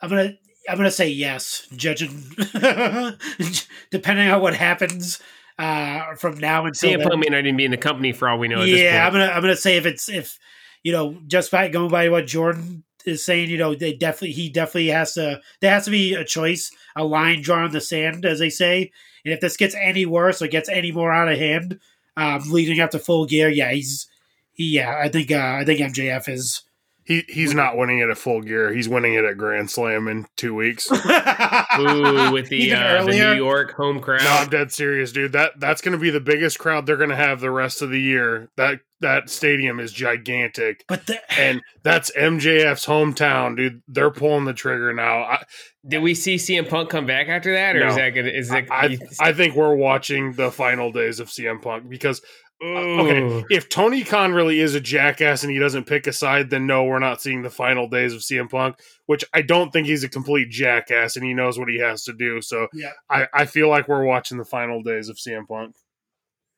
I'm 0.00 0.08
gonna 0.08 0.34
I'm 0.68 0.76
gonna 0.76 0.90
say 0.90 1.08
yes, 1.08 1.66
judging 1.76 2.24
depending 3.90 4.28
on 4.28 4.40
what 4.40 4.54
happens 4.54 5.20
uh, 5.58 6.14
from 6.16 6.38
now 6.38 6.66
until 6.66 6.90
CM 6.90 7.02
Punk 7.02 7.18
may 7.20 7.26
not 7.30 7.38
even 7.40 7.56
be 7.56 7.64
in 7.64 7.70
the 7.70 7.76
company 7.76 8.12
for 8.12 8.28
all 8.28 8.38
we 8.38 8.48
know. 8.48 8.62
Yeah, 8.62 9.06
I'm 9.06 9.12
gonna 9.12 9.26
I'm 9.26 9.40
gonna 9.40 9.56
say 9.56 9.76
if 9.76 9.86
it's 9.86 10.08
if 10.08 10.38
you 10.82 10.92
know 10.92 11.18
just 11.26 11.50
by 11.50 11.68
going 11.68 11.90
by 11.90 12.08
what 12.08 12.26
Jordan 12.26 12.84
is 13.04 13.24
saying, 13.24 13.50
you 13.50 13.58
know, 13.58 13.74
they 13.74 13.92
definitely 13.92 14.32
he 14.32 14.48
definitely 14.48 14.88
has 14.88 15.14
to 15.14 15.40
there 15.60 15.70
has 15.70 15.84
to 15.84 15.90
be 15.90 16.14
a 16.14 16.24
choice, 16.24 16.70
a 16.96 17.04
line 17.04 17.42
drawn 17.42 17.66
in 17.66 17.72
the 17.72 17.80
sand, 17.80 18.24
as 18.24 18.38
they 18.38 18.50
say. 18.50 18.90
And 19.24 19.32
if 19.32 19.40
this 19.40 19.56
gets 19.56 19.74
any 19.74 20.06
worse 20.06 20.42
or 20.42 20.48
gets 20.48 20.68
any 20.68 20.92
more 20.92 21.12
out 21.12 21.30
of 21.30 21.38
hand, 21.38 21.78
um, 22.16 22.42
leading 22.50 22.80
up 22.80 22.90
to 22.90 22.98
full 22.98 23.26
gear, 23.26 23.48
yeah, 23.48 23.72
he's 23.72 24.06
he, 24.52 24.76
yeah, 24.76 24.96
I 25.02 25.08
think 25.08 25.30
uh, 25.30 25.58
I 25.60 25.64
think 25.64 25.80
MJF 25.80 26.28
is 26.28 26.62
he 27.04 27.24
he's 27.28 27.54
not 27.54 27.76
winning 27.76 27.98
it 27.98 28.08
at 28.08 28.16
full 28.16 28.40
gear. 28.40 28.72
He's 28.72 28.88
winning 28.88 29.14
it 29.14 29.24
at 29.24 29.36
Grand 29.36 29.70
Slam 29.70 30.08
in 30.08 30.26
two 30.36 30.54
weeks. 30.54 30.90
Ooh, 30.92 32.32
with 32.32 32.48
the 32.48 32.72
uh, 32.74 33.04
the 33.04 33.12
New 33.12 33.34
York 33.34 33.72
home 33.72 34.00
crowd. 34.00 34.22
No, 34.22 34.30
I'm 34.30 34.48
dead 34.48 34.72
serious, 34.72 35.12
dude. 35.12 35.32
That 35.32 35.60
that's 35.60 35.82
going 35.82 35.92
to 35.92 35.98
be 35.98 36.10
the 36.10 36.20
biggest 36.20 36.58
crowd 36.58 36.86
they're 36.86 36.96
going 36.96 37.10
to 37.10 37.16
have 37.16 37.40
the 37.40 37.50
rest 37.50 37.82
of 37.82 37.90
the 37.90 38.00
year. 38.00 38.50
That 38.56 38.80
that 39.00 39.28
stadium 39.28 39.80
is 39.80 39.92
gigantic. 39.92 40.84
But 40.88 41.06
the- 41.06 41.20
and 41.38 41.60
that's 41.82 42.10
MJF's 42.12 42.86
hometown, 42.86 43.56
dude. 43.56 43.82
They're 43.86 44.10
pulling 44.10 44.46
the 44.46 44.54
trigger 44.54 44.94
now. 44.94 45.24
I, 45.24 45.44
Did 45.86 46.02
we 46.02 46.14
see 46.14 46.36
CM 46.36 46.68
Punk 46.68 46.88
come 46.88 47.04
back 47.04 47.28
after 47.28 47.52
that, 47.52 47.76
or 47.76 47.80
no, 47.80 47.88
is 47.88 47.96
that 47.96 48.10
gonna? 48.10 48.28
Is 48.28 48.50
it? 48.50 48.70
I, 48.70 48.86
I, 48.86 48.98
I 49.20 49.32
think 49.34 49.54
we're 49.54 49.74
watching 49.74 50.32
the 50.32 50.50
final 50.50 50.90
days 50.90 51.20
of 51.20 51.28
CM 51.28 51.60
Punk 51.60 51.88
because 51.88 52.22
Okay, 52.62 53.44
if 53.50 53.68
Tony 53.68 54.04
Khan 54.04 54.32
really 54.32 54.60
is 54.60 54.74
a 54.74 54.80
jackass 54.80 55.42
and 55.42 55.52
he 55.52 55.58
doesn't 55.58 55.84
pick 55.84 56.06
a 56.06 56.12
side, 56.12 56.50
then 56.50 56.66
no, 56.66 56.84
we're 56.84 56.98
not 56.98 57.20
seeing 57.20 57.42
the 57.42 57.50
final 57.50 57.88
days 57.88 58.14
of 58.14 58.20
CM 58.20 58.48
Punk. 58.48 58.76
Which 59.06 59.24
I 59.34 59.42
don't 59.42 59.70
think 59.72 59.86
he's 59.86 60.04
a 60.04 60.08
complete 60.08 60.50
jackass 60.50 61.16
and 61.16 61.24
he 61.24 61.34
knows 61.34 61.58
what 61.58 61.68
he 61.68 61.78
has 61.80 62.04
to 62.04 62.12
do. 62.12 62.40
So 62.40 62.68
yeah, 62.72 62.92
I, 63.10 63.26
I 63.34 63.44
feel 63.44 63.68
like 63.68 63.88
we're 63.88 64.04
watching 64.04 64.38
the 64.38 64.44
final 64.44 64.82
days 64.82 65.08
of 65.08 65.16
CM 65.16 65.46
Punk. 65.46 65.74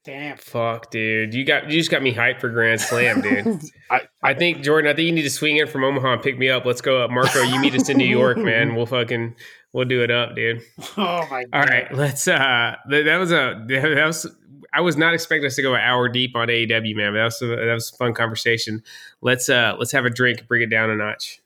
Damn. 0.07 0.37
Fuck, 0.37 0.93
dude. 0.93 1.35
You 1.35 1.45
got 1.45 1.69
you 1.69 1.81
just 1.81 1.91
got 1.91 2.01
me 2.01 2.15
hyped 2.15 2.41
for 2.41 2.49
Grand 2.49 2.81
Slam, 2.81 3.23
dude. 3.23 3.61
I, 3.91 4.03
I 4.23 4.35
think 4.35 4.63
Jordan, 4.63 4.89
I 4.89 4.95
think 4.95 5.07
you 5.07 5.13
need 5.13 5.23
to 5.23 5.31
swing 5.31 5.57
in 5.57 5.67
from 5.67 5.83
Omaha 5.83 6.13
and 6.13 6.23
pick 6.23 6.39
me 6.39 6.49
up. 6.49 6.65
Let's 6.65 6.81
go 6.81 7.03
up. 7.03 7.11
Marco, 7.11 7.43
you 7.43 7.59
meet 7.59 7.75
us 7.75 7.89
in 7.89 7.99
New 7.99 8.07
York, 8.07 8.39
man. 8.39 8.77
We'll 8.77 8.87
fucking 8.87 9.35
we'll 9.73 9.87
do 9.87 10.05
it 10.05 10.13
up, 10.13 10.37
dude. 10.37 10.63
Oh 10.97 11.27
my 11.29 11.45
god. 11.45 11.49
All 11.53 11.65
right, 11.65 11.93
let's 11.93 12.29
uh 12.29 12.77
that, 12.89 13.03
that 13.03 13.17
was 13.17 13.33
a 13.33 13.65
that 13.67 14.07
was 14.07 14.29
I 14.77 14.81
was 14.81 14.99
not 14.99 15.15
expecting 15.15 15.47
us 15.47 15.57
to 15.57 15.63
go 15.63 15.75
an 15.75 15.81
hour 15.81 16.07
deep 16.07 16.37
on 16.37 16.49
AEW, 16.49 16.95
man. 16.95 17.15
But 17.15 17.19
that 17.19 17.25
was 17.25 17.41
a, 17.41 17.47
that 17.47 17.73
was 17.73 17.91
a 17.91 17.97
fun 17.97 18.13
conversation. 18.13 18.83
Let's 19.23 19.49
uh 19.49 19.75
let's 19.79 19.91
have 19.93 20.05
a 20.05 20.11
drink, 20.11 20.47
bring 20.47 20.61
it 20.61 20.67
down 20.67 20.91
a 20.91 20.97
notch. 20.97 21.41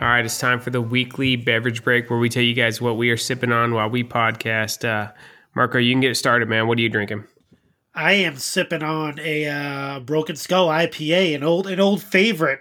All 0.00 0.08
right, 0.08 0.24
it's 0.24 0.38
time 0.38 0.60
for 0.60 0.70
the 0.70 0.80
weekly 0.80 1.36
beverage 1.36 1.84
break 1.84 2.08
where 2.08 2.18
we 2.18 2.30
tell 2.30 2.42
you 2.42 2.54
guys 2.54 2.80
what 2.80 2.96
we 2.96 3.10
are 3.10 3.18
sipping 3.18 3.52
on 3.52 3.74
while 3.74 3.90
we 3.90 4.02
podcast. 4.02 4.88
Uh, 4.88 5.12
Marco, 5.58 5.78
you 5.78 5.92
can 5.92 6.00
get 6.00 6.16
started, 6.16 6.48
man. 6.48 6.68
What 6.68 6.78
are 6.78 6.82
you 6.82 6.88
drinking? 6.88 7.24
I 7.92 8.12
am 8.12 8.36
sipping 8.36 8.84
on 8.84 9.18
a 9.18 9.48
uh, 9.48 9.98
Broken 9.98 10.36
Skull 10.36 10.68
IPA, 10.68 11.34
an 11.34 11.42
old 11.42 11.66
an 11.66 11.80
old 11.80 12.00
favorite 12.00 12.60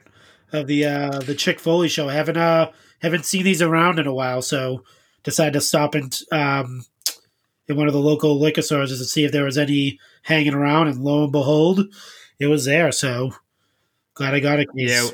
of 0.51 0.65
the 0.65 0.85
uh, 0.85 1.19
the 1.19 1.35
Chick 1.35 1.59
Foley 1.59 1.89
show. 1.89 2.07
haven't 2.07 2.37
uh 2.37 2.71
haven't 3.03 3.25
seen 3.25 3.43
these 3.43 3.61
around 3.61 3.99
in 3.99 4.07
a 4.07 4.13
while, 4.15 4.41
so 4.41 4.83
decided 5.21 5.53
to 5.53 5.61
stop 5.61 5.93
in 5.93 6.09
um, 6.31 6.85
in 7.67 7.77
one 7.77 7.85
of 7.85 7.93
the 7.93 7.99
local 7.99 8.39
liquor 8.39 8.63
stores 8.63 8.89
to 8.89 9.05
see 9.05 9.25
if 9.25 9.31
there 9.31 9.45
was 9.45 9.59
any 9.59 9.99
hanging 10.23 10.55
around, 10.55 10.87
and 10.87 11.03
lo 11.03 11.21
and 11.21 11.31
behold, 11.31 11.93
it 12.39 12.47
was 12.47 12.65
there. 12.65 12.91
So 12.91 13.31
glad 14.15 14.33
I 14.33 14.39
got 14.39 14.59
it. 14.59 14.69
Yeah, 14.73 15.07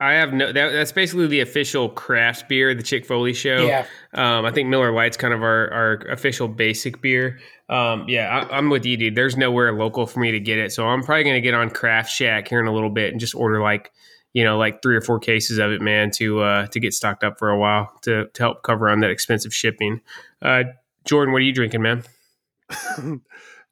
I 0.00 0.12
have 0.12 0.32
no. 0.32 0.50
That, 0.50 0.72
that's 0.72 0.92
basically 0.92 1.26
the 1.26 1.40
official 1.40 1.90
craft 1.90 2.48
beer, 2.48 2.74
the 2.74 2.82
Chick 2.82 3.04
Foley 3.04 3.34
show. 3.34 3.66
Yeah. 3.66 3.86
Um, 4.14 4.46
I 4.46 4.50
think 4.50 4.70
Miller 4.70 4.92
Lite's 4.92 5.18
kind 5.18 5.34
of 5.34 5.42
our, 5.42 5.70
our 5.70 5.92
official 6.10 6.48
basic 6.48 7.02
beer. 7.02 7.38
Um, 7.68 8.06
yeah, 8.08 8.46
I, 8.50 8.58
am 8.58 8.70
with 8.70 8.86
you, 8.86 8.96
dude. 8.96 9.14
There's 9.14 9.36
nowhere 9.36 9.74
local 9.74 10.06
for 10.06 10.20
me 10.20 10.32
to 10.32 10.40
get 10.40 10.56
it, 10.58 10.72
so 10.72 10.88
I'm 10.88 11.02
probably 11.02 11.24
gonna 11.24 11.42
get 11.42 11.52
on 11.52 11.68
Craft 11.68 12.10
Shack 12.10 12.48
here 12.48 12.60
in 12.60 12.66
a 12.66 12.72
little 12.72 12.88
bit 12.88 13.12
and 13.12 13.20
just 13.20 13.34
order 13.34 13.60
like, 13.60 13.92
you 14.32 14.42
know, 14.42 14.56
like 14.56 14.80
three 14.80 14.96
or 14.96 15.02
four 15.02 15.18
cases 15.18 15.58
of 15.58 15.70
it, 15.70 15.82
man, 15.82 16.10
to 16.12 16.40
uh, 16.40 16.66
to 16.68 16.80
get 16.80 16.94
stocked 16.94 17.22
up 17.22 17.38
for 17.38 17.50
a 17.50 17.58
while 17.58 17.92
to 18.02 18.28
to 18.32 18.42
help 18.42 18.62
cover 18.62 18.88
on 18.88 19.00
that 19.00 19.10
expensive 19.10 19.52
shipping. 19.52 20.00
Uh, 20.40 20.64
Jordan, 21.04 21.32
what 21.32 21.42
are 21.42 21.44
you 21.44 21.52
drinking, 21.52 21.82
man? 21.82 22.04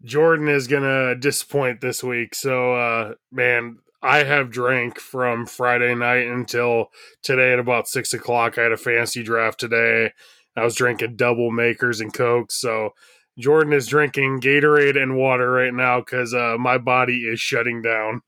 Jordan 0.05 0.49
is 0.49 0.67
gonna 0.67 1.15
disappoint 1.15 1.81
this 1.81 2.05
week. 2.05 2.35
So, 2.35 2.75
uh, 2.75 3.15
man, 3.33 3.79
I 4.03 4.25
have 4.25 4.51
drank 4.51 4.99
from 4.99 5.47
Friday 5.47 5.95
night 5.95 6.27
until 6.27 6.87
today 7.23 7.53
at 7.53 7.59
about 7.59 7.89
six 7.89 8.13
o'clock. 8.13 8.59
I 8.59 8.63
had 8.63 8.73
a 8.73 8.77
fancy 8.77 9.23
draft 9.23 9.59
today. 9.59 10.13
I 10.57 10.65
was 10.65 10.75
drinking 10.75 11.17
double 11.17 11.51
makers 11.51 12.01
and 12.01 12.13
cokes. 12.13 12.61
So 12.61 12.91
Jordan 13.39 13.73
is 13.73 13.87
drinking 13.87 14.41
Gatorade 14.41 15.01
and 15.01 15.17
water 15.17 15.51
right 15.51 15.75
now 15.75 16.01
because 16.01 16.35
uh, 16.35 16.57
my 16.59 16.79
body 16.79 17.23
is 17.23 17.41
shutting 17.41 17.83
down. 17.83 18.23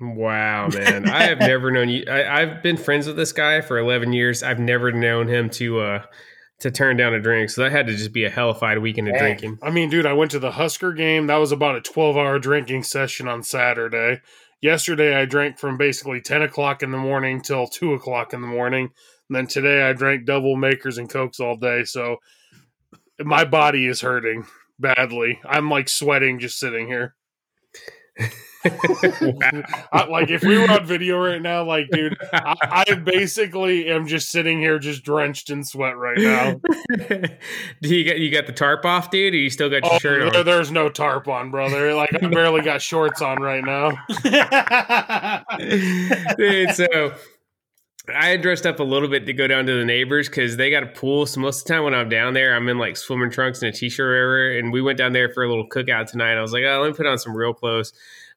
Wow, 0.00 0.68
man! 0.68 1.08
I 1.08 1.24
have 1.24 1.38
never 1.38 1.70
known 1.70 1.88
you. 1.88 2.04
I, 2.10 2.40
have 2.40 2.62
been 2.62 2.76
friends 2.76 3.06
with 3.06 3.14
this 3.14 3.32
guy 3.32 3.60
for 3.60 3.78
eleven 3.78 4.12
years. 4.12 4.42
I've 4.42 4.58
never 4.58 4.90
known 4.90 5.28
him 5.28 5.48
to 5.50 5.80
uh 5.80 6.02
to 6.60 6.70
turn 6.72 6.96
down 6.96 7.14
a 7.14 7.20
drink. 7.20 7.50
So 7.50 7.62
that 7.62 7.72
had 7.72 7.86
to 7.86 7.94
just 7.94 8.12
be 8.12 8.24
a 8.24 8.30
hellified 8.30 8.78
weekend 8.78 9.08
of 9.08 9.16
drinking. 9.16 9.58
I 9.62 9.70
mean, 9.70 9.90
dude, 9.90 10.06
I 10.06 10.12
went 10.12 10.30
to 10.32 10.38
the 10.38 10.52
Husker 10.52 10.92
game. 10.92 11.28
That 11.28 11.36
was 11.36 11.52
about 11.52 11.76
a 11.76 11.80
twelve 11.80 12.16
hour 12.16 12.38
drinking 12.40 12.82
session 12.82 13.28
on 13.28 13.44
Saturday. 13.44 14.22
Yesterday, 14.62 15.14
I 15.14 15.26
drank 15.26 15.58
from 15.58 15.76
basically 15.76 16.20
ten 16.20 16.42
o'clock 16.42 16.82
in 16.82 16.92
the 16.92 16.98
morning 16.98 17.42
till 17.42 17.66
two 17.66 17.94
o'clock 17.94 18.32
in 18.32 18.40
the 18.40 18.46
morning. 18.46 18.90
And 19.28 19.36
then 19.36 19.46
today, 19.46 19.82
I 19.82 19.92
drank 19.92 20.24
double 20.24 20.56
makers 20.56 20.98
and 20.98 21.10
cokes 21.10 21.40
all 21.40 21.56
day. 21.56 21.84
So 21.84 22.16
my 23.18 23.44
body 23.44 23.86
is 23.86 24.00
hurting 24.00 24.46
badly. 24.78 25.40
I'm 25.44 25.68
like 25.68 25.88
sweating 25.88 26.38
just 26.38 26.58
sitting 26.58 26.86
here. 26.86 27.16
I, 29.92 30.06
like 30.08 30.30
if 30.30 30.42
we 30.42 30.56
were 30.56 30.70
on 30.70 30.86
video 30.86 31.18
right 31.18 31.42
now, 31.42 31.64
like 31.64 31.88
dude, 31.90 32.16
I, 32.32 32.84
I, 32.88 32.94
basically 32.94 33.88
am 33.88 34.06
just 34.06 34.30
sitting 34.30 34.60
here 34.60 34.78
just 34.78 35.02
drenched 35.02 35.50
in 35.50 35.64
sweat 35.64 35.96
right 35.96 36.18
now. 36.18 36.60
Do 37.82 37.94
you 37.94 38.04
get 38.04 38.18
you 38.18 38.30
got 38.30 38.46
the 38.46 38.52
tarp 38.52 38.84
off, 38.84 39.10
dude? 39.10 39.34
Or 39.34 39.36
you 39.36 39.50
still 39.50 39.68
got 39.68 39.82
your 39.82 39.94
oh, 39.94 39.98
shirt 39.98 40.36
on? 40.36 40.44
There's 40.44 40.70
no 40.70 40.88
tarp 40.88 41.26
on, 41.26 41.50
brother. 41.50 41.92
Like 41.94 42.14
I 42.14 42.28
barely 42.28 42.62
got 42.62 42.80
shorts 42.80 43.20
on 43.20 43.42
right 43.42 43.64
now. 43.64 43.90
dude, 46.36 46.70
so 46.70 47.14
I 48.14 48.36
dressed 48.36 48.66
up 48.66 48.80
a 48.80 48.84
little 48.84 49.08
bit 49.08 49.26
to 49.26 49.32
go 49.32 49.46
down 49.46 49.66
to 49.66 49.74
the 49.74 49.84
neighbors 49.84 50.28
because 50.28 50.56
they 50.56 50.70
got 50.70 50.82
a 50.82 50.86
pool. 50.86 51.26
So 51.26 51.40
most 51.40 51.60
of 51.60 51.66
the 51.66 51.74
time 51.74 51.84
when 51.84 51.94
I'm 51.94 52.08
down 52.08 52.34
there, 52.34 52.54
I'm 52.54 52.68
in 52.68 52.78
like 52.78 52.96
swimming 52.96 53.30
trunks 53.30 53.62
and 53.62 53.72
a 53.72 53.76
t-shirt 53.76 54.06
or 54.06 54.10
whatever. 54.10 54.58
And 54.58 54.72
we 54.72 54.82
went 54.82 54.98
down 54.98 55.12
there 55.12 55.28
for 55.28 55.44
a 55.44 55.48
little 55.48 55.68
cookout 55.68 56.10
tonight. 56.10 56.36
I 56.36 56.42
was 56.42 56.52
like, 56.52 56.64
oh, 56.64 56.80
let 56.80 56.88
me 56.88 56.94
put 56.94 57.06
on 57.06 57.18
some 57.18 57.36
real 57.36 57.54
clothes. 57.54 57.92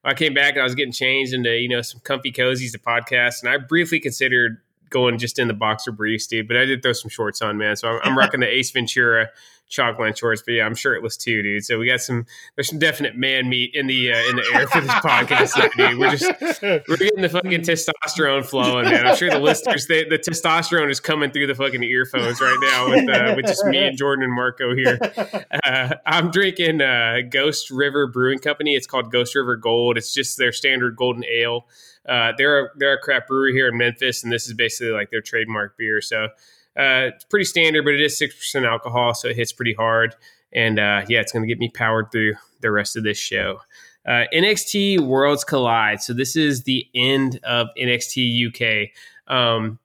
I 0.05 0.13
came 0.13 0.33
back 0.33 0.53
and 0.53 0.61
I 0.61 0.63
was 0.63 0.75
getting 0.75 0.91
changed 0.91 1.33
into 1.33 1.49
you 1.49 1.67
know 1.67 1.81
some 1.81 1.99
comfy 2.01 2.31
cozies 2.31 2.71
to 2.71 2.79
podcast, 2.79 3.41
and 3.41 3.49
I 3.49 3.57
briefly 3.57 3.99
considered 3.99 4.61
going 4.89 5.17
just 5.17 5.39
in 5.39 5.47
the 5.47 5.53
boxer 5.53 5.91
briefs, 5.91 6.27
dude. 6.27 6.47
But 6.47 6.57
I 6.57 6.65
did 6.65 6.83
throw 6.83 6.93
some 6.93 7.09
shorts 7.09 7.41
on, 7.41 7.57
man. 7.57 7.75
So 7.75 7.89
I'm, 7.89 7.99
I'm 8.03 8.17
rocking 8.17 8.39
the 8.39 8.47
Ace 8.47 8.71
Ventura 8.71 9.29
chalkline 9.69 10.15
shorts. 10.15 10.43
But 10.45 10.53
yeah, 10.53 10.65
I'm 10.65 10.75
shirtless 10.75 11.17
too, 11.17 11.41
dude. 11.41 11.63
So 11.63 11.79
we 11.79 11.88
got 11.88 12.01
some 12.01 12.25
there's 12.55 12.69
some 12.69 12.79
definite 12.79 13.15
man 13.15 13.49
meat 13.49 13.71
in 13.73 13.88
the 13.88 14.13
uh, 14.13 14.29
in 14.29 14.36
the 14.36 14.45
air 14.53 14.67
for 14.67 14.81
this 14.81 14.91
podcast, 14.91 15.53
dude. 15.75 15.97
We're 15.97 16.15
just 16.15 16.61
we're 16.88 16.97
getting 16.97 17.21
the 17.21 17.29
fucking 17.29 17.61
testosterone 17.61 18.45
flowing, 18.45 18.86
man. 18.86 19.07
I'm 19.07 19.15
sure 19.15 19.29
the 19.29 19.39
listeners 19.39 19.88
they, 19.88 20.03
the 20.03 20.19
testosterone 20.19 20.89
is 20.89 20.99
coming 20.99 21.31
through 21.31 21.47
the 21.47 21.55
fucking 21.55 21.83
earphones 21.83 22.39
right 22.41 22.57
now 22.61 22.89
with 22.89 23.09
uh, 23.09 23.33
with 23.36 23.45
just 23.45 23.65
me 23.65 23.88
and 23.88 23.97
Jordan 23.97 24.23
and 24.23 24.33
Marco 24.33 24.75
here. 24.75 24.99
Uh, 25.65 25.95
I'm 26.05 26.31
drinking 26.31 26.81
uh, 26.81 27.17
Ghost 27.29 27.71
River 27.71 28.07
Brewing 28.07 28.39
Company. 28.39 28.75
It's 28.75 28.88
called 28.88 29.11
Ghost 29.11 29.36
River 29.36 29.55
Gold. 29.55 29.97
It's 29.97 30.13
just 30.13 30.38
their 30.38 30.51
standard 30.51 30.95
golden 30.95 31.23
ale. 31.25 31.65
Uh, 32.07 32.31
they're 32.37 32.65
a, 32.65 32.69
they're 32.77 32.93
a 32.93 32.99
craft 32.99 33.27
brewery 33.27 33.53
here 33.53 33.67
in 33.67 33.77
Memphis, 33.77 34.23
and 34.23 34.31
this 34.31 34.47
is 34.47 34.53
basically 34.53 34.93
like 34.93 35.09
their 35.11 35.21
trademark 35.21 35.77
beer. 35.77 36.01
So 36.01 36.25
uh, 36.77 37.09
it's 37.13 37.23
pretty 37.25 37.45
standard, 37.45 37.83
but 37.85 37.93
it 37.93 38.01
is 38.01 38.17
six 38.17 38.35
percent 38.35 38.65
alcohol, 38.65 39.13
so 39.13 39.29
it 39.29 39.35
hits 39.35 39.51
pretty 39.51 39.73
hard. 39.73 40.15
And 40.53 40.79
uh, 40.79 41.03
yeah, 41.07 41.19
it's 41.19 41.31
going 41.31 41.43
to 41.43 41.47
get 41.47 41.59
me 41.59 41.69
powered 41.69 42.11
through 42.11 42.35
the 42.61 42.71
rest 42.71 42.95
of 42.95 43.03
this 43.03 43.17
show. 43.17 43.59
Uh, 44.07 44.25
NXT 44.33 44.99
Worlds 44.99 45.43
Collide. 45.43 46.01
So 46.01 46.13
this 46.13 46.35
is 46.35 46.63
the 46.63 46.87
end 46.93 47.39
of 47.43 47.67
NXT 47.77 48.47
UK. 48.47 48.89
Um, 49.33 49.79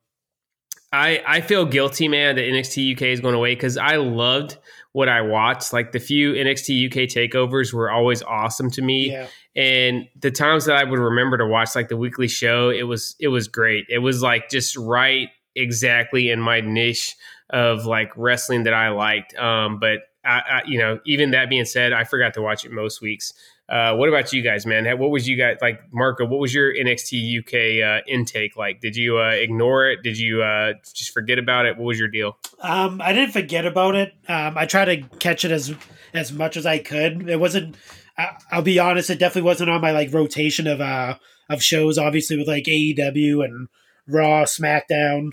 I 0.92 1.22
I 1.26 1.40
feel 1.40 1.64
guilty, 1.64 2.08
man, 2.08 2.36
that 2.36 2.42
NXT 2.42 2.96
UK 2.96 3.02
is 3.02 3.20
going 3.20 3.34
away 3.34 3.54
because 3.54 3.76
I 3.76 3.96
loved 3.96 4.58
what 4.92 5.08
I 5.08 5.22
watched. 5.22 5.72
Like 5.72 5.92
the 5.92 6.00
few 6.00 6.32
NXT 6.32 6.86
UK 6.86 7.08
takeovers 7.08 7.72
were 7.72 7.90
always 7.90 8.22
awesome 8.22 8.70
to 8.72 8.82
me. 8.82 9.12
Yeah. 9.12 9.28
And 9.56 10.08
the 10.20 10.30
times 10.30 10.66
that 10.66 10.76
I 10.76 10.84
would 10.84 10.98
remember 10.98 11.38
to 11.38 11.46
watch 11.46 11.74
like 11.74 11.88
the 11.88 11.96
weekly 11.96 12.28
show, 12.28 12.70
it 12.70 12.84
was 12.84 13.16
it 13.18 13.28
was 13.28 13.48
great. 13.48 13.86
It 13.88 13.98
was 13.98 14.22
like 14.22 14.48
just 14.48 14.76
right 14.76 15.28
exactly 15.56 16.30
in 16.30 16.40
my 16.40 16.60
niche 16.60 17.16
of 17.50 17.84
like 17.84 18.12
wrestling 18.16 18.64
that 18.64 18.74
I 18.74 18.90
liked. 18.90 19.34
Um, 19.36 19.80
but 19.80 20.00
I, 20.24 20.38
I, 20.38 20.62
you 20.66 20.78
know, 20.78 21.00
even 21.06 21.32
that 21.32 21.48
being 21.48 21.64
said, 21.64 21.92
I 21.92 22.04
forgot 22.04 22.34
to 22.34 22.42
watch 22.42 22.64
it 22.64 22.70
most 22.70 23.00
weeks. 23.00 23.32
Uh, 23.68 23.94
what 23.94 24.08
about 24.08 24.32
you 24.32 24.42
guys, 24.42 24.66
man? 24.66 24.98
What 24.98 25.10
was 25.10 25.28
you 25.28 25.36
guys 25.36 25.58
like, 25.62 25.80
Marco? 25.92 26.26
What 26.26 26.40
was 26.40 26.52
your 26.52 26.74
NXT 26.74 27.38
UK 27.38 27.84
uh, 27.86 28.04
intake 28.08 28.56
like? 28.56 28.80
Did 28.80 28.96
you 28.96 29.18
uh, 29.18 29.30
ignore 29.30 29.88
it? 29.88 30.02
Did 30.02 30.18
you 30.18 30.42
uh, 30.42 30.72
just 30.92 31.12
forget 31.12 31.38
about 31.38 31.66
it? 31.66 31.76
What 31.76 31.84
was 31.84 31.98
your 31.98 32.08
deal? 32.08 32.36
Um, 32.60 33.00
I 33.00 33.12
didn't 33.12 33.32
forget 33.32 33.64
about 33.64 33.94
it. 33.94 34.12
Um, 34.26 34.58
I 34.58 34.66
tried 34.66 34.86
to 34.86 35.16
catch 35.18 35.44
it 35.44 35.52
as 35.52 35.74
as 36.12 36.32
much 36.32 36.56
as 36.56 36.66
I 36.66 36.78
could. 36.78 37.28
It 37.28 37.38
wasn't. 37.38 37.76
I, 38.18 38.56
will 38.56 38.62
be 38.62 38.78
honest. 38.78 39.10
It 39.10 39.18
definitely 39.18 39.46
wasn't 39.46 39.70
on 39.70 39.80
my 39.80 39.92
like 39.92 40.12
rotation 40.12 40.66
of 40.66 40.80
uh 40.80 41.16
of 41.48 41.62
shows. 41.62 41.98
Obviously, 41.98 42.36
with 42.36 42.48
like 42.48 42.64
AEW 42.64 43.44
and 43.44 43.68
Raw, 44.06 44.44
SmackDown. 44.44 45.32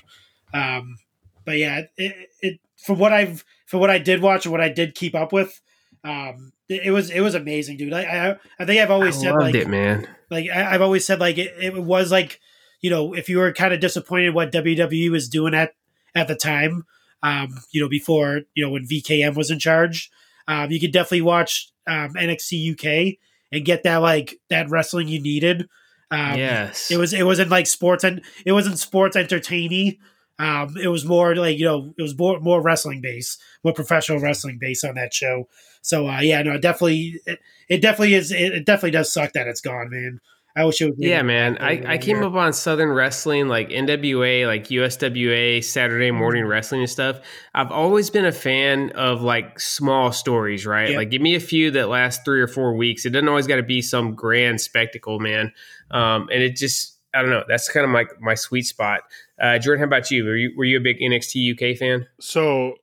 Um, 0.53 0.97
but 1.45 1.57
yeah, 1.57 1.83
it, 1.97 2.29
it 2.41 2.59
for 2.77 2.95
what 2.95 3.13
I've 3.13 3.43
for 3.65 3.77
what 3.77 3.89
I 3.89 3.99
did 3.99 4.21
watch 4.21 4.45
and 4.45 4.51
what 4.51 4.61
I 4.61 4.69
did 4.69 4.95
keep 4.95 5.15
up 5.15 5.33
with, 5.33 5.61
um, 6.03 6.53
it, 6.69 6.83
it 6.85 6.91
was 6.91 7.09
it 7.09 7.21
was 7.21 7.35
amazing, 7.35 7.77
dude. 7.77 7.93
I 7.93 8.01
I, 8.03 8.35
I 8.59 8.65
think 8.65 8.81
I've 8.81 8.91
always 8.91 9.17
I 9.17 9.21
said 9.21 9.35
like 9.35 9.55
it, 9.55 9.67
man. 9.67 10.07
Like 10.29 10.49
I, 10.49 10.71
have 10.71 10.81
always 10.81 11.05
said 11.05 11.19
like 11.19 11.37
it, 11.37 11.53
it 11.59 11.83
was 11.83 12.11
like 12.11 12.39
you 12.81 12.89
know 12.89 13.13
if 13.13 13.29
you 13.29 13.37
were 13.37 13.53
kind 13.53 13.73
of 13.73 13.79
disappointed 13.79 14.33
what 14.33 14.51
WWE 14.51 15.09
was 15.11 15.29
doing 15.29 15.53
at 15.53 15.73
at 16.15 16.27
the 16.27 16.35
time, 16.35 16.85
um, 17.23 17.59
you 17.71 17.81
know 17.81 17.89
before 17.89 18.41
you 18.53 18.65
know 18.65 18.71
when 18.71 18.87
VKM 18.87 19.35
was 19.35 19.51
in 19.51 19.59
charge, 19.59 20.09
um, 20.47 20.71
you 20.71 20.79
could 20.79 20.91
definitely 20.91 21.21
watch 21.21 21.71
um, 21.87 22.13
NXT 22.13 22.73
UK 22.73 23.17
and 23.51 23.65
get 23.65 23.83
that 23.83 23.97
like 23.97 24.39
that 24.49 24.69
wrestling 24.69 25.07
you 25.07 25.21
needed. 25.21 25.67
Um, 26.09 26.37
yes, 26.37 26.89
it 26.89 26.97
was. 26.97 27.13
It 27.13 27.25
wasn't 27.25 27.49
like 27.49 27.67
sports, 27.67 28.03
and 28.03 28.21
it 28.45 28.53
wasn't 28.53 28.79
sports 28.79 29.15
entertaining. 29.15 29.97
Um, 30.39 30.75
it 30.81 30.87
was 30.87 31.03
more 31.03 31.35
like 31.35 31.57
you 31.57 31.65
know, 31.65 31.93
it 31.97 32.01
was 32.01 32.17
more 32.17 32.39
more 32.39 32.61
wrestling 32.61 33.01
base, 33.01 33.37
more 33.63 33.73
professional 33.73 34.19
wrestling 34.19 34.57
base 34.59 34.83
on 34.83 34.95
that 34.95 35.13
show. 35.13 35.49
So 35.81 36.07
uh, 36.07 36.21
yeah, 36.21 36.41
no, 36.43 36.57
definitely, 36.57 37.19
it, 37.25 37.39
it 37.67 37.81
definitely 37.81 38.13
is. 38.13 38.31
It, 38.31 38.53
it, 38.53 38.65
definitely 38.65 38.91
does 38.91 39.11
suck 39.11 39.33
that 39.33 39.47
it's 39.47 39.61
gone, 39.61 39.89
man. 39.89 40.19
I 40.57 40.65
wish 40.65 40.81
it 40.81 40.85
would. 40.85 40.95
Yeah, 40.97 41.21
man. 41.21 41.59
I, 41.59 41.83
I 41.85 41.97
came 41.99 42.23
up 42.23 42.33
on 42.33 42.51
Southern 42.51 42.89
Wrestling, 42.89 43.47
like 43.47 43.69
NWA, 43.69 44.47
like 44.47 44.69
USWA, 44.69 45.63
Saturday 45.63 46.09
Morning 46.09 46.41
mm-hmm. 46.41 46.49
Wrestling 46.49 46.81
and 46.81 46.89
stuff. 46.89 47.19
I've 47.53 47.71
always 47.71 48.09
been 48.09 48.25
a 48.25 48.31
fan 48.31 48.89
of 48.93 49.21
like 49.21 49.59
small 49.59 50.11
stories, 50.11 50.65
right? 50.65 50.89
Yep. 50.89 50.97
Like, 50.97 51.11
give 51.11 51.21
me 51.21 51.35
a 51.35 51.39
few 51.39 51.69
that 51.71 51.89
last 51.89 52.25
three 52.25 52.41
or 52.41 52.47
four 52.47 52.75
weeks. 52.75 53.05
It 53.05 53.11
doesn't 53.11 53.29
always 53.29 53.45
got 53.45 53.57
to 53.57 53.63
be 53.63 53.83
some 53.83 54.15
grand 54.15 54.59
spectacle, 54.59 55.19
man. 55.19 55.53
Um, 55.91 56.27
and 56.33 56.41
it 56.41 56.55
just, 56.55 56.97
I 57.13 57.21
don't 57.21 57.29
know. 57.29 57.43
That's 57.47 57.69
kind 57.69 57.83
of 57.83 57.91
my 57.91 58.05
my 58.19 58.33
sweet 58.33 58.63
spot. 58.63 59.01
Uh, 59.39 59.59
Jordan, 59.59 59.81
how 59.81 59.85
about 59.85 60.09
you? 60.09 60.23
Were 60.23 60.35
you 60.35 60.53
were 60.57 60.65
you 60.65 60.77
a 60.77 60.81
big 60.81 60.99
NXT 60.99 61.53
UK 61.53 61.77
fan? 61.77 62.07
So 62.19 62.73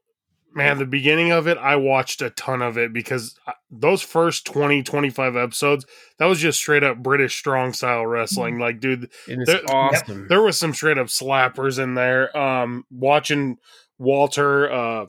man 0.55 0.79
the 0.79 0.87
beginning 0.87 1.31
of 1.31 1.47
it 1.47 1.59
i 1.59 1.77
watched 1.77 2.23
a 2.23 2.31
ton 2.31 2.63
of 2.63 2.79
it 2.79 2.93
because 2.93 3.39
uh, 3.47 3.53
those 3.71 4.03
first 4.03 4.47
20 4.47 4.83
25 4.83 5.37
episodes 5.37 5.87
that 6.19 6.27
was 6.27 6.39
just 6.39 6.59
straight 6.59 6.85
up 6.85 6.99
british 6.99 7.37
strong 7.37 7.73
style 7.73 8.07
wrestling. 8.07 8.59
Like 8.59 8.81
dude 8.81 9.11
it's 9.27 9.47
there, 9.47 9.63
awesome. 9.69 10.29
there 10.29 10.43
was 10.43 10.57
some 10.59 10.75
straight 10.75 10.99
up 10.99 11.09
slappers 11.09 11.83
in 11.83 11.95
there. 11.95 12.37
Um 12.37 12.85
watching 12.91 13.59
walter 13.99 14.71
uh 14.71 15.07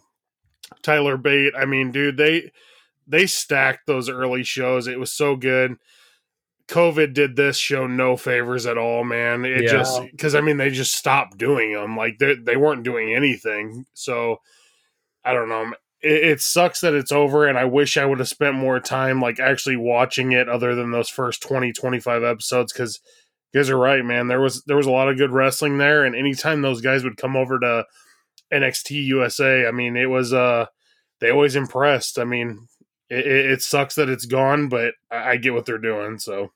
tyler 0.82 1.18
bate 1.18 1.54
i 1.58 1.66
mean 1.66 1.92
dude 1.92 2.18
they 2.18 2.52
they 3.08 3.28
stacked 3.28 3.86
those 3.86 4.10
early 4.10 4.44
shows. 4.44 4.88
It 4.88 5.00
was 5.00 5.12
so 5.12 5.36
good. 5.36 5.76
Covid 6.68 7.14
did 7.14 7.36
this 7.36 7.58
show 7.58 7.86
no 7.86 8.18
favors 8.18 8.66
at 8.66 8.78
all 8.78 9.04
man. 9.04 9.46
It 9.46 9.64
yeah. 9.64 9.70
just 9.70 10.02
because 10.12 10.34
i 10.34 10.42
mean 10.42 10.58
they 10.58 10.72
just 10.72 10.96
stopped 10.96 11.38
doing 11.38 11.74
them 11.74 11.96
like 11.96 12.18
they, 12.18 12.36
they 12.36 12.58
weren't 12.58 12.84
doing 12.84 13.14
anything. 13.14 13.86
So 13.94 14.42
I 15.26 15.34
don't 15.34 15.50
know. 15.50 15.74
It, 16.02 16.24
it, 16.24 16.42
sucks 16.42 16.82
that 16.82 16.94
it's 16.94 17.12
over, 17.12 17.48
and 17.48 17.58
I 17.58 17.66
wish 17.66 17.98
I 17.98 18.06
would 18.06 18.20
have 18.20 18.28
spent 18.28 18.56
more 18.56 18.80
time 18.80 19.20
like 19.20 19.40
actually 19.40 19.76
watching 19.76 20.32
it, 20.32 20.48
other 20.48 20.76
than 20.76 20.92
those 20.92 21.10
first 21.10 21.42
20, 21.42 21.74
25 21.74 22.24
episodes. 22.24 22.72
Because 22.72 23.02
you 23.52 23.60
guys 23.60 23.70
are 23.70 23.78
right, 23.78 24.06
man. 24.06 24.28
There 24.28 24.42
was 24.42 24.64
there 24.64 24.78
was 24.78 24.86
a 24.86 24.92
lot 24.92 25.10
of 25.10 25.18
good 25.18 25.32
wrestling 25.32 25.78
there, 25.78 26.06
and 26.06 26.16
anytime 26.16 26.62
those 26.62 26.82
guys 26.82 27.04
would 27.04 27.18
come 27.18 27.36
over 27.36 27.60
to 27.60 27.86
NXT 28.54 29.04
USA, 29.06 29.68
I 29.68 29.72
mean, 29.72 29.98
it 29.98 30.10
was 30.10 30.32
uh 30.32 30.68
they 31.20 31.32
always 31.32 31.56
impressed. 31.56 32.20
I 32.20 32.26
mean, 32.26 32.68
it, 33.10 33.26
it 33.26 33.62
sucks 33.62 33.96
that 33.96 34.10
it's 34.10 34.26
gone, 34.26 34.70
but 34.70 34.94
I, 35.10 35.32
I 35.32 35.38
get 35.38 35.54
what 35.54 35.66
they're 35.66 35.78
doing. 35.78 36.20
So 36.20 36.52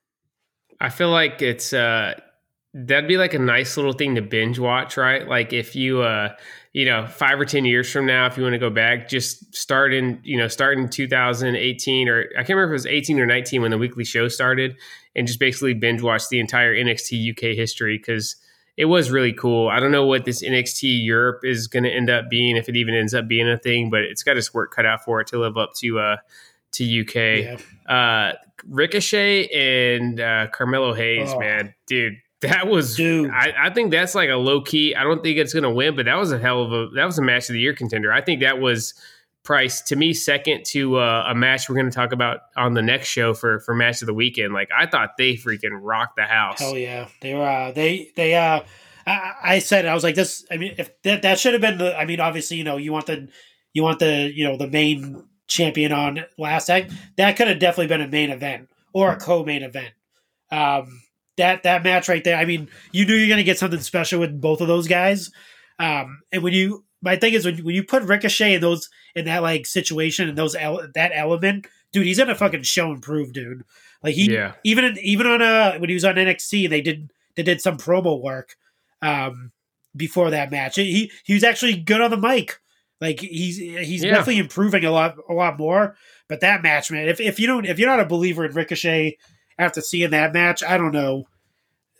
I 0.79 0.89
feel 0.89 1.09
like 1.09 1.41
it's 1.41 1.73
uh 1.73 2.19
that'd 2.73 3.07
be 3.07 3.17
like 3.17 3.33
a 3.33 3.39
nice 3.39 3.77
little 3.77 3.93
thing 3.93 4.15
to 4.15 4.21
binge 4.21 4.59
watch, 4.59 4.97
right? 4.97 5.27
Like 5.27 5.53
if 5.53 5.75
you 5.75 6.01
uh 6.01 6.35
you 6.71 6.85
know, 6.85 7.07
five 7.07 7.39
or 7.39 7.45
10 7.45 7.65
years 7.65 7.91
from 7.91 8.05
now, 8.05 8.27
if 8.27 8.37
you 8.37 8.43
want 8.43 8.53
to 8.53 8.59
go 8.59 8.69
back, 8.69 9.09
just 9.09 9.55
start 9.55 9.91
in, 9.91 10.19
you 10.23 10.37
know, 10.37 10.47
start 10.47 10.77
in 10.77 10.87
2018 10.87 12.07
or 12.07 12.25
I 12.37 12.43
can't 12.43 12.49
remember 12.49 12.65
if 12.65 12.69
it 12.69 12.73
was 12.73 12.85
18 12.85 13.19
or 13.19 13.25
19 13.25 13.63
when 13.63 13.71
the 13.71 13.77
weekly 13.79 14.05
show 14.05 14.27
started 14.27 14.75
and 15.15 15.25
just 15.25 15.39
basically 15.39 15.73
binge 15.73 16.03
watch 16.03 16.29
the 16.29 16.39
entire 16.39 16.75
NXT 16.75 17.31
UK 17.31 17.55
history 17.57 17.97
because 17.97 18.35
it 18.77 18.85
was 18.85 19.09
really 19.09 19.33
cool. 19.33 19.67
I 19.67 19.79
don't 19.79 19.91
know 19.91 20.05
what 20.05 20.25
this 20.25 20.43
NXT 20.43 21.03
Europe 21.03 21.41
is 21.43 21.65
going 21.67 21.83
to 21.85 21.89
end 21.91 22.09
up 22.09 22.29
being, 22.29 22.55
if 22.55 22.69
it 22.69 22.75
even 22.75 22.93
ends 22.93 23.15
up 23.15 23.27
being 23.27 23.49
a 23.49 23.57
thing, 23.57 23.89
but 23.89 24.01
it's 24.01 24.21
got 24.21 24.37
its 24.37 24.53
work 24.53 24.71
cut 24.73 24.85
out 24.85 25.03
for 25.03 25.19
it 25.21 25.27
to 25.29 25.39
live 25.39 25.57
up 25.57 25.71
to, 25.79 25.97
uh, 25.99 26.17
to 26.73 27.01
UK. 27.01 27.15
Yeah. 27.87 27.91
Uh, 27.93 28.33
Ricochet 28.67 29.47
and 29.47 30.19
uh, 30.19 30.47
Carmelo 30.53 30.93
Hayes, 30.93 31.29
Oh. 31.33 31.39
man, 31.39 31.73
dude, 31.87 32.13
that 32.41 32.67
was. 32.67 32.95
Dude. 32.95 33.29
I, 33.31 33.53
I 33.57 33.69
think 33.73 33.91
that's 33.91 34.15
like 34.15 34.29
a 34.29 34.35
low 34.35 34.61
key. 34.61 34.95
I 34.95 35.03
don't 35.03 35.21
think 35.21 35.37
it's 35.37 35.53
going 35.53 35.63
to 35.63 35.69
win, 35.69 35.95
but 35.95 36.05
that 36.05 36.17
was 36.17 36.31
a 36.31 36.39
hell 36.39 36.61
of 36.63 36.71
a 36.71 36.89
that 36.95 37.05
was 37.05 37.17
a 37.17 37.21
match 37.21 37.49
of 37.49 37.53
the 37.53 37.59
year 37.59 37.73
contender. 37.73 38.11
I 38.11 38.21
think 38.21 38.41
that 38.41 38.59
was 38.59 38.93
price 39.43 39.81
to 39.81 39.95
me 39.95 40.13
second 40.13 40.63
to 40.63 40.97
uh, 40.97 41.25
a 41.27 41.35
match 41.35 41.69
we're 41.69 41.75
going 41.75 41.89
to 41.89 41.95
talk 41.95 42.11
about 42.11 42.41
on 42.55 42.73
the 42.73 42.81
next 42.81 43.07
show 43.07 43.33
for 43.33 43.59
for 43.59 43.73
match 43.73 44.01
of 44.01 44.05
the 44.05 44.13
weekend. 44.13 44.53
Like 44.53 44.69
I 44.75 44.85
thought 44.85 45.11
they 45.17 45.33
freaking 45.35 45.77
rocked 45.81 46.15
the 46.15 46.23
house. 46.23 46.59
Hell 46.59 46.77
yeah, 46.77 47.07
they 47.21 47.33
were. 47.33 47.47
Uh, 47.47 47.71
they 47.71 48.11
they. 48.15 48.35
Uh, 48.35 48.61
I, 49.05 49.33
I 49.43 49.59
said 49.59 49.85
I 49.85 49.93
was 49.93 50.03
like 50.03 50.15
this. 50.15 50.45
I 50.51 50.57
mean, 50.57 50.75
if 50.77 50.89
that 51.03 51.23
that 51.23 51.39
should 51.39 51.53
have 51.53 51.61
been 51.61 51.77
the. 51.77 51.97
I 51.97 52.05
mean, 52.05 52.19
obviously, 52.19 52.57
you 52.57 52.63
know, 52.63 52.77
you 52.77 52.91
want 52.91 53.07
the 53.07 53.27
you 53.73 53.83
want 53.83 53.99
the 53.99 54.31
you 54.33 54.47
know 54.47 54.57
the 54.57 54.67
main 54.67 55.23
champion 55.47 55.91
on 55.91 56.25
last 56.37 56.69
act. 56.69 56.93
That 57.17 57.35
could 57.35 57.47
have 57.47 57.59
definitely 57.59 57.87
been 57.87 58.01
a 58.01 58.07
main 58.07 58.29
event 58.29 58.69
or 58.93 59.11
a 59.11 59.17
co-main 59.17 59.63
event. 59.63 59.93
Um, 60.51 61.01
that 61.39 61.63
that 61.63 61.83
match 61.83 62.07
right 62.07 62.23
there. 62.23 62.37
I 62.37 62.45
mean, 62.45 62.69
you 62.91 63.05
knew 63.05 63.15
you're 63.15 63.27
going 63.27 63.37
to 63.39 63.43
get 63.43 63.57
something 63.59 63.79
special 63.79 64.19
with 64.19 64.39
both 64.39 64.61
of 64.61 64.67
those 64.67 64.87
guys. 64.87 65.31
Um, 65.79 66.21
and 66.31 66.43
when 66.43 66.53
you, 66.53 66.83
my 67.01 67.15
thing 67.15 67.33
is 67.33 67.45
when, 67.45 67.57
when 67.63 67.73
you 67.75 67.83
put 67.83 68.03
Ricochet 68.03 68.53
in 68.53 68.61
those 68.61 68.89
in 69.15 69.25
that 69.25 69.41
like 69.41 69.65
situation 69.65 70.29
and 70.29 70.37
those 70.37 70.53
ele- 70.55 70.87
that 70.93 71.11
element, 71.15 71.65
dude, 71.91 72.05
he's 72.05 72.19
gonna 72.19 72.35
fucking 72.35 72.63
show 72.63 72.91
and 72.91 73.01
prove, 73.01 73.33
dude. 73.33 73.63
Like 74.03 74.15
he 74.15 74.31
Yeah. 74.31 74.53
even 74.63 74.97
even 75.01 75.25
on 75.27 75.41
uh 75.41 75.77
when 75.79 75.89
he 75.89 75.93
was 75.95 76.05
on 76.05 76.15
NXT, 76.15 76.69
they 76.69 76.81
did 76.81 77.11
they 77.35 77.43
did 77.43 77.61
some 77.61 77.77
promo 77.77 78.21
work 78.21 78.55
um 79.01 79.51
before 79.95 80.29
that 80.31 80.51
match. 80.51 80.75
He 80.75 81.11
he 81.23 81.33
was 81.33 81.43
actually 81.43 81.77
good 81.77 82.01
on 82.01 82.11
the 82.11 82.17
mic. 82.17 82.59
Like 83.01 83.21
he's 83.21 83.57
he's 83.57 84.03
Yeah. 84.03 84.11
definitely 84.11 84.39
improving 84.39 84.83
a 84.85 84.91
lot 84.91 85.15
a 85.29 85.33
lot 85.33 85.57
more. 85.57 85.95
But 86.27 86.41
that 86.41 86.61
match, 86.61 86.91
man, 86.91 87.07
if 87.07 87.19
if 87.21 87.39
you 87.39 87.47
don't 87.47 87.65
if 87.65 87.79
you're 87.79 87.89
not 87.89 88.01
a 88.01 88.05
believer 88.05 88.45
in 88.45 88.51
Ricochet 88.53 89.17
after 89.59 89.81
seeing 89.81 90.09
that 90.11 90.33
match, 90.33 90.63
I 90.63 90.77
don't 90.77 90.91
know. 90.93 91.27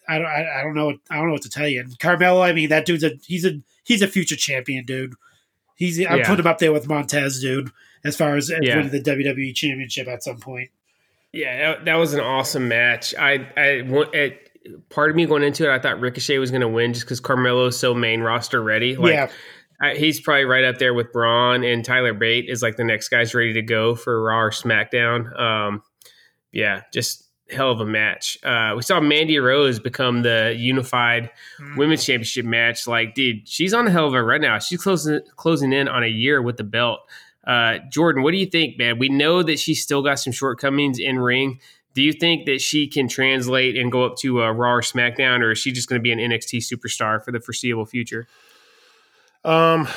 I 0.08 0.18
don't 0.18 0.26
I, 0.28 0.60
I 0.60 0.64
don't 0.64 0.74
know 0.74 0.88
what 0.88 0.96
I 1.12 1.18
don't 1.18 1.28
know 1.28 1.34
what 1.34 1.44
to 1.44 1.50
tell 1.50 1.68
you. 1.68 1.82
And 1.82 2.00
Carmelo, 2.00 2.42
I 2.42 2.54
mean, 2.54 2.70
that 2.70 2.86
dude's 2.88 3.04
a 3.04 3.12
he's 3.28 3.46
a 3.46 3.60
he's 3.84 4.02
a 4.02 4.08
future 4.08 4.36
champion, 4.36 4.86
dude. 4.86 5.14
He's 5.76 6.00
I 6.00 6.16
Yeah. 6.18 6.28
put 6.28 6.40
him 6.40 6.48
up 6.48 6.58
there 6.58 6.74
with 6.74 6.88
Montez, 6.88 7.40
dude, 7.40 7.70
as 8.04 8.16
far 8.18 8.36
as 8.36 8.50
Yeah. 8.62 8.78
winning 8.78 8.92
the 8.92 9.02
WWE 9.02 9.54
championship 9.54 10.08
at 10.08 10.24
some 10.24 10.38
point. 10.40 10.70
Yeah, 11.32 11.74
that, 11.76 11.86
that 11.86 11.96
was 11.96 12.16
an 12.16 12.22
awesome 12.22 12.68
match. 12.68 13.14
I, 13.14 13.48
I, 13.56 13.84
it, 14.14 14.90
part 14.90 15.12
of 15.12 15.16
me 15.16 15.28
going 15.28 15.44
into 15.44 15.70
it, 15.70 15.72
I 15.72 15.78
thought 15.78 16.00
Ricochet 16.00 16.40
was 16.40 16.50
going 16.50 16.62
to 16.62 16.68
win 16.68 16.94
just 16.94 17.06
because 17.06 17.20
Carmelo's 17.20 17.78
so 17.78 17.94
main 17.94 18.22
roster 18.22 18.64
ready. 18.64 18.96
Like, 18.96 19.14
yeah, 19.14 19.30
I, 19.80 19.94
he's 19.94 20.20
probably 20.20 20.46
right 20.46 20.64
up 20.66 20.80
there 20.80 20.96
with 20.96 21.14
Bron 21.14 21.64
and 21.64 21.86
Tyler 21.86 22.16
Bate 22.16 22.50
is 22.50 22.64
like 22.64 22.78
the 22.78 22.84
next 22.84 23.10
guy's 23.10 23.36
ready 23.36 23.54
to 23.54 23.62
go 23.62 23.94
for 23.94 24.20
Raw 24.24 24.40
or 24.42 24.50
SmackDown. 24.50 25.40
Um, 25.40 25.84
yeah, 26.52 26.82
just 26.92 27.29
hell 27.52 27.72
of 27.72 27.80
a 27.80 27.86
match. 27.86 28.38
Uh, 28.44 28.74
we 28.76 28.82
saw 28.82 29.00
Mandy 29.00 29.38
Rose 29.40 29.80
become 29.80 30.22
the 30.22 30.56
unified 30.58 31.30
Mm. 31.60 31.78
women's 31.78 32.06
championship 32.06 32.46
match. 32.46 32.88
Like, 32.88 33.16
dude, 33.16 33.48
she's 33.48 33.74
on 33.74 33.88
a 33.88 33.92
hell 33.92 34.08
of 34.08 34.14
a 34.14 34.22
run 34.24 34.42
now. 34.42 34.60
She's 34.60 34.82
closing 34.82 35.22
closing 35.36 35.74
in 35.74 35.88
on 35.88 36.04
a 36.04 36.08
year 36.08 36.42
with 36.42 36.58
the 36.58 36.64
belt. 36.64 37.00
Uh, 37.48 37.80
Jordan, 37.92 38.22
what 38.24 38.32
do 38.32 38.38
you 38.38 38.46
think, 38.46 38.78
man? 38.78 39.00
We 39.00 39.10
know 39.10 39.42
that 39.44 39.58
she's 39.60 39.82
still 39.82 40.02
got 40.04 40.20
some 40.20 40.32
shortcomings 40.34 41.00
in 41.00 41.18
ring. 41.20 41.60
Do 41.96 42.04
you 42.04 42.14
think 42.14 42.46
that 42.46 42.62
she 42.62 42.88
can 42.88 43.08
translate 43.08 43.76
and 43.76 43.92
go 43.92 44.06
up 44.06 44.16
to 44.18 44.44
uh, 44.44 44.52
Raw 44.52 44.74
or 44.76 44.82
SmackDown, 44.82 45.40
or 45.42 45.52
is 45.52 45.58
she 45.58 45.72
just 45.72 45.90
going 45.90 46.00
to 46.00 46.04
be 46.04 46.12
an 46.12 46.20
NXT 46.20 46.60
superstar 46.60 47.24
for 47.24 47.32
the 47.32 47.40
foreseeable 47.40 47.86
future? 47.88 48.28
Um, 49.44 49.88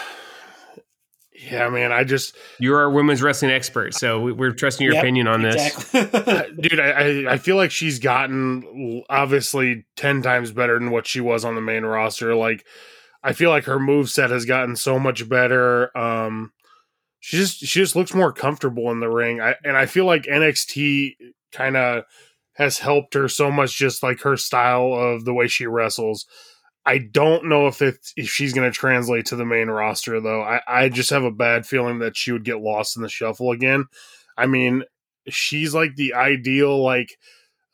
yeah, 1.50 1.68
man, 1.68 1.92
I 1.92 2.04
just, 2.04 2.36
You're 2.58 2.78
our 2.78 2.90
women's 2.90 3.22
wrestling 3.22 3.50
expert, 3.50 3.94
so 3.94 4.20
we- 4.20 4.32
we're 4.32 4.52
trusting 4.52 4.84
your 4.84 4.94
Yep, 4.94 5.02
opinion 5.02 5.26
on 5.26 5.42
this. 5.42 5.92
dude, 5.92 6.80
I, 6.80 6.90
I 6.90 7.32
I 7.32 7.36
feel 7.38 7.56
like 7.56 7.70
she's 7.70 7.98
gotten 7.98 9.02
obviously 9.10 9.84
ten 9.96 10.22
times 10.22 10.52
better 10.52 10.78
than 10.78 10.90
what 10.90 11.06
she 11.06 11.20
was 11.20 11.44
on 11.44 11.54
the 11.54 11.60
main 11.60 11.84
roster. 11.84 12.34
Like, 12.34 12.64
I 13.22 13.32
feel 13.32 13.50
like 13.50 13.64
her 13.64 13.78
move 13.78 14.10
set 14.10 14.30
has 14.30 14.44
gotten 14.44 14.76
so 14.76 14.98
much 14.98 15.28
better. 15.28 15.96
Um, 15.96 16.52
she 17.20 17.36
just 17.38 17.58
she 17.60 17.80
just 17.80 17.96
looks 17.96 18.14
more 18.14 18.32
comfortable 18.32 18.90
in 18.90 19.00
the 19.00 19.08
ring. 19.10 19.40
I 19.40 19.54
and 19.64 19.76
I 19.76 19.86
feel 19.86 20.04
like 20.04 20.24
NXT 20.24 21.16
kind 21.52 21.76
of 21.76 22.04
has 22.54 22.78
helped 22.78 23.14
her 23.14 23.28
so 23.28 23.50
much, 23.50 23.76
just 23.76 24.02
like 24.02 24.20
her 24.22 24.36
style 24.36 24.92
of 24.92 25.24
the 25.24 25.32
way 25.34 25.46
she 25.48 25.66
wrestles. 25.66 26.26
I 26.84 26.98
don't 26.98 27.46
know 27.46 27.68
if 27.68 27.80
it's, 27.80 28.12
if 28.16 28.28
she's 28.28 28.52
going 28.52 28.70
to 28.70 28.76
translate 28.76 29.26
to 29.26 29.36
the 29.36 29.44
main 29.44 29.68
roster 29.68 30.20
though. 30.20 30.42
I, 30.42 30.60
I 30.66 30.88
just 30.88 31.10
have 31.10 31.22
a 31.24 31.30
bad 31.30 31.64
feeling 31.66 32.00
that 32.00 32.16
she 32.16 32.32
would 32.32 32.44
get 32.44 32.60
lost 32.60 32.96
in 32.96 33.02
the 33.02 33.08
shuffle 33.08 33.52
again. 33.52 33.84
I 34.36 34.46
mean, 34.46 34.82
she's 35.28 35.74
like 35.74 35.94
the 35.96 36.14
ideal 36.14 36.82
like 36.82 37.16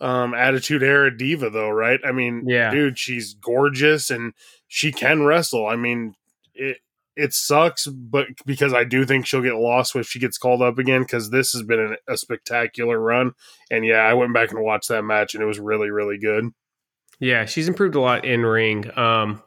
um 0.01 0.35
attitude 0.35 0.83
era 0.83 1.17
diva 1.17 1.51
though, 1.51 1.71
right? 1.71 2.01
I 2.05 2.13
mean, 2.13 2.45
Yeah. 2.47 2.71
dude, 2.71 2.99
she's 2.99 3.35
gorgeous 3.35 4.11
and 4.11 4.33
she 4.69 4.93
can 4.93 5.23
wrestle. 5.23 5.67
I 5.67 5.77
mean, 5.77 6.15
it 6.55 6.79
it 7.17 7.33
sucks, 7.33 7.87
but 7.87 8.27
because 8.47 8.73
I 8.73 8.85
do 8.85 9.05
think 9.05 9.27
she'll 9.27 9.43
get 9.43 9.57
lost 9.57 9.97
if 9.97 10.07
she 10.07 10.21
gets 10.21 10.39
called 10.39 10.63
up 10.63 10.79
again 10.79 11.03
because 11.03 11.31
this 11.31 11.53
has 11.53 11.63
been 11.65 11.97
a, 12.09 12.13
a 12.13 12.17
spectacular 12.17 13.01
run. 13.01 13.33
And 13.73 13.85
yeah, 13.85 14.03
I 14.03 14.15
went 14.15 14.33
back 14.35 14.51
and 14.53 14.63
watched 14.63 14.89
that 14.91 15.03
match 15.03 15.35
and 15.35 15.43
it 15.43 15.47
was 15.47 15.59
really 15.59 15.91
really 15.91 16.19
good. 16.19 16.45
Yeah, 17.21 17.47
she's 17.47 17.69
improved 17.69 17.95
a 17.95 18.01
lot 18.01 18.25
in 18.25 18.45
ring. 18.45 18.91
Um, 18.97 19.43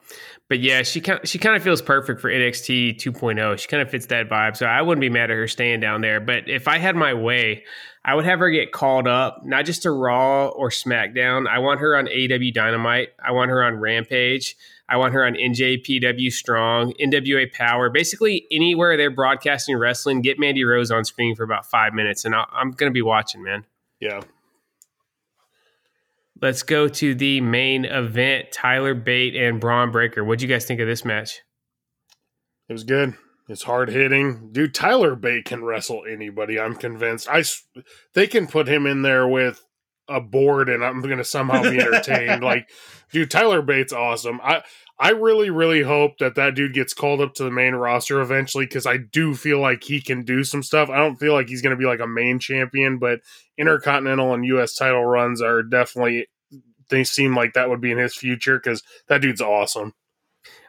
but 0.49 0.59
yeah, 0.59 0.84
she 0.84 0.99
kind 0.99 1.22
she 1.24 1.39
kind 1.39 1.55
of 1.55 1.63
feels 1.63 1.82
perfect 1.82 2.19
for 2.19 2.30
NXT 2.30 2.97
2.0. 2.97 3.57
She 3.57 3.67
kind 3.69 3.82
of 3.82 3.89
fits 3.89 4.07
that 4.07 4.28
vibe. 4.28 4.57
So 4.57 4.65
I 4.65 4.82
wouldn't 4.82 4.99
be 4.99 5.09
mad 5.09 5.32
at 5.32 5.38
her 5.38 5.47
staying 5.47 5.80
down 5.80 6.01
there. 6.01 6.19
But 6.19 6.49
if 6.49 6.67
I 6.67 6.78
had 6.78 6.97
my 6.97 7.13
way, 7.13 7.63
I 8.03 8.15
would 8.15 8.26
have 8.26 8.39
her 8.39 8.49
get 8.49 8.74
called 8.74 9.07
up, 9.07 9.45
not 9.45 9.65
just 9.65 9.84
to 9.84 9.91
Raw 9.91 10.49
or 10.49 10.69
SmackDown. 10.69 11.47
I 11.47 11.59
want 11.59 11.80
her 11.80 11.95
on 11.95 12.09
AW 12.09 12.51
Dynamite. 12.53 13.09
I 13.26 13.32
want 13.32 13.49
her 13.49 13.63
on 13.63 13.76
Rampage. 13.76 14.57
I 14.89 14.97
want 14.97 15.13
her 15.13 15.26
on 15.26 15.36
NJPW 15.36 16.34
Strong, 16.34 16.95
NWA 16.99 17.49
Power, 17.53 17.89
basically 17.89 18.45
anywhere 18.51 18.97
they're 18.97 19.09
broadcasting 19.09 19.78
wrestling. 19.78 20.22
Get 20.22 20.38
Mandy 20.38 20.65
Rose 20.65 20.91
on 20.91 21.05
screen 21.05 21.34
for 21.34 21.43
about 21.43 21.65
five 21.65 21.93
minutes, 21.93 22.26
and 22.26 22.36
I'll, 22.36 22.47
I'm 22.51 22.72
going 22.72 22.89
to 22.89 22.93
be 22.93 23.01
watching, 23.01 23.41
man. 23.41 23.65
Yeah. 24.01 24.19
Let's 26.42 26.64
go 26.64 26.88
to 26.88 27.14
the 27.14 27.39
main 27.42 27.86
event. 27.86 28.52
Tyler 28.52 28.96
Bate 28.96 29.36
and 29.36 29.60
Bron 29.60 29.92
Breakker. 29.92 30.24
What'd 30.24 30.42
you 30.42 30.48
guys 30.48 30.66
think 30.66 30.80
of 30.80 30.88
this 30.88 31.06
match? 31.06 31.42
It 32.68 32.74
was 32.74 32.84
good. 32.84 33.16
It's 33.48 33.64
hard 33.64 33.89
hitting. 33.89 34.52
Dude, 34.52 34.74
Tyler 34.74 35.16
Bate 35.16 35.46
can 35.46 35.64
wrestle 35.64 36.04
anybody. 36.10 36.60
I'm 36.60 36.76
convinced. 36.76 37.28
I 37.30 37.44
they 38.14 38.26
can 38.26 38.48
put 38.48 38.68
him 38.68 38.86
in 38.86 39.02
there 39.02 39.28
with 39.28 39.64
a 40.08 40.22
board 40.22 40.70
and 40.70 40.84
I'm 40.84 41.02
going 41.02 41.18
to 41.18 41.24
somehow 41.24 41.64
be 41.64 41.80
entertained. 41.80 42.44
like, 42.44 42.70
dude, 43.12 43.30
Tyler 43.30 43.62
Bate's 43.62 43.94
awesome. 43.94 44.39
I 44.44 44.64
I 45.04 45.10
really 45.10 45.49
really 45.49 45.82
hope 45.82 46.20
that 46.20 46.36
that 46.36 46.54
dude 46.54 46.76
gets 46.76 46.93
called 46.93 47.22
up 47.22 47.34
to 47.36 47.43
the 47.43 47.49
main 47.49 47.74
roster 47.74 48.22
eventually 48.22 48.68
cuz 48.68 48.86
I 48.86 48.97
do 48.97 49.34
feel 49.34 49.60
like 49.60 49.84
he 49.84 49.99
can 49.99 50.24
do 50.24 50.43
some 50.43 50.62
stuff. 50.62 50.89
I 50.91 50.97
don't 50.97 51.16
feel 51.18 51.34
like 51.34 51.49
he's 51.49 51.64
going 51.64 51.76
to 51.76 51.80
be 51.80 51.88
like 51.88 51.99
a 51.99 52.08
main 52.08 52.38
champion, 52.38 52.99
but 52.99 53.20
intercontinental 53.58 54.34
and 54.34 54.45
US 54.45 54.76
title 54.76 55.04
runs 55.06 55.41
are 55.41 55.64
definitely 55.64 56.28
they 56.89 57.04
seem 57.04 57.36
like 57.36 57.54
that 57.54 57.70
would 57.70 57.82
be 57.82 57.91
in 57.91 57.97
his 57.97 58.16
future 58.16 58.60
cuz 58.60 58.84
that 59.08 59.22
dude's 59.22 59.41
awesome. 59.41 59.93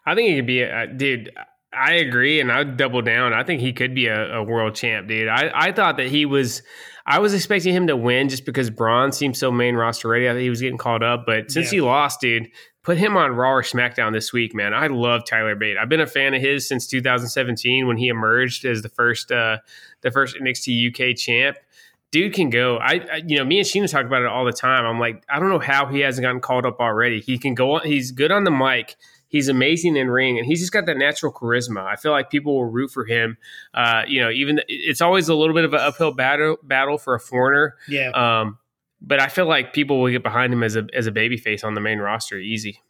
I 0.06 0.14
think 0.14 0.30
he 0.30 0.36
could 0.36 0.46
be 0.46 0.62
a 0.62 0.86
dude. 0.86 1.30
I 1.74 1.92
agree, 1.94 2.38
and 2.40 2.52
I'd 2.52 2.76
double 2.76 3.00
down. 3.00 3.32
I 3.32 3.44
think 3.44 3.60
he 3.62 3.72
could 3.72 3.94
be 3.94 4.06
a, 4.06 4.36
a 4.36 4.42
world 4.42 4.74
champ, 4.74 5.08
dude. 5.08 5.28
I, 5.28 5.50
I 5.54 5.72
thought 5.72 5.96
that 5.96 6.08
he 6.08 6.26
was. 6.26 6.62
I 7.06 7.18
was 7.18 7.32
expecting 7.34 7.74
him 7.74 7.86
to 7.86 7.96
win 7.96 8.28
just 8.28 8.44
because 8.44 8.68
Bron 8.70 9.10
seemed 9.10 9.36
so 9.36 9.50
main 9.50 9.74
roster 9.74 10.08
ready. 10.08 10.28
I 10.28 10.32
think 10.32 10.42
he 10.42 10.50
was 10.50 10.60
getting 10.60 10.76
called 10.78 11.02
up, 11.02 11.24
but 11.26 11.50
since 11.50 11.72
Yeah. 11.72 11.76
he 11.78 11.80
lost, 11.80 12.20
dude, 12.20 12.48
put 12.82 12.98
him 12.98 13.16
on 13.16 13.32
Raw 13.32 13.52
or 13.52 13.62
SmackDown 13.62 14.12
this 14.12 14.32
week, 14.32 14.54
man. 14.54 14.74
I 14.74 14.88
love 14.88 15.24
Tyler 15.24 15.54
Bate. 15.54 15.76
I've 15.76 15.88
been 15.88 16.00
a 16.00 16.06
fan 16.06 16.34
of 16.34 16.42
his 16.42 16.66
since 16.66 16.86
2017 16.86 17.86
when 17.86 17.96
he 17.96 18.08
emerged 18.08 18.64
as 18.64 18.82
the 18.82 18.88
first 18.88 19.30
uh, 19.30 19.58
the 20.00 20.10
first 20.10 20.36
NXT 20.36 20.90
UK 20.90 21.16
champ. 21.16 21.56
Dude 22.10 22.34
can 22.34 22.50
go. 22.50 22.76
I, 22.76 23.00
I 23.10 23.22
you 23.26 23.38
know 23.38 23.44
me 23.44 23.58
and 23.58 23.66
Sheena 23.66 23.90
talk 23.90 24.04
about 24.04 24.22
it 24.22 24.28
all 24.28 24.44
the 24.44 24.52
time. 24.52 24.84
I'm 24.84 24.98
like, 24.98 25.24
I 25.30 25.38
don't 25.38 25.48
know 25.48 25.58
how 25.58 25.86
he 25.86 26.00
hasn't 26.00 26.24
gotten 26.24 26.40
called 26.40 26.66
up 26.66 26.80
already. 26.80 27.20
He 27.20 27.38
can 27.38 27.54
go 27.54 27.76
on. 27.76 27.86
He's 27.86 28.10
good 28.10 28.30
on 28.30 28.44
the 28.44 28.50
mic. 28.50 28.96
He's 29.28 29.48
amazing 29.48 29.96
in 29.96 30.10
ring, 30.10 30.36
and 30.36 30.46
he's 30.46 30.60
just 30.60 30.72
got 30.72 30.84
that 30.84 30.98
natural 30.98 31.32
charisma. 31.32 31.86
I 31.86 31.96
feel 31.96 32.12
like 32.12 32.28
people 32.28 32.54
will 32.54 32.66
root 32.66 32.90
for 32.90 33.06
him. 33.06 33.38
Uh, 33.72 34.02
you 34.06 34.20
know, 34.20 34.28
even 34.28 34.60
it's 34.68 35.00
always 35.00 35.30
a 35.30 35.34
little 35.34 35.54
bit 35.54 35.64
of 35.64 35.72
an 35.72 35.80
uphill 35.80 36.12
battle 36.12 36.58
battle 36.62 36.98
for 36.98 37.14
a 37.14 37.20
foreigner. 37.20 37.76
yeah. 37.88 38.10
Um, 38.10 38.58
but 39.04 39.20
I 39.20 39.28
feel 39.28 39.46
like 39.46 39.72
people 39.72 40.00
will 40.00 40.10
get 40.10 40.22
behind 40.22 40.52
him 40.52 40.62
as 40.62 40.76
a 40.76 40.86
as 40.94 41.06
a 41.06 41.12
babyface 41.12 41.64
on 41.64 41.74
the 41.74 41.80
main 41.80 41.98
roster 41.98 42.38
easy. 42.38 42.80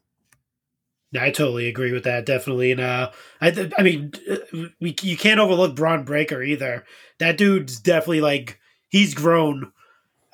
I 1.18 1.30
totally 1.30 1.68
agree 1.68 1.92
with 1.92 2.04
that. 2.04 2.24
Definitely, 2.24 2.72
and 2.72 2.80
uh, 2.80 3.10
I, 3.40 3.50
th- 3.50 3.72
I 3.76 3.82
mean, 3.82 4.12
uh, 4.30 4.36
we 4.80 4.94
you 5.02 5.16
can't 5.16 5.40
overlook 5.40 5.76
Bron 5.76 6.04
Breakker 6.04 6.42
either. 6.42 6.84
That 7.18 7.36
dude's 7.36 7.80
definitely 7.80 8.22
like 8.22 8.58
he's 8.88 9.12
grown 9.14 9.72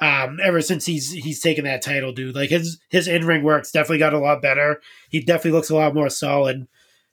um, 0.00 0.38
ever 0.42 0.60
since 0.60 0.86
he's 0.86 1.10
he's 1.10 1.40
taken 1.40 1.64
that 1.64 1.82
title, 1.82 2.12
dude. 2.12 2.34
Like 2.34 2.50
his 2.50 2.80
his 2.90 3.08
in 3.08 3.26
ring 3.26 3.42
work's 3.42 3.72
definitely 3.72 3.98
got 3.98 4.14
a 4.14 4.18
lot 4.18 4.40
better. 4.40 4.80
He 5.10 5.20
definitely 5.20 5.52
looks 5.52 5.70
a 5.70 5.76
lot 5.76 5.94
more 5.94 6.10
solid 6.10 6.68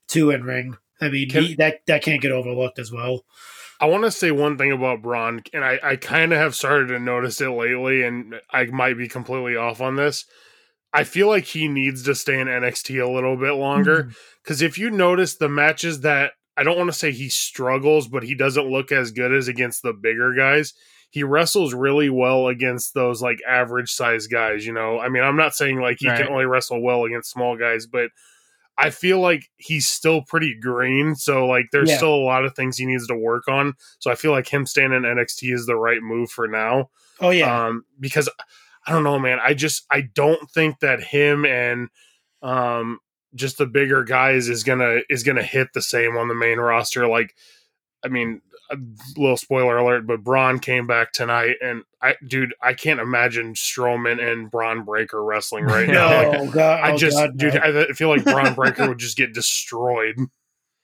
too 0.08 0.30
in 0.30 0.44
ring. 0.44 0.78
I 1.02 1.10
mean, 1.10 1.30
Can- 1.30 1.44
he, 1.44 1.56
that 1.56 1.80
that 1.88 2.04
can't 2.04 2.22
get 2.22 2.32
overlooked 2.32 2.78
as 2.78 2.92
well. 2.92 3.26
I 3.80 3.88
want 3.88 4.04
to 4.06 4.12
say 4.12 4.32
one 4.32 4.58
thing 4.58 4.72
about 4.72 5.02
Bron, 5.02 5.44
and 5.54 5.64
I, 5.64 5.80
I 5.84 5.96
kind 5.98 6.32
of 6.32 6.40
have 6.40 6.56
started 6.56 6.88
to 6.88 7.00
notice 7.00 7.42
it 7.42 7.50
lately, 7.50 8.04
and 8.04 8.36
I 8.52 8.66
might 8.66 8.98
be 8.98 9.08
completely 9.08 9.56
off 9.58 9.82
on 9.82 9.96
this. 9.96 10.26
I 10.94 11.04
feel 11.04 11.28
like 11.28 11.44
he 11.44 11.68
needs 11.68 12.04
to 12.04 12.16
stay 12.16 12.40
in 12.40 12.48
NXT 12.48 13.04
a 13.04 13.10
little 13.12 13.36
bit 13.36 13.54
longer 13.54 14.04
mm-hmm. 14.04 14.12
because 14.42 14.62
if 14.62 14.78
you 14.78 14.90
notice 14.90 15.36
the 15.36 15.50
matches 15.50 16.02
that 16.02 16.32
I 16.58 16.64
don't 16.64 16.78
want 16.78 16.90
to 16.90 16.98
say 16.98 17.12
he 17.12 17.30
struggles, 17.30 18.08
but 18.08 18.24
he 18.24 18.34
doesn't 18.34 18.70
look 18.70 18.92
as 18.92 19.12
good 19.12 19.34
as 19.34 19.48
against 19.48 19.84
the 19.84 19.94
bigger 19.94 20.34
guys. 20.34 20.74
He 21.10 21.24
wrestles 21.24 21.74
really 21.74 22.10
well 22.10 22.48
against 22.48 22.94
those 22.94 23.22
like 23.22 23.40
average 23.48 23.92
size 23.92 24.28
guys. 24.28 24.66
You 24.66 24.74
know, 24.74 25.00
I 25.00 25.10
mean, 25.10 25.24
I'm 25.24 25.38
not 25.38 25.54
saying 25.54 25.80
like 25.80 25.98
he 26.00 26.08
Right. 26.08 26.18
can 26.18 26.32
only 26.32 26.46
wrestle 26.46 26.82
well 26.82 27.06
against 27.06 27.32
small 27.32 27.58
guys, 27.58 27.88
but 27.88 28.10
I 28.78 28.90
feel 28.90 29.20
like 29.20 29.50
he's 29.58 29.88
still 29.88 30.22
pretty 30.22 30.54
green. 30.60 31.16
So 31.16 31.48
like, 31.48 31.68
there's 31.72 31.90
Yeah. 31.90 31.98
still 31.98 32.14
a 32.14 32.26
lot 32.26 32.44
of 32.46 32.56
things 32.56 32.78
he 32.78 32.86
needs 32.86 33.08
to 33.08 33.16
work 33.16 33.48
on. 33.48 33.74
So 34.00 34.12
I 34.12 34.16
feel 34.16 34.32
like 34.32 34.48
him 34.48 34.66
staying 34.66 34.92
in 34.92 35.04
NXT 35.04 35.54
is 35.54 35.66
the 35.66 35.76
right 35.78 36.02
move 36.02 36.30
for 36.30 36.48
now 36.48 36.90
Oh 37.22 37.30
yeah, 37.30 37.68
um, 37.68 37.86
because 38.00 38.28
I 38.86 38.92
don't 38.92 39.04
know, 39.04 39.18
man. 39.18 39.40
I 39.42 39.54
just 39.54 39.86
I 39.90 40.02
don't 40.02 40.50
think 40.52 40.80
that 40.80 41.02
him 41.02 41.46
and 41.46 41.88
um, 42.42 43.00
just 43.34 43.58
the 43.58 43.66
bigger 43.66 44.04
guys 44.04 44.50
is 44.50 44.64
gonna 44.64 45.00
is 45.10 45.24
gonna 45.24 45.42
hit 45.44 45.70
the 45.74 45.82
same 45.82 46.18
on 46.18 46.28
the 46.28 46.36
main 46.36 46.60
roster. 46.60 47.08
Like, 47.08 47.34
I 48.04 48.10
mean, 48.10 48.42
a 48.72 48.78
little 49.18 49.38
spoiler 49.38 49.78
alert, 49.78 50.08
but 50.08 50.24
Braun 50.24 50.60
came 50.60 50.88
back 50.88 51.12
tonight, 51.12 51.56
and 51.64 51.84
I, 52.02 52.16
dude, 52.28 52.54
I 52.62 52.74
can't 52.74 53.00
imagine 53.00 53.54
Strowman 53.54 54.22
and 54.22 54.50
Bron 54.50 54.84
Breakker 54.86 55.24
wrestling 55.24 55.66
right 55.66 55.88
now. 55.90 56.32
no, 56.32 56.44
Like, 56.44 56.52
God, 56.52 56.80
I 56.84 56.92
oh, 56.94 56.98
just, 56.98 57.18
God, 57.18 57.32
no. 57.36 57.52
dude, 57.52 57.58
I 57.58 57.86
feel 57.94 58.10
like 58.10 58.24
Bron 58.24 58.54
Breakker 58.56 58.88
would 58.90 58.98
just 59.00 59.18
get 59.18 59.34
destroyed. 59.34 60.16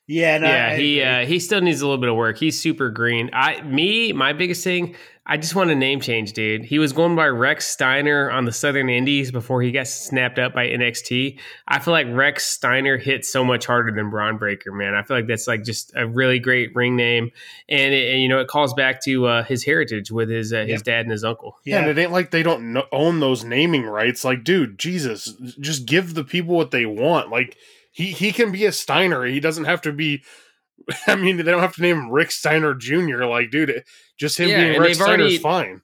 yeah, 0.08 0.38
no, 0.38 0.48
yeah, 0.48 0.68
I 0.68 0.76
he 0.78 1.00
agree. 1.00 1.24
uh, 1.24 1.26
he 1.26 1.40
still 1.40 1.62
needs 1.62 1.82
a 1.82 1.86
little 1.86 2.02
bit 2.02 2.10
of 2.10 2.16
work. 2.16 2.38
He's 2.38 2.60
super 2.60 2.90
green. 2.90 3.30
I 3.34 3.62
me 3.62 4.14
my 4.14 4.34
biggest 4.34 4.64
thing. 4.64 4.96
I 5.24 5.38
just 5.38 5.54
want 5.54 5.70
a 5.70 5.76
name 5.76 6.02
change, 6.02 6.34
dude. 6.34 6.66
He 6.66 6.80
was 6.80 6.94
going 6.94 7.16
by 7.16 7.28
Rex 7.28 7.68
Steiner 7.68 8.32
on 8.32 8.46
the 8.46 8.52
Southern 8.52 8.90
Indies 8.90 9.32
before 9.32 9.62
he 9.62 9.72
got 9.72 9.88
snapped 9.88 10.40
up 10.40 10.56
by 10.56 10.68
NXT. 10.68 11.38
I 11.68 11.78
feel 11.78 11.92
like 11.92 12.08
Rex 12.10 12.44
Steiner 12.46 12.98
hit 12.98 13.24
so 13.24 13.46
much 13.46 13.68
harder 13.68 13.92
than 13.92 14.10
Bron 14.10 14.38
Breakker, 14.38 14.72
man. 14.72 14.96
I 14.96 15.04
feel 15.04 15.16
like 15.16 15.28
that's 15.28 15.48
like 15.48 15.64
just 15.64 15.94
a 15.96 16.08
really 16.08 16.40
great 16.40 16.76
ring 16.76 16.96
name, 16.96 17.30
and, 17.70 17.94
it, 17.94 18.14
and 18.14 18.22
you 18.24 18.30
know 18.30 18.40
it 18.40 18.48
calls 18.48 18.74
back 18.74 19.00
to 19.04 19.28
uh, 19.28 19.44
his 19.44 19.64
heritage 19.64 20.12
with 20.12 20.28
his 20.28 20.52
uh, 20.52 20.66
his 20.66 20.82
dad 20.82 21.02
and 21.02 21.12
his 21.12 21.24
uncle. 21.24 21.56
Yeah. 21.66 21.76
yeah, 21.76 21.82
and 21.82 21.92
it 21.92 22.02
ain't 22.02 22.12
like 22.12 22.32
they 22.32 22.44
don't 22.44 22.76
own 22.92 23.20
those 23.20 23.44
naming 23.44 23.84
rights. 23.84 24.24
Like, 24.24 24.44
dude, 24.44 24.80
Jesus, 24.80 25.34
just 25.60 25.86
give 25.86 26.16
the 26.16 26.24
people 26.24 26.56
what 26.56 26.72
they 26.72 26.88
want. 26.88 27.30
Like, 27.30 27.58
he 27.92 28.08
he 28.08 28.32
can 28.32 28.52
be 28.52 28.66
a 28.66 28.72
Steiner. 28.72 29.24
He 29.26 29.40
doesn't 29.40 29.66
have 29.66 29.82
to 29.84 29.94
be. 29.94 30.24
I 31.08 31.16
mean, 31.16 31.38
they 31.38 31.44
don't 31.44 31.62
have 31.62 31.76
to 31.76 31.82
name 31.82 31.98
him 31.98 32.10
Rick 32.12 32.32
Steiner 32.32 32.74
Jr. 32.74 33.26
Like, 33.26 33.52
dude, 33.52 33.84
just 34.20 34.40
him 34.40 34.50
Yeah, 34.50 34.64
being 34.70 34.80
Rick 34.82 34.96
Steiner 34.96 35.24
is 35.24 35.40
fine. 35.40 35.82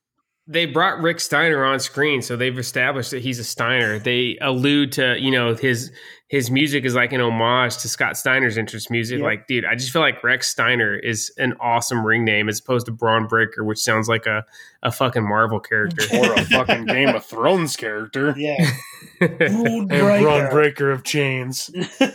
they 0.48 0.66
brought 0.66 1.02
Rick 1.02 1.20
Steiner 1.20 1.64
on 1.66 1.80
screen, 1.80 2.22
so 2.22 2.36
they've 2.36 2.58
established 2.58 3.12
that 3.12 3.22
he's 3.22 3.40
a 3.40 3.44
Steiner. 3.44 4.00
They 4.00 4.38
allude 4.42 4.94
to 4.94 5.18
you 5.20 5.32
know 5.32 5.56
his 5.56 5.92
his 6.28 6.52
music 6.52 6.84
is 6.84 6.94
like 6.94 7.14
an 7.14 7.22
homage 7.22 7.78
to 7.78 7.90
Scott 7.90 8.18
Steiner's 8.18 8.58
interest 8.58 8.92
music. 8.92 9.20
Yep. 9.20 9.26
Like, 9.26 9.48
dude, 9.48 9.64
I 9.64 9.76
just 9.76 9.92
feel 9.92 10.02
like 10.02 10.22
Rex 10.24 10.50
Steiner 10.50 10.94
is 10.96 11.32
an 11.38 11.54
awesome 11.62 12.06
ring 12.06 12.26
name 12.26 12.50
as 12.50 12.60
opposed 12.60 12.88
to 12.88 12.92
Bron 12.92 13.28
Breakker, 13.28 13.64
which 13.64 13.80
sounds 13.80 14.10
like 14.10 14.26
a 14.26 14.46
a 14.84 14.92
fucking 14.92 15.28
Marvel 15.28 15.60
character. 15.60 16.04
Or 16.18 16.34
a 16.34 16.46
fucking 16.46 16.86
Game 16.86 17.10
of 17.10 17.26
Thrones 17.26 17.76
character. 17.76 18.34
yeah. 18.38 18.72
And 19.20 19.40
Rune 19.40 19.88
Braun 19.88 19.88
breaker. 19.88 20.50
Breaker 20.52 20.92
of 20.92 21.04
Chains. 21.04 21.72
All 22.00 22.08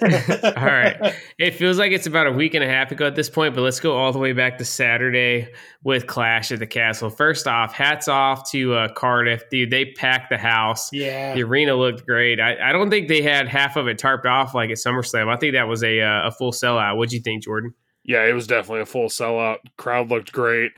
right. 0.54 1.14
It 1.36 1.54
feels 1.54 1.78
like 1.78 1.90
it's 1.90 2.06
about 2.06 2.28
a 2.28 2.32
week 2.32 2.54
and 2.54 2.62
a 2.62 2.68
half 2.68 2.92
ago 2.92 3.06
at 3.06 3.16
this 3.16 3.28
point, 3.28 3.54
but 3.54 3.62
let's 3.62 3.80
go 3.80 3.96
all 3.96 4.12
the 4.12 4.20
way 4.20 4.32
back 4.32 4.58
to 4.58 4.64
Saturday 4.64 5.52
with 5.82 6.06
Clash 6.06 6.52
at 6.52 6.60
the 6.60 6.66
Castle. 6.66 7.10
First 7.10 7.48
off, 7.48 7.72
hats 7.72 8.06
off 8.06 8.50
to 8.52 8.74
uh, 8.74 8.92
Cardiff. 8.92 9.48
Dude, 9.50 9.70
they 9.70 9.86
packed 9.86 10.30
the 10.30 10.38
house. 10.38 10.92
Yeah. 10.92 11.34
The 11.34 11.42
arena 11.42 11.74
looked 11.74 12.06
great. 12.06 12.38
I, 12.40 12.70
I 12.70 12.72
don't 12.72 12.90
think 12.90 13.08
they 13.08 13.22
had 13.22 13.48
half 13.48 13.76
of 13.76 13.88
it 13.88 13.98
tarped 14.02 14.26
off 14.26 14.54
like 14.54 14.70
at 14.70 14.76
SummerSlam. 14.76 15.28
I 15.28 15.36
think 15.36 15.54
that 15.54 15.68
was 15.68 15.82
a 15.82 16.00
uh, 16.00 16.28
a 16.28 16.30
full 16.32 16.52
sellout. 16.52 16.96
What'd 16.96 17.12
you 17.12 17.20
think, 17.20 17.44
Jordan? 17.44 17.74
Yeah, 18.04 18.24
it 18.24 18.32
was 18.32 18.46
definitely 18.46 18.82
a 18.82 18.86
full 18.86 19.08
sellout. 19.08 19.58
Crowd 19.76 20.10
looked 20.10 20.32
great. 20.32 20.72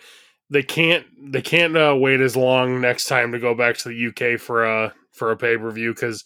They 0.50 0.62
can't 0.62 1.06
they 1.32 1.42
can't 1.42 1.76
uh, 1.76 1.96
wait 1.98 2.20
as 2.20 2.36
long 2.36 2.80
next 2.80 3.06
time 3.06 3.32
to 3.32 3.38
go 3.38 3.54
back 3.54 3.78
to 3.78 3.88
the 3.88 4.34
UK 4.34 4.38
for 4.38 4.64
a 4.64 4.94
for 5.12 5.30
a 5.30 5.36
pay 5.36 5.56
per 5.56 5.70
view 5.70 5.94
because 5.94 6.24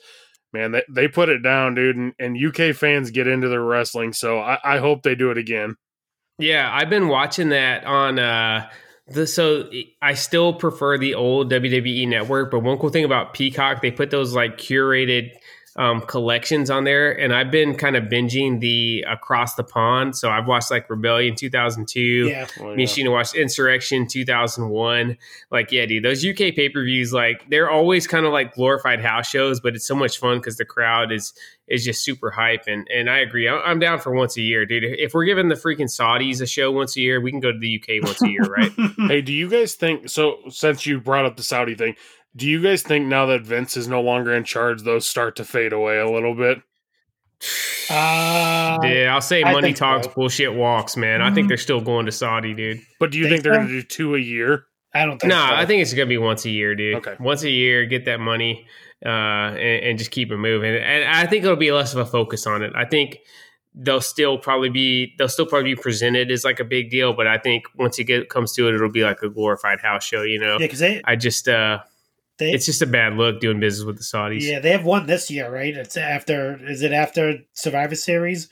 man 0.53 0.73
they, 0.73 0.83
they 0.91 1.09
put 1.09 1.29
it 1.29 1.43
down, 1.43 1.75
dude, 1.75 1.97
and, 1.97 2.13
and 2.19 2.37
UK 2.37 2.75
fans 2.75 3.11
get 3.11 3.27
into 3.27 3.49
their 3.49 3.63
wrestling. 3.63 4.13
So 4.13 4.41
I, 4.41 4.59
I 4.65 4.79
hope 4.79 5.03
they 5.03 5.15
do 5.15 5.31
it 5.31 5.39
again. 5.39 5.77
Yeah, 6.39 6.69
I've 6.73 6.91
been 6.91 7.09
watching 7.09 7.51
that 7.51 7.85
on 7.85 8.19
uh 8.19 8.69
the 9.07 9.27
so 9.27 9.71
I 10.03 10.15
still 10.15 10.53
prefer 10.53 10.99
the 10.99 11.15
old 11.15 11.51
WWE 11.51 12.09
network, 12.09 12.51
but 12.51 12.61
one 12.61 12.79
cool 12.79 12.91
thing 12.91 13.05
about 13.05 13.33
Peacock, 13.33 13.81
they 13.81 13.91
put 13.91 14.11
those 14.11 14.35
like 14.35 14.59
curated 14.59 15.31
um, 15.79 16.01
collections 16.01 16.71
on 16.71 16.83
there, 16.83 17.13
and 17.13 17.33
I've 17.33 17.53
been 17.53 17.77
kind 17.77 17.97
of 17.97 18.05
binging 18.05 18.59
the 18.59 19.05
Across 19.09 19.55
the 19.55 19.63
Pond. 19.63 20.17
So 20.17 20.29
I've 20.29 20.49
watched 20.49 20.73
like 20.73 20.91
Rebellion 20.91 21.37
2002. 21.37 22.01
Yeah. 22.01 22.47
Well, 22.59 22.75
Me 22.75 22.83
yeah. 22.83 22.89
and 22.89 23.07
Sheena 23.07 23.13
watched 23.13 23.35
Insurrextion 23.35 24.09
2001. 24.09 25.17
Like, 25.53 25.71
yeah, 25.71 25.87
dude, 25.87 26.05
those 26.05 26.27
UK 26.27 26.55
pay 26.57 26.69
per 26.69 26.85
views, 26.85 27.13
like, 27.13 27.49
they're 27.49 27.71
always 27.71 28.09
kind 28.09 28.27
of 28.27 28.33
like 28.33 28.55
glorified 28.55 29.01
house 29.01 29.29
shows, 29.29 29.61
but 29.61 29.77
it's 29.77 29.87
so 29.87 29.95
much 29.95 30.19
fun 30.19 30.39
because 30.39 30.57
the 30.57 30.65
crowd 30.65 31.13
is 31.13 31.33
is 31.69 31.85
just 31.85 32.03
super 32.03 32.31
hype. 32.31 32.65
And 32.67 32.89
and 32.93 33.09
I 33.09 33.19
agree, 33.19 33.49
I'm, 33.49 33.61
I'm 33.65 33.79
down 33.79 34.01
for 34.01 34.13
once 34.13 34.37
a 34.37 34.43
year, 34.43 34.67
dude. 34.67 34.83
If 34.83 35.15
we're 35.15 35.27
giving 35.27 35.49
the 35.49 35.55
freaking 35.55 35.83
Saudis 35.83 36.41
a 36.43 36.47
show 36.47 36.73
once 36.73 36.97
a 36.97 37.01
year, 37.01 37.21
we 37.21 37.31
can 37.31 37.39
go 37.41 37.53
to 37.53 37.59
the 37.59 37.81
UK 37.81 38.05
once 38.05 38.21
a 38.21 38.29
year, 38.29 38.43
right? 38.43 38.73
Hey, 39.09 39.23
do 39.23 39.33
you 39.33 39.49
guys 39.49 39.75
think 39.75 40.09
so? 40.09 40.39
Since 40.49 40.87
you 40.87 41.01
brought 41.01 41.25
up 41.25 41.37
the 41.37 41.43
Saudi 41.43 41.75
thing, 41.77 41.95
do 42.39 42.47
you 42.47 42.63
guys 42.63 42.83
think 42.83 43.07
now 43.07 43.27
that 43.27 43.43
Vince 43.43 43.77
is 43.77 43.89
no 43.89 44.01
longer 44.01 44.33
in 44.35 44.45
charge, 44.45 44.83
those 44.83 45.07
start 45.09 45.37
to 45.37 45.45
fade 45.45 45.73
away 45.73 45.99
a 45.99 46.09
little 46.11 46.35
bit? 46.35 46.59
Uh, 47.91 48.77
yeah, 48.83 49.13
I'll 49.15 49.23
say 49.23 49.43
money 49.43 49.73
talks, 49.73 50.07
so. 50.07 50.13
bullshit 50.15 50.53
walks, 50.53 50.95
man. 50.95 51.23
I 51.23 51.33
think 51.33 51.47
Mhm. 51.47 51.49
they're 51.49 51.57
still 51.57 51.81
going 51.81 52.05
to 52.05 52.13
Saudi, 52.13 52.53
dude. 52.53 52.81
But 53.01 53.11
do 53.11 53.17
you 53.17 53.25
Think 53.25 53.37
think 53.37 53.45
they're 53.45 53.55
so? 53.55 53.59
going 53.61 53.69
to 53.69 53.81
do 53.81 53.83
two 53.83 54.15
a 54.15 54.19
year? 54.19 54.67
I 54.93 55.07
don't 55.07 55.19
think 55.19 55.31
No, 55.31 55.37
so. 55.39 55.55
I 55.55 55.65
think 55.65 55.81
it's 55.81 55.95
gonna 55.95 56.05
be 56.05 56.19
once 56.19 56.45
a 56.45 56.51
year, 56.51 56.75
dude. 56.75 56.97
Okay. 56.97 57.15
Once 57.19 57.45
a 57.45 57.51
year, 57.51 57.87
get 57.87 58.05
that 58.05 58.21
money, 58.21 58.67
uh, 59.07 59.09
and, 59.09 59.85
and 59.85 59.99
just 59.99 60.11
keep 60.11 60.31
it 60.31 60.37
moving. 60.37 60.75
And 60.77 61.05
I 61.05 61.25
think 61.27 61.45
it'll 61.45 61.57
be 61.57 61.73
less 61.73 61.95
of 61.95 62.01
a 62.01 62.05
focus 62.05 62.47
on 62.47 62.63
it. 62.63 62.73
I 62.77 62.85
think 62.85 63.19
they'll 63.75 64.01
still 64.03 64.37
probably 64.37 64.69
be 64.69 65.15
they'll 65.17 65.29
still 65.29 65.47
probably 65.47 65.75
be 65.75 65.81
presented 65.81 66.31
as 66.31 66.45
like 66.45 66.61
a 66.61 66.65
big 66.65 66.91
deal, 66.91 67.15
but 67.15 67.27
I 67.27 67.39
think 67.39 67.65
once 67.77 67.99
it 67.99 68.05
get, 68.05 68.29
comes 68.29 68.53
to 68.55 68.69
it, 68.69 68.75
it'll 68.75 68.91
be 68.91 69.03
like 69.03 69.23
a 69.23 69.31
glorified 69.31 69.81
house 69.81 70.05
show. 70.05 70.23
You 70.23 70.41
know, 70.41 70.53
yeah, 70.59 70.67
because 70.67 70.83
I 70.83 71.17
just 71.17 71.49
uh, 71.49 71.79
they 72.39 72.53
it's 72.53 72.67
just 72.67 72.83
a 72.83 72.87
bad 72.87 73.15
look 73.15 73.41
doing 73.41 73.61
business 73.61 73.85
with 73.87 73.97
the 73.97 74.03
Saudis. 74.05 74.43
yeah 74.43 74.61
they 74.61 74.71
have 74.71 74.85
one 74.85 75.07
this 75.07 75.31
year, 75.31 75.51
right? 75.53 75.75
It's 75.77 75.97
after 75.97 76.59
is 76.69 76.83
it 76.83 76.93
after 76.93 77.39
Survivor 77.53 77.95
Series? 77.95 78.49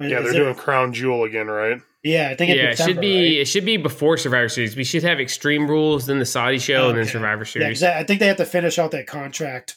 Yeah, 0.00 0.18
is 0.18 0.24
they're 0.32 0.32
it- 0.34 0.44
doing 0.44 0.54
Crown 0.54 0.92
Jewel 0.92 1.24
again, 1.24 1.46
right? 1.46 1.80
Yeah, 2.02 2.30
I 2.30 2.34
think 2.34 2.50
in 2.50 2.56
Yeah, 2.56 2.70
it 2.70 2.78
should 2.78 3.00
be 3.00 3.14
right? 3.16 3.40
it 3.42 3.44
should 3.46 3.64
be 3.64 3.76
before 3.76 4.16
Survivor 4.16 4.48
Series. 4.48 4.74
We 4.74 4.82
should 4.82 5.04
have 5.04 5.20
Extreme 5.20 5.68
Rules, 5.68 6.06
then 6.06 6.18
the 6.18 6.24
Saudi 6.26 6.58
show, 6.58 6.88
and 6.88 6.96
then 6.98 7.02
Okay. 7.04 7.12
Survivor 7.12 7.46
Yeah, 7.56 7.68
I 7.94 8.00
I 8.00 8.04
think 8.04 8.18
they 8.18 8.26
have 8.26 8.38
to 8.38 8.44
finish 8.44 8.78
out 8.78 8.90
that 8.90 9.06
contract 9.06 9.76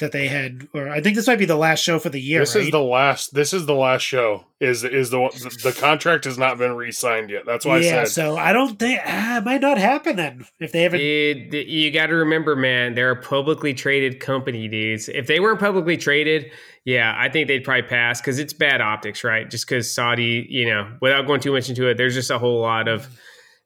that 0.00 0.12
they 0.12 0.26
had, 0.28 0.66
or 0.74 0.88
I 0.88 1.00
think 1.00 1.14
this 1.14 1.26
might 1.26 1.38
be 1.38 1.44
the 1.44 1.56
last 1.56 1.82
show 1.82 1.98
for 1.98 2.08
the 2.08 2.20
year. 2.20 2.40
this 2.40 2.54
right? 2.54 2.64
is 2.64 2.70
the 2.70 2.82
last. 2.82 3.34
This 3.34 3.52
is 3.52 3.66
the 3.66 3.74
last 3.74 4.02
show. 4.02 4.44
Is 4.58 4.84
is 4.84 5.10
the 5.10 5.20
one- 5.20 5.30
the 5.32 5.74
contract 5.78 6.24
has 6.24 6.36
not 6.36 6.58
been 6.58 6.72
re-signed 6.72 7.30
yet? 7.30 7.46
That's 7.46 7.64
why 7.64 7.78
yeah, 7.78 8.02
I 8.02 8.04
said. 8.04 8.08
so 8.08 8.36
I 8.36 8.52
don't 8.52 8.78
think 8.78 9.00
ah, 9.06 9.38
it 9.38 9.44
might 9.44 9.60
not 9.60 9.78
happen 9.78 10.16
then 10.16 10.44
if 10.58 10.72
they 10.72 10.82
haven't. 10.82 11.00
It, 11.00 11.66
you 11.66 11.90
got 11.90 12.06
to 12.06 12.16
remember, 12.16 12.56
man, 12.56 12.94
they're 12.94 13.12
a 13.12 13.22
publicly 13.22 13.72
traded 13.72 14.20
company, 14.20 14.68
dudes. 14.68 15.08
If 15.08 15.26
they 15.26 15.40
weren't 15.40 15.60
publicly 15.60 15.96
traded, 15.96 16.50
yeah, 16.84 17.14
I 17.16 17.28
think 17.28 17.48
they'd 17.48 17.64
probably 17.64 17.82
pass 17.82 18.20
because 18.20 18.38
it's 18.38 18.52
bad 18.52 18.80
optics, 18.80 19.22
right? 19.22 19.48
Just 19.48 19.66
because 19.66 19.92
Saudi, 19.92 20.46
you 20.48 20.66
know, 20.66 20.96
without 21.00 21.26
going 21.26 21.40
too 21.40 21.52
much 21.52 21.68
into 21.68 21.88
it, 21.88 21.96
there's 21.96 22.14
just 22.14 22.30
a 22.30 22.38
whole 22.38 22.60
lot 22.60 22.88
of 22.88 23.06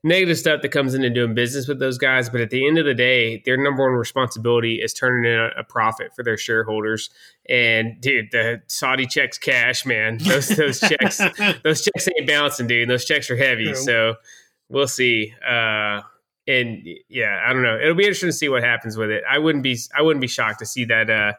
negative 0.05 0.39
stuff 0.39 0.60
that 0.60 0.68
comes 0.68 0.94
into 0.94 1.09
doing 1.09 1.35
business 1.35 1.66
with 1.66 1.81
those 1.81 1.97
guys. 1.97 2.28
But 2.28 2.43
at 2.43 2.51
the 2.51 2.68
end 2.68 2.78
of 2.78 2.85
the 2.85 2.94
day, 2.94 3.43
their 3.44 3.56
number 3.56 3.82
one 3.82 3.94
responsibility 3.94 4.76
is 4.76 4.93
turning 4.93 5.32
in 5.32 5.39
a, 5.39 5.48
a 5.60 5.64
profit 5.64 6.14
for 6.14 6.22
their 6.22 6.36
shareholders. 6.36 7.10
And 7.48 8.01
dude, 8.01 8.31
the 8.31 8.62
Saudi 8.68 9.06
checks 9.06 9.39
cash, 9.39 9.85
man. 9.85 10.18
Those 10.24 10.48
those 10.48 10.78
checks, 10.81 11.18
those 11.64 11.82
checks 11.82 12.09
ain't 12.16 12.28
bouncing, 12.28 12.66
dude. 12.66 12.89
Those 12.89 13.05
checks 13.05 13.31
are 13.31 13.36
heavy. 13.36 13.66
True. 13.66 13.74
So 13.74 14.14
we'll 14.68 14.86
see. 14.86 15.35
Uh, 15.47 16.02
and 16.47 16.86
yeah, 17.09 17.43
I 17.47 17.52
don't 17.52 17.62
know. 17.62 17.78
It'll 17.78 17.94
be 17.94 18.05
interesting 18.05 18.28
to 18.28 18.35
see 18.35 18.51
what 18.51 18.62
happens 18.62 18.97
with 18.97 19.10
it. 19.10 19.22
I 19.28 19.39
wouldn't 19.39 19.64
be 19.64 19.78
I 19.97 20.02
wouldn't 20.02 20.20
be 20.20 20.28
shocked 20.28 20.59
to 20.59 20.66
see 20.66 20.85
that 20.85 21.09
uh, 21.09 21.32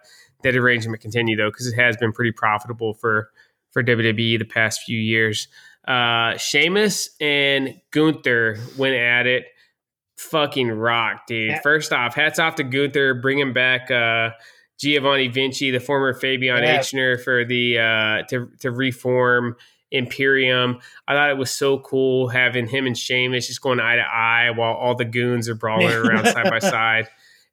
that 0.43 0.55
arrangement 0.55 1.01
continue 1.01 1.37
though, 1.37 1.51
because 1.51 1.67
it 1.67 1.75
has 1.75 1.95
been 1.97 2.11
pretty 2.11 2.31
profitable 2.31 2.95
for 2.95 3.29
for 3.71 3.83
WWE 3.83 4.39
the 4.39 4.45
past 4.45 4.81
few 4.83 4.97
years. 4.97 5.47
Uh, 5.87 6.37
Sheamus 6.37 7.09
and 7.21 7.79
Gunther 7.91 8.57
went 8.77 8.95
at 8.95 9.27
it. 9.27 9.45
Fucking 10.17 10.69
rock, 10.71 11.27
dude. 11.27 11.59
First 11.61 11.91
off, 11.91 12.15
hats 12.15 12.39
off 12.39 12.55
to 12.55 12.63
Gunther 12.63 13.15
bringing 13.15 13.51
back 13.53 13.91
uh, 13.91 14.29
Giovanni 14.79 15.27
Vinci, 15.27 15.71
the 15.71 15.79
former 15.79 16.13
Fabian 16.13 16.63
Yeah. 16.63 16.79
Aichner, 16.79 17.21
for 17.21 17.43
the 17.45 17.77
uh, 17.79 18.23
to 18.29 18.49
to 18.61 18.71
reform 18.71 19.57
Imperium. 19.91 20.79
I 21.07 21.13
thought 21.13 21.29
it 21.29 21.37
was 21.37 21.51
so 21.51 21.79
cool 21.79 22.29
having 22.29 22.67
him 22.67 22.85
and 22.85 22.97
Sheamus 22.97 23.47
just 23.47 23.61
going 23.61 23.79
eye 23.79 23.97
to 23.97 24.01
eye 24.01 24.51
while 24.55 24.73
all 24.73 24.95
the 24.95 25.05
goons 25.05 25.47
are 25.49 25.55
brawling 25.55 25.91
around 25.91 26.25
side 26.27 26.49
by 26.49 26.59
side. 26.59 27.07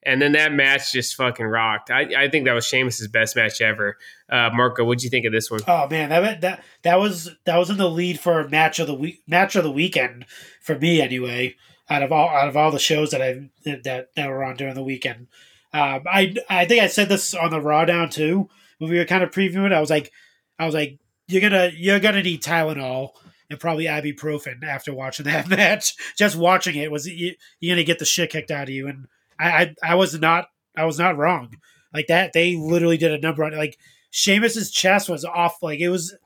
And 0.05 0.21
then 0.21 0.33
that 0.33 0.53
match 0.53 0.93
just 0.93 1.15
fucking 1.15 1.47
rocked. 1.47 1.91
I, 1.91 2.25
I 2.25 2.29
think 2.29 2.47
that 2.47 2.55
was 2.55 2.67
Sheamus's 2.67 3.09
best 3.09 3.37
match 3.37 3.61
ever. 3.61 3.97
Uh, 4.29 4.51
Marco, 4.53 4.85
what'd 4.85 5.05
you 5.05 5.11
think 5.11 5.27
of 5.27 5.33
this 5.33 5.51
one? 5.51 5.61
Oh 5.69 5.87
man, 5.89 6.09
that 6.09 6.41
that 6.41 6.65
that 6.83 6.99
was 6.99 7.31
that 7.45 7.57
was 7.57 7.71
in 7.71 7.77
the 7.77 7.89
lead 7.89 8.19
for 8.19 8.49
match 8.49 8.81
of 8.81 8.89
the 8.89 8.95
week, 8.95 9.23
match 9.27 9.55
of 9.55 9.63
the 9.63 9.71
weekend 9.71 10.27
for 10.61 10.79
me 10.79 11.01
anyway. 11.01 11.57
Out 11.91 12.03
of 12.03 12.11
all 12.11 12.29
out 12.29 12.49
of 12.49 12.57
all 12.57 12.71
the 12.71 12.79
shows 12.79 13.11
that 13.11 13.23
I 13.23 13.51
that 13.65 14.09
that 14.17 14.29
were 14.29 14.43
on 14.43 14.57
during 14.57 14.75
the 14.75 14.83
weekend, 14.83 15.29
um, 15.73 16.03
I 16.07 16.35
I 16.49 16.65
think 16.65 16.83
I 16.83 16.87
said 16.87 17.09
this 17.09 17.35
on 17.35 17.51
the 17.51 17.61
Raw 17.61 17.85
down 17.85 18.09
too 18.09 18.49
when 18.79 18.91
we 18.91 18.99
were 18.99 19.05
kind 19.05 19.23
of 19.23 19.31
previewing. 19.31 19.73
I 19.73 19.81
was 19.81 19.91
like, 19.91 20.11
I 20.59 20.67
was 20.67 20.75
like, 20.75 20.99
you're 21.29 21.41
gonna 21.41 21.71
you're 21.75 22.01
gonna 22.01 22.23
need 22.23 22.43
Tylenol 22.43 23.11
and 23.51 23.61
probably 23.61 23.85
ibuprofen 23.85 24.65
after 24.65 24.95
watching 24.95 25.25
that 25.27 25.49
match. 25.49 25.95
Just 26.17 26.37
watching 26.37 26.77
it 26.77 26.91
was 26.91 27.07
you, 27.07 27.35
you're 27.61 27.77
gonna 27.77 27.85
get 27.85 27.99
the 27.99 28.05
shit 28.05 28.31
kicked 28.31 28.51
out 28.51 28.65
of 28.65 28.75
you, 28.75 28.89
and 28.89 29.07
I, 29.39 29.75
I 29.83 29.95
was 29.95 30.19
not 30.19 30.47
I 30.77 30.85
was 30.85 30.99
not 30.99 31.17
wrong. 31.17 31.57
Like 31.93 32.07
that, 32.07 32.33
they 32.33 32.57
literally 32.57 32.97
did 32.97 33.13
a 33.13 33.19
number 33.19 33.45
on 33.45 33.57
like 33.57 33.79
Sheamus's 34.11 34.71
chest 34.71 35.09
was 35.09 35.25
off. 35.25 35.63
Like 35.63 35.81
it 35.81 35.89
was 35.89 36.17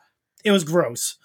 it 0.44 0.50
was 0.52 0.64
gross. 0.64 1.18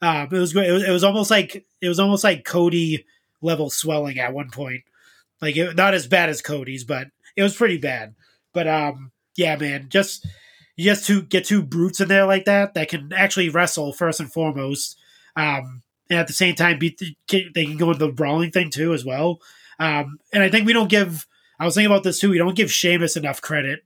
Um, 0.00 0.28
it 0.30 0.38
was. 0.38 0.54
It 0.54 0.70
was, 0.70 0.84
it 0.84 0.90
was 0.90 1.04
almost 1.04 1.30
like 1.30 1.66
it 1.80 1.88
was 1.88 1.98
almost 1.98 2.24
like 2.24 2.44
Cody 2.44 3.04
level 3.40 3.70
swelling 3.70 4.18
at 4.18 4.32
one 4.32 4.50
point. 4.50 4.82
Like 5.40 5.56
it, 5.56 5.76
not 5.76 5.94
as 5.94 6.06
bad 6.06 6.28
as 6.28 6.42
Cody's, 6.42 6.84
but 6.84 7.08
it 7.36 7.42
was 7.42 7.56
pretty 7.56 7.78
bad. 7.78 8.14
But 8.52 8.68
um, 8.68 9.10
yeah, 9.36 9.56
man, 9.56 9.88
just 9.88 10.26
just 10.78 11.06
to 11.06 11.22
get 11.22 11.44
two 11.44 11.62
brutes 11.62 12.00
in 12.00 12.08
there 12.08 12.26
like 12.26 12.44
that 12.44 12.74
that 12.74 12.88
can 12.88 13.12
actually 13.12 13.48
wrestle 13.48 13.92
first 13.92 14.20
and 14.20 14.32
foremost, 14.32 14.96
um, 15.34 15.82
and 16.08 16.20
at 16.20 16.28
the 16.28 16.32
same 16.32 16.54
time 16.54 16.78
beat 16.78 16.98
the, 16.98 17.16
they 17.54 17.64
can 17.64 17.76
go 17.76 17.90
into 17.90 18.06
the 18.06 18.12
brawling 18.12 18.52
thing 18.52 18.70
too 18.70 18.92
as 18.92 19.04
well. 19.04 19.40
Um, 19.78 20.18
and 20.32 20.42
I 20.42 20.50
think 20.50 20.66
we 20.66 20.72
don't 20.72 20.90
give. 20.90 21.26
I 21.60 21.64
was 21.64 21.74
thinking 21.74 21.90
about 21.90 22.04
this 22.04 22.20
too. 22.20 22.30
We 22.30 22.38
don't 22.38 22.56
give 22.56 22.70
Sheamus 22.72 23.16
enough 23.16 23.40
credit. 23.40 23.80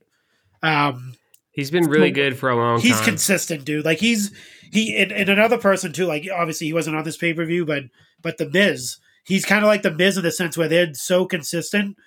Um, 0.61 1.15
he's 1.51 1.71
been 1.71 1.87
really 1.87 2.11
good 2.11 2.37
for 2.37 2.49
a 2.49 2.55
long 2.55 2.77
time. 2.77 2.87
he's 2.87 2.97
time. 2.97 3.05
consistent, 3.05 3.65
dude. 3.65 3.85
Like 3.85 3.99
he's 3.99 4.31
he 4.71 4.95
and, 4.97 5.11
and 5.11 5.29
another 5.29 5.57
person 5.57 5.93
too. 5.93 6.05
Like 6.05 6.27
obviously 6.33 6.67
he 6.67 6.73
wasn't 6.73 6.95
on 6.95 7.03
this 7.03 7.17
pay 7.17 7.33
per 7.33 7.45
view, 7.45 7.65
but 7.65 7.83
but 8.21 8.37
the 8.37 8.49
Miz, 8.49 8.97
he's 9.25 9.45
kind 9.45 9.63
of 9.63 9.67
like 9.67 9.83
the 9.83 9.93
Miz 9.93 10.17
in 10.17 10.23
the 10.23 10.31
sense 10.31 10.57
where 10.57 10.67
they're 10.67 10.93
so 10.93 11.25
consistent. 11.25 11.97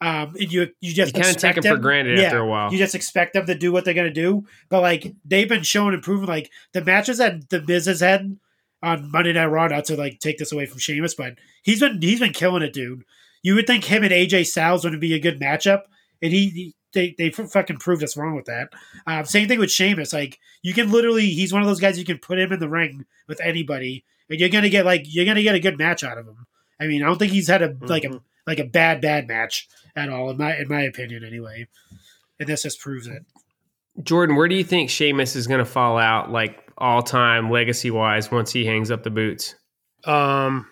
Um, 0.00 0.34
and 0.38 0.52
you 0.52 0.68
you 0.80 0.92
just 0.92 1.16
you 1.16 1.22
kind 1.22 1.34
of 1.34 1.40
take 1.40 1.54
them 1.54 1.76
for 1.76 1.80
granted 1.80 2.18
after 2.18 2.38
a 2.38 2.46
while. 2.46 2.72
You 2.72 2.78
just 2.78 2.94
expect 2.94 3.34
them 3.34 3.46
to 3.46 3.54
do 3.54 3.72
what 3.72 3.84
they're 3.84 3.94
gonna 3.94 4.12
do, 4.12 4.44
but 4.68 4.82
like 4.82 5.12
they've 5.24 5.48
been 5.48 5.62
shown 5.62 5.94
improvement. 5.94 6.28
Like 6.28 6.50
the 6.72 6.84
matches 6.84 7.18
that 7.18 7.50
the 7.50 7.62
Miz 7.62 7.86
has 7.86 8.00
had 8.00 8.36
on 8.82 9.10
Monday 9.12 9.32
Night 9.32 9.46
Raw, 9.46 9.68
not 9.68 9.84
to 9.86 9.96
like 9.96 10.18
take 10.18 10.38
this 10.38 10.50
away 10.52 10.66
from 10.66 10.78
Sheamus, 10.78 11.14
but 11.14 11.34
he's 11.62 11.80
been 11.80 12.02
he's 12.02 12.18
been 12.18 12.32
killing 12.32 12.62
it, 12.62 12.72
dude. 12.72 13.04
You 13.42 13.54
would 13.54 13.66
think 13.66 13.84
him 13.84 14.04
and 14.04 14.12
AJ 14.12 14.46
Styles 14.46 14.84
would 14.84 14.98
be 15.00 15.14
a 15.14 15.20
good 15.20 15.40
matchup, 15.40 15.82
and 16.20 16.32
he, 16.32 16.48
he 16.48 16.74
they 16.92 17.14
they 17.18 17.30
fucking 17.30 17.78
proved 17.78 18.02
us 18.02 18.16
wrong 18.16 18.36
with 18.36 18.46
that. 18.46 18.70
Um, 19.06 19.24
same 19.24 19.48
thing 19.48 19.58
with 19.58 19.70
Sheamus. 19.70 20.12
Like 20.12 20.38
you 20.62 20.74
can 20.74 20.90
literally, 20.90 21.28
he's 21.30 21.52
one 21.52 21.62
of 21.62 21.68
those 21.68 21.80
guys 21.80 21.98
you 21.98 22.04
can 22.04 22.18
put 22.18 22.38
him 22.38 22.52
in 22.52 22.60
the 22.60 22.68
ring 22.68 23.04
with 23.28 23.40
anybody, 23.40 24.04
and 24.28 24.38
you're 24.38 24.48
gonna 24.48 24.68
get 24.68 24.84
like 24.84 25.02
you're 25.06 25.26
gonna 25.26 25.42
get 25.42 25.54
a 25.54 25.60
good 25.60 25.78
match 25.78 26.04
out 26.04 26.18
of 26.18 26.26
him. 26.26 26.46
I 26.80 26.86
mean, 26.86 27.02
I 27.02 27.06
don't 27.06 27.18
think 27.18 27.32
he's 27.32 27.48
had 27.48 27.62
a 27.62 27.70
mm-hmm. 27.70 27.86
like 27.86 28.04
a 28.04 28.20
like 28.46 28.58
a 28.58 28.64
bad 28.64 29.00
bad 29.00 29.26
match 29.26 29.68
at 29.96 30.08
all 30.08 30.30
in 30.30 30.38
my 30.38 30.56
in 30.56 30.68
my 30.68 30.82
opinion 30.82 31.24
anyway. 31.24 31.66
And 32.38 32.48
this 32.48 32.62
just 32.62 32.80
proves 32.80 33.06
it. 33.06 33.24
Jordan, 34.02 34.36
where 34.36 34.48
do 34.48 34.54
you 34.54 34.64
think 34.64 34.90
Sheamus 34.90 35.36
is 35.36 35.46
going 35.46 35.58
to 35.58 35.64
fall 35.64 35.98
out, 35.98 36.30
like 36.30 36.58
all 36.78 37.02
time 37.02 37.50
legacy 37.50 37.90
wise, 37.90 38.30
once 38.30 38.50
he 38.50 38.64
hangs 38.64 38.90
up 38.90 39.02
the 39.02 39.10
boots? 39.10 39.54
Um, 40.04 40.66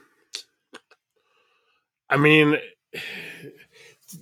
I 2.10 2.16
mean, 2.16 2.56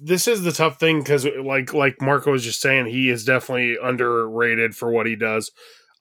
this 0.01 0.29
is 0.29 0.43
the 0.43 0.53
tough 0.53 0.79
thing 0.79 1.01
because, 1.01 1.27
like, 1.43 1.73
like 1.73 2.01
Marco 2.01 2.31
was 2.33 2.45
just 2.45 2.61
saying, 2.61 2.87
he 2.87 3.09
is 3.09 3.25
definitely 3.25 3.77
underrated 3.83 4.77
for 4.77 4.91
what 4.91 5.07
he 5.07 5.17
does. 5.17 5.51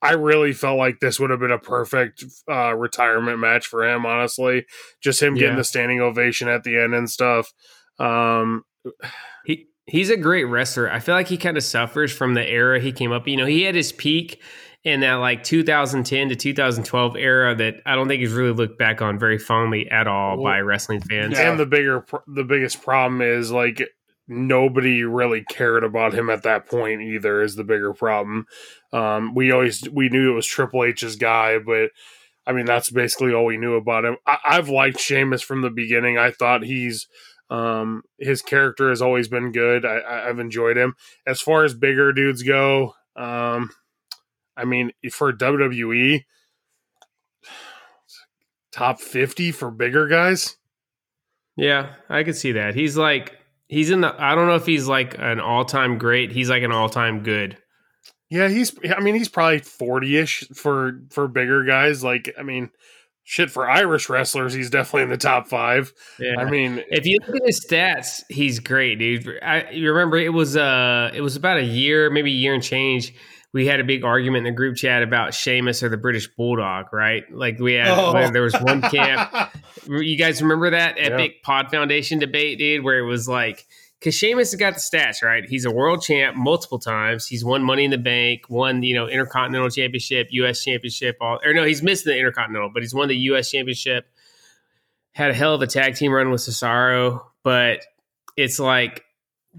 I 0.02 0.12
really 0.12 0.54
felt 0.54 0.78
like 0.78 1.00
this 1.00 1.20
would 1.20 1.32
have 1.32 1.40
been 1.40 1.52
a 1.52 1.58
perfect 1.58 2.24
uh, 2.50 2.76
retirement 2.76 3.40
match 3.40 3.66
for 3.66 3.88
him. 3.88 4.06
Honestly, 4.06 4.66
just 5.02 5.22
him 5.22 5.34
getting 5.34 5.52
yeah. 5.52 5.58
the 5.58 5.64
standing 5.64 6.02
ovation 6.02 6.48
at 6.48 6.64
the 6.64 6.78
end 6.78 6.94
and 6.94 7.10
stuff. 7.10 7.52
Um, 7.98 8.64
he 9.46 9.68
he's 9.86 10.12
a 10.12 10.18
great 10.18 10.44
wrestler. 10.44 10.92
I 10.92 11.00
feel 11.00 11.16
like 11.16 11.30
he 11.30 11.38
kind 11.38 11.58
of 11.58 11.64
suffers 11.64 12.12
from 12.12 12.36
the 12.36 12.48
era 12.48 12.80
he 12.80 12.92
came 12.92 13.12
up. 13.12 13.28
You 13.28 13.38
know, 13.38 13.46
he 13.46 13.64
had 13.64 13.74
his 13.74 13.92
peak 13.92 14.40
in 14.88 15.02
that 15.02 15.16
like 15.16 15.44
2010 15.44 16.30
to 16.30 16.36
2012 16.38 17.18
era 17.18 17.54
that 17.56 17.82
I 17.86 17.96
don't 17.96 18.08
think 18.08 18.22
he's 18.22 18.32
really 18.32 18.54
looked 18.54 18.80
back 18.80 19.02
on 19.02 19.20
very 19.20 19.38
fondly 19.38 19.92
at 19.92 20.08
all 20.08 20.38
well, 20.38 20.54
by 20.54 20.62
wrestling 20.62 21.02
fans. 21.02 21.38
And 21.38 21.60
the 21.60 21.66
bigger, 21.66 22.06
the 22.26 22.46
biggest 22.46 22.82
problem 22.82 23.22
is 23.22 23.52
like 23.52 23.82
nobody 24.30 25.04
really 25.04 25.44
cared 25.44 25.84
about 25.84 26.14
him 26.14 26.30
at 26.30 26.44
that 26.44 26.68
point 26.68 27.02
either. 27.02 27.42
Is 27.42 27.56
the 27.56 27.66
bigger 27.66 27.94
problem. 27.94 28.46
Um, 28.94 29.36
we 29.36 29.52
always 29.52 29.84
we 29.90 30.08
knew 30.08 30.32
it 30.32 30.36
was 30.36 30.48
Triple 30.48 30.86
H's 30.86 31.18
guy, 31.18 31.60
but 31.60 31.90
I 32.46 32.54
mean 32.54 32.66
that's 32.66 32.90
basically 32.90 33.34
all 33.34 33.44
we 33.44 33.58
knew 33.58 33.76
about 33.76 34.06
him. 34.06 34.16
I, 34.26 34.38
I've 34.46 34.70
liked 34.70 35.02
Sheamus 35.02 35.42
from 35.42 35.64
the 35.64 35.70
beginning. 35.70 36.18
I 36.18 36.32
thought 36.32 36.64
he's 36.64 37.10
um, 37.50 38.04
his 38.20 38.42
character 38.42 38.88
has 38.88 39.02
always 39.02 39.28
been 39.28 39.52
good. 39.52 39.86
I, 39.86 40.28
have 40.28 40.40
enjoyed 40.40 40.78
him. 40.78 40.96
As 41.26 41.42
far 41.42 41.66
as 41.66 41.74
bigger 41.74 42.14
dudes 42.14 42.44
go, 42.44 42.94
um, 43.18 43.70
I 44.58 44.66
mean, 44.66 44.92
for 45.12 45.32
WWE, 45.32 46.24
top 48.72 49.00
50 49.00 49.52
for 49.52 49.72
bigger 49.72 50.08
guys. 50.08 50.58
Yeah, 51.56 51.94
I 52.10 52.24
could 52.24 52.36
see 52.36 52.54
that. 52.54 52.76
He's 52.76 52.98
like, 52.98 53.38
he's 53.68 53.90
in 53.90 54.02
the, 54.02 54.16
I 54.18 54.36
don't 54.36 54.48
know 54.48 54.56
if 54.56 54.66
he's 54.66 54.88
like 54.88 55.16
an 55.18 55.40
all 55.40 55.66
time 55.66 55.98
great. 55.98 56.32
He's 56.32 56.50
like 56.50 56.64
an 56.64 56.72
all 56.72 56.90
time 56.90 57.24
good. 57.24 57.58
Yeah, 58.30 58.50
he's, 58.50 58.76
I 58.96 59.00
mean, 59.00 59.16
he's 59.16 59.30
probably 59.30 59.60
40 59.60 60.18
ish 60.18 60.48
for, 60.54 61.02
for 61.12 61.28
bigger 61.28 61.64
guys. 61.64 62.04
Like, 62.04 62.34
I 62.38 62.44
mean, 62.44 62.72
shit 63.28 63.52
for 63.52 63.70
Irish 63.70 64.08
wrestlers, 64.10 64.54
he's 64.54 64.70
definitely 64.70 65.04
in 65.04 65.10
the 65.10 65.18
top 65.18 65.48
five. 65.48 65.94
Yeah. 66.18 66.36
I 66.40 66.50
mean, 66.50 66.82
if 66.90 67.06
you 67.06 67.20
look 67.28 67.36
at 67.36 67.46
his 67.46 67.64
stats, 67.64 68.24
he's 68.30 68.60
great, 68.60 69.00
dude. 69.00 69.28
I 69.42 69.70
you 69.72 69.90
remember 69.92 70.18
it 70.18 70.32
was 70.32 70.56
uh 70.56 71.12
it 71.14 71.20
was 71.20 71.36
about 71.36 71.58
a 71.58 71.64
year, 71.64 72.10
maybe 72.10 72.32
a 72.32 72.36
year 72.36 72.54
and 72.54 72.64
change. 72.64 73.14
We 73.58 73.66
had 73.66 73.80
a 73.80 73.84
big 73.84 74.04
argument 74.04 74.46
in 74.46 74.54
the 74.54 74.56
group 74.56 74.76
chat 74.76 75.02
about 75.02 75.34
Sheamus 75.34 75.82
or 75.82 75.90
the 75.90 75.98
British 75.98 76.28
Bulldog, 76.28 76.94
right? 76.94 77.24
Like 77.32 77.58
we 77.58 77.74
had 77.74 77.88
oh. 77.88 78.30
there 78.30 78.44
was 78.44 78.54
one 78.54 78.84
camp. 78.84 79.52
you 79.88 80.16
guys 80.16 80.44
remember 80.44 80.70
that 80.70 80.98
epic 81.00 81.32
yep. 81.32 81.42
Pod 81.42 81.72
Foundation 81.72 82.20
debate, 82.20 82.60
dude, 82.60 82.84
where 82.84 83.00
it 83.00 83.08
was 83.08 83.28
like 83.28 83.66
because 84.00 84.14
Sheamus 84.14 84.52
has 84.52 84.60
got 84.60 84.76
the 84.76 84.80
stats, 84.80 85.24
right? 85.24 85.44
He's 85.44 85.66
a 85.66 85.72
world 85.72 86.04
champ 86.04 86.38
multiple 86.38 86.78
times. 86.78 87.26
He's 87.26 87.44
won 87.44 87.64
Money 87.64 87.84
in 87.84 87.90
the 87.90 87.98
Bank, 87.98 88.44
won 88.48 88.84
you 88.84 88.94
know 88.94 89.08
Intercontinental 89.08 89.72
Championship, 89.72 90.28
U.S. 90.30 90.64
Championship. 90.64 91.18
All 91.20 91.40
or 91.44 91.52
no, 91.56 91.64
he's 91.64 91.82
missed 91.82 92.06
the 92.06 92.16
Intercontinental, 92.16 92.70
but 92.72 92.84
he's 92.84 92.94
won 92.94 93.08
the 93.08 93.18
U.S. 93.18 93.50
Championship. 93.50 94.06
Had 95.14 95.32
a 95.32 95.34
hell 95.34 95.56
of 95.56 95.64
a 95.64 95.68
tag 95.68 95.96
team 95.96 96.12
run 96.12 96.30
with 96.30 96.42
Cesaro, 96.42 97.24
but 97.42 97.84
it's 98.36 98.60
like, 98.60 99.04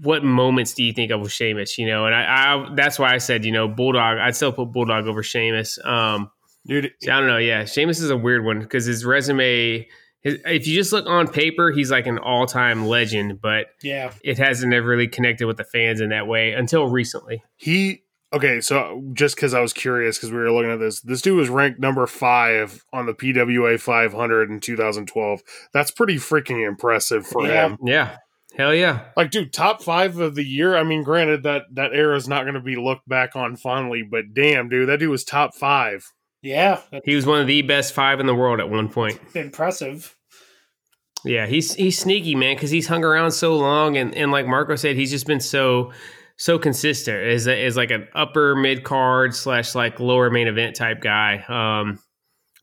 what 0.01 0.23
moments 0.23 0.73
do 0.73 0.83
you 0.83 0.93
think 0.93 1.11
of 1.11 1.21
with 1.21 1.31
Sheamus? 1.31 1.77
You 1.77 1.87
know, 1.87 2.05
and 2.05 2.15
I, 2.15 2.21
I 2.21 2.69
that's 2.75 2.99
why 2.99 3.13
I 3.13 3.17
said 3.17 3.45
you 3.45 3.51
know 3.51 3.67
Bulldog. 3.67 4.17
I'd 4.17 4.35
still 4.35 4.51
put 4.51 4.71
Bulldog 4.71 5.07
over 5.07 5.23
Sheamus. 5.23 5.79
Um, 5.83 6.31
Dude, 6.67 6.91
I 7.03 7.19
don't 7.19 7.27
know. 7.27 7.37
Yeah, 7.37 7.65
Sheamus 7.65 7.99
is 7.99 8.09
a 8.09 8.17
weird 8.17 8.45
one 8.45 8.59
because 8.59 8.85
his 8.85 9.05
resume 9.05 9.87
if 10.23 10.67
you 10.67 10.75
just 10.75 10.91
look 10.91 11.07
on 11.07 11.27
paper, 11.27 11.71
he's 11.71 11.91
like 11.91 12.05
an 12.05 12.17
all 12.19 12.45
time 12.45 12.85
legend, 12.85 13.41
but 13.41 13.67
yeah, 13.81 14.11
it 14.23 14.37
hasn't 14.37 14.73
ever 14.73 14.87
really 14.87 15.07
connected 15.07 15.45
with 15.47 15.57
the 15.57 15.63
fans 15.63 16.01
in 16.01 16.09
that 16.09 16.27
way 16.27 16.51
until 16.53 16.87
recently. 16.87 17.41
He 17.55 18.03
okay, 18.33 18.59
so 18.59 19.01
just 19.13 19.35
because 19.35 19.53
I 19.53 19.61
was 19.61 19.71
curious 19.71 20.17
because 20.17 20.31
we 20.31 20.37
were 20.37 20.51
looking 20.51 20.71
at 20.71 20.79
this, 20.79 21.01
this 21.01 21.21
dude 21.21 21.37
was 21.37 21.49
ranked 21.49 21.79
number 21.79 22.05
five 22.05 22.83
on 22.91 23.05
the 23.05 23.13
PWI 23.13 23.79
500 23.79 24.49
in 24.49 24.59
2012. 24.59 25.41
That's 25.73 25.91
pretty 25.91 26.15
freaking 26.15 26.67
impressive 26.67 27.25
for 27.25 27.47
yeah. 27.47 27.69
him. 27.69 27.77
Yeah. 27.83 28.17
Hell 28.59 28.75
yeah! 28.75 29.05
Like, 29.15 29.31
dude, 29.31 29.53
top 29.53 29.81
five 29.81 30.17
of 30.17 30.35
the 30.35 30.43
year. 30.43 30.75
I 30.75 30.83
mean, 30.83 31.01
granted 31.01 31.43
that 31.43 31.63
that 31.75 31.93
era 31.93 32.17
is 32.17 32.27
not 32.27 32.43
going 32.43 32.55
to 32.55 32.59
be 32.59 32.75
looked 32.75 33.07
back 33.07 33.33
on 33.33 33.55
fondly, 33.55 34.03
but 34.03 34.33
damn, 34.33 34.67
dude, 34.67 34.89
that 34.89 34.99
dude 34.99 35.09
was 35.09 35.23
top 35.23 35.55
five. 35.55 36.11
Yeah, 36.41 36.81
he 37.05 37.15
was 37.15 37.25
one 37.25 37.39
of 37.39 37.47
the 37.47 37.61
best 37.61 37.93
five 37.93 38.19
in 38.19 38.25
the 38.25 38.35
world 38.35 38.59
at 38.59 38.69
one 38.69 38.89
point. 38.89 39.17
Impressive. 39.33 40.13
Yeah, 41.23 41.47
he's 41.47 41.73
he's 41.75 41.97
sneaky, 41.97 42.35
man, 42.35 42.57
because 42.57 42.69
he's 42.69 42.85
hung 42.85 43.05
around 43.05 43.31
so 43.31 43.55
long, 43.55 43.95
and 43.95 44.13
and 44.13 44.29
like 44.29 44.45
Marco 44.45 44.75
said, 44.75 44.97
he's 44.97 45.11
just 45.11 45.25
been 45.25 45.39
so 45.39 45.93
so 46.35 46.59
consistent 46.59 47.17
as 47.17 47.47
is 47.47 47.77
like 47.77 47.91
an 47.91 48.09
upper 48.13 48.57
mid 48.57 48.83
card 48.83 49.33
slash 49.33 49.73
like 49.73 50.01
lower 50.01 50.29
main 50.29 50.49
event 50.49 50.75
type 50.75 50.99
guy. 50.99 51.45
Um, 51.47 51.97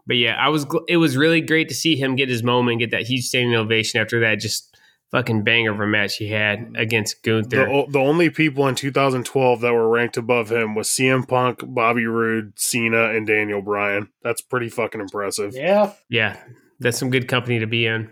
but 0.06 0.18
yeah, 0.18 0.35
I 0.35 0.51
was 0.51 0.66
it 0.89 0.98
was 0.98 1.16
really 1.16 1.40
great 1.40 1.70
to 1.70 1.74
see 1.74 1.97
him 1.97 2.16
get 2.16 2.28
his 2.28 2.43
moment, 2.43 2.81
get 2.81 2.90
that 2.90 3.06
huge 3.06 3.24
standing 3.24 3.55
ovation 3.55 3.98
after 3.98 4.20
that 4.20 4.40
just 4.40 4.76
fucking 5.16 5.43
banger 5.43 5.72
of 5.72 5.80
a 5.80 5.86
match 5.86 6.16
he 6.16 6.28
had 6.28 6.74
against 6.76 7.22
Gunther. 7.22 7.64
The, 7.64 7.86
the 7.88 7.98
only 7.98 8.28
people 8.28 8.68
in 8.68 8.74
2012 8.74 9.62
that 9.62 9.72
were 9.72 9.88
ranked 9.88 10.18
above 10.18 10.52
him 10.52 10.74
was 10.74 10.88
CM 10.88 11.26
Punk, 11.26 11.60
Bobby 11.64 12.05
Roode, 12.05 12.52
Cena, 12.56 13.14
and 13.14 13.26
Daniel 13.26 13.62
Bryan. 13.62 14.10
That's 14.22 14.43
pretty 14.43 14.68
fucking 14.68 15.01
impressive. 15.01 15.55
Yeah. 15.55 15.94
Yeah, 16.10 16.36
that's 16.80 16.98
some 16.98 17.09
good 17.09 17.28
company 17.28 17.60
to 17.60 17.66
be 17.66 17.86
in. 17.86 18.10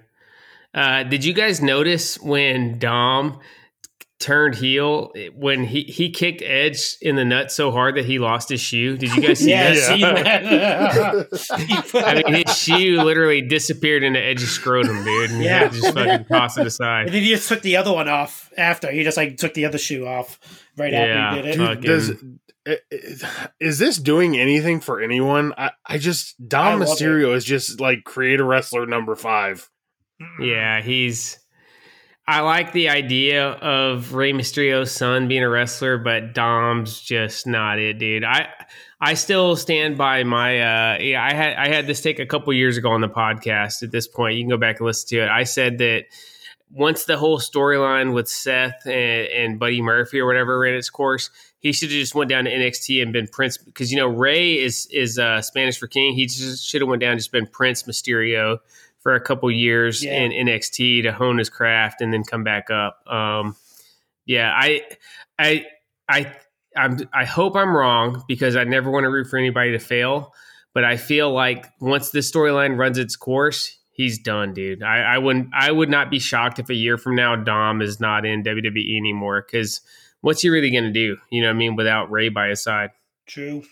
Uh, 0.73 1.03
did 1.03 1.27
you 1.27 1.35
guys 1.35 1.61
notice 1.61 2.19
when 2.21 2.79
Dom 2.79 3.39
turned 4.21 4.55
heel 4.55 5.13
when 5.35 5.65
he, 5.65 5.83
he 5.83 6.11
kicked 6.11 6.41
Edge 6.43 6.97
in 7.03 7.17
the 7.17 7.25
nuts 7.25 7.55
so 7.55 7.71
hard 7.71 7.97
that 7.97 8.05
he 8.05 8.19
lost 8.19 8.49
his 8.49 8.61
shoe? 8.61 8.97
Did 8.97 9.15
you 9.15 9.21
guys 9.23 9.39
see 9.41 9.51
yeah, 9.51 9.73
that? 9.75 9.83
see 9.83 10.01
that. 10.01 11.95
I 12.27 12.31
mean, 12.31 12.45
his 12.47 12.57
shoe 12.57 13.03
literally 13.03 13.43
disappeared 13.43 14.03
into 14.03 14.21
Edge's 14.23 14.51
scrotum, 14.51 15.05
dude. 15.05 15.31
And 15.31 15.43
Yeah. 15.43 15.63
yeah, 15.65 15.69
just 15.69 15.95
fucking 15.95 16.27
tossed 16.27 16.59
it 16.59 16.67
aside. 16.67 17.07
and 17.07 17.15
then 17.15 17.23
he 17.23 17.31
just 17.31 17.49
took 17.49 17.63
the 17.63 17.77
other 17.77 17.93
one 17.93 18.09
off 18.09 18.51
after. 18.57 18.91
He 18.91 19.03
just 19.03 19.17
like 19.17 19.37
took 19.37 19.55
the 19.55 19.67
other 19.67 19.79
shoe 19.79 20.07
off 20.07 20.39
right 20.77 20.93
Yeah. 20.93 20.99
after 21.01 21.37
he 21.37 21.43
did 21.43 21.61
it. 21.61 21.67
Fuck. 21.67 21.81
Does 21.81 22.09
Fucking- 22.11 22.41
i- 22.67 22.79
i- 22.93 23.49
is 23.61 23.79
this 23.79 23.99
doing 23.99 24.39
anything 24.39 24.81
for 24.81 25.01
anyone? 25.03 25.53
I, 25.59 25.73
I 25.85 25.99
just 25.99 26.35
I 26.41 26.45
Dom 26.49 26.81
love 26.81 26.89
Mysterio 26.89 27.35
is 27.35 27.45
just 27.45 27.81
like 27.81 28.05
create 28.05 28.41
a 28.41 28.45
wrestler 28.45 28.87
number 28.87 29.15
five. 29.17 29.69
Mm. 30.23 30.47
Yeah, 30.49 30.81
he's. 30.81 31.39
I 32.27 32.41
like 32.41 32.73
the 32.73 32.89
idea 32.89 33.49
of 33.49 34.15
Rey 34.15 34.33
Mysterio's 34.33 34.91
son 34.91 35.29
being 35.29 35.43
a 35.43 35.49
wrestler, 35.49 35.99
but 35.99 36.33
Dom's 36.33 36.99
just 36.99 37.47
not 37.47 37.79
it, 37.79 37.99
dude. 37.99 38.25
I 38.25 38.49
I 38.99 39.13
still 39.13 39.57
stand 39.57 39.99
by 39.99 40.25
my. 40.25 40.61
Uh, 40.61 40.99
yeah, 41.01 41.23
I 41.23 41.35
had 41.35 41.57
I 41.57 41.69
had 41.69 41.87
this 41.87 42.01
take 42.01 42.19
a 42.19 42.27
couple 42.27 42.51
years 42.55 42.79
ago 42.79 42.91
on 42.91 43.03
the 43.03 43.09
podcast. 43.09 43.83
At 43.83 43.91
this 43.91 44.09
point, 44.09 44.37
you 44.37 44.43
can 44.43 44.49
go 44.49 44.57
back 44.57 44.81
and 44.81 44.87
listen 44.87 45.09
to 45.11 45.25
it. 45.25 45.29
I 45.29 45.45
said 45.45 45.77
that 45.79 46.05
once 46.71 47.05
the 47.05 47.19
whole 47.19 47.39
storyline 47.39 48.15
with 48.15 48.27
Seth 48.27 48.87
and, 48.87 49.29
and 49.29 49.59
Buddy 49.59 49.83
Murphy 49.83 50.19
or 50.19 50.27
whatever 50.27 50.59
ran 50.59 50.75
its 50.75 50.89
course, 50.89 51.29
he 51.59 51.73
should 51.73 51.91
have 51.91 51.99
just 51.99 52.15
went 52.15 52.31
down 52.31 52.45
to 52.45 52.51
NXT 52.51 53.03
and 53.03 53.13
been 53.13 53.29
Prince 53.29 53.59
because 53.59 53.93
you 53.93 53.99
know 53.99 54.09
Rey 54.09 54.55
is 54.55 54.89
is 54.91 55.19
uh, 55.19 55.43
Spanish 55.43 55.79
for 55.79 55.89
king. 55.89 56.15
He 56.15 56.25
just 56.25 56.67
should 56.67 56.81
have 56.81 56.89
went 56.89 57.03
down 57.03 57.19
just 57.19 57.33
been 57.33 57.47
Prince 57.47 57.83
Mysterio 57.83 58.61
for 59.05 59.15
a 59.15 59.21
couple 59.21 59.49
years 59.53 60.03
Yeah. 60.03 60.21
in 60.21 60.33
NXT 60.49 61.03
to 61.05 61.13
hone 61.13 61.39
his 61.39 61.49
craft 61.49 62.01
and 62.01 62.13
then 62.13 62.25
come 62.25 62.43
back 62.43 62.71
up. 62.71 63.07
Um, 63.07 63.55
yeah, 64.27 64.53
I 64.53 64.83
I 65.39 65.67
I 66.09 66.33
I'm, 66.77 66.99
I 67.13 67.25
hope 67.25 67.55
I'm 67.55 67.77
wrong 67.77 68.25
because 68.27 68.57
I 68.57 68.65
never 68.65 68.91
want 68.91 69.05
to 69.05 69.11
root 69.11 69.29
for 69.29 69.39
anybody 69.39 69.71
to 69.73 69.79
fail. 69.79 70.35
But 70.73 70.83
I 70.85 70.97
feel 70.97 71.31
like 71.33 71.67
once 71.81 72.11
this 72.11 72.29
storyline 72.33 72.77
runs 72.77 72.99
its 72.99 73.15
course, 73.15 73.79
he's 73.93 74.19
done, 74.19 74.55
dude. 74.55 74.83
I, 74.83 75.03
I 75.03 75.19
wouldn't 75.19 75.51
I 75.55 75.71
would 75.71 75.89
not 75.91 76.11
be 76.11 76.19
shocked 76.19 76.59
if 76.59 76.69
a 76.71 76.75
year 76.75 76.99
from 76.99 77.15
now 77.15 77.37
Dom 77.37 77.81
is 77.83 78.01
not 78.01 78.25
in 78.27 78.43
WWE 78.43 78.97
anymore 78.99 79.45
because 79.47 79.83
what's 80.23 80.41
he 80.43 80.49
really 80.49 80.71
going 80.73 80.85
to 80.85 80.91
do? 80.91 81.17
You 81.31 81.43
know 81.43 81.49
what 81.49 81.55
I 81.55 81.59
mean? 81.59 81.77
Without 81.77 82.11
Rey 82.11 82.29
by 82.31 82.49
his 82.49 82.63
side. 82.63 82.91
True. 83.27 83.63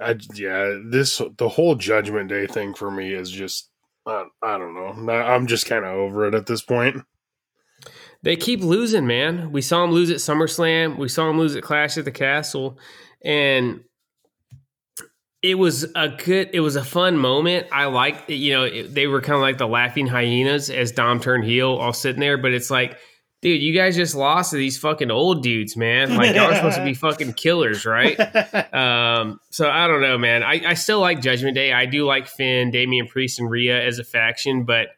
I, 0.00 0.16
yeah, 0.32 0.78
this 0.84 1.20
the 1.36 1.48
whole 1.48 1.74
Judgment 1.74 2.28
Day 2.30 2.46
thing 2.46 2.72
for 2.72 2.90
me 2.90 3.12
is 3.12 3.30
just 3.30 3.68
I, 4.06 4.26
I 4.42 4.58
don't 4.58 4.74
know. 4.74 5.12
I'm 5.12 5.46
just 5.46 5.66
kind 5.66 5.84
of 5.84 5.92
over 5.92 6.26
it 6.26 6.34
at 6.34 6.46
this 6.46 6.62
point. 6.62 7.02
They 8.22 8.36
keep 8.36 8.60
losing, 8.60 9.06
man. 9.06 9.52
We 9.52 9.60
saw 9.60 9.84
him 9.84 9.90
lose 9.90 10.10
at 10.10 10.16
SummerSlam. 10.16 10.96
We 10.96 11.08
saw 11.08 11.28
him 11.28 11.38
lose 11.38 11.56
at 11.56 11.62
Clash 11.62 11.98
at 11.98 12.06
the 12.06 12.10
Castle, 12.10 12.78
and 13.22 13.80
it 15.42 15.56
was 15.56 15.84
a 15.94 16.08
good. 16.08 16.48
It 16.54 16.60
was 16.60 16.76
a 16.76 16.84
fun 16.84 17.18
moment. 17.18 17.66
I 17.70 17.84
like, 17.84 18.24
you 18.28 18.54
know, 18.54 18.82
they 18.82 19.06
were 19.06 19.20
kind 19.20 19.34
of 19.34 19.42
like 19.42 19.58
the 19.58 19.68
laughing 19.68 20.06
hyenas 20.06 20.70
as 20.70 20.92
Dom 20.92 21.20
turned 21.20 21.44
heel, 21.44 21.74
all 21.74 21.92
sitting 21.92 22.20
there. 22.20 22.38
But 22.38 22.52
it's 22.52 22.70
like, 22.70 22.96
dude, 23.44 23.62
you 23.62 23.74
guys 23.74 23.94
just 23.94 24.14
lost 24.14 24.52
to 24.52 24.56
these 24.56 24.78
fucking 24.78 25.10
old 25.10 25.42
dudes, 25.42 25.76
man. 25.76 26.16
Like 26.16 26.34
y'all 26.34 26.50
are 26.50 26.54
supposed 26.54 26.78
to 26.78 26.84
be 26.84 26.94
fucking 26.94 27.34
killers, 27.34 27.84
right? 27.86 28.18
Um, 28.74 29.40
so 29.50 29.70
I 29.70 29.86
don't 29.86 30.00
know, 30.00 30.18
man. 30.18 30.42
I, 30.42 30.60
I 30.66 30.74
still 30.74 30.98
like 30.98 31.20
Judgment 31.20 31.54
Day. 31.54 31.72
I 31.72 31.86
do 31.86 32.04
like 32.04 32.26
Finn, 32.26 32.70
Damian 32.70 33.06
Priest, 33.06 33.38
and 33.38 33.48
Rhea 33.48 33.80
as 33.80 33.98
a 33.98 34.04
faction, 34.04 34.64
but 34.64 34.88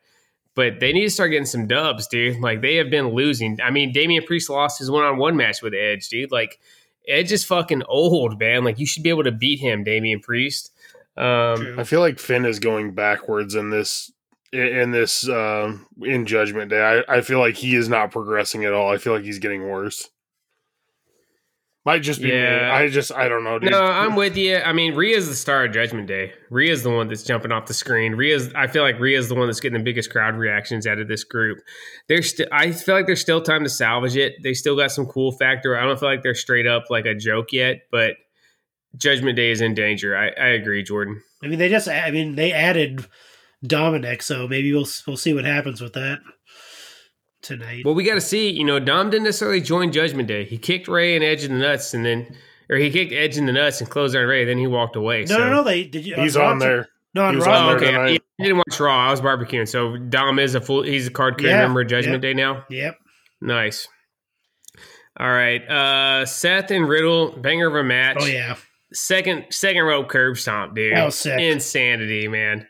but 0.54 0.80
they 0.80 0.92
need 0.92 1.02
to 1.02 1.10
start 1.10 1.30
getting 1.30 1.46
some 1.46 1.66
dubs, 1.66 2.06
dude. 2.06 2.40
Like 2.40 2.62
they 2.62 2.76
have 2.76 2.88
been 2.88 3.08
losing. 3.08 3.58
I 3.62 3.70
mean, 3.70 3.92
Damian 3.92 4.24
Priest 4.24 4.48
lost 4.48 4.78
his 4.78 4.90
one 4.90 5.04
on 5.04 5.18
one 5.18 5.36
match 5.36 5.60
with 5.60 5.74
Edge, 5.74 6.08
dude. 6.08 6.32
Like 6.32 6.58
Edge 7.06 7.32
is 7.32 7.44
fucking 7.44 7.82
old, 7.84 8.38
man. 8.38 8.64
Like 8.64 8.78
you 8.78 8.86
should 8.86 9.02
be 9.02 9.10
able 9.10 9.24
to 9.24 9.32
beat 9.32 9.60
him, 9.60 9.84
Damian 9.84 10.20
Priest. 10.20 10.72
Um, 11.16 11.78
I 11.78 11.84
feel 11.84 12.00
like 12.00 12.18
Finn 12.18 12.44
is 12.44 12.58
going 12.58 12.94
backwards 12.94 13.54
in 13.54 13.70
this 13.70 14.10
in 14.52 14.90
this 14.90 15.28
um 15.28 15.86
in 16.02 16.26
Judgment 16.26 16.70
Day. 16.70 17.02
I, 17.08 17.16
I 17.16 17.20
feel 17.20 17.38
like 17.40 17.56
he 17.56 17.74
is 17.76 17.88
not 17.88 18.10
progressing 18.10 18.64
at 18.64 18.72
all. 18.72 18.90
I 18.92 18.98
feel 18.98 19.12
like 19.14 19.24
he's 19.24 19.38
getting 19.38 19.68
worse. 19.68 20.08
Might 21.84 22.02
just 22.02 22.20
be 22.20 22.28
Yeah. 22.30 22.56
me. 22.58 22.64
I 22.64 22.88
just 22.88 23.12
I 23.12 23.28
don't 23.28 23.44
know. 23.44 23.60
Dude. 23.60 23.70
no, 23.70 23.80
I'm 23.80 24.16
with 24.16 24.36
you. 24.36 24.56
I 24.56 24.72
mean, 24.72 24.94
Rhea's 24.96 25.28
the 25.28 25.36
star 25.36 25.66
of 25.66 25.72
Judgment 25.72 26.08
Day. 26.08 26.32
Rhea's 26.50 26.82
the 26.82 26.90
one 26.90 27.06
that's 27.06 27.22
jumping 27.22 27.52
off 27.52 27.66
the 27.66 27.74
screen. 27.74 28.14
Rhea's, 28.16 28.52
I 28.56 28.66
feel 28.66 28.82
like 28.82 28.98
Rhea's 28.98 29.28
the 29.28 29.36
one 29.36 29.46
that's 29.46 29.60
getting 29.60 29.78
the 29.78 29.84
biggest 29.84 30.10
crowd 30.10 30.34
reactions 30.34 30.84
out 30.84 30.98
of 30.98 31.06
this 31.06 31.22
group. 31.22 31.58
There's, 32.08 32.30
st- 32.30 32.48
I 32.50 32.72
feel 32.72 32.96
like 32.96 33.06
there's 33.06 33.20
still 33.20 33.40
time 33.40 33.62
to 33.62 33.70
salvage 33.70 34.16
it. 34.16 34.34
They 34.42 34.52
still 34.52 34.74
got 34.76 34.90
some 34.90 35.06
cool 35.06 35.30
factor. 35.30 35.78
I 35.78 35.84
don't 35.84 35.98
feel 36.00 36.08
like 36.08 36.24
they're 36.24 36.34
straight 36.34 36.66
up 36.66 36.86
like 36.90 37.06
a 37.06 37.14
joke 37.14 37.52
yet, 37.52 37.82
but 37.92 38.14
Judgment 38.96 39.36
Day 39.36 39.52
is 39.52 39.60
in 39.60 39.74
danger. 39.74 40.16
I, 40.16 40.30
I 40.30 40.46
agree, 40.48 40.82
Jordan. 40.82 41.22
I 41.44 41.46
mean, 41.46 41.60
they 41.60 41.68
just. 41.68 41.86
I 41.86 42.10
mean, 42.10 42.34
they 42.34 42.50
added 42.52 43.06
Dominic, 43.66 44.22
so 44.22 44.46
maybe 44.48 44.72
we'll 44.72 44.86
we'll 45.06 45.16
see 45.16 45.34
what 45.34 45.44
happens 45.44 45.80
with 45.80 45.92
that 45.94 46.20
tonight. 47.42 47.84
Well, 47.84 47.94
we 47.94 48.04
got 48.04 48.14
to 48.14 48.20
see. 48.20 48.50
You 48.50 48.64
know, 48.64 48.78
Dom 48.78 49.10
didn't 49.10 49.24
necessarily 49.24 49.60
join 49.60 49.92
Judgment 49.92 50.28
Day. 50.28 50.44
He 50.44 50.58
kicked 50.58 50.88
Rey 50.88 51.14
and 51.14 51.24
Edge 51.24 51.44
in 51.44 51.52
the 51.52 51.58
nuts, 51.58 51.94
and 51.94 52.04
then, 52.04 52.26
or 52.70 52.76
he 52.76 52.90
kicked 52.90 53.12
Edge 53.12 53.36
in 53.36 53.46
the 53.46 53.52
nuts 53.52 53.80
and 53.80 53.88
closed 53.90 54.16
on 54.16 54.24
Rey. 54.26 54.44
Then 54.44 54.58
he 54.58 54.66
walked 54.66 54.96
away. 54.96 55.20
no, 55.20 55.26
so. 55.26 55.38
no, 55.38 55.50
no. 55.50 55.62
They 55.64 55.84
did. 55.84 56.06
You, 56.06 56.16
he's 56.16 56.36
Raw 56.36 56.50
on 56.50 56.58
there. 56.58 56.88
No, 57.14 57.24
on 57.24 57.38
Raw. 57.38 57.68
on 57.68 57.72
Oh, 57.72 57.76
okay. 57.76 57.86
tonight. 57.86 58.10
Yeah, 58.10 58.18
I 58.40 58.42
didn't 58.44 58.58
watch 58.58 58.80
Raw. 58.80 59.08
I 59.08 59.10
was 59.10 59.20
barbecuing. 59.20 59.68
So 59.68 59.96
Dom 59.96 60.38
is 60.38 60.54
a 60.54 60.60
full. 60.60 60.82
He's 60.82 61.06
a 61.06 61.10
card 61.10 61.38
carrying 61.38 61.56
Yeah, 61.56 61.62
member 61.62 61.80
of 61.82 61.88
Judgment 61.88 62.22
yeah. 62.22 62.30
Day 62.30 62.34
now. 62.34 62.64
Yep. 62.68 62.98
Nice. 63.40 63.88
All 65.18 65.28
right. 65.30 65.62
Uh 65.66 66.26
Seth 66.26 66.70
and 66.70 66.86
Riddle, 66.88 67.32
banger 67.38 67.68
of 67.68 67.74
a 67.74 67.82
match. 67.82 68.18
Oh 68.20 68.26
yeah. 68.26 68.56
Second 68.92 69.46
second 69.50 69.82
rope 69.84 70.08
curb 70.08 70.36
stomp, 70.36 70.74
dude. 70.74 70.94
That 70.94 71.06
was 71.06 71.14
sick. 71.14 71.40
Insanity, 71.40 72.28
man. 72.28 72.66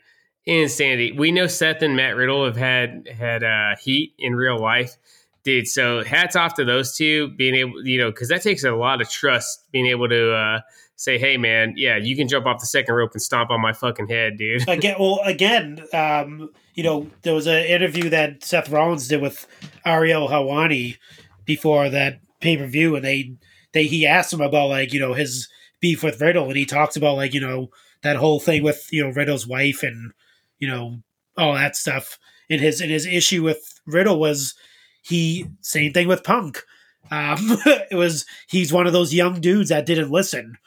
Insanity. 0.47 1.11
We 1.11 1.31
know 1.31 1.45
Seth 1.47 1.81
and 1.81 1.97
Matt 1.97 2.15
Riddle 2.15 2.45
have 2.45 2.55
had 2.55 3.07
had 3.09 3.43
uh 3.43 3.75
heat 3.81 4.13
in 4.17 4.33
real 4.33 4.57
life. 4.57 4.95
Dude, 5.43 5.67
so 5.67 6.03
hats 6.03 6.35
off 6.35 6.55
to 6.55 6.65
those 6.65 6.95
two 6.95 7.29
being 7.29 7.53
able, 7.55 7.85
you 7.85 7.99
know, 7.99 8.11
because 8.11 8.29
that 8.29 8.41
takes 8.41 8.63
a 8.63 8.71
lot 8.71 9.01
of 9.01 9.09
trust 9.09 9.69
being 9.71 9.85
able 9.87 10.07
to 10.07 10.33
uh 10.33 10.61
say, 10.95 11.17
hey 11.19 11.35
man, 11.35 11.73
yeah, 11.75 11.97
you 11.97 12.15
can 12.15 12.29
jump 12.29 12.45
off 12.45 12.61
the 12.61 12.65
second 12.65 12.95
rope 12.95 13.11
and 13.11 13.21
stomp 13.21 13.51
on 13.51 13.61
my 13.61 13.73
fucking 13.73 14.07
head, 14.07 14.37
dude. 14.37 14.67
again 14.69 14.95
well 14.97 15.19
again 15.25 15.79
um 15.93 16.49
you 16.73 16.83
know 16.83 17.09
there 17.23 17.33
was 17.33 17.45
an 17.47 17.65
interview 17.65 18.09
that 18.09 18.43
seth 18.43 18.69
rollins 18.69 19.07
did 19.07 19.21
with 19.21 19.47
ariel 19.85 20.29
helwani 20.29 20.97
before 21.45 21.89
that 21.89 22.19
pay-per-view 22.39 22.95
and 22.95 23.03
they 23.03 23.33
they 23.73 23.83
he 23.85 24.05
asked 24.05 24.31
him 24.31 24.41
about 24.41 24.69
like 24.69 24.93
you 24.93 24.99
know 24.99 25.13
his 25.13 25.49
beef 25.81 26.03
with 26.03 26.21
riddle 26.21 26.47
and 26.47 26.55
he 26.57 26.65
talks 26.65 26.95
about 26.95 27.15
like 27.15 27.33
you 27.33 27.41
know 27.41 27.69
that 28.01 28.15
whole 28.15 28.39
thing 28.39 28.63
with 28.63 28.87
you 28.91 29.03
know 29.03 29.09
riddle's 29.11 29.45
wife 29.47 29.83
and 29.83 30.13
you 30.59 30.67
know 30.67 30.99
all 31.37 31.53
that 31.53 31.75
stuff. 31.75 32.17
And 32.49 32.61
his 32.61 32.81
and 32.81 32.91
his 32.91 33.05
issue 33.05 33.43
with 33.43 33.79
riddle 33.85 34.19
was 34.19 34.55
he 35.01 35.47
same 35.61 35.93
thing 35.93 36.07
with 36.07 36.23
punk. 36.23 36.63
Um 37.11 37.37
it 37.91 37.95
was 37.95 38.25
he's 38.49 38.73
one 38.73 38.87
of 38.87 38.93
those 38.93 39.13
young 39.13 39.39
dudes 39.39 39.69
that 39.69 39.85
didn't 39.85 40.11
listen 40.11 40.57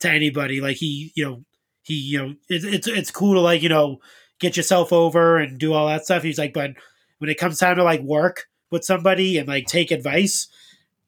to 0.00 0.10
anybody. 0.10 0.60
Like 0.60 0.76
he 0.76 1.12
you 1.14 1.24
know 1.24 1.44
he 1.82 1.94
you 1.94 2.18
know 2.18 2.34
it, 2.48 2.64
it's 2.64 2.86
it's 2.86 3.10
cool 3.10 3.34
to 3.34 3.40
like 3.40 3.62
you 3.62 3.68
know 3.68 3.98
get 4.40 4.56
yourself 4.56 4.92
over 4.92 5.38
and 5.38 5.58
do 5.58 5.72
all 5.72 5.88
that 5.88 6.04
stuff. 6.04 6.22
He's 6.22 6.38
like 6.38 6.52
but 6.52 6.72
when 7.18 7.30
it 7.30 7.38
comes 7.38 7.58
time 7.58 7.76
to 7.76 7.84
like 7.84 8.00
work 8.00 8.46
with 8.70 8.84
somebody 8.84 9.38
and 9.38 9.48
like 9.48 9.66
take 9.66 9.90
advice 9.90 10.48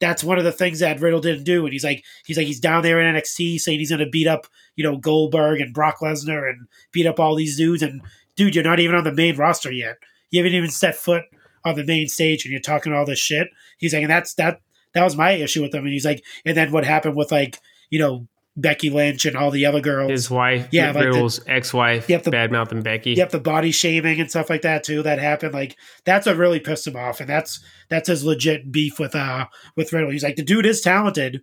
that's 0.01 0.25
one 0.25 0.39
of 0.39 0.45
the 0.45 0.53
things 0.53 0.81
that 0.81 1.01
Riddle 1.01 1.21
didn't 1.21 1.45
do. 1.45 1.65
And 1.65 1.73
he's 1.73 1.85
like 1.85 2.05
he's 2.25 2.37
like 2.37 2.47
he's 2.47 2.59
down 2.59 2.83
there 2.83 3.01
in 3.01 3.15
NXT 3.15 3.61
saying 3.61 3.79
he's 3.79 3.91
going 3.91 4.05
to 4.05 4.11
beat 4.11 4.27
up 4.27 4.47
you 4.75 4.83
know 4.83 4.97
Goldberg 4.97 5.61
and 5.61 5.75
Brock 5.75 5.99
Lesnar 6.01 6.49
and 6.49 6.67
beat 6.91 7.07
up 7.07 7.21
all 7.21 7.37
these 7.37 7.57
dudes. 7.57 7.83
And 7.83 8.01
dude 8.41 8.55
you're 8.55 8.65
not 8.65 8.81
even 8.81 8.97
on 8.97 9.05
the 9.05 9.13
main 9.13 9.37
roster 9.37 9.71
yet 9.71 9.99
you 10.31 10.41
haven't 10.41 10.57
even 10.57 10.71
set 10.71 10.95
foot 10.95 11.25
on 11.63 11.77
the 11.77 11.85
main 11.85 12.09
stage 12.09 12.43
and 12.45 12.51
you're 12.51 12.61
talking 12.61 12.91
all 12.91 13.05
this 13.05 13.19
shit 13.19 13.49
he's 13.77 13.93
like 13.93 14.03
and 14.03 14.11
that's 14.11 14.33
that 14.35 14.61
that 14.95 15.05
was 15.05 15.15
my 15.15 15.33
issue 15.33 15.61
with 15.61 15.75
him 15.75 15.85
and 15.85 15.93
he's 15.93 16.07
like 16.07 16.25
and 16.47 16.57
then 16.57 16.73
what 16.73 16.85
happened 16.85 17.15
with 17.15 17.31
like 17.31 17.59
you 17.91 17.99
know 17.99 18.27
Becky 18.57 18.89
Lynch 18.91 19.27
and 19.27 19.37
all 19.37 19.51
the 19.51 19.65
other 19.67 19.81
girls 19.81 20.11
His 20.11 20.31
wife, 20.31 20.69
Yeah, 20.73 20.91
like 20.91 21.05
Riddle's 21.05 21.41
ex-wife, 21.47 22.09
Yep, 22.09 22.25
the- 22.25 22.31
bad 22.33 22.51
mouthing 22.51 22.83
Becky. 22.83 23.13
Yep, 23.13 23.31
the 23.31 23.39
body 23.39 23.71
shaming 23.71 24.21
and 24.21 24.29
stuff 24.29 24.51
like 24.51 24.63
that 24.63 24.83
too. 24.83 25.03
That 25.03 25.19
happened. 25.21 25.55
Like 25.55 25.77
that's 26.05 26.27
what 26.27 26.37
really 26.37 26.59
pissed 26.59 26.87
him 26.87 26.97
off, 26.97 27.21
and 27.21 27.29
that's 27.29 27.61
that's 27.89 28.09
his 28.09 28.25
legit 28.25 28.73
beef 28.73 28.99
with 28.99 29.15
uh 29.15 29.47
with 29.77 29.93
Riddle. 29.93 30.11
He's 30.11 30.25
like 30.25 30.37
the 30.37 30.43
dude 30.43 30.67
is 30.67 30.81
talented. 30.81 31.43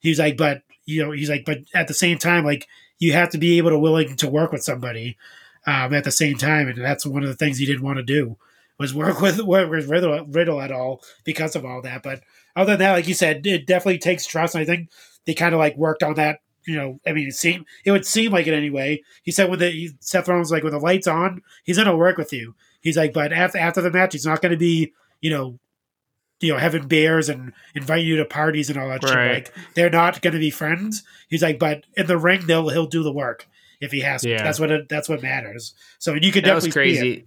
He's 0.00 0.18
like, 0.18 0.36
but 0.36 0.62
you 0.86 1.04
know, 1.04 1.12
he's 1.12 1.28
like, 1.28 1.44
but 1.44 1.58
at 1.74 1.86
the 1.86 1.94
same 1.94 2.16
time, 2.18 2.44
like 2.44 2.66
you 2.98 3.12
have 3.12 3.28
to 3.30 3.38
be 3.38 3.58
able 3.58 3.70
to 3.70 3.78
willing 3.78 4.16
to 4.16 4.28
work 4.28 4.50
with 4.50 4.64
somebody 4.64 5.16
um, 5.68 5.92
at 5.92 6.04
the 6.04 6.10
same 6.10 6.38
time, 6.38 6.66
and 6.66 6.82
that's 6.82 7.04
one 7.04 7.22
of 7.22 7.28
the 7.28 7.34
things 7.34 7.58
he 7.58 7.66
didn't 7.66 7.82
want 7.82 7.98
to 7.98 8.02
do 8.02 8.38
was 8.78 8.94
work 8.94 9.20
with 9.20 9.38
work 9.42 9.70
with 9.70 9.88
Riddle, 9.88 10.24
Riddle 10.24 10.62
at 10.62 10.72
all 10.72 11.02
because 11.24 11.54
of 11.54 11.64
all 11.64 11.82
that. 11.82 12.02
But 12.02 12.22
other 12.56 12.72
than 12.72 12.78
that, 12.78 12.92
like 12.92 13.06
you 13.06 13.14
said, 13.14 13.46
it 13.46 13.66
definitely 13.66 13.98
takes 13.98 14.26
trust. 14.26 14.56
I 14.56 14.64
think 14.64 14.88
they 15.26 15.34
kind 15.34 15.54
of 15.54 15.58
like 15.58 15.76
worked 15.76 16.02
on 16.02 16.14
that. 16.14 16.40
You 16.64 16.76
know, 16.76 17.00
I 17.06 17.12
mean, 17.12 17.28
it 17.28 17.34
seemed 17.34 17.66
it 17.84 17.92
would 17.92 18.06
seem 18.06 18.32
like 18.32 18.46
it 18.46 18.54
anyway. 18.54 19.02
He 19.22 19.30
said 19.30 19.50
when 19.50 19.58
the 19.58 19.90
Seth 20.00 20.26
Rollins 20.26 20.50
like 20.50 20.62
when 20.62 20.72
the 20.72 20.78
lights 20.78 21.06
on, 21.06 21.42
he's 21.64 21.76
gonna 21.76 21.96
work 21.96 22.16
with 22.16 22.32
you. 22.32 22.54
He's 22.80 22.96
like, 22.96 23.12
but 23.12 23.32
after 23.32 23.58
after 23.58 23.82
the 23.82 23.90
match, 23.90 24.14
he's 24.14 24.26
not 24.26 24.40
gonna 24.40 24.56
be 24.56 24.94
you 25.20 25.30
know 25.30 25.58
you 26.40 26.52
know, 26.52 26.58
having 26.58 26.86
beers 26.86 27.28
and 27.28 27.52
inviting 27.74 28.06
you 28.06 28.16
to 28.16 28.24
parties 28.24 28.70
and 28.70 28.78
all 28.78 28.88
that 28.88 29.02
shit. 29.02 29.12
Like 29.12 29.54
they're 29.74 29.90
not 29.90 30.22
going 30.22 30.34
to 30.34 30.38
be 30.38 30.50
friends. 30.50 31.02
He's 31.28 31.42
like, 31.42 31.58
but 31.58 31.84
in 31.96 32.06
the 32.06 32.16
ring, 32.16 32.46
they'll 32.46 32.68
he'll 32.68 32.86
do 32.86 33.02
the 33.02 33.12
work 33.12 33.48
if 33.80 33.92
he 33.92 34.00
has. 34.00 34.22
to. 34.22 34.30
Yeah. 34.30 34.42
That's 34.42 34.60
what 34.60 34.70
it, 34.70 34.88
that's 34.88 35.08
what 35.08 35.22
matters. 35.22 35.74
So 35.98 36.14
you 36.14 36.32
could 36.32 36.44
that 36.44 36.54
was 36.54 36.64
definitely 36.64 36.94
see 36.94 36.98
it. 36.98 37.02
crazy. 37.02 37.26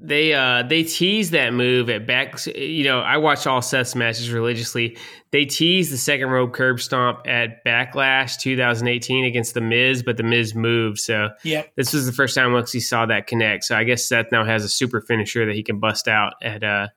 They 0.00 0.32
uh 0.32 0.62
they 0.62 0.84
teased 0.84 1.32
that 1.32 1.52
move 1.52 1.90
at 1.90 2.06
back. 2.06 2.38
You 2.46 2.84
know, 2.84 3.00
I 3.00 3.16
watch 3.16 3.48
all 3.48 3.60
Seth's 3.60 3.96
matches 3.96 4.30
religiously. 4.30 4.96
They 5.32 5.44
teased 5.44 5.92
the 5.92 5.96
second 5.96 6.28
rope 6.28 6.52
curb 6.52 6.80
stomp 6.80 7.26
at 7.26 7.64
Backlash 7.64 8.38
2018 8.38 9.24
against 9.24 9.54
the 9.54 9.60
Miz, 9.60 10.04
but 10.04 10.16
the 10.16 10.22
Miz 10.22 10.54
moved. 10.54 11.00
So 11.00 11.30
yeah, 11.42 11.64
this 11.74 11.92
was 11.92 12.06
the 12.06 12.12
first 12.12 12.36
time 12.36 12.52
once 12.52 12.70
he 12.70 12.78
saw 12.78 13.06
that 13.06 13.26
connect. 13.26 13.64
So 13.64 13.74
I 13.74 13.82
guess 13.82 14.06
Seth 14.06 14.30
now 14.30 14.44
has 14.44 14.62
a 14.62 14.68
super 14.68 15.00
finisher 15.00 15.46
that 15.46 15.56
he 15.56 15.64
can 15.64 15.80
bust 15.80 16.06
out 16.06 16.34
at 16.42 16.62
uh 16.62 16.88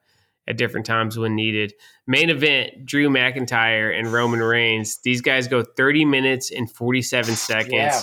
at 0.47 0.57
different 0.57 0.85
times 0.85 1.17
when 1.17 1.35
needed. 1.35 1.73
Main 2.05 2.29
event: 2.29 2.85
Drew 2.85 3.09
McIntyre 3.09 3.97
and 3.97 4.13
Roman 4.13 4.41
Reigns. 4.41 4.99
These 5.03 5.21
guys 5.21 5.47
go 5.47 5.63
30 5.63 6.05
minutes 6.05 6.51
and 6.51 6.71
47 6.71 7.35
seconds. 7.35 7.71
Yeah. 7.71 8.01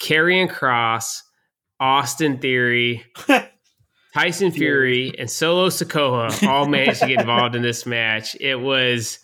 Karrion 0.00 0.48
Kross, 0.50 1.20
Austin 1.78 2.38
Theory, 2.38 3.04
Tyson 4.14 4.50
Fury, 4.50 5.12
and 5.18 5.30
Solo 5.30 5.68
Sikoa 5.68 6.46
all 6.48 6.66
managed 6.66 7.00
to 7.00 7.06
get 7.06 7.20
involved 7.20 7.54
in 7.54 7.62
this 7.62 7.86
match. 7.86 8.36
It 8.40 8.56
was 8.56 9.18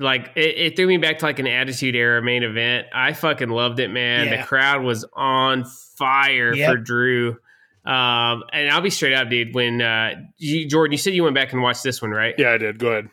like 0.00 0.32
it, 0.36 0.56
it 0.58 0.76
threw 0.76 0.86
me 0.86 0.96
back 0.96 1.18
to 1.18 1.26
like 1.26 1.38
an 1.38 1.46
Attitude 1.46 1.94
Era 1.94 2.22
main 2.22 2.42
event. 2.42 2.86
I 2.94 3.12
fucking 3.12 3.50
loved 3.50 3.78
it, 3.78 3.88
man. 3.88 4.26
Yeah. 4.26 4.40
The 4.40 4.46
crowd 4.46 4.82
was 4.82 5.06
on 5.14 5.64
fire 5.96 6.54
Yep. 6.54 6.70
for 6.70 6.76
Drew. 6.78 7.28
Um, 7.84 8.44
and 8.52 8.70
I'll 8.70 8.80
be 8.82 8.90
straight 8.90 9.14
up, 9.14 9.28
dude. 9.30 9.54
When 9.54 9.80
uh, 9.80 10.10
you, 10.38 10.68
Jordan, 10.68 10.92
you 10.92 10.98
said 10.98 11.14
you 11.14 11.22
went 11.22 11.34
back 11.34 11.52
and 11.52 11.62
watched 11.62 11.82
this 11.82 12.02
one, 12.02 12.10
right? 12.10 12.34
Yeah, 12.36 12.52
I 12.52 12.58
did. 12.58 12.78
Go 12.78 12.88
ahead. 12.88 13.08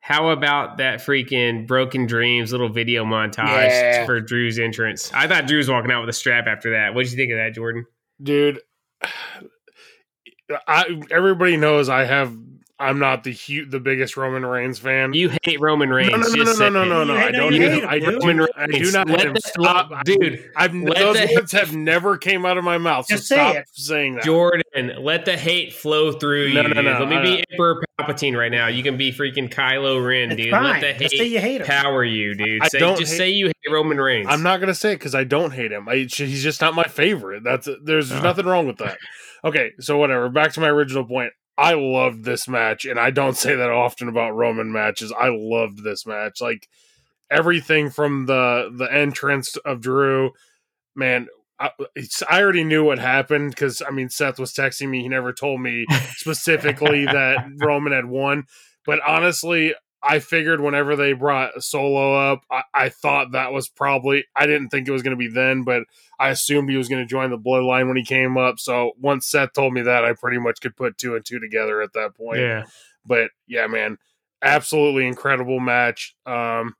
How 0.00 0.30
about 0.30 0.78
that 0.78 1.00
freaking 1.00 1.66
Broken 1.66 2.06
Dreams 2.06 2.52
little 2.52 2.68
video 2.70 3.04
montage 3.04 3.68
Yeah. 3.68 4.06
for 4.06 4.20
Drew's 4.20 4.58
entrance? 4.58 5.12
I 5.14 5.28
thought 5.28 5.46
Drew 5.46 5.58
was 5.58 5.68
walking 5.68 5.90
out 5.92 6.00
with 6.00 6.08
a 6.08 6.14
strap 6.14 6.46
after 6.46 6.70
that. 6.72 6.94
What 6.94 7.02
did 7.04 7.12
you 7.12 7.16
think 7.18 7.32
of 7.32 7.38
that, 7.38 7.54
Jordan? 7.54 7.86
dude. 8.22 8.60
I 10.66 11.00
everybody 11.12 11.56
knows 11.56 11.88
I 11.88 12.04
have. 12.04 12.36
I'm 12.80 12.98
not 12.98 13.24
the 13.24 13.32
hu- 13.32 13.66
the 13.66 13.78
biggest 13.78 14.16
Roman 14.16 14.44
Reigns 14.44 14.78
fan. 14.78 15.12
You 15.12 15.30
hate 15.44 15.60
Roman 15.60 15.90
Reigns. 15.90 16.10
no, 16.34 16.42
no, 16.42 16.44
no, 16.44 16.52
no, 16.54 16.68
no, 16.70 16.84
no, 16.84 16.84
no, 16.84 17.04
no. 17.04 17.14
I 17.16 17.30
don't. 17.30 17.52
hate 17.52 17.60
hate 17.60 17.82
him. 17.82 17.88
I 17.88 17.96
him, 17.98 18.02
don't. 18.04 18.24
Roman 18.26 18.48
I 18.56 18.66
do 18.66 18.90
not 18.92 19.08
Let 19.08 19.18
hate 19.18 19.26
him. 19.28 19.34
the- 19.34 19.40
Stop, 19.40 19.90
let- 19.90 20.04
dude. 20.06 20.50
I've 20.56 20.74
let 20.74 20.96
those 20.96 21.16
the- 21.20 21.34
words 21.34 21.52
have 21.52 21.74
never 21.76 22.16
came 22.16 22.46
out 22.46 22.56
of 22.58 22.64
my 22.64 22.78
mouth. 22.78 23.06
So 23.06 23.16
Just 23.16 23.28
say 23.28 23.36
stop 23.36 23.56
it. 23.56 23.64
saying 23.72 24.14
that. 24.16 24.24
Jordan, 24.24 24.62
let 25.00 25.24
the 25.26 25.36
hate 25.36 25.72
flow 25.74 26.12
through 26.12 26.54
No, 26.54 26.62
you. 26.62 26.68
no, 26.68 26.74
dude. 26.74 26.84
no, 26.84 26.98
Let 27.00 27.08
me 27.08 27.16
I- 27.16 27.22
be 27.22 27.44
Emperor 27.52 27.84
Palpatine 28.00 28.36
right 28.36 28.50
now. 28.50 28.68
You 28.68 28.82
can 28.82 28.96
be 28.96 29.12
freaking 29.12 29.52
Kylo 29.52 30.04
Ren, 30.04 30.34
dude. 30.36 30.50
fine. 30.50 30.80
Let 30.80 30.98
the 30.98 31.04
Just 31.04 31.14
hate, 31.14 31.18
say 31.18 31.26
you 31.26 31.40
hate 31.40 31.60
him. 31.60 31.66
power 31.66 32.02
you, 32.02 32.34
dude. 32.34 32.62
I 32.62 32.68
say, 32.68 32.78
don't 32.78 32.98
just 32.98 33.12
hate- 33.12 33.18
say 33.18 33.30
you 33.30 33.46
hate 33.46 33.70
Roman 33.72 33.98
Reigns. 34.00 34.26
I'm 34.30 34.42
not 34.42 34.60
gonna 34.60 34.74
say 34.74 34.92
it 34.92 34.96
because 34.96 35.14
I 35.14 35.24
don't 35.24 35.50
hate 35.52 35.70
him. 35.70 35.88
I, 35.88 35.96
he's 35.96 36.42
just 36.42 36.60
not 36.60 36.74
my 36.74 36.84
favorite. 36.84 37.44
That's 37.44 37.68
there's 37.84 38.10
Oh. 38.10 38.20
nothing 38.22 38.46
wrong 38.46 38.66
with 38.66 38.78
that. 38.78 38.96
Okay, 39.44 39.72
so 39.80 39.96
whatever. 39.98 40.28
Back 40.28 40.52
to 40.54 40.60
my 40.60 40.68
original 40.68 41.04
point. 41.04 41.32
I 41.60 41.74
loved 41.74 42.24
this 42.24 42.48
match, 42.48 42.86
and 42.86 42.98
I 42.98 43.10
don't 43.10 43.36
say 43.36 43.54
that 43.54 43.68
often 43.68 44.08
about 44.08 44.34
Roman 44.34 44.72
matches. 44.72 45.12
I 45.12 45.28
loved 45.28 45.84
this 45.84 46.06
match. 46.06 46.40
Like 46.40 46.66
everything 47.30 47.90
from 47.90 48.24
the 48.24 48.72
the 48.74 48.90
entrance 48.90 49.56
of 49.58 49.82
Drew, 49.82 50.30
man. 50.96 51.28
I, 51.58 51.72
it's, 51.94 52.22
I 52.22 52.40
already 52.40 52.64
knew 52.64 52.82
what 52.82 52.98
happened 52.98 53.50
because 53.50 53.82
I 53.86 53.90
mean 53.90 54.08
Seth 54.08 54.38
was 54.38 54.54
texting 54.54 54.88
me. 54.88 55.02
He 55.02 55.08
never 55.10 55.34
told 55.34 55.60
me 55.60 55.84
specifically 56.16 57.04
that 57.04 57.46
Roman 57.58 57.92
had 57.92 58.06
won, 58.06 58.44
but 58.86 58.98
honestly, 59.06 59.74
I 60.02 60.18
figured 60.18 60.60
whenever 60.60 60.96
they 60.96 61.12
brought 61.12 61.62
Solo 61.62 62.14
up, 62.14 62.42
I, 62.50 62.62
I 62.72 62.88
thought 62.88 63.32
that 63.32 63.52
was 63.52 63.68
probably. 63.68 64.24
I 64.34 64.46
didn't 64.46 64.70
think 64.70 64.88
it 64.88 64.92
was 64.92 65.02
going 65.02 65.16
to 65.16 65.18
be 65.18 65.28
then, 65.28 65.62
but 65.62 65.82
I 66.18 66.30
assumed 66.30 66.70
he 66.70 66.76
was 66.76 66.88
going 66.88 67.02
to 67.02 67.06
join 67.06 67.30
the 67.30 67.38
Bloodline 67.38 67.88
when 67.88 67.96
he 67.96 68.04
came 68.04 68.38
up. 68.38 68.58
So 68.58 68.92
once 68.98 69.26
Seth 69.26 69.52
told 69.52 69.74
me 69.74 69.82
that, 69.82 70.04
I 70.04 70.14
pretty 70.14 70.38
much 70.38 70.60
could 70.60 70.76
put 70.76 70.96
two 70.96 71.16
and 71.16 71.24
two 71.24 71.38
together 71.38 71.82
at 71.82 71.92
that 71.92 72.14
point. 72.14 72.40
Yeah. 72.40 72.64
But 73.04 73.30
yeah, 73.46 73.66
man, 73.66 73.98
absolutely 74.42 75.06
incredible 75.06 75.60
match. 75.60 76.14
Um, 76.24 76.76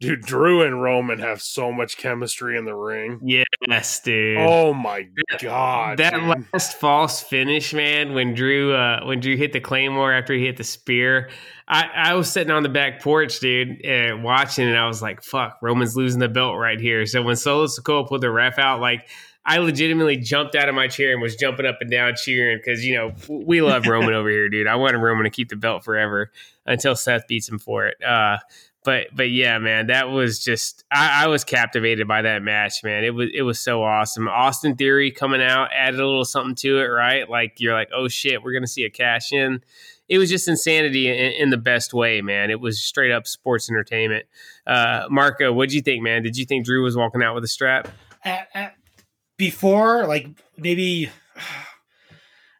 dude, 0.00 0.22
Drew 0.22 0.62
and 0.62 0.82
Roman 0.82 1.18
have 1.18 1.42
so 1.42 1.72
much 1.72 1.96
chemistry 1.96 2.56
in 2.56 2.64
the 2.64 2.74
ring. 2.74 3.20
Yes, 3.22 4.00
dude. 4.00 4.38
Oh 4.38 4.72
my 4.72 5.08
god, 5.40 5.98
that 5.98 6.14
dude. 6.14 6.46
last 6.52 6.78
false 6.78 7.20
finish, 7.20 7.72
man, 7.72 8.14
when 8.14 8.34
Drew 8.34 8.72
uh, 8.74 9.04
when 9.04 9.20
Drew 9.20 9.36
hit 9.36 9.52
the 9.52 9.60
claymore 9.60 10.12
after 10.12 10.34
he 10.34 10.44
hit 10.44 10.56
the 10.56 10.64
spear, 10.64 11.30
I, 11.66 11.88
I 11.94 12.14
was 12.14 12.30
sitting 12.30 12.52
on 12.52 12.62
the 12.62 12.68
back 12.68 13.02
porch, 13.02 13.40
dude, 13.40 13.84
uh, 13.86 14.16
watching, 14.18 14.68
and 14.68 14.76
I 14.76 14.86
was 14.86 15.02
like, 15.02 15.22
"Fuck, 15.22 15.58
Roman's 15.62 15.96
losing 15.96 16.20
the 16.20 16.28
belt 16.28 16.56
right 16.56 16.80
here." 16.80 17.04
So 17.06 17.22
when 17.22 17.36
Solo 17.36 17.66
Sikoa 17.66 18.08
put 18.08 18.20
the 18.20 18.30
ref 18.30 18.58
out, 18.58 18.80
like. 18.80 19.08
I 19.46 19.58
legitimately 19.58 20.18
jumped 20.18 20.54
out 20.54 20.68
of 20.68 20.74
my 20.74 20.88
chair 20.88 21.12
and 21.12 21.22
was 21.22 21.34
jumping 21.34 21.64
up 21.64 21.78
and 21.80 21.90
down 21.90 22.12
cheering 22.22 22.58
because 22.58 22.84
you 22.84 22.94
know 22.94 23.14
we 23.30 23.62
love 23.62 23.86
Roman 23.86 24.12
over 24.12 24.28
here, 24.28 24.50
dude. 24.50 24.66
I 24.66 24.76
wanted 24.76 24.98
Roman 24.98 25.24
to 25.24 25.30
keep 25.30 25.48
the 25.48 25.56
belt 25.56 25.84
forever 25.84 26.30
until 26.66 26.94
Seth 26.94 27.26
beats 27.26 27.48
him 27.48 27.58
for 27.58 27.86
it. 27.86 27.96
Uh, 28.04 28.36
but 28.84 29.08
but 29.14 29.30
yeah, 29.30 29.58
man, 29.58 29.88
that 29.88 30.08
was 30.08 30.42
just 30.42 30.84
I, 30.90 31.24
I 31.24 31.26
was 31.28 31.44
captivated 31.44 32.06
by 32.06 32.22
that 32.22 32.42
match, 32.42 32.82
man. 32.84 33.04
It 33.04 33.14
was 33.14 33.28
it 33.34 33.42
was 33.42 33.58
so 33.58 33.82
awesome. 33.82 34.28
Austin 34.28 34.76
Theory 34.76 35.10
coming 35.10 35.42
out 35.42 35.70
added 35.74 36.00
a 36.00 36.06
little 36.06 36.24
something 36.24 36.54
to 36.56 36.78
it, 36.78 36.86
right? 36.86 37.28
Like 37.28 37.56
you're 37.58 37.74
like, 37.74 37.90
oh 37.94 38.08
shit, 38.08 38.42
we're 38.42 38.52
gonna 38.52 38.66
see 38.66 38.84
a 38.84 38.90
cash 38.90 39.32
in. 39.32 39.60
It 40.08 40.18
was 40.18 40.30
just 40.30 40.48
insanity 40.48 41.08
in, 41.08 41.32
in 41.32 41.50
the 41.50 41.58
best 41.58 41.92
way, 41.92 42.22
man. 42.22 42.50
It 42.50 42.60
was 42.60 42.80
straight 42.80 43.12
up 43.12 43.26
sports 43.26 43.68
entertainment. 43.68 44.24
Uh, 44.66 45.06
Marco, 45.10 45.52
what'd 45.52 45.72
you 45.72 45.82
think, 45.82 46.02
man? 46.02 46.22
Did 46.22 46.36
you 46.38 46.46
think 46.46 46.64
Drew 46.64 46.82
was 46.82 46.96
walking 46.96 47.22
out 47.22 47.34
with 47.34 47.44
a 47.44 47.48
strap? 47.48 47.88
At, 48.24 48.48
at, 48.54 48.74
before, 49.36 50.06
like 50.06 50.28
maybe 50.56 51.10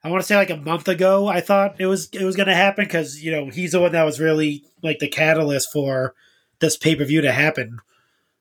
I 0.05 0.11
want 0.11 0.23
to 0.23 0.27
say 0.27 0.37
like 0.37 0.51
a 0.51 0.57
month 0.57 0.89
ago, 0.89 1.27
I 1.27 1.41
thought 1.41 1.81
it 1.81 1.87
was 1.87 2.09
it 2.12 2.25
was 2.25 2.37
going 2.37 2.49
to 2.49 2.55
happen 2.55 2.85
because 2.85 3.23
you 3.23 3.31
know 3.31 3.51
he's 3.51 3.73
the 3.73 3.81
one 3.81 3.93
that 3.93 4.05
was 4.05 4.20
really 4.20 4.65
like 4.83 5.01
the 5.01 5.09
catalyst 5.09 5.73
for 5.73 6.15
this 6.61 6.77
pay 6.77 6.95
per 6.95 7.05
view 7.05 7.20
to 7.20 7.33
happen. 7.33 7.81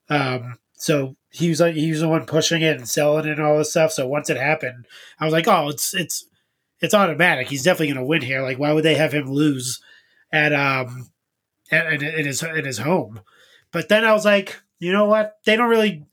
Um, 0.08 0.58
so 0.74 1.16
he 1.30 1.48
was 1.48 1.60
like 1.60 1.74
he 1.74 1.90
was 1.90 2.00
the 2.00 2.08
one 2.08 2.26
pushing 2.26 2.62
it 2.62 2.76
and 2.76 2.88
selling 2.88 3.26
it 3.26 3.38
and 3.38 3.42
all 3.42 3.58
this 3.58 3.70
stuff. 3.70 3.92
So 3.92 4.06
once 4.06 4.30
it 4.30 4.36
happened, 4.36 4.86
I 5.18 5.24
was 5.24 5.32
like, 5.32 5.48
oh, 5.48 5.68
it's 5.68 5.94
it's 5.94 6.26
it's 6.80 6.94
automatic. 6.94 7.48
He's 7.48 7.64
definitely 7.64 7.88
going 7.88 8.04
to 8.04 8.08
win 8.08 8.22
here. 8.22 8.42
Like, 8.42 8.58
why 8.58 8.72
would 8.72 8.84
they 8.84 8.94
have 8.94 9.12
him 9.12 9.30
lose 9.30 9.80
at 10.32 10.52
um 10.52 11.10
at, 11.70 12.02
in, 12.02 12.26
his 12.26 12.42
in 12.42 12.64
his 12.64 12.78
home? 12.78 13.20
But 13.72 13.88
then 13.88 14.04
I 14.04 14.12
was 14.12 14.24
like, 14.24 14.60
you 14.78 14.92
know 14.92 15.06
what? 15.06 15.38
They 15.44 15.56
don't 15.56 15.68
really 15.68 16.06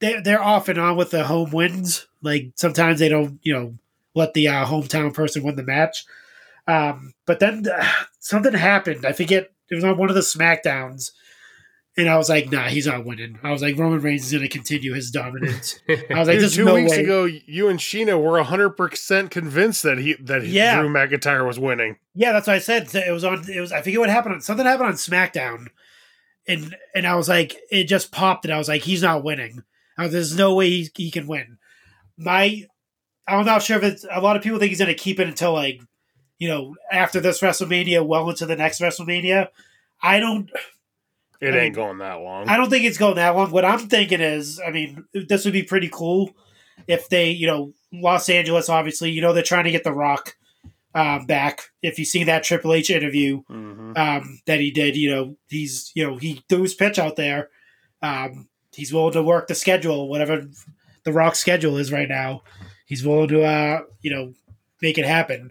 they 0.00 0.20
they're 0.20 0.42
off 0.42 0.68
and 0.68 0.78
on 0.78 0.96
with 0.96 1.10
the 1.10 1.24
home 1.24 1.50
wins. 1.50 2.06
Like 2.22 2.52
sometimes 2.56 2.98
they 2.98 3.08
don't, 3.08 3.38
you 3.42 3.52
know, 3.52 3.74
let 4.14 4.34
the 4.34 4.48
uh, 4.48 4.66
hometown 4.66 5.12
person 5.14 5.42
win 5.42 5.56
the 5.56 5.62
match. 5.62 6.04
Um, 6.66 7.12
but 7.26 7.40
then 7.40 7.64
uh, 7.68 7.84
something 8.20 8.52
happened. 8.54 9.04
I 9.04 9.12
forget 9.12 9.50
it 9.70 9.74
was 9.74 9.84
on 9.84 9.96
one 9.96 10.08
of 10.10 10.14
the 10.14 10.20
Smackdowns, 10.20 11.10
and 11.96 12.08
I 12.08 12.16
was 12.16 12.28
like, 12.28 12.50
"Nah, 12.52 12.68
he's 12.68 12.86
not 12.86 13.04
winning." 13.04 13.38
I 13.42 13.50
was 13.50 13.62
like, 13.62 13.76
"Roman 13.76 14.00
Reigns 14.00 14.26
is 14.26 14.32
going 14.32 14.42
to 14.42 14.48
continue 14.48 14.94
his 14.94 15.10
dominance." 15.10 15.80
I 15.88 15.94
was 16.18 16.28
like, 16.28 16.38
"There's 16.38 16.54
two 16.56 16.64
no 16.64 16.74
weeks 16.74 16.92
way." 16.92 17.02
ago, 17.02 17.24
you 17.24 17.68
and 17.68 17.78
Sheena 17.80 18.22
were 18.22 18.40
hundred 18.42 18.70
percent 18.70 19.30
convinced 19.30 19.82
that 19.82 19.98
he 19.98 20.14
that 20.20 20.46
Yeah. 20.46 20.78
Drew 20.80 20.88
McIntyre 20.88 21.46
was 21.46 21.58
winning. 21.58 21.96
Yeah, 22.14 22.32
that's 22.32 22.46
what 22.46 22.56
I 22.56 22.60
said. 22.60 22.94
It 22.94 23.12
was 23.12 23.24
on. 23.24 23.48
It 23.50 23.60
was. 23.60 23.72
I 23.72 23.82
forget 23.82 23.98
what 24.00 24.08
happened. 24.10 24.34
on 24.36 24.40
Something 24.40 24.66
happened 24.66 24.88
on 24.88 24.94
SmackDown, 24.94 25.66
and 26.46 26.76
and 26.94 27.06
I 27.06 27.16
was 27.16 27.28
like, 27.28 27.56
it 27.70 27.84
just 27.84 28.12
popped, 28.12 28.44
and 28.44 28.54
I 28.54 28.58
was 28.58 28.68
like, 28.68 28.82
he's 28.82 29.02
not 29.02 29.24
winning. 29.24 29.62
I 29.98 30.04
was, 30.04 30.12
There's 30.12 30.36
no 30.36 30.54
way 30.54 30.70
he, 30.70 30.90
he 30.96 31.10
can 31.10 31.26
win. 31.26 31.58
My, 32.16 32.66
I'm 33.26 33.44
not 33.46 33.62
sure 33.62 33.76
if 33.78 33.84
it's. 33.84 34.06
A 34.10 34.20
lot 34.20 34.36
of 34.36 34.42
people 34.42 34.58
think 34.58 34.70
he's 34.70 34.78
going 34.78 34.88
to 34.88 34.94
keep 34.94 35.20
it 35.20 35.28
until 35.28 35.52
like, 35.52 35.80
you 36.38 36.48
know, 36.48 36.74
after 36.90 37.20
this 37.20 37.40
WrestleMania, 37.40 38.06
well 38.06 38.28
into 38.28 38.46
the 38.46 38.56
next 38.56 38.80
WrestleMania. 38.80 39.48
I 40.02 40.18
don't. 40.20 40.50
It 41.40 41.54
I 41.54 41.58
ain't 41.58 41.74
going 41.74 41.98
that 41.98 42.20
long. 42.20 42.48
I 42.48 42.56
don't 42.56 42.70
think 42.70 42.84
it's 42.84 42.98
going 42.98 43.16
that 43.16 43.34
long. 43.34 43.50
What 43.50 43.64
I'm 43.64 43.88
thinking 43.88 44.20
is, 44.20 44.60
I 44.64 44.70
mean, 44.70 45.04
this 45.12 45.44
would 45.44 45.52
be 45.52 45.64
pretty 45.64 45.88
cool 45.92 46.30
if 46.86 47.08
they, 47.08 47.30
you 47.30 47.46
know, 47.48 47.72
Los 47.92 48.28
Angeles, 48.28 48.68
obviously, 48.68 49.10
you 49.10 49.20
know, 49.20 49.32
they're 49.32 49.42
trying 49.42 49.64
to 49.64 49.72
get 49.72 49.82
The 49.82 49.92
Rock 49.92 50.36
um, 50.94 51.26
back. 51.26 51.70
If 51.82 51.98
you 51.98 52.04
see 52.04 52.24
that 52.24 52.44
Triple 52.44 52.72
H 52.74 52.90
interview 52.90 53.42
Mhm. 53.50 53.98
um, 53.98 54.40
that 54.46 54.60
he 54.60 54.70
did, 54.70 54.96
you 54.96 55.10
know, 55.10 55.36
he's, 55.48 55.90
you 55.94 56.06
know, 56.06 56.16
he 56.16 56.42
threw 56.48 56.62
his 56.62 56.74
pitch 56.74 56.98
out 56.98 57.16
there. 57.16 57.50
Um, 58.02 58.48
he's 58.74 58.92
willing 58.92 59.12
to 59.14 59.22
work 59.22 59.48
the 59.48 59.54
schedule, 59.54 60.08
whatever 60.08 60.46
The 61.04 61.12
Rock's 61.12 61.40
schedule 61.40 61.76
is 61.76 61.90
right 61.90 62.08
now. 62.08 62.42
He's 62.92 63.06
willing 63.06 63.28
to, 63.28 63.42
uh, 63.42 63.80
you 64.02 64.10
know, 64.10 64.34
make 64.82 64.98
it 64.98 65.06
happen. 65.06 65.50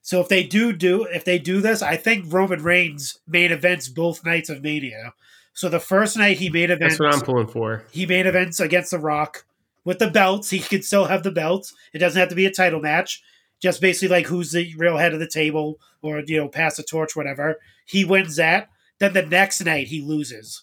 So 0.00 0.22
if 0.22 0.28
they 0.30 0.42
do 0.42 0.72
do 0.72 1.02
if 1.02 1.22
they 1.22 1.38
do 1.38 1.60
this, 1.60 1.82
I 1.82 1.96
think 1.98 2.32
Roman 2.32 2.62
Reigns 2.62 3.18
main 3.26 3.52
events 3.52 3.90
both 3.90 4.24
nights 4.24 4.48
of 4.48 4.62
Mania. 4.62 5.12
So 5.52 5.68
the 5.68 5.80
first 5.80 6.16
night 6.16 6.38
he 6.38 6.48
made 6.48 6.70
events. 6.70 6.96
That's 6.96 7.12
what 7.12 7.14
I'm 7.14 7.20
pulling 7.20 7.48
for. 7.48 7.84
He 7.90 8.06
made 8.06 8.24
events 8.24 8.58
against 8.58 8.90
The 8.90 8.98
Rock 8.98 9.44
with 9.84 9.98
the 9.98 10.10
belts. 10.10 10.48
He 10.48 10.60
could 10.60 10.82
still 10.82 11.04
have 11.04 11.24
the 11.24 11.30
belts. 11.30 11.74
It 11.92 11.98
doesn't 11.98 12.18
have 12.18 12.30
to 12.30 12.34
be 12.34 12.46
a 12.46 12.50
title 12.50 12.80
match. 12.80 13.22
Just 13.60 13.82
basically 13.82 14.16
like 14.16 14.28
who's 14.28 14.52
the 14.52 14.74
real 14.78 14.96
head 14.96 15.12
of 15.12 15.20
the 15.20 15.28
table 15.28 15.78
or 16.00 16.22
you 16.26 16.38
know 16.38 16.48
pass 16.48 16.78
the 16.78 16.82
torch, 16.82 17.14
whatever. 17.14 17.60
He 17.84 18.06
wins 18.06 18.36
that. 18.36 18.70
Then 18.98 19.12
the 19.12 19.26
next 19.26 19.62
night 19.62 19.88
he 19.88 20.00
loses 20.00 20.62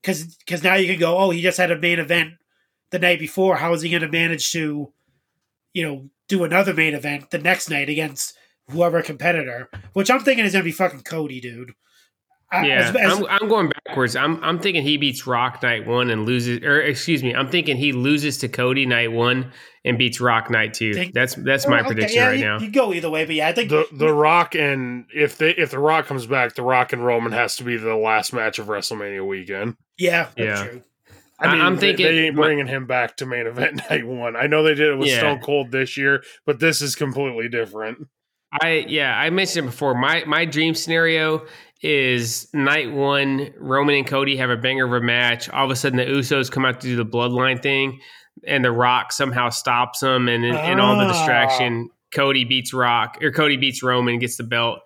because 0.00 0.36
because 0.36 0.62
now 0.62 0.76
you 0.76 0.90
can 0.90 0.98
go, 0.98 1.18
oh, 1.18 1.28
he 1.28 1.42
just 1.42 1.58
had 1.58 1.70
a 1.70 1.78
main 1.78 1.98
event 1.98 2.32
the 2.90 2.98
night 2.98 3.18
before. 3.18 3.56
How 3.56 3.72
is 3.72 3.82
he 3.82 3.90
going 3.90 4.02
to 4.02 4.08
manage 4.08 4.50
to, 4.52 4.92
you 5.72 5.82
know, 5.86 6.08
do 6.28 6.44
another 6.44 6.74
main 6.74 6.94
event 6.94 7.30
the 7.30 7.38
next 7.38 7.70
night 7.70 7.88
against 7.88 8.34
whoever 8.68 9.02
competitor? 9.02 9.68
Which 9.92 10.10
I'm 10.10 10.20
thinking 10.20 10.44
is 10.44 10.52
going 10.52 10.62
to 10.62 10.68
be 10.68 10.72
fucking 10.72 11.02
Cody, 11.02 11.40
dude. 11.40 11.72
I- 12.52 12.66
Yeah, 12.66 12.88
as- 12.88 12.96
as- 12.96 13.18
I'm, 13.18 13.26
I'm 13.26 13.48
going 13.48 13.72
backwards. 13.86 14.16
I'm 14.16 14.42
I'm 14.42 14.58
thinking 14.58 14.82
he 14.82 14.96
beats 14.96 15.24
Rock 15.26 15.62
night 15.62 15.86
one 15.86 16.10
and 16.10 16.26
loses, 16.26 16.64
or 16.64 16.80
excuse 16.80 17.22
me, 17.22 17.32
I'm 17.32 17.48
thinking 17.48 17.76
he 17.76 17.92
loses 17.92 18.38
to 18.38 18.48
Cody 18.48 18.86
night 18.86 19.12
one 19.12 19.52
and 19.84 19.96
beats 19.96 20.20
Rock 20.20 20.50
night 20.50 20.74
two. 20.74 20.92
Think- 20.92 21.14
that's 21.14 21.34
that's 21.36 21.68
my 21.68 21.76
oh, 21.76 21.80
Okay, 21.82 21.86
prediction 21.94 22.16
yeah, 22.18 22.26
right 22.26 22.38
you, 22.40 22.44
now. 22.44 22.58
You 22.58 22.70
go 22.72 22.92
either 22.92 23.08
way, 23.08 23.24
but 23.24 23.36
yeah, 23.36 23.46
I 23.48 23.52
think 23.52 23.70
The 23.70 23.86
the 23.92 24.12
Rock 24.12 24.56
and 24.56 25.06
if 25.14 25.38
they 25.38 25.50
if 25.50 25.70
the 25.70 25.78
Rock 25.78 26.06
comes 26.06 26.26
back, 26.26 26.56
the 26.56 26.62
Rock 26.64 26.92
and 26.92 27.04
Roman 27.06 27.30
has 27.30 27.54
to 27.56 27.64
be 27.64 27.76
the 27.76 27.94
last 27.94 28.32
match 28.32 28.58
of 28.58 28.66
WrestleMania 28.66 29.24
weekend. 29.24 29.76
yeah, 29.96 30.26
that's 30.36 30.60
Yeah. 30.60 30.66
true. 30.66 30.82
I 31.40 31.52
mean, 31.52 31.60
I'm 31.62 31.76
thinking- 31.78 32.06
they 32.06 32.26
ain't 32.26 32.36
bringing 32.36 32.66
him 32.66 32.86
back 32.86 33.16
to 33.18 33.26
main 33.26 33.46
event 33.46 33.80
night 33.90 34.06
one. 34.06 34.36
I 34.36 34.46
know 34.46 34.62
they 34.62 34.74
did 34.74 34.90
it 34.90 34.96
with 34.96 35.08
Yeah. 35.08 35.18
Stone 35.18 35.40
Cold 35.40 35.70
this 35.72 35.96
year, 35.96 36.22
but 36.46 36.60
this 36.60 36.82
is 36.82 36.94
completely 36.94 37.48
different. 37.48 38.06
I 38.60 38.84
yeah, 38.88 39.16
I 39.16 39.30
mentioned 39.30 39.66
it 39.66 39.70
before. 39.70 39.94
My 39.94 40.24
my 40.26 40.44
dream 40.44 40.74
scenario 40.74 41.46
is 41.82 42.48
night 42.52 42.92
one, 42.92 43.50
Roman 43.58 43.94
and 43.94 44.06
Cody 44.06 44.36
have 44.36 44.50
a 44.50 44.56
banger 44.56 44.84
of 44.86 44.92
a 44.92 45.00
match. 45.00 45.48
All 45.48 45.64
of 45.64 45.70
a 45.70 45.76
sudden, 45.76 45.98
the 45.98 46.04
Usos 46.04 46.50
come 46.50 46.64
out 46.64 46.80
to 46.80 46.86
do 46.86 46.96
the 46.96 47.06
bloodline 47.06 47.62
thing, 47.62 48.00
and 48.46 48.64
the 48.64 48.72
Rock 48.72 49.12
somehow 49.12 49.48
stops 49.50 50.00
them, 50.00 50.28
and 50.28 50.44
in, 50.44 50.54
in 50.54 50.80
all 50.80 50.96
the 50.98 51.04
Ah. 51.04 51.08
distraction, 51.12 51.88
Cody 52.12 52.44
beats 52.44 52.74
Rock 52.74 53.18
or 53.22 53.30
Cody 53.30 53.56
beats 53.56 53.82
Roman, 53.82 54.18
gets 54.18 54.36
the 54.36 54.42
belt. 54.44 54.80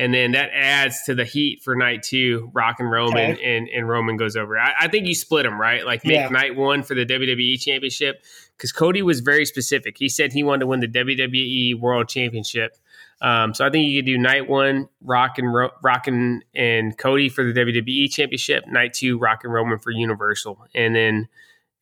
And 0.00 0.14
then 0.14 0.32
that 0.32 0.50
adds 0.54 1.02
to 1.04 1.14
the 1.14 1.24
heat 1.24 1.62
for 1.62 1.76
night 1.76 2.02
two, 2.02 2.50
Rock 2.54 2.80
and 2.80 2.90
Roman, 2.90 3.32
Okay. 3.32 3.56
and, 3.56 3.68
and 3.68 3.86
Roman 3.88 4.16
goes 4.16 4.34
over. 4.34 4.58
I, 4.58 4.72
I 4.80 4.88
think 4.88 5.06
you 5.06 5.14
split 5.14 5.44
them, 5.44 5.60
right? 5.60 5.84
Like 5.84 6.04
make 6.04 6.14
Yeah. 6.16 6.28
night 6.28 6.56
one 6.56 6.82
for 6.82 6.94
the 6.94 7.04
WWE 7.04 7.60
Championship 7.60 8.24
because 8.56 8.72
Cody 8.72 9.02
was 9.02 9.20
very 9.20 9.44
specific. 9.44 9.98
He 9.98 10.08
said 10.08 10.32
he 10.32 10.42
wanted 10.42 10.60
to 10.60 10.66
win 10.68 10.80
the 10.80 10.88
WWE 10.88 11.78
World 11.78 12.08
Championship. 12.08 12.76
Um, 13.20 13.52
so 13.52 13.66
I 13.66 13.70
think 13.70 13.86
you 13.88 13.98
could 13.98 14.06
do 14.06 14.16
night 14.16 14.48
one, 14.48 14.88
Rock 15.02 15.36
and 15.38 15.52
Ro- 15.52 15.72
Rock 15.82 16.06
and, 16.06 16.42
and 16.54 16.96
Cody 16.96 17.28
for 17.28 17.44
the 17.44 17.52
WWE 17.52 18.10
Championship. 18.10 18.66
Night 18.66 18.94
two, 18.94 19.18
Rock 19.18 19.44
and 19.44 19.52
Roman 19.52 19.78
for 19.78 19.90
Universal, 19.90 20.66
and 20.74 20.96
then 20.96 21.28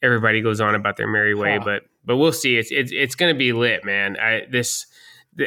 everybody 0.02 0.40
goes 0.40 0.60
on 0.60 0.74
about 0.74 0.96
their 0.96 1.06
merry 1.06 1.34
way. 1.36 1.58
Huh. 1.58 1.64
But 1.64 1.82
but 2.04 2.16
we'll 2.16 2.32
see. 2.32 2.56
It's 2.56 2.72
it's, 2.72 2.90
it's 2.92 3.14
going 3.14 3.32
to 3.32 3.38
be 3.38 3.52
lit, 3.52 3.84
man. 3.84 4.16
I 4.20 4.46
this. 4.50 4.86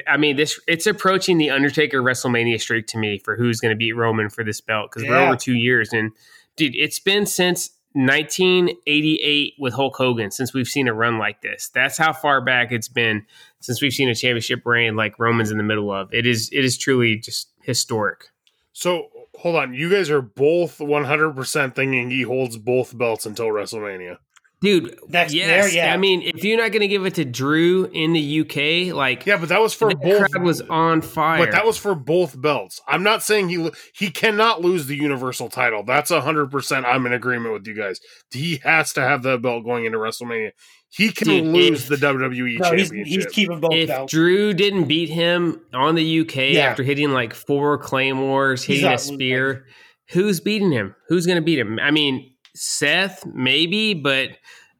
I 0.07 0.17
mean, 0.17 0.37
this 0.37 0.59
it's 0.67 0.87
approaching 0.87 1.37
the 1.37 1.49
Undertaker 1.49 2.01
WrestleMania 2.01 2.59
streak 2.59 2.87
to 2.87 2.97
me 2.97 3.19
for 3.19 3.35
who's 3.35 3.59
going 3.59 3.71
to 3.71 3.77
beat 3.77 3.93
Roman 3.93 4.29
for 4.29 4.43
this 4.43 4.61
belt 4.61 4.91
because 4.91 5.07
we're 5.07 5.17
over 5.17 5.35
two 5.35 5.53
years 5.55 5.91
and 5.93 6.11
dude, 6.55 6.75
it's 6.75 6.99
been 6.99 7.25
since 7.25 7.71
1988 7.93 9.55
with 9.59 9.73
Hulk 9.73 9.95
Hogan 9.97 10.31
since 10.31 10.53
we've 10.53 10.67
seen 10.67 10.87
a 10.87 10.93
run 10.93 11.17
like 11.17 11.41
this. 11.41 11.69
That's 11.73 11.97
how 11.97 12.13
far 12.13 12.39
back 12.39 12.71
it's 12.71 12.87
been 12.87 13.25
since 13.59 13.81
we've 13.81 13.91
seen 13.91 14.07
a 14.07 14.15
championship 14.15 14.65
reign 14.65 14.95
like 14.95 15.19
Roman's 15.19 15.51
in 15.51 15.57
the 15.57 15.63
middle 15.63 15.91
of. 15.91 16.13
It 16.13 16.25
is 16.25 16.49
it 16.53 16.63
is 16.63 16.77
truly 16.77 17.17
just 17.17 17.49
historic. 17.63 18.29
So 18.71 19.09
hold 19.35 19.57
on, 19.57 19.73
you 19.73 19.89
guys 19.89 20.09
are 20.09 20.21
both 20.21 20.79
one 20.79 21.03
hundred 21.03 21.35
percent 21.35 21.75
thinking 21.75 22.09
he 22.09 22.21
holds 22.21 22.57
both 22.57 22.97
belts 22.97 23.25
until 23.25 23.47
WrestleMania. 23.47 24.17
Dude, 24.61 24.95
Next 25.09 25.33
yes. 25.33 25.73
year, 25.73 25.83
yeah. 25.85 25.91
I 25.93 25.97
mean, 25.97 26.21
if 26.21 26.43
you're 26.43 26.57
not 26.57 26.71
going 26.71 26.81
to 26.81 26.87
give 26.87 27.03
it 27.07 27.15
to 27.15 27.25
Drew 27.25 27.85
in 27.85 28.13
the 28.13 28.41
UK, 28.41 28.95
like 28.95 29.25
Yeah, 29.25 29.37
but 29.37 29.49
that 29.49 29.59
was 29.59 29.73
for 29.73 29.89
the 29.89 29.95
both. 29.95 30.29
crowd 30.31 30.43
was 30.43 30.61
on 30.61 31.01
fire. 31.01 31.43
But 31.43 31.51
that 31.51 31.65
was 31.65 31.77
for 31.79 31.95
both 31.95 32.39
belts. 32.39 32.79
I'm 32.87 33.01
not 33.01 33.23
saying 33.23 33.49
he 33.49 33.71
he 33.95 34.11
cannot 34.11 34.61
lose 34.61 34.85
the 34.85 34.95
Universal 34.95 35.49
title. 35.49 35.83
That's 35.83 36.11
hundred 36.11 36.51
percent. 36.51 36.85
I'm 36.85 37.05
in 37.07 37.13
agreement 37.13 37.53
with 37.53 37.65
you 37.65 37.73
guys. 37.73 37.99
He 38.31 38.57
has 38.63 38.93
to 38.93 39.01
have 39.01 39.23
that 39.23 39.41
belt 39.41 39.63
going 39.63 39.85
into 39.85 39.97
WrestleMania. 39.97 40.51
He 40.89 41.11
can 41.11 41.27
Dude, 41.27 41.45
lose 41.45 41.89
if- 41.89 41.99
the 41.99 42.05
WWE 42.07 42.59
No, 42.59 42.71
he's, 42.73 42.89
championship. 42.89 43.05
he's 43.07 43.25
keeping 43.27 43.59
both 43.61 43.73
if 43.73 43.87
belts. 43.87 44.11
Drew 44.13 44.53
didn't 44.53 44.83
beat 44.83 45.09
him 45.09 45.59
on 45.73 45.95
the 45.95 46.19
UK 46.19 46.51
Yeah. 46.53 46.67
after 46.69 46.83
hitting 46.83 47.11
like 47.11 47.33
four 47.33 47.77
claymores, 47.79 48.63
He's 48.63 48.77
hitting 48.81 48.87
a 48.87 48.91
not 48.91 48.99
losing. 48.99 49.15
spear, 49.15 49.65
who's 50.09 50.39
beating 50.41 50.71
him? 50.71 50.93
Who's 51.07 51.25
going 51.25 51.37
to 51.37 51.41
beat 51.41 51.57
him? 51.59 51.79
I 51.81 51.91
mean, 51.91 52.30
Seth 52.55 53.25
maybe, 53.25 53.93
but 53.93 54.31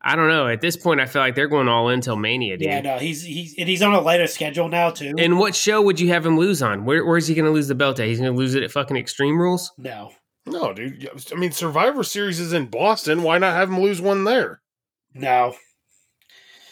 I 0.02 0.16
don't 0.16 0.30
know. 0.30 0.48
At 0.48 0.62
this 0.62 0.76
point, 0.76 1.00
I 1.00 1.06
feel 1.06 1.22
like 1.22 1.36
they're 1.36 1.48
going 1.48 1.68
all 1.68 1.90
in 1.90 1.96
until 1.96 2.16
Mania, 2.16 2.58
dude. 2.58 2.68
yeah, 2.68 2.82
no, 2.82 2.98
he's 2.98 3.24
he's 3.24 3.56
and 3.58 3.70
he's 3.70 3.82
on 3.82 3.94
a 3.94 4.02
lighter 4.02 4.28
schedule 4.28 4.68
now 4.68 4.90
too. 4.90 5.14
And 5.18 5.38
what 5.38 5.56
show 5.56 5.82
would 5.82 6.00
you 6.00 6.10
have 6.10 6.26
him 6.26 6.38
lose 6.38 6.62
on? 6.62 6.86
Where, 6.86 7.06
where's 7.06 7.28
he 7.28 7.36
going 7.36 7.46
to 7.46 7.52
lose 7.52 7.68
the 7.68 7.76
belt 7.76 8.00
at? 8.00 8.08
He's 8.08 8.20
going 8.20 8.32
to 8.32 8.38
lose 8.38 8.56
it 8.56 8.64
at 8.64 8.72
fucking 8.72 8.98
Extreme 8.98 9.40
Rules. 9.40 9.72
no, 9.78 10.12
no, 10.46 10.74
dude. 10.74 11.08
I 11.32 11.36
mean, 11.36 11.52
Survivor 11.52 12.04
Series 12.04 12.40
is 12.40 12.52
in 12.52 12.66
Boston. 12.66 13.22
Why 13.22 13.38
not 13.38 13.54
have 13.54 13.70
him 13.70 13.80
lose 13.80 14.02
one 14.02 14.24
there, 14.24 14.62
no, 15.14 15.56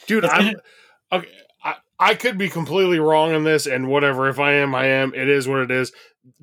dude? 0.07 0.25
I'm, 0.25 0.55
okay, 1.11 1.27
I 1.63 1.75
I 1.99 2.15
could 2.15 2.37
be 2.37 2.49
completely 2.49 2.99
wrong 2.99 3.31
in 3.31 3.43
this, 3.43 3.67
and 3.67 3.87
whatever. 3.87 4.27
If 4.27 4.39
I 4.39 4.53
am, 4.53 4.73
I 4.73 4.87
am. 4.87 5.13
It 5.13 5.29
is 5.29 5.47
what 5.47 5.59
it 5.59 5.69
is. 5.69 5.91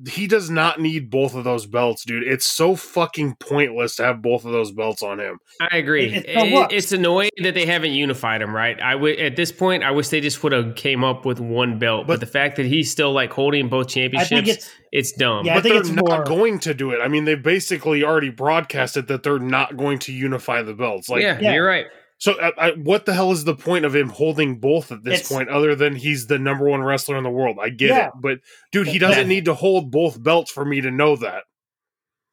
He 0.09 0.27
does 0.27 0.49
not 0.49 0.79
need 0.79 1.09
both 1.09 1.35
of 1.35 1.43
those 1.43 1.65
belts, 1.65 2.03
dude. 2.05 2.23
It's 2.23 2.45
so 2.45 2.75
fucking 2.75 3.35
pointless 3.39 3.95
to 3.97 4.03
have 4.03 4.21
both 4.21 4.45
of 4.45 4.51
those 4.51 4.71
belts 4.71 5.03
on 5.03 5.19
him. 5.19 5.39
I 5.59 5.77
agree. 5.77 6.05
It- 6.13 6.25
It- 6.25 6.37
it 6.37 6.71
it's 6.71 6.91
annoying 6.91 7.29
that 7.43 7.53
they 7.53 7.65
haven't 7.65 7.91
unified 7.91 8.41
him, 8.41 8.55
right? 8.55 8.79
I 8.81 8.95
would 8.95 9.19
at 9.19 9.35
this 9.35 9.51
point, 9.51 9.83
I 9.83 9.91
wish 9.91 10.09
they 10.09 10.21
just 10.21 10.43
would 10.43 10.51
have 10.53 10.75
came 10.75 11.03
up 11.03 11.25
with 11.25 11.39
one 11.39 11.79
belt. 11.79 12.07
But, 12.07 12.13
But- 12.13 12.19
the 12.21 12.25
fact 12.31 12.55
that 12.57 12.65
he's 12.65 12.91
still 12.91 13.11
like 13.13 13.31
holding 13.31 13.67
both 13.69 13.87
championships, 13.89 14.49
it's, 14.49 14.69
it's 14.91 15.11
dumb. 15.13 15.45
Yeah, 15.45 15.53
I 15.53 15.55
but 15.55 15.63
think 15.63 15.73
they're 15.73 15.81
it's 15.81 15.91
not 15.91 16.05
more- 16.05 16.23
going 16.23 16.59
to 16.59 16.73
do 16.73 16.91
it. 16.91 16.99
I 17.01 17.07
mean, 17.07 17.25
they 17.25 17.35
basically 17.35 18.03
already 18.03 18.29
broadcasted 18.29 19.07
that 19.07 19.23
they're 19.23 19.39
not 19.39 19.77
going 19.77 19.99
to 19.99 20.11
unify 20.11 20.61
the 20.61 20.73
belts. 20.73 21.09
Like, 21.09 21.21
yeah, 21.21 21.37
Yeah. 21.39 21.53
you're 21.53 21.65
right. 21.67 21.85
So 22.17 22.33
I, 22.39 22.51
I, 22.57 22.71
what 22.71 23.05
the 23.05 23.13
hell 23.13 23.31
is 23.31 23.43
the 23.43 23.55
point 23.55 23.85
of 23.85 23.95
him 23.95 24.09
holding 24.09 24.59
both 24.59 24.91
at 24.91 25.03
this 25.03 25.19
It's- 25.21 25.31
point, 25.31 25.49
other 25.49 25.75
than 25.75 25.95
he's 25.95 26.27
the 26.27 26.39
number 26.39 26.65
one 26.65 26.81
wrestler 26.83 27.17
in 27.17 27.23
the 27.23 27.29
world? 27.29 27.57
I 27.61 27.69
get 27.69 27.89
Yeah. 27.89 28.07
it, 28.07 28.13
but 28.19 28.39
dude, 28.71 28.87
he 28.87 28.97
doesn't 28.99 29.23
that- 29.23 29.27
need 29.27 29.45
to 29.45 29.53
hold 29.53 29.91
both 29.91 30.21
belts 30.21 30.51
for 30.51 30.65
me 30.65 30.81
to 30.81 30.91
know 30.91 31.15
that. 31.17 31.43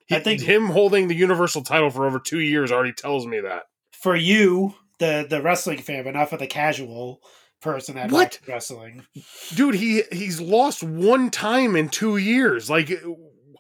He, 0.07 0.17
I 0.17 0.21
think- 0.21 0.43
him 0.43 0.67
holding 0.67 1.09
the 1.09 1.15
universal 1.15 1.63
title 1.63 1.91
for 1.91 2.07
over 2.07 2.19
two 2.19 2.41
years 2.41 2.71
already 2.73 2.93
tells 2.93 3.27
me 3.27 3.41
that. 3.41 3.65
for 3.93 4.15
you, 4.17 4.75
the 4.99 5.27
the 5.29 5.41
wrestling 5.43 5.79
fan, 5.79 6.05
but 6.05 6.15
not 6.15 6.29
for 6.31 6.37
the 6.37 6.47
casual 6.47 7.21
person 7.63 7.95
that 7.95 8.13
What? 8.13 8.39
wrestling. 8.47 9.07
dude 9.55 9.75
he 9.77 10.03
he's 10.13 10.39
lost 10.43 10.83
one 10.83 11.31
time 11.31 11.75
in 11.75 11.89
two 11.89 12.19
years 12.19 12.69
like 12.69 12.91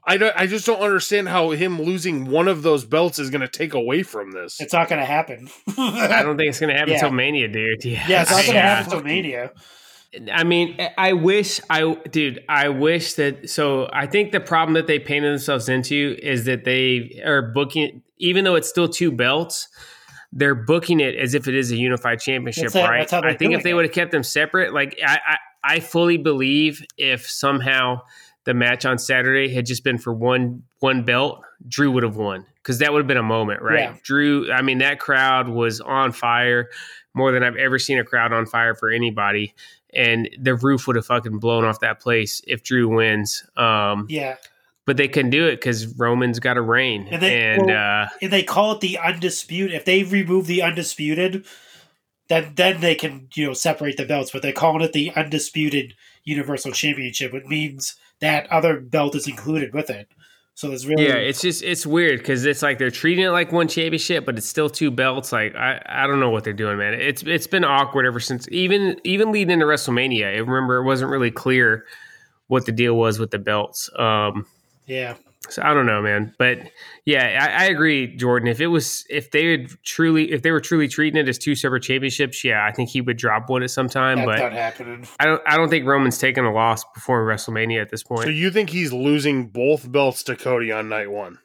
I, 0.06 0.16
don't, 0.18 0.36
I 0.36 0.47
just 0.47 0.66
don't 0.66 0.81
understand 0.81 1.28
how 1.28 1.51
him 1.51 1.81
losing 1.81 2.26
one 2.31 2.48
of 2.48 2.62
those 2.62 2.85
belts 2.85 3.18
is 3.18 3.31
going 3.31 3.40
to 3.40 3.48
take 3.48 3.72
away 3.74 4.02
from 4.02 4.32
this 4.32 4.60
It's 4.60 4.72
not 4.72 4.89
going 4.89 5.01
to 5.01 5.06
happen. 5.06 5.48
I 5.78 6.22
don't 6.22 6.36
think 6.36 6.51
it's 6.51 6.60
going 6.60 6.72
to 6.72 6.78
happen 6.78 6.90
Yeah. 6.90 6.97
until 6.97 7.12
Mania, 7.12 7.48
dude. 7.48 7.85
Yeah, 7.85 8.05
yeah, 8.09 8.22
it's 8.22 8.31
not 8.31 8.36
going 8.36 8.47
to 8.48 8.55
Yeah. 8.55 8.74
happen 8.76 8.93
until 8.93 9.02
Mania. 9.05 9.52
I 10.32 10.44
mean, 10.44 10.78
I 10.97 11.12
wish 11.14 11.60
I, 11.68 11.94
dude, 12.10 12.44
I 12.48 12.68
wish 12.68 13.14
that. 13.14 13.51
So 13.51 13.89
I 13.93 14.06
think 14.06 14.31
the 14.31 14.39
problem 14.40 14.74
that 14.74 14.86
they 14.86 14.98
painted 15.01 15.31
themselves 15.32 15.68
into 15.68 16.16
is 16.22 16.44
that 16.44 16.64
they 16.64 17.20
are 17.24 17.43
booking, 17.43 18.02
even 18.18 18.44
though 18.44 18.55
it's 18.55 18.68
still 18.68 18.89
two 18.89 19.10
belts, 19.10 19.68
they're 20.32 20.55
booking 20.55 21.01
it 21.01 21.16
as 21.16 21.35
if 21.35 21.48
it 21.48 21.55
is 21.56 21.72
a 21.72 21.76
unified 21.76 22.20
championship, 22.20 22.70
That's 22.72 22.89
right? 22.89 22.98
That's 23.01 23.12
how 23.12 23.22
I 23.22 23.35
think 23.36 23.55
if 23.55 23.62
they 23.64 23.74
would 23.74 23.86
have 23.86 23.94
kept 23.94 24.12
them 24.12 24.22
separate, 24.22 24.72
like 24.72 24.98
I, 25.05 25.18
I, 25.26 25.36
I 25.64 25.81
fully 25.81 26.16
believe 26.18 26.85
if 26.97 27.28
somehow 27.28 28.02
the 28.45 28.55
match 28.55 28.85
on 28.85 28.99
Saturday 28.99 29.53
had 29.53 29.66
just 29.66 29.85
been 29.85 29.99
for 29.99 30.12
one 30.12 30.62
one 30.81 31.03
belt, 31.05 31.43
Drew 31.66 31.91
would 31.93 32.03
have 32.03 32.16
won 32.16 32.45
because 32.57 32.79
that 32.79 32.93
would 32.93 32.99
have 33.01 33.07
been 33.07 33.16
a 33.16 33.23
moment, 33.23 33.62
right? 33.62 33.79
Yeah. 33.81 33.97
Drew, 34.03 34.51
I 34.53 34.62
mean, 34.62 34.79
that 34.79 34.99
crowd 34.99 35.49
was 35.49 35.81
on 35.81 36.12
fire 36.12 36.69
more 37.15 37.33
than 37.33 37.43
I've 37.43 37.57
ever 37.57 37.79
seen 37.79 37.99
a 37.99 38.05
crowd 38.05 38.33
on 38.33 38.47
fire 38.47 38.75
for 38.75 38.91
anybody 38.91 39.55
and 39.95 40.29
the 40.41 40.57
roof 40.57 40.87
would 40.89 40.97
have 40.97 41.07
fucking 41.07 41.39
blown 41.39 41.65
off 41.65 41.79
that 41.81 42.01
place 42.01 42.43
if 42.49 42.62
Drew 42.65 42.89
wins. 42.89 43.45
Um, 43.57 44.07
Yeah, 44.11 44.37
but 44.87 44.97
they 44.97 45.07
couldn't 45.09 45.31
do 45.31 45.47
it 45.47 45.53
because 45.57 45.87
Roman's 45.97 46.41
got 46.41 46.57
a 46.57 46.61
reign, 46.62 47.07
And 47.11 47.23
they- 47.23 47.41
and 47.41 47.66
well- 47.66 48.03
uh, 48.05 48.09
and 48.21 48.33
they 48.33 48.43
call 48.43 48.73
it 48.73 48.81
the 48.81 48.99
undisputed. 48.99 49.73
If 49.75 49.85
they 49.85 50.03
remove 50.03 50.47
the 50.47 50.62
undisputed, 50.62 51.47
then 52.29 52.53
then 52.57 52.81
they 52.81 52.95
can 52.95 53.29
you 53.35 53.47
know 53.47 53.53
separate 53.53 53.97
the 53.97 54.05
belts. 54.05 54.31
But 54.33 54.43
they're 54.43 54.53
calling 54.53 54.83
it 54.83 54.93
the 54.93 55.12
undisputed 55.15 55.95
Universal 56.25 56.73
Championship, 56.73 57.33
which 57.33 57.45
means 57.47 57.95
that 58.25 58.51
other 58.51 58.81
belt 58.81 59.15
is 59.15 59.29
included 59.29 59.75
with 59.75 59.91
it. 59.91 60.09
So 60.57 60.71
it's 60.71 60.85
really 60.85 61.07
yeah, 61.07 61.15
it's 61.15 61.41
just 61.41 61.65
it's 61.65 61.85
weird 61.85 62.21
because 62.21 62.45
it's 62.45 62.63
like 62.63 62.79
they're 62.79 62.91
treating 62.91 63.25
it 63.25 63.31
like 63.31 63.51
one 63.51 63.67
championship, 63.67 64.25
but 64.25 64.39
it's 64.39 64.47
still 64.47 64.71
two 64.71 64.93
belts. 64.93 65.33
Like 65.33 65.55
I, 65.57 65.83
I 65.85 66.07
don't 66.07 66.21
know 66.21 66.31
what 66.31 66.45
they're 66.45 66.53
doing, 66.53 66.79
man. 66.79 66.95
It's 66.95 67.25
it's 67.25 67.49
been 67.49 67.65
awkward 67.65 68.07
ever 68.07 68.21
since 68.21 68.49
even 68.53 69.01
even 69.03 69.33
leading 69.33 69.51
into 69.51 69.67
WrestleMania. 69.67 70.27
I 70.27 70.39
remember 70.39 70.77
it 70.77 70.85
wasn't 70.85 71.11
really 71.11 71.33
clear 71.33 71.85
what 72.47 72.67
the 72.67 72.73
deal 72.73 72.95
was 72.95 73.19
with 73.19 73.33
the 73.33 73.39
belts. 73.39 73.91
Um, 73.99 74.47
Yeah. 74.87 75.17
So 75.51 75.62
I 75.62 75.75
don't 75.75 75.87
know, 75.87 76.03
man. 76.03 76.35
But 76.39 76.59
yeah, 77.05 77.49
I, 77.59 77.65
I 77.65 77.66
agree, 77.66 78.16
Jordan. 78.16 78.49
If 78.49 78.61
it 78.61 78.69
was, 78.69 79.05
if 79.09 79.31
they 79.31 79.51
had 79.51 79.71
truly, 79.85 80.33
if 80.33 80.43
they 80.43 80.51
were 80.51 80.61
truly 80.61 80.89
treating 80.89 81.21
it 81.21 81.29
as 81.29 81.39
two 81.39 81.55
separate 81.55 81.83
championships, 81.83 82.45
yeah, 82.45 82.66
I 82.66 82.73
think 82.73 82.91
he 82.91 83.01
would 83.01 83.16
drop 83.16 83.49
one 83.49 83.62
at 83.62 83.71
some 83.71 83.89
time. 83.89 84.19
That's 84.19 84.27
but 84.27 84.39
not 84.39 84.53
happening. 84.53 85.07
I 85.21 85.27
don't, 85.27 85.43
I 85.47 85.57
don't 85.57 85.69
think 85.69 85.87
Roman's 85.87 86.19
taking 86.19 86.45
a 86.45 86.53
loss 86.53 86.85
before 86.95 87.27
WrestleMania 87.27 87.81
at 87.81 87.91
this 87.91 88.03
point. 88.03 88.25
So 88.25 88.31
you 88.31 88.51
think 88.51 88.71
he's 88.71 88.93
losing 88.93 89.49
both 89.49 89.91
belts 89.91 90.23
to 90.25 90.37
Cody 90.37 90.73
on 90.73 90.89
night 90.89 91.11
one? 91.11 91.39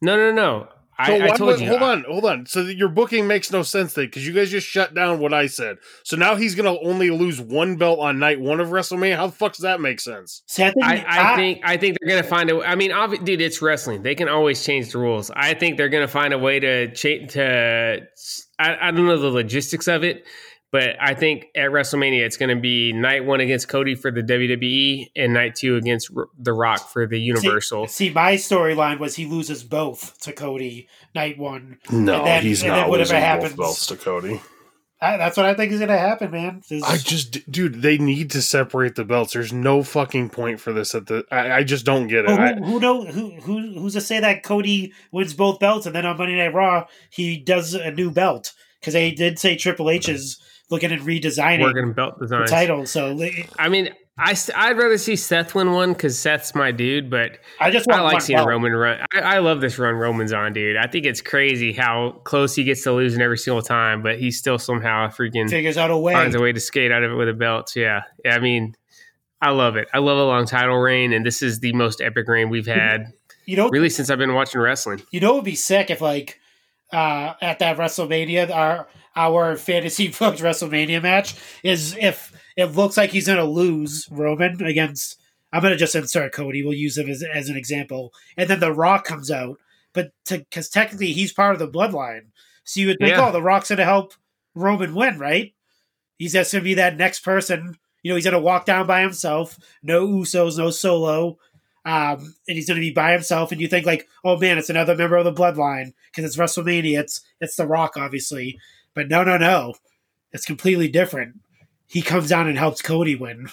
no, 0.00 0.16
no, 0.16 0.32
no. 0.32 0.68
I, 0.98 1.06
So 1.08 1.14
I 1.14 1.28
why 1.28 1.36
told 1.36 1.50
would- 1.50 1.60
you. 1.60 1.68
hold 1.68 1.82
on, 1.82 2.04
hold 2.08 2.24
on. 2.24 2.46
So 2.46 2.60
your 2.60 2.88
booking 2.88 3.26
makes 3.26 3.50
no 3.50 3.62
sense 3.62 3.94
then, 3.94 4.04
because 4.06 4.26
you 4.26 4.32
guys 4.32 4.50
just 4.50 4.66
shut 4.66 4.94
down 4.94 5.18
what 5.18 5.32
I 5.34 5.46
said. 5.46 5.78
So 6.04 6.16
now 6.16 6.36
he's 6.36 6.54
gonna 6.54 6.78
only 6.82 7.10
lose 7.10 7.40
one 7.40 7.76
belt 7.76 7.98
on 7.98 8.18
night 8.18 8.40
one 8.40 8.60
of 8.60 8.68
WrestleMania. 8.68 9.16
How 9.16 9.26
the 9.26 9.32
fuck 9.32 9.52
does 9.52 9.62
that 9.62 9.80
make 9.80 10.00
sense? 10.00 10.42
See, 10.46 10.62
I 10.62 10.70
think, 10.70 10.84
I, 10.86 11.32
I 11.32 11.36
think 11.36 11.60
I 11.64 11.76
think 11.76 11.96
they're 12.00 12.10
gonna 12.16 12.28
find 12.28 12.50
a. 12.50 12.60
I 12.62 12.74
mean, 12.76 12.90
obvi- 12.92 13.24
dude, 13.24 13.40
it's 13.40 13.60
wrestling. 13.60 14.02
They 14.02 14.14
can 14.14 14.28
always 14.28 14.64
change 14.64 14.92
the 14.92 14.98
rules. 14.98 15.30
I 15.34 15.54
think 15.54 15.76
they're 15.76 15.88
gonna 15.88 16.06
find 16.08 16.32
a 16.32 16.38
way 16.38 16.60
to 16.60 16.92
change. 16.94 17.32
To 17.32 18.06
I, 18.58 18.88
I 18.88 18.90
don't 18.92 19.06
know 19.06 19.18
the 19.18 19.30
logistics 19.30 19.88
of 19.88 20.04
it, 20.04 20.24
but 20.74 20.96
I 21.00 21.14
think 21.14 21.46
at 21.54 21.70
WrestleMania 21.70 22.26
it's 22.26 22.36
gonna 22.36 22.56
be 22.56 22.92
night 22.92 23.24
one 23.24 23.38
against 23.38 23.68
Cody 23.68 23.94
for 23.94 24.10
the 24.10 24.22
WWE 24.24 25.06
and 25.14 25.32
night 25.32 25.54
two 25.54 25.76
against 25.76 26.10
R- 26.16 26.26
The 26.36 26.52
Rock 26.52 26.88
for 26.90 27.06
the 27.06 27.20
Universal. 27.20 27.86
See, 27.86 28.10
my 28.10 28.34
storyline 28.34 28.98
was 28.98 29.14
he 29.14 29.24
loses 29.24 29.62
both 29.62 30.20
to 30.22 30.32
Cody 30.32 30.88
night 31.14 31.38
one. 31.38 31.78
No, 31.92 32.14
And 32.18 32.26
then- 32.26 32.42
he's 32.42 32.62
and 32.64 32.72
not 32.72 32.76
then 32.80 32.88
whatever 32.90 33.04
losing 33.14 33.20
happens- 33.20 33.50
both 33.54 33.64
belts 33.66 33.86
to 33.86 33.96
Cody. 33.96 34.40
I, 35.00 35.16
that's 35.16 35.36
what 35.36 35.46
I 35.46 35.54
think 35.54 35.70
is 35.70 35.78
going 35.78 35.90
to 35.90 35.98
happen, 35.98 36.30
man. 36.30 36.62
This- 36.68 36.82
I 36.82 36.96
just, 36.96 37.50
dude, 37.52 37.82
they 37.82 37.98
need 37.98 38.30
to 38.30 38.40
separate 38.42 38.94
the 38.94 39.04
belts. 39.04 39.34
There's 39.34 39.52
no 39.52 39.82
fucking 39.84 40.30
point 40.30 40.58
for 40.60 40.72
this. 40.72 40.94
At 40.94 41.06
the, 41.06 41.24
I, 41.30 41.52
I 41.58 41.62
just 41.62 41.84
don't 41.84 42.06
get 42.08 42.24
it. 42.24 42.28
Well, 42.28 42.40
I, 42.40 42.54
who, 42.54 42.64
who 42.64 42.80
know 42.80 43.04
who 43.04 43.30
who 43.42 43.80
who's 43.80 43.92
to 43.92 44.00
say 44.00 44.18
that 44.18 44.42
Cody 44.42 44.92
wins 45.12 45.34
both 45.34 45.60
belts 45.60 45.86
and 45.86 45.94
then 45.94 46.04
on 46.06 46.16
Monday 46.16 46.36
Night 46.36 46.54
Raw 46.54 46.86
he 47.10 47.36
does 47.38 47.74
a 47.74 47.90
new 47.92 48.10
belt 48.10 48.54
because 48.80 48.94
they 48.94 49.10
did 49.12 49.38
say 49.38 49.56
Triple 49.56 49.90
H 49.90 50.08
is 50.08 50.40
looking 50.70 50.92
at 50.92 51.00
redesigning 51.00 51.62
Working 51.62 51.92
belt 51.92 52.18
the 52.18 52.26
designs. 52.26 52.50
title. 52.50 52.86
So 52.86 53.18
I 53.58 53.68
mean, 53.68 53.90
I 54.16 54.36
I'd 54.54 54.76
rather 54.78 54.96
see 54.96 55.16
Seth 55.16 55.54
win 55.54 55.72
one 55.72 55.92
because 55.92 56.18
Seth's 56.18 56.54
my 56.54 56.70
dude, 56.70 57.10
but 57.10 57.38
I 57.60 57.70
just 57.70 57.90
I 57.90 58.00
like 58.00 58.20
seeing 58.20 58.36
belt. 58.38 58.48
Roman 58.48 58.72
run. 58.72 59.00
I, 59.12 59.20
I 59.20 59.38
love 59.38 59.60
this 59.60 59.78
run 59.78 59.94
Roman's 59.96 60.32
on, 60.32 60.52
dude. 60.52 60.76
I 60.76 60.86
think 60.86 61.04
it's 61.04 61.20
crazy 61.20 61.72
how 61.72 62.20
close 62.24 62.54
he 62.54 62.62
gets 62.64 62.84
to 62.84 62.92
losing 62.92 63.20
every 63.20 63.38
single 63.38 63.62
time, 63.62 64.02
but 64.02 64.18
he 64.18 64.30
still 64.30 64.58
somehow 64.58 65.08
freaking 65.08 65.50
figures 65.50 65.76
out 65.76 65.90
a 65.90 65.98
way. 65.98 66.12
finds 66.12 66.36
a 66.36 66.40
way 66.40 66.52
to 66.52 66.60
skate 66.60 66.92
out 66.92 67.02
of 67.02 67.10
it 67.10 67.14
with 67.16 67.28
a 67.28 67.34
belt. 67.34 67.74
Yeah, 67.74 68.02
yeah. 68.24 68.36
I 68.36 68.38
mean, 68.38 68.76
I 69.42 69.50
love 69.50 69.76
it. 69.76 69.88
I 69.92 69.98
love 69.98 70.16
a 70.16 70.24
long 70.24 70.46
title 70.46 70.76
reign, 70.78 71.12
and 71.12 71.26
this 71.26 71.42
is 71.42 71.58
the 71.60 71.72
most 71.72 72.00
epic 72.00 72.28
reign 72.28 72.50
we've 72.50 72.66
had 72.66 73.12
You 73.46 73.56
know, 73.56 73.68
really 73.68 73.90
since 73.90 74.10
I've 74.10 74.18
been 74.18 74.34
watching 74.34 74.60
wrestling. 74.60 75.02
you 75.10 75.18
know, 75.20 75.32
it'd 75.32 75.44
be 75.44 75.56
sick 75.56 75.90
if 75.90 76.00
like 76.00 76.38
uh 76.92 77.34
at 77.42 77.58
that 77.58 77.76
WrestleMania 77.78 78.54
our 78.54 78.86
our 79.16 79.56
fantasy 79.56 80.08
booked 80.18 80.40
WrestleMania 80.40 81.02
match 81.02 81.34
is 81.62 81.96
if 82.00 82.32
it 82.56 82.66
looks 82.66 82.96
like 82.96 83.10
he's 83.10 83.26
gonna 83.26 83.44
lose 83.44 84.08
Roman 84.10 84.62
against. 84.62 85.20
I'm 85.52 85.62
gonna 85.62 85.76
just 85.76 85.94
insert 85.94 86.32
Cody. 86.32 86.64
We'll 86.64 86.74
use 86.74 86.98
him 86.98 87.08
as, 87.08 87.22
as 87.22 87.48
an 87.48 87.56
example, 87.56 88.12
and 88.36 88.50
then 88.50 88.60
The 88.60 88.72
Rock 88.72 89.04
comes 89.04 89.30
out, 89.30 89.58
but 89.92 90.10
because 90.28 90.68
technically 90.68 91.12
he's 91.12 91.32
part 91.32 91.52
of 91.54 91.60
the 91.60 91.68
bloodline, 91.68 92.26
so 92.64 92.80
you 92.80 92.88
would 92.88 92.98
think, 92.98 93.10
Yeah. 93.10 93.28
oh, 93.28 93.32
The 93.32 93.42
Rock's 93.42 93.68
gonna 93.68 93.84
help 93.84 94.14
Roman 94.56 94.94
win, 94.94 95.18
right? 95.18 95.54
He's 96.18 96.32
just 96.32 96.52
gonna 96.52 96.64
be 96.64 96.74
that 96.74 96.96
next 96.96 97.20
person. 97.20 97.76
You 98.02 98.10
know, 98.10 98.16
he's 98.16 98.24
gonna 98.24 98.40
walk 98.40 98.66
down 98.66 98.86
by 98.86 99.00
himself, 99.00 99.58
no 99.82 100.06
Usos, 100.08 100.58
no 100.58 100.70
Solo, 100.70 101.38
um, 101.86 102.34
and 102.48 102.56
he's 102.56 102.66
going 102.66 102.76
to 102.76 102.80
be 102.80 102.90
by 102.92 103.12
himself. 103.12 103.52
And 103.52 103.60
you 103.60 103.68
think 103.68 103.84
like, 103.86 104.08
oh 104.24 104.38
man, 104.38 104.56
it's 104.58 104.70
another 104.70 104.96
member 104.96 105.16
of 105.18 105.24
the 105.26 105.32
Bloodline 105.34 105.92
because 106.10 106.24
it's 106.24 106.36
WrestleMania. 106.36 106.98
It's 107.00 107.20
it's 107.40 107.56
The 107.56 107.66
Rock, 107.66 107.96
obviously, 107.96 108.58
but 108.94 109.08
no, 109.08 109.24
no, 109.24 109.36
no, 109.36 109.74
it's 110.32 110.46
completely 110.46 110.88
different. 110.88 111.40
He 111.86 112.02
comes 112.02 112.28
down 112.28 112.48
and 112.48 112.58
helps 112.58 112.82
Cody 112.82 113.14
win, 113.14 113.48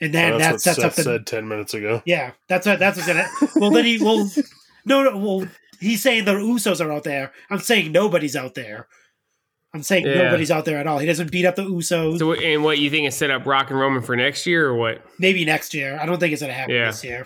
and 0.00 0.14
then 0.14 0.38
that's 0.38 0.40
that 0.40 0.52
what 0.52 0.60
sets 0.60 0.76
Seth 0.76 0.84
up 0.84 0.94
the 0.94 1.02
said 1.02 1.26
ten 1.26 1.48
minutes 1.48 1.74
ago. 1.74 2.02
yeah. 2.06 2.32
That's 2.48 2.66
what 2.66 2.78
that's 2.78 2.96
what's 2.96 3.08
gonna. 3.08 3.26
well, 3.56 3.70
then 3.70 3.84
he 3.84 3.98
well, 4.02 4.30
no, 4.84 5.02
no, 5.02 5.16
well, 5.16 5.48
he's 5.80 6.02
saying 6.02 6.24
the 6.24 6.34
Usos 6.34 6.84
are 6.84 6.92
out 6.92 7.04
there. 7.04 7.32
I'm 7.50 7.58
saying 7.58 7.92
nobody's 7.92 8.36
out 8.36 8.54
there. 8.54 8.86
I'm 9.74 9.82
saying 9.82 10.06
Yeah. 10.06 10.22
nobody's 10.22 10.50
out 10.50 10.64
there 10.64 10.78
at 10.78 10.86
all. 10.86 10.98
He 10.98 11.06
doesn't 11.06 11.30
beat 11.30 11.44
up 11.44 11.56
the 11.56 11.62
Usos. 11.64 12.18
So, 12.18 12.32
and 12.32 12.64
what 12.64 12.78
you 12.78 12.88
think 12.88 13.06
is 13.06 13.14
set 13.16 13.30
up 13.30 13.44
Rock 13.44 13.70
and 13.70 13.78
Roman 13.78 14.00
for 14.02 14.16
next 14.16 14.46
year, 14.46 14.66
or 14.68 14.74
what? 14.76 15.02
Maybe 15.18 15.44
next 15.44 15.74
year. 15.74 15.98
I 16.00 16.06
don't 16.06 16.18
think 16.18 16.32
it's 16.32 16.40
gonna 16.40 16.54
happen 16.54 16.74
Yeah. 16.74 16.86
this 16.86 17.04
year. 17.04 17.24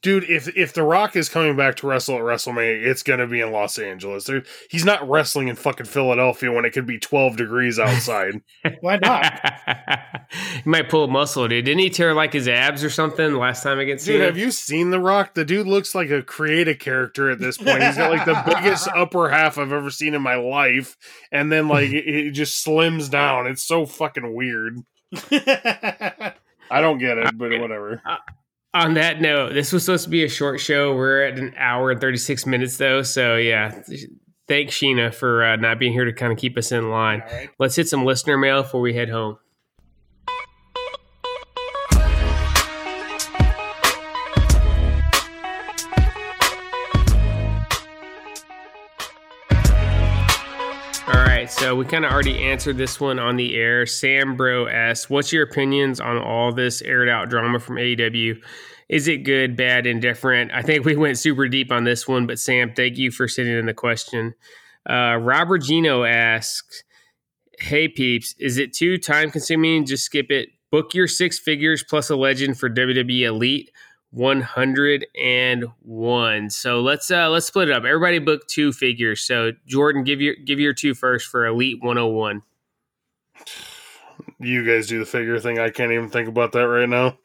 Dude, 0.00 0.30
if 0.30 0.56
if 0.56 0.72
The 0.72 0.84
Rock 0.84 1.16
is 1.16 1.28
coming 1.28 1.56
back 1.56 1.74
to 1.76 1.88
wrestle 1.88 2.14
at 2.16 2.22
WrestleMania, 2.22 2.86
it's 2.86 3.02
gonna 3.02 3.26
be 3.26 3.40
in 3.40 3.50
Los 3.50 3.78
Angeles. 3.78 4.24
There, 4.24 4.44
he's 4.70 4.84
not 4.84 5.08
wrestling 5.08 5.48
in 5.48 5.56
fucking 5.56 5.86
Philadelphia 5.86 6.52
when 6.52 6.64
it 6.64 6.70
could 6.70 6.86
be 6.86 7.00
twelve 7.00 7.36
degrees 7.36 7.80
outside. 7.80 8.40
Why 8.80 8.98
not? 8.98 9.40
he 10.30 10.70
might 10.70 10.88
pull 10.88 11.02
a 11.02 11.08
muscle, 11.08 11.48
dude. 11.48 11.64
Didn't 11.64 11.80
he 11.80 11.90
tear 11.90 12.14
like 12.14 12.32
his 12.32 12.46
abs 12.46 12.84
or 12.84 12.90
something 12.90 13.34
last 13.34 13.64
time 13.64 13.80
against 13.80 14.06
Dude, 14.06 14.14
Cena? 14.14 14.26
have 14.26 14.38
you 14.38 14.52
seen 14.52 14.90
The 14.90 15.00
Rock? 15.00 15.34
The 15.34 15.44
dude 15.44 15.66
looks 15.66 15.96
like 15.96 16.10
a 16.10 16.22
creative 16.22 16.78
character 16.78 17.28
at 17.28 17.40
this 17.40 17.58
point. 17.58 17.82
He's 17.82 17.96
got 17.96 18.12
like 18.12 18.24
the 18.24 18.40
biggest 18.46 18.86
upper 18.94 19.28
half 19.30 19.58
I've 19.58 19.72
ever 19.72 19.90
seen 19.90 20.14
in 20.14 20.22
my 20.22 20.36
life, 20.36 20.96
and 21.32 21.50
then 21.50 21.66
like 21.66 21.90
it, 21.90 22.06
it 22.06 22.30
just 22.32 22.64
slims 22.64 23.10
down. 23.10 23.48
It's 23.48 23.66
so 23.66 23.84
fucking 23.84 24.32
weird. 24.32 24.78
I 26.70 26.80
don't 26.80 26.98
get 26.98 27.18
it, 27.18 27.36
but 27.36 27.58
whatever. 27.58 28.00
On 28.74 28.94
that 28.94 29.20
note, 29.20 29.54
this 29.54 29.72
was 29.72 29.84
supposed 29.84 30.04
to 30.04 30.10
be 30.10 30.24
a 30.24 30.28
short 30.28 30.60
show. 30.60 30.94
We're 30.94 31.22
at 31.22 31.38
an 31.38 31.54
hour 31.56 31.90
and 31.90 32.00
36 32.00 32.44
minutes, 32.46 32.76
though. 32.76 33.02
So, 33.02 33.36
yeah, 33.36 33.80
thanks, 34.46 34.74
Sheena, 34.76 35.14
for 35.14 35.42
uh, 35.42 35.56
not 35.56 35.78
being 35.78 35.92
here 35.92 36.04
to 36.04 36.12
kind 36.12 36.32
of 36.32 36.38
keep 36.38 36.58
us 36.58 36.70
in 36.70 36.90
line. 36.90 37.20
Right. 37.20 37.48
Let's 37.58 37.76
hit 37.76 37.88
some 37.88 38.04
listener 38.04 38.36
mail 38.36 38.62
before 38.62 38.82
we 38.82 38.94
head 38.94 39.08
home. 39.08 39.38
We 51.78 51.84
kind 51.84 52.04
of 52.04 52.10
already 52.10 52.42
answered 52.42 52.76
this 52.76 53.00
one 53.00 53.18
on 53.18 53.36
the 53.36 53.54
air. 53.54 53.86
Sam 53.86 54.36
Bro 54.36 54.66
asks, 54.66 55.08
"What's 55.08 55.32
your 55.32 55.44
opinions 55.44 56.00
on 56.00 56.18
all 56.18 56.52
this 56.52 56.82
aired 56.82 57.08
out 57.08 57.30
drama 57.30 57.60
from 57.60 57.78
AEW? 57.78 58.42
Is 58.88 59.06
it 59.06 59.18
good, 59.18 59.56
bad, 59.56 59.86
indifferent?" 59.86 60.50
I 60.52 60.62
think 60.62 60.84
we 60.84 60.96
went 60.96 61.18
super 61.18 61.46
deep 61.48 61.70
on 61.70 61.84
this 61.84 62.08
one, 62.08 62.26
but 62.26 62.40
Sam, 62.40 62.72
thank 62.74 62.98
you 62.98 63.12
for 63.12 63.28
sending 63.28 63.56
in 63.56 63.66
the 63.66 63.74
question. 63.74 64.34
Uh, 64.88 65.18
Robert 65.20 65.62
Gino 65.62 66.02
asks, 66.02 66.82
"Hey 67.60 67.86
peeps, 67.86 68.34
is 68.40 68.58
it 68.58 68.72
too 68.74 68.98
time 68.98 69.30
consuming? 69.30 69.86
Just 69.86 70.04
skip 70.04 70.30
it. 70.30 70.48
Book 70.72 70.94
your 70.94 71.06
six 71.06 71.38
figures 71.38 71.84
plus 71.84 72.10
a 72.10 72.16
legend 72.16 72.58
for 72.58 72.68
WWE 72.68 73.22
Elite." 73.22 73.70
101 74.10 76.50
so 76.50 76.80
let's 76.80 77.10
uh 77.10 77.28
let's 77.28 77.46
split 77.46 77.68
it 77.68 77.74
up 77.74 77.84
everybody 77.84 78.18
book 78.18 78.46
two 78.46 78.72
figures 78.72 79.20
so 79.22 79.52
jordan 79.66 80.04
give 80.04 80.20
your 80.20 80.34
give 80.44 80.58
your 80.58 80.72
two 80.72 80.94
first 80.94 81.28
for 81.28 81.46
elite 81.46 81.82
101 81.82 82.42
You 84.40 84.64
guys 84.64 84.86
do 84.86 84.98
the 84.98 85.06
figure 85.06 85.38
thing. 85.40 85.58
I 85.58 85.70
can't 85.70 85.92
even 85.92 86.10
think 86.10 86.28
about 86.28 86.52
that 86.52 86.68
right 86.68 86.88
now. 86.88 87.18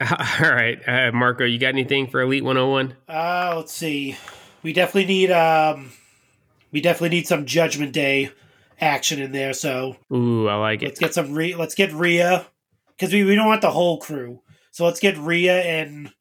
all 0.00 0.50
right 0.50 0.78
uh, 0.88 1.12
marco 1.12 1.44
you 1.44 1.58
got 1.58 1.68
anything 1.68 2.08
for 2.08 2.20
elite 2.20 2.44
101 2.44 2.96
Uh, 3.08 3.54
let's 3.56 3.72
see. 3.72 4.16
We 4.62 4.72
definitely 4.72 5.06
need 5.06 5.30
um, 5.30 5.92
we 6.72 6.80
definitely 6.80 7.16
need 7.16 7.26
some 7.26 7.46
Judgment 7.46 7.92
Day 7.92 8.30
action 8.80 9.20
in 9.20 9.32
there. 9.32 9.52
So 9.54 9.96
ooh 10.12 10.48
i 10.48 10.54
like 10.54 10.82
it. 10.82 10.86
let's 10.86 11.00
get 11.00 11.14
some. 11.14 11.34
Re- 11.34 11.54
let's 11.54 11.74
get 11.74 11.92
Rhea 11.92 12.46
because 12.88 13.12
we, 13.12 13.24
we 13.24 13.34
don't 13.34 13.46
want 13.46 13.62
the 13.62 13.70
whole 13.70 13.98
crew. 13.98 14.40
So 14.70 14.84
let's 14.84 15.00
get 15.00 15.18
Rhea 15.18 15.60
and 15.62 16.12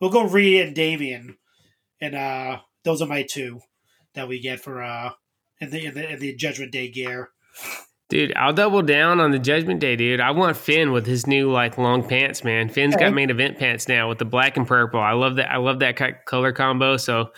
we'll 0.00 0.10
go 0.10 0.24
Rhea 0.26 0.64
and 0.66 0.74
Damian, 0.74 1.36
and 2.00 2.14
uh, 2.14 2.58
those 2.84 3.02
are 3.02 3.06
my 3.06 3.22
two 3.28 3.60
that 4.14 4.28
we 4.28 4.40
get 4.40 4.60
for 4.60 4.82
uh 4.82 5.10
in 5.60 5.70
the 5.70 5.84
in 5.86 5.94
the, 5.94 6.12
in 6.12 6.18
the 6.18 6.34
Judgment 6.34 6.72
Day 6.72 6.88
gear. 6.88 7.30
dude 8.08 8.32
i'll 8.36 8.52
double 8.52 8.82
down 8.82 9.20
on 9.20 9.30
the 9.30 9.38
judgment 9.38 9.78
day 9.80 9.94
dude. 9.94 10.20
I 10.20 10.32
want 10.32 10.56
finn 10.56 10.90
with 10.90 11.06
his 11.06 11.26
new 11.28 11.50
like 11.52 11.78
long 11.78 12.02
pants 12.08 12.42
man. 12.42 12.68
Finn's 12.68 12.94
Okay. 12.96 13.04
got 13.04 13.12
main 13.14 13.30
event 13.30 13.58
pants 13.58 13.86
now 13.86 14.08
with 14.08 14.18
the 14.18 14.24
black 14.24 14.56
and 14.56 14.66
purple. 14.66 14.98
I 15.00 15.12
love 15.12 15.36
that 15.36 15.50
i 15.50 15.58
love 15.58 15.78
that 15.80 16.24
color 16.26 16.52
combo. 16.52 16.96
So 16.96 17.30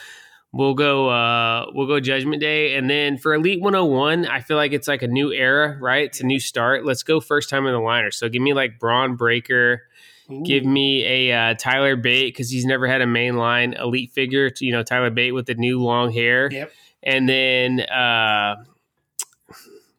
we'll 0.53 0.75
go 0.75 1.09
uh 1.11 1.67
we'll 1.75 1.87
go 1.87 2.01
judgment 2.01 2.41
day. 2.41 2.75
And 2.77 2.89
then 2.89 3.19
for 3.19 3.35
elite 3.35 3.61
101 3.61 4.27
i 4.27 4.41
feel 4.41 4.57
like 4.57 4.73
it's 4.73 4.89
like 4.89 5.03
a 5.03 5.09
new 5.09 5.31
era 5.33 5.77
right? 5.81 6.05
It's 6.07 6.21
a 6.21 6.27
new 6.27 6.41
start. 6.41 6.87
Let's 6.87 7.03
go 7.03 7.21
first 7.21 7.51
time 7.51 7.67
in 7.67 7.73
the 7.73 7.81
liner 7.81 8.11
so 8.11 8.29
give 8.31 8.41
me 8.41 8.55
like 8.55 8.79
Bron 8.79 9.17
Breakker 9.17 9.83
Ooh. 10.31 10.43
give 10.45 10.65
me 10.65 11.05
a 11.05 11.33
uh, 11.51 11.55
tyler 11.55 11.97
bate 11.97 12.33
because 12.33 12.51
he's 12.51 12.65
never 12.65 12.87
had 12.87 13.01
a 13.01 13.07
mainline 13.07 13.79
elite 13.81 14.13
figure 14.13 14.51
to, 14.51 14.65
you 14.65 14.73
know 14.73 14.83
tyler 14.83 15.11
bate 15.11 15.33
with 15.33 15.47
the 15.47 15.55
new 15.55 15.81
long 15.81 16.13
hair 16.13 16.49
Yep. 16.51 16.73
and 17.03 17.29
then 17.29 17.81
uh 17.81 18.57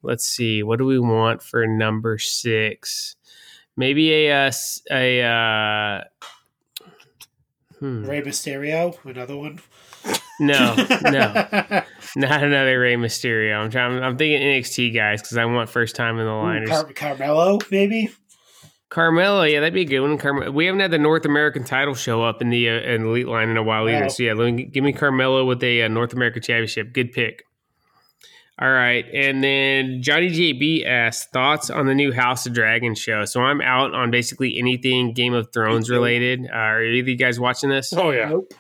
let's 0.02 0.26
see 0.26 0.64
what 0.64 0.80
do 0.80 0.86
we 0.86 1.00
want 1.00 1.41
for 1.44 1.66
number 1.68 2.18
six 2.18 3.16
maybe 3.76 4.12
a 4.28 4.48
uh, 4.48 4.52
a 4.91 5.22
uh, 5.22 6.04
hmm. 7.80 8.06
Rey 8.06 8.22
Mysterio, 8.22 8.98
another 9.06 9.38
one. 9.38 9.60
no 10.40 10.76
no 10.76 11.34
not 12.16 12.44
another 12.44 12.80
Rey 12.80 12.95
Mysterio. 12.95 13.56
I'm 13.58 13.70
trying. 13.70 14.04
I'm 14.04 14.18
thinking 14.18 14.41
NXT 14.41 14.94
guys 14.94 15.22
because 15.22 15.38
I 15.38 15.45
want 15.45 15.70
first 15.70 15.95
time 15.95 16.20
in 16.20 16.26
the 16.26 16.32
Ooh. 16.32 16.68
Car- 16.68 16.94
Carmelo, 16.94 17.60
maybe. 17.72 18.12
Carmelo, 18.94 19.41
yeah, 19.41 19.60
that'd 19.60 19.74
be 19.74 19.82
a 19.82 19.86
good 19.86 20.02
one. 20.02 20.20
Carmelo, 20.20 20.52
we 20.52 20.68
haven't 20.68 20.82
had 20.82 20.91
the 20.91 20.99
North 20.99 21.26
American 21.26 21.64
title 21.64 21.95
show 21.95 22.22
up 22.22 22.44
in 22.44 22.52
the 22.52 22.70
uh, 22.70 22.74
in 22.74 23.02
the 23.02 23.10
elite 23.10 23.28
line 23.28 23.49
in 23.49 23.57
a 23.57 23.64
while 23.64 23.90
either. 23.90 24.03
Wow. 24.03 24.07
So 24.10 24.22
yeah, 24.22 24.34
let 24.34 24.53
me 24.53 24.65
give 24.65 24.84
me 24.84 24.94
Carmelo 24.94 25.45
with 25.45 25.64
a 25.64 25.82
uh, 25.82 25.88
North 25.88 26.14
American 26.14 26.44
Championship. 26.44 26.94
Good 26.94 27.11
pick. 27.11 27.44
All 28.61 28.70
right, 28.70 29.03
and 29.11 29.44
then 29.44 30.03
Johnny 30.03 30.30
JB 30.30 30.86
asks 30.86 31.26
thoughts 31.32 31.72
on 31.72 31.88
the 31.88 31.95
new 31.95 32.11
House 32.11 32.45
of 32.45 32.53
Dragon 32.53 32.94
show. 32.94 33.26
So 33.26 33.41
I'm 33.41 33.61
out 33.61 33.95
on 33.95 34.11
basically 34.11 34.60
anything 34.60 35.14
Game 35.14 35.34
of 35.34 35.52
Thrones 35.52 35.90
related. 35.90 36.41
Uh, 36.45 36.56
are 36.56 36.84
either 36.84 37.02
of 37.02 37.07
you 37.07 37.15
guys 37.15 37.40
watching 37.40 37.72
this? 37.72 37.94
Oh 37.94 38.11
yeah. 38.11 38.30
Nope. 38.30 38.53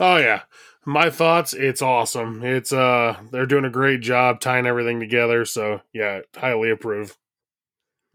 Oh 0.00 0.16
yeah. 0.16 0.42
My 0.84 1.10
thoughts, 1.10 1.54
it's 1.54 1.80
awesome. 1.80 2.42
It's 2.42 2.72
uh 2.72 3.16
they're 3.30 3.46
doing 3.46 3.64
a 3.64 3.70
great 3.70 4.00
job 4.00 4.40
tying 4.40 4.66
everything 4.66 4.98
together, 4.98 5.44
so 5.44 5.80
yeah, 5.92 6.22
highly 6.36 6.72
approve. 6.72 7.16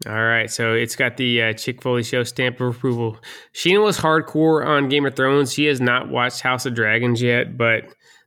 All 0.06 0.14
right, 0.14 0.50
so 0.50 0.72
it's 0.72 0.96
got 0.96 1.18
the 1.18 1.42
uh, 1.42 1.52
Chick 1.52 1.82
Foley 1.82 2.02
show 2.02 2.22
stamp 2.22 2.58
of 2.60 2.74
approval. 2.74 3.18
Sheena 3.52 3.84
was 3.84 3.98
hardcore 3.98 4.66
on 4.66 4.88
Game 4.88 5.04
of 5.04 5.14
Thrones. 5.14 5.52
She 5.52 5.66
has 5.66 5.78
not 5.78 6.08
watched 6.08 6.40
House 6.40 6.64
of 6.64 6.74
Dragons 6.74 7.20
yet, 7.20 7.58
but 7.58 7.84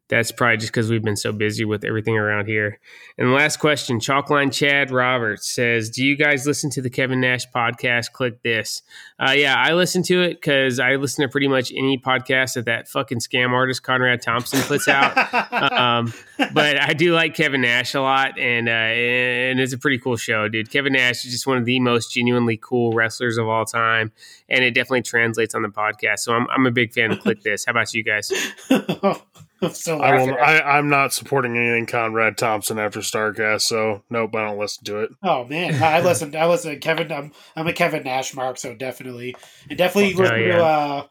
that's 0.09 0.31
probably 0.31 0.57
just 0.57 0.71
because 0.71 0.89
we've 0.89 1.03
been 1.03 1.15
so 1.15 1.31
busy 1.31 1.63
with 1.63 1.85
everything 1.85 2.17
around 2.17 2.47
here. 2.47 2.79
And 3.17 3.29
the 3.29 3.33
last 3.33 3.57
question, 3.57 3.99
Chalkline 3.99 4.51
Chad 4.51 4.91
Roberts 4.91 5.49
says, 5.49 5.89
"Do 5.89 6.03
you 6.03 6.17
guys 6.17 6.45
listen 6.45 6.69
to 6.71 6.81
the 6.81 6.89
Kevin 6.89 7.21
Nash 7.21 7.49
podcast? 7.49 8.07
Kliq 8.13 8.41
This." 8.43 8.81
Uh, 9.17 9.31
yeah, 9.31 9.55
I 9.57 9.73
listen 9.73 10.03
to 10.03 10.21
it 10.21 10.41
because 10.41 10.79
I 10.79 10.95
listen 10.95 11.23
to 11.23 11.31
pretty 11.31 11.47
much 11.47 11.71
any 11.71 11.97
podcast 11.97 12.55
that 12.55 12.65
that 12.65 12.89
fucking 12.89 13.19
scam 13.19 13.51
artist 13.51 13.83
Conrad 13.83 14.21
Thompson 14.21 14.61
puts 14.63 14.89
out. 14.89 15.15
um, 15.71 16.13
but 16.53 16.81
I 16.81 16.93
do 16.93 17.13
like 17.13 17.33
Kevin 17.33 17.61
Nash 17.61 17.93
a 17.93 18.01
lot, 18.01 18.37
and 18.37 18.67
uh, 18.67 18.71
and 18.71 19.59
it's 19.61 19.73
a 19.73 19.77
pretty 19.77 19.99
cool 19.99 20.17
show, 20.17 20.49
dude. 20.49 20.69
Kevin 20.69 20.93
Nash 20.93 21.23
is 21.25 21.31
just 21.31 21.47
one 21.47 21.57
of 21.57 21.65
the 21.65 21.79
most 21.79 22.13
genuinely 22.13 22.57
cool 22.57 22.91
wrestlers 22.91 23.37
of 23.37 23.47
all 23.47 23.65
time, 23.65 24.11
and 24.49 24.65
it 24.65 24.71
definitely 24.71 25.03
translates 25.03 25.55
on 25.55 25.61
the 25.61 25.69
podcast. 25.69 26.19
So 26.19 26.33
I'm 26.33 26.45
I'm 26.53 26.65
a 26.65 26.71
big 26.71 26.91
fan 26.91 27.11
of 27.11 27.19
Kliq 27.19 27.41
This. 27.41 27.65
How 27.65 27.71
about 27.71 27.93
you 27.93 28.03
guys? 28.03 28.31
I'm 29.87 30.01
I 30.01 30.17
will 30.17 30.37
I, 30.37 30.59
I'm 30.61 30.89
not 30.89 31.13
supporting 31.13 31.57
anything 31.57 31.85
Conrad 31.85 32.37
Thompson 32.37 32.79
after 32.79 32.99
Starcast, 32.99 33.61
so 33.61 34.03
nope, 34.09 34.35
I 34.35 34.45
don't 34.45 34.59
listen 34.59 34.83
to 34.85 34.99
it. 34.99 35.11
Oh 35.23 35.45
man, 35.45 35.81
I 35.81 36.01
listened. 36.01 36.35
I 36.35 36.47
listened. 36.47 36.73
To 36.73 36.79
Kevin, 36.79 37.11
I'm 37.11 37.31
I'm 37.55 37.67
a 37.67 37.73
Kevin 37.73 38.03
Nash 38.03 38.33
mark, 38.33 38.57
so 38.57 38.75
definitely, 38.75 39.35
and 39.69 39.77
definitely 39.77 40.11
Fuck 40.11 40.21
listen 40.21 40.41
yeah. 40.41 40.55
to 40.55 40.63
uh, 40.63 41.07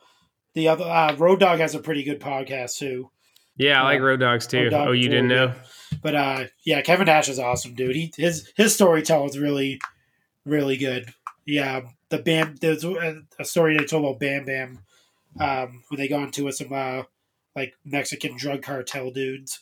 the 0.54 0.68
other 0.68 0.84
uh, 0.84 1.16
Road 1.16 1.40
Dogg 1.40 1.60
has 1.60 1.74
a 1.74 1.80
pretty 1.80 2.02
good 2.02 2.20
podcast 2.20 2.76
too. 2.76 3.10
Yeah, 3.56 3.80
I 3.80 3.84
like 3.84 4.00
Road 4.00 4.20
Dogg's 4.20 4.46
too. 4.46 4.64
Road 4.64 4.70
Dogg 4.70 4.88
oh, 4.88 4.92
you 4.92 5.04
is 5.04 5.08
didn't 5.08 5.28
know? 5.28 5.48
good. 5.48 6.00
But 6.02 6.14
uh, 6.14 6.44
yeah, 6.64 6.82
Kevin 6.82 7.06
Nash 7.06 7.28
is 7.28 7.38
awesome, 7.38 7.74
dude. 7.74 7.96
He 7.96 8.12
his 8.16 8.52
his 8.56 8.74
storytelling 8.74 9.30
is 9.30 9.38
really 9.38 9.80
really 10.44 10.76
good. 10.76 11.12
Yeah, 11.46 11.82
the 12.10 12.18
Bam. 12.18 12.56
There's 12.60 12.84
a, 12.84 13.22
a 13.38 13.44
story 13.44 13.76
they 13.76 13.84
told 13.84 14.04
about 14.04 14.20
Bam 14.20 14.44
Bam 14.44 14.78
um, 15.40 15.82
when 15.88 15.98
they 15.98 16.08
got 16.08 16.24
into 16.24 16.44
with 16.44 16.56
some 16.56 16.72
uh, 16.72 17.02
like 17.54 17.74
Mexican 17.84 18.36
drug 18.36 18.62
cartel 18.62 19.10
dudes. 19.10 19.60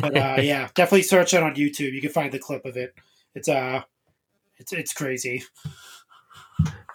But 0.00 0.16
uh, 0.16 0.36
yeah, 0.40 0.68
definitely 0.74 1.02
search 1.02 1.34
it 1.34 1.42
on 1.42 1.54
YouTube. 1.54 1.92
You 1.92 2.00
can 2.00 2.10
find 2.10 2.32
the 2.32 2.38
clip 2.38 2.64
of 2.64 2.76
it. 2.76 2.94
It's 3.34 3.48
uh, 3.48 3.82
it's 4.58 4.72
it's 4.72 4.92
crazy. 4.92 5.42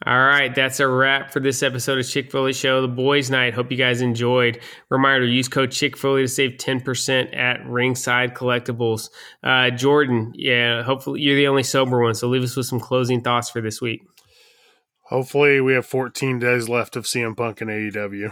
All 0.03 0.17
right, 0.17 0.53
that's 0.55 0.79
a 0.79 0.87
wrap 0.87 1.31
for 1.31 1.39
this 1.39 1.61
episode 1.61 1.99
of 1.99 2.09
Chick 2.09 2.31
Foley 2.31 2.53
Show, 2.53 2.81
the 2.81 2.87
Boys 2.87 3.29
Night. 3.29 3.53
Hope 3.53 3.69
you 3.69 3.77
guys 3.77 4.01
enjoyed. 4.01 4.59
Reminder: 4.89 5.27
use 5.27 5.47
code 5.47 5.71
Chick 5.71 5.95
Foley 5.95 6.23
to 6.23 6.27
save 6.27 6.57
ten 6.57 6.81
percent 6.81 7.35
at 7.35 7.63
Ringside 7.67 8.33
Collectibles. 8.33 9.11
Uh, 9.43 9.69
Jordan, 9.69 10.31
yeah, 10.33 10.81
hopefully 10.81 11.21
you're 11.21 11.35
the 11.35 11.47
only 11.47 11.61
sober 11.61 12.01
one, 12.01 12.15
so 12.15 12.27
leave 12.27 12.43
us 12.43 12.55
with 12.55 12.65
some 12.65 12.79
closing 12.79 13.21
thoughts 13.21 13.51
for 13.51 13.61
this 13.61 13.79
week. 13.79 14.01
Hopefully 15.11 15.59
we 15.59 15.73
have 15.73 15.85
14 15.85 16.39
days 16.39 16.69
left 16.69 16.95
of 16.95 17.03
CM 17.03 17.35
Punk 17.35 17.59
and 17.59 17.69
AEW. 17.69 18.31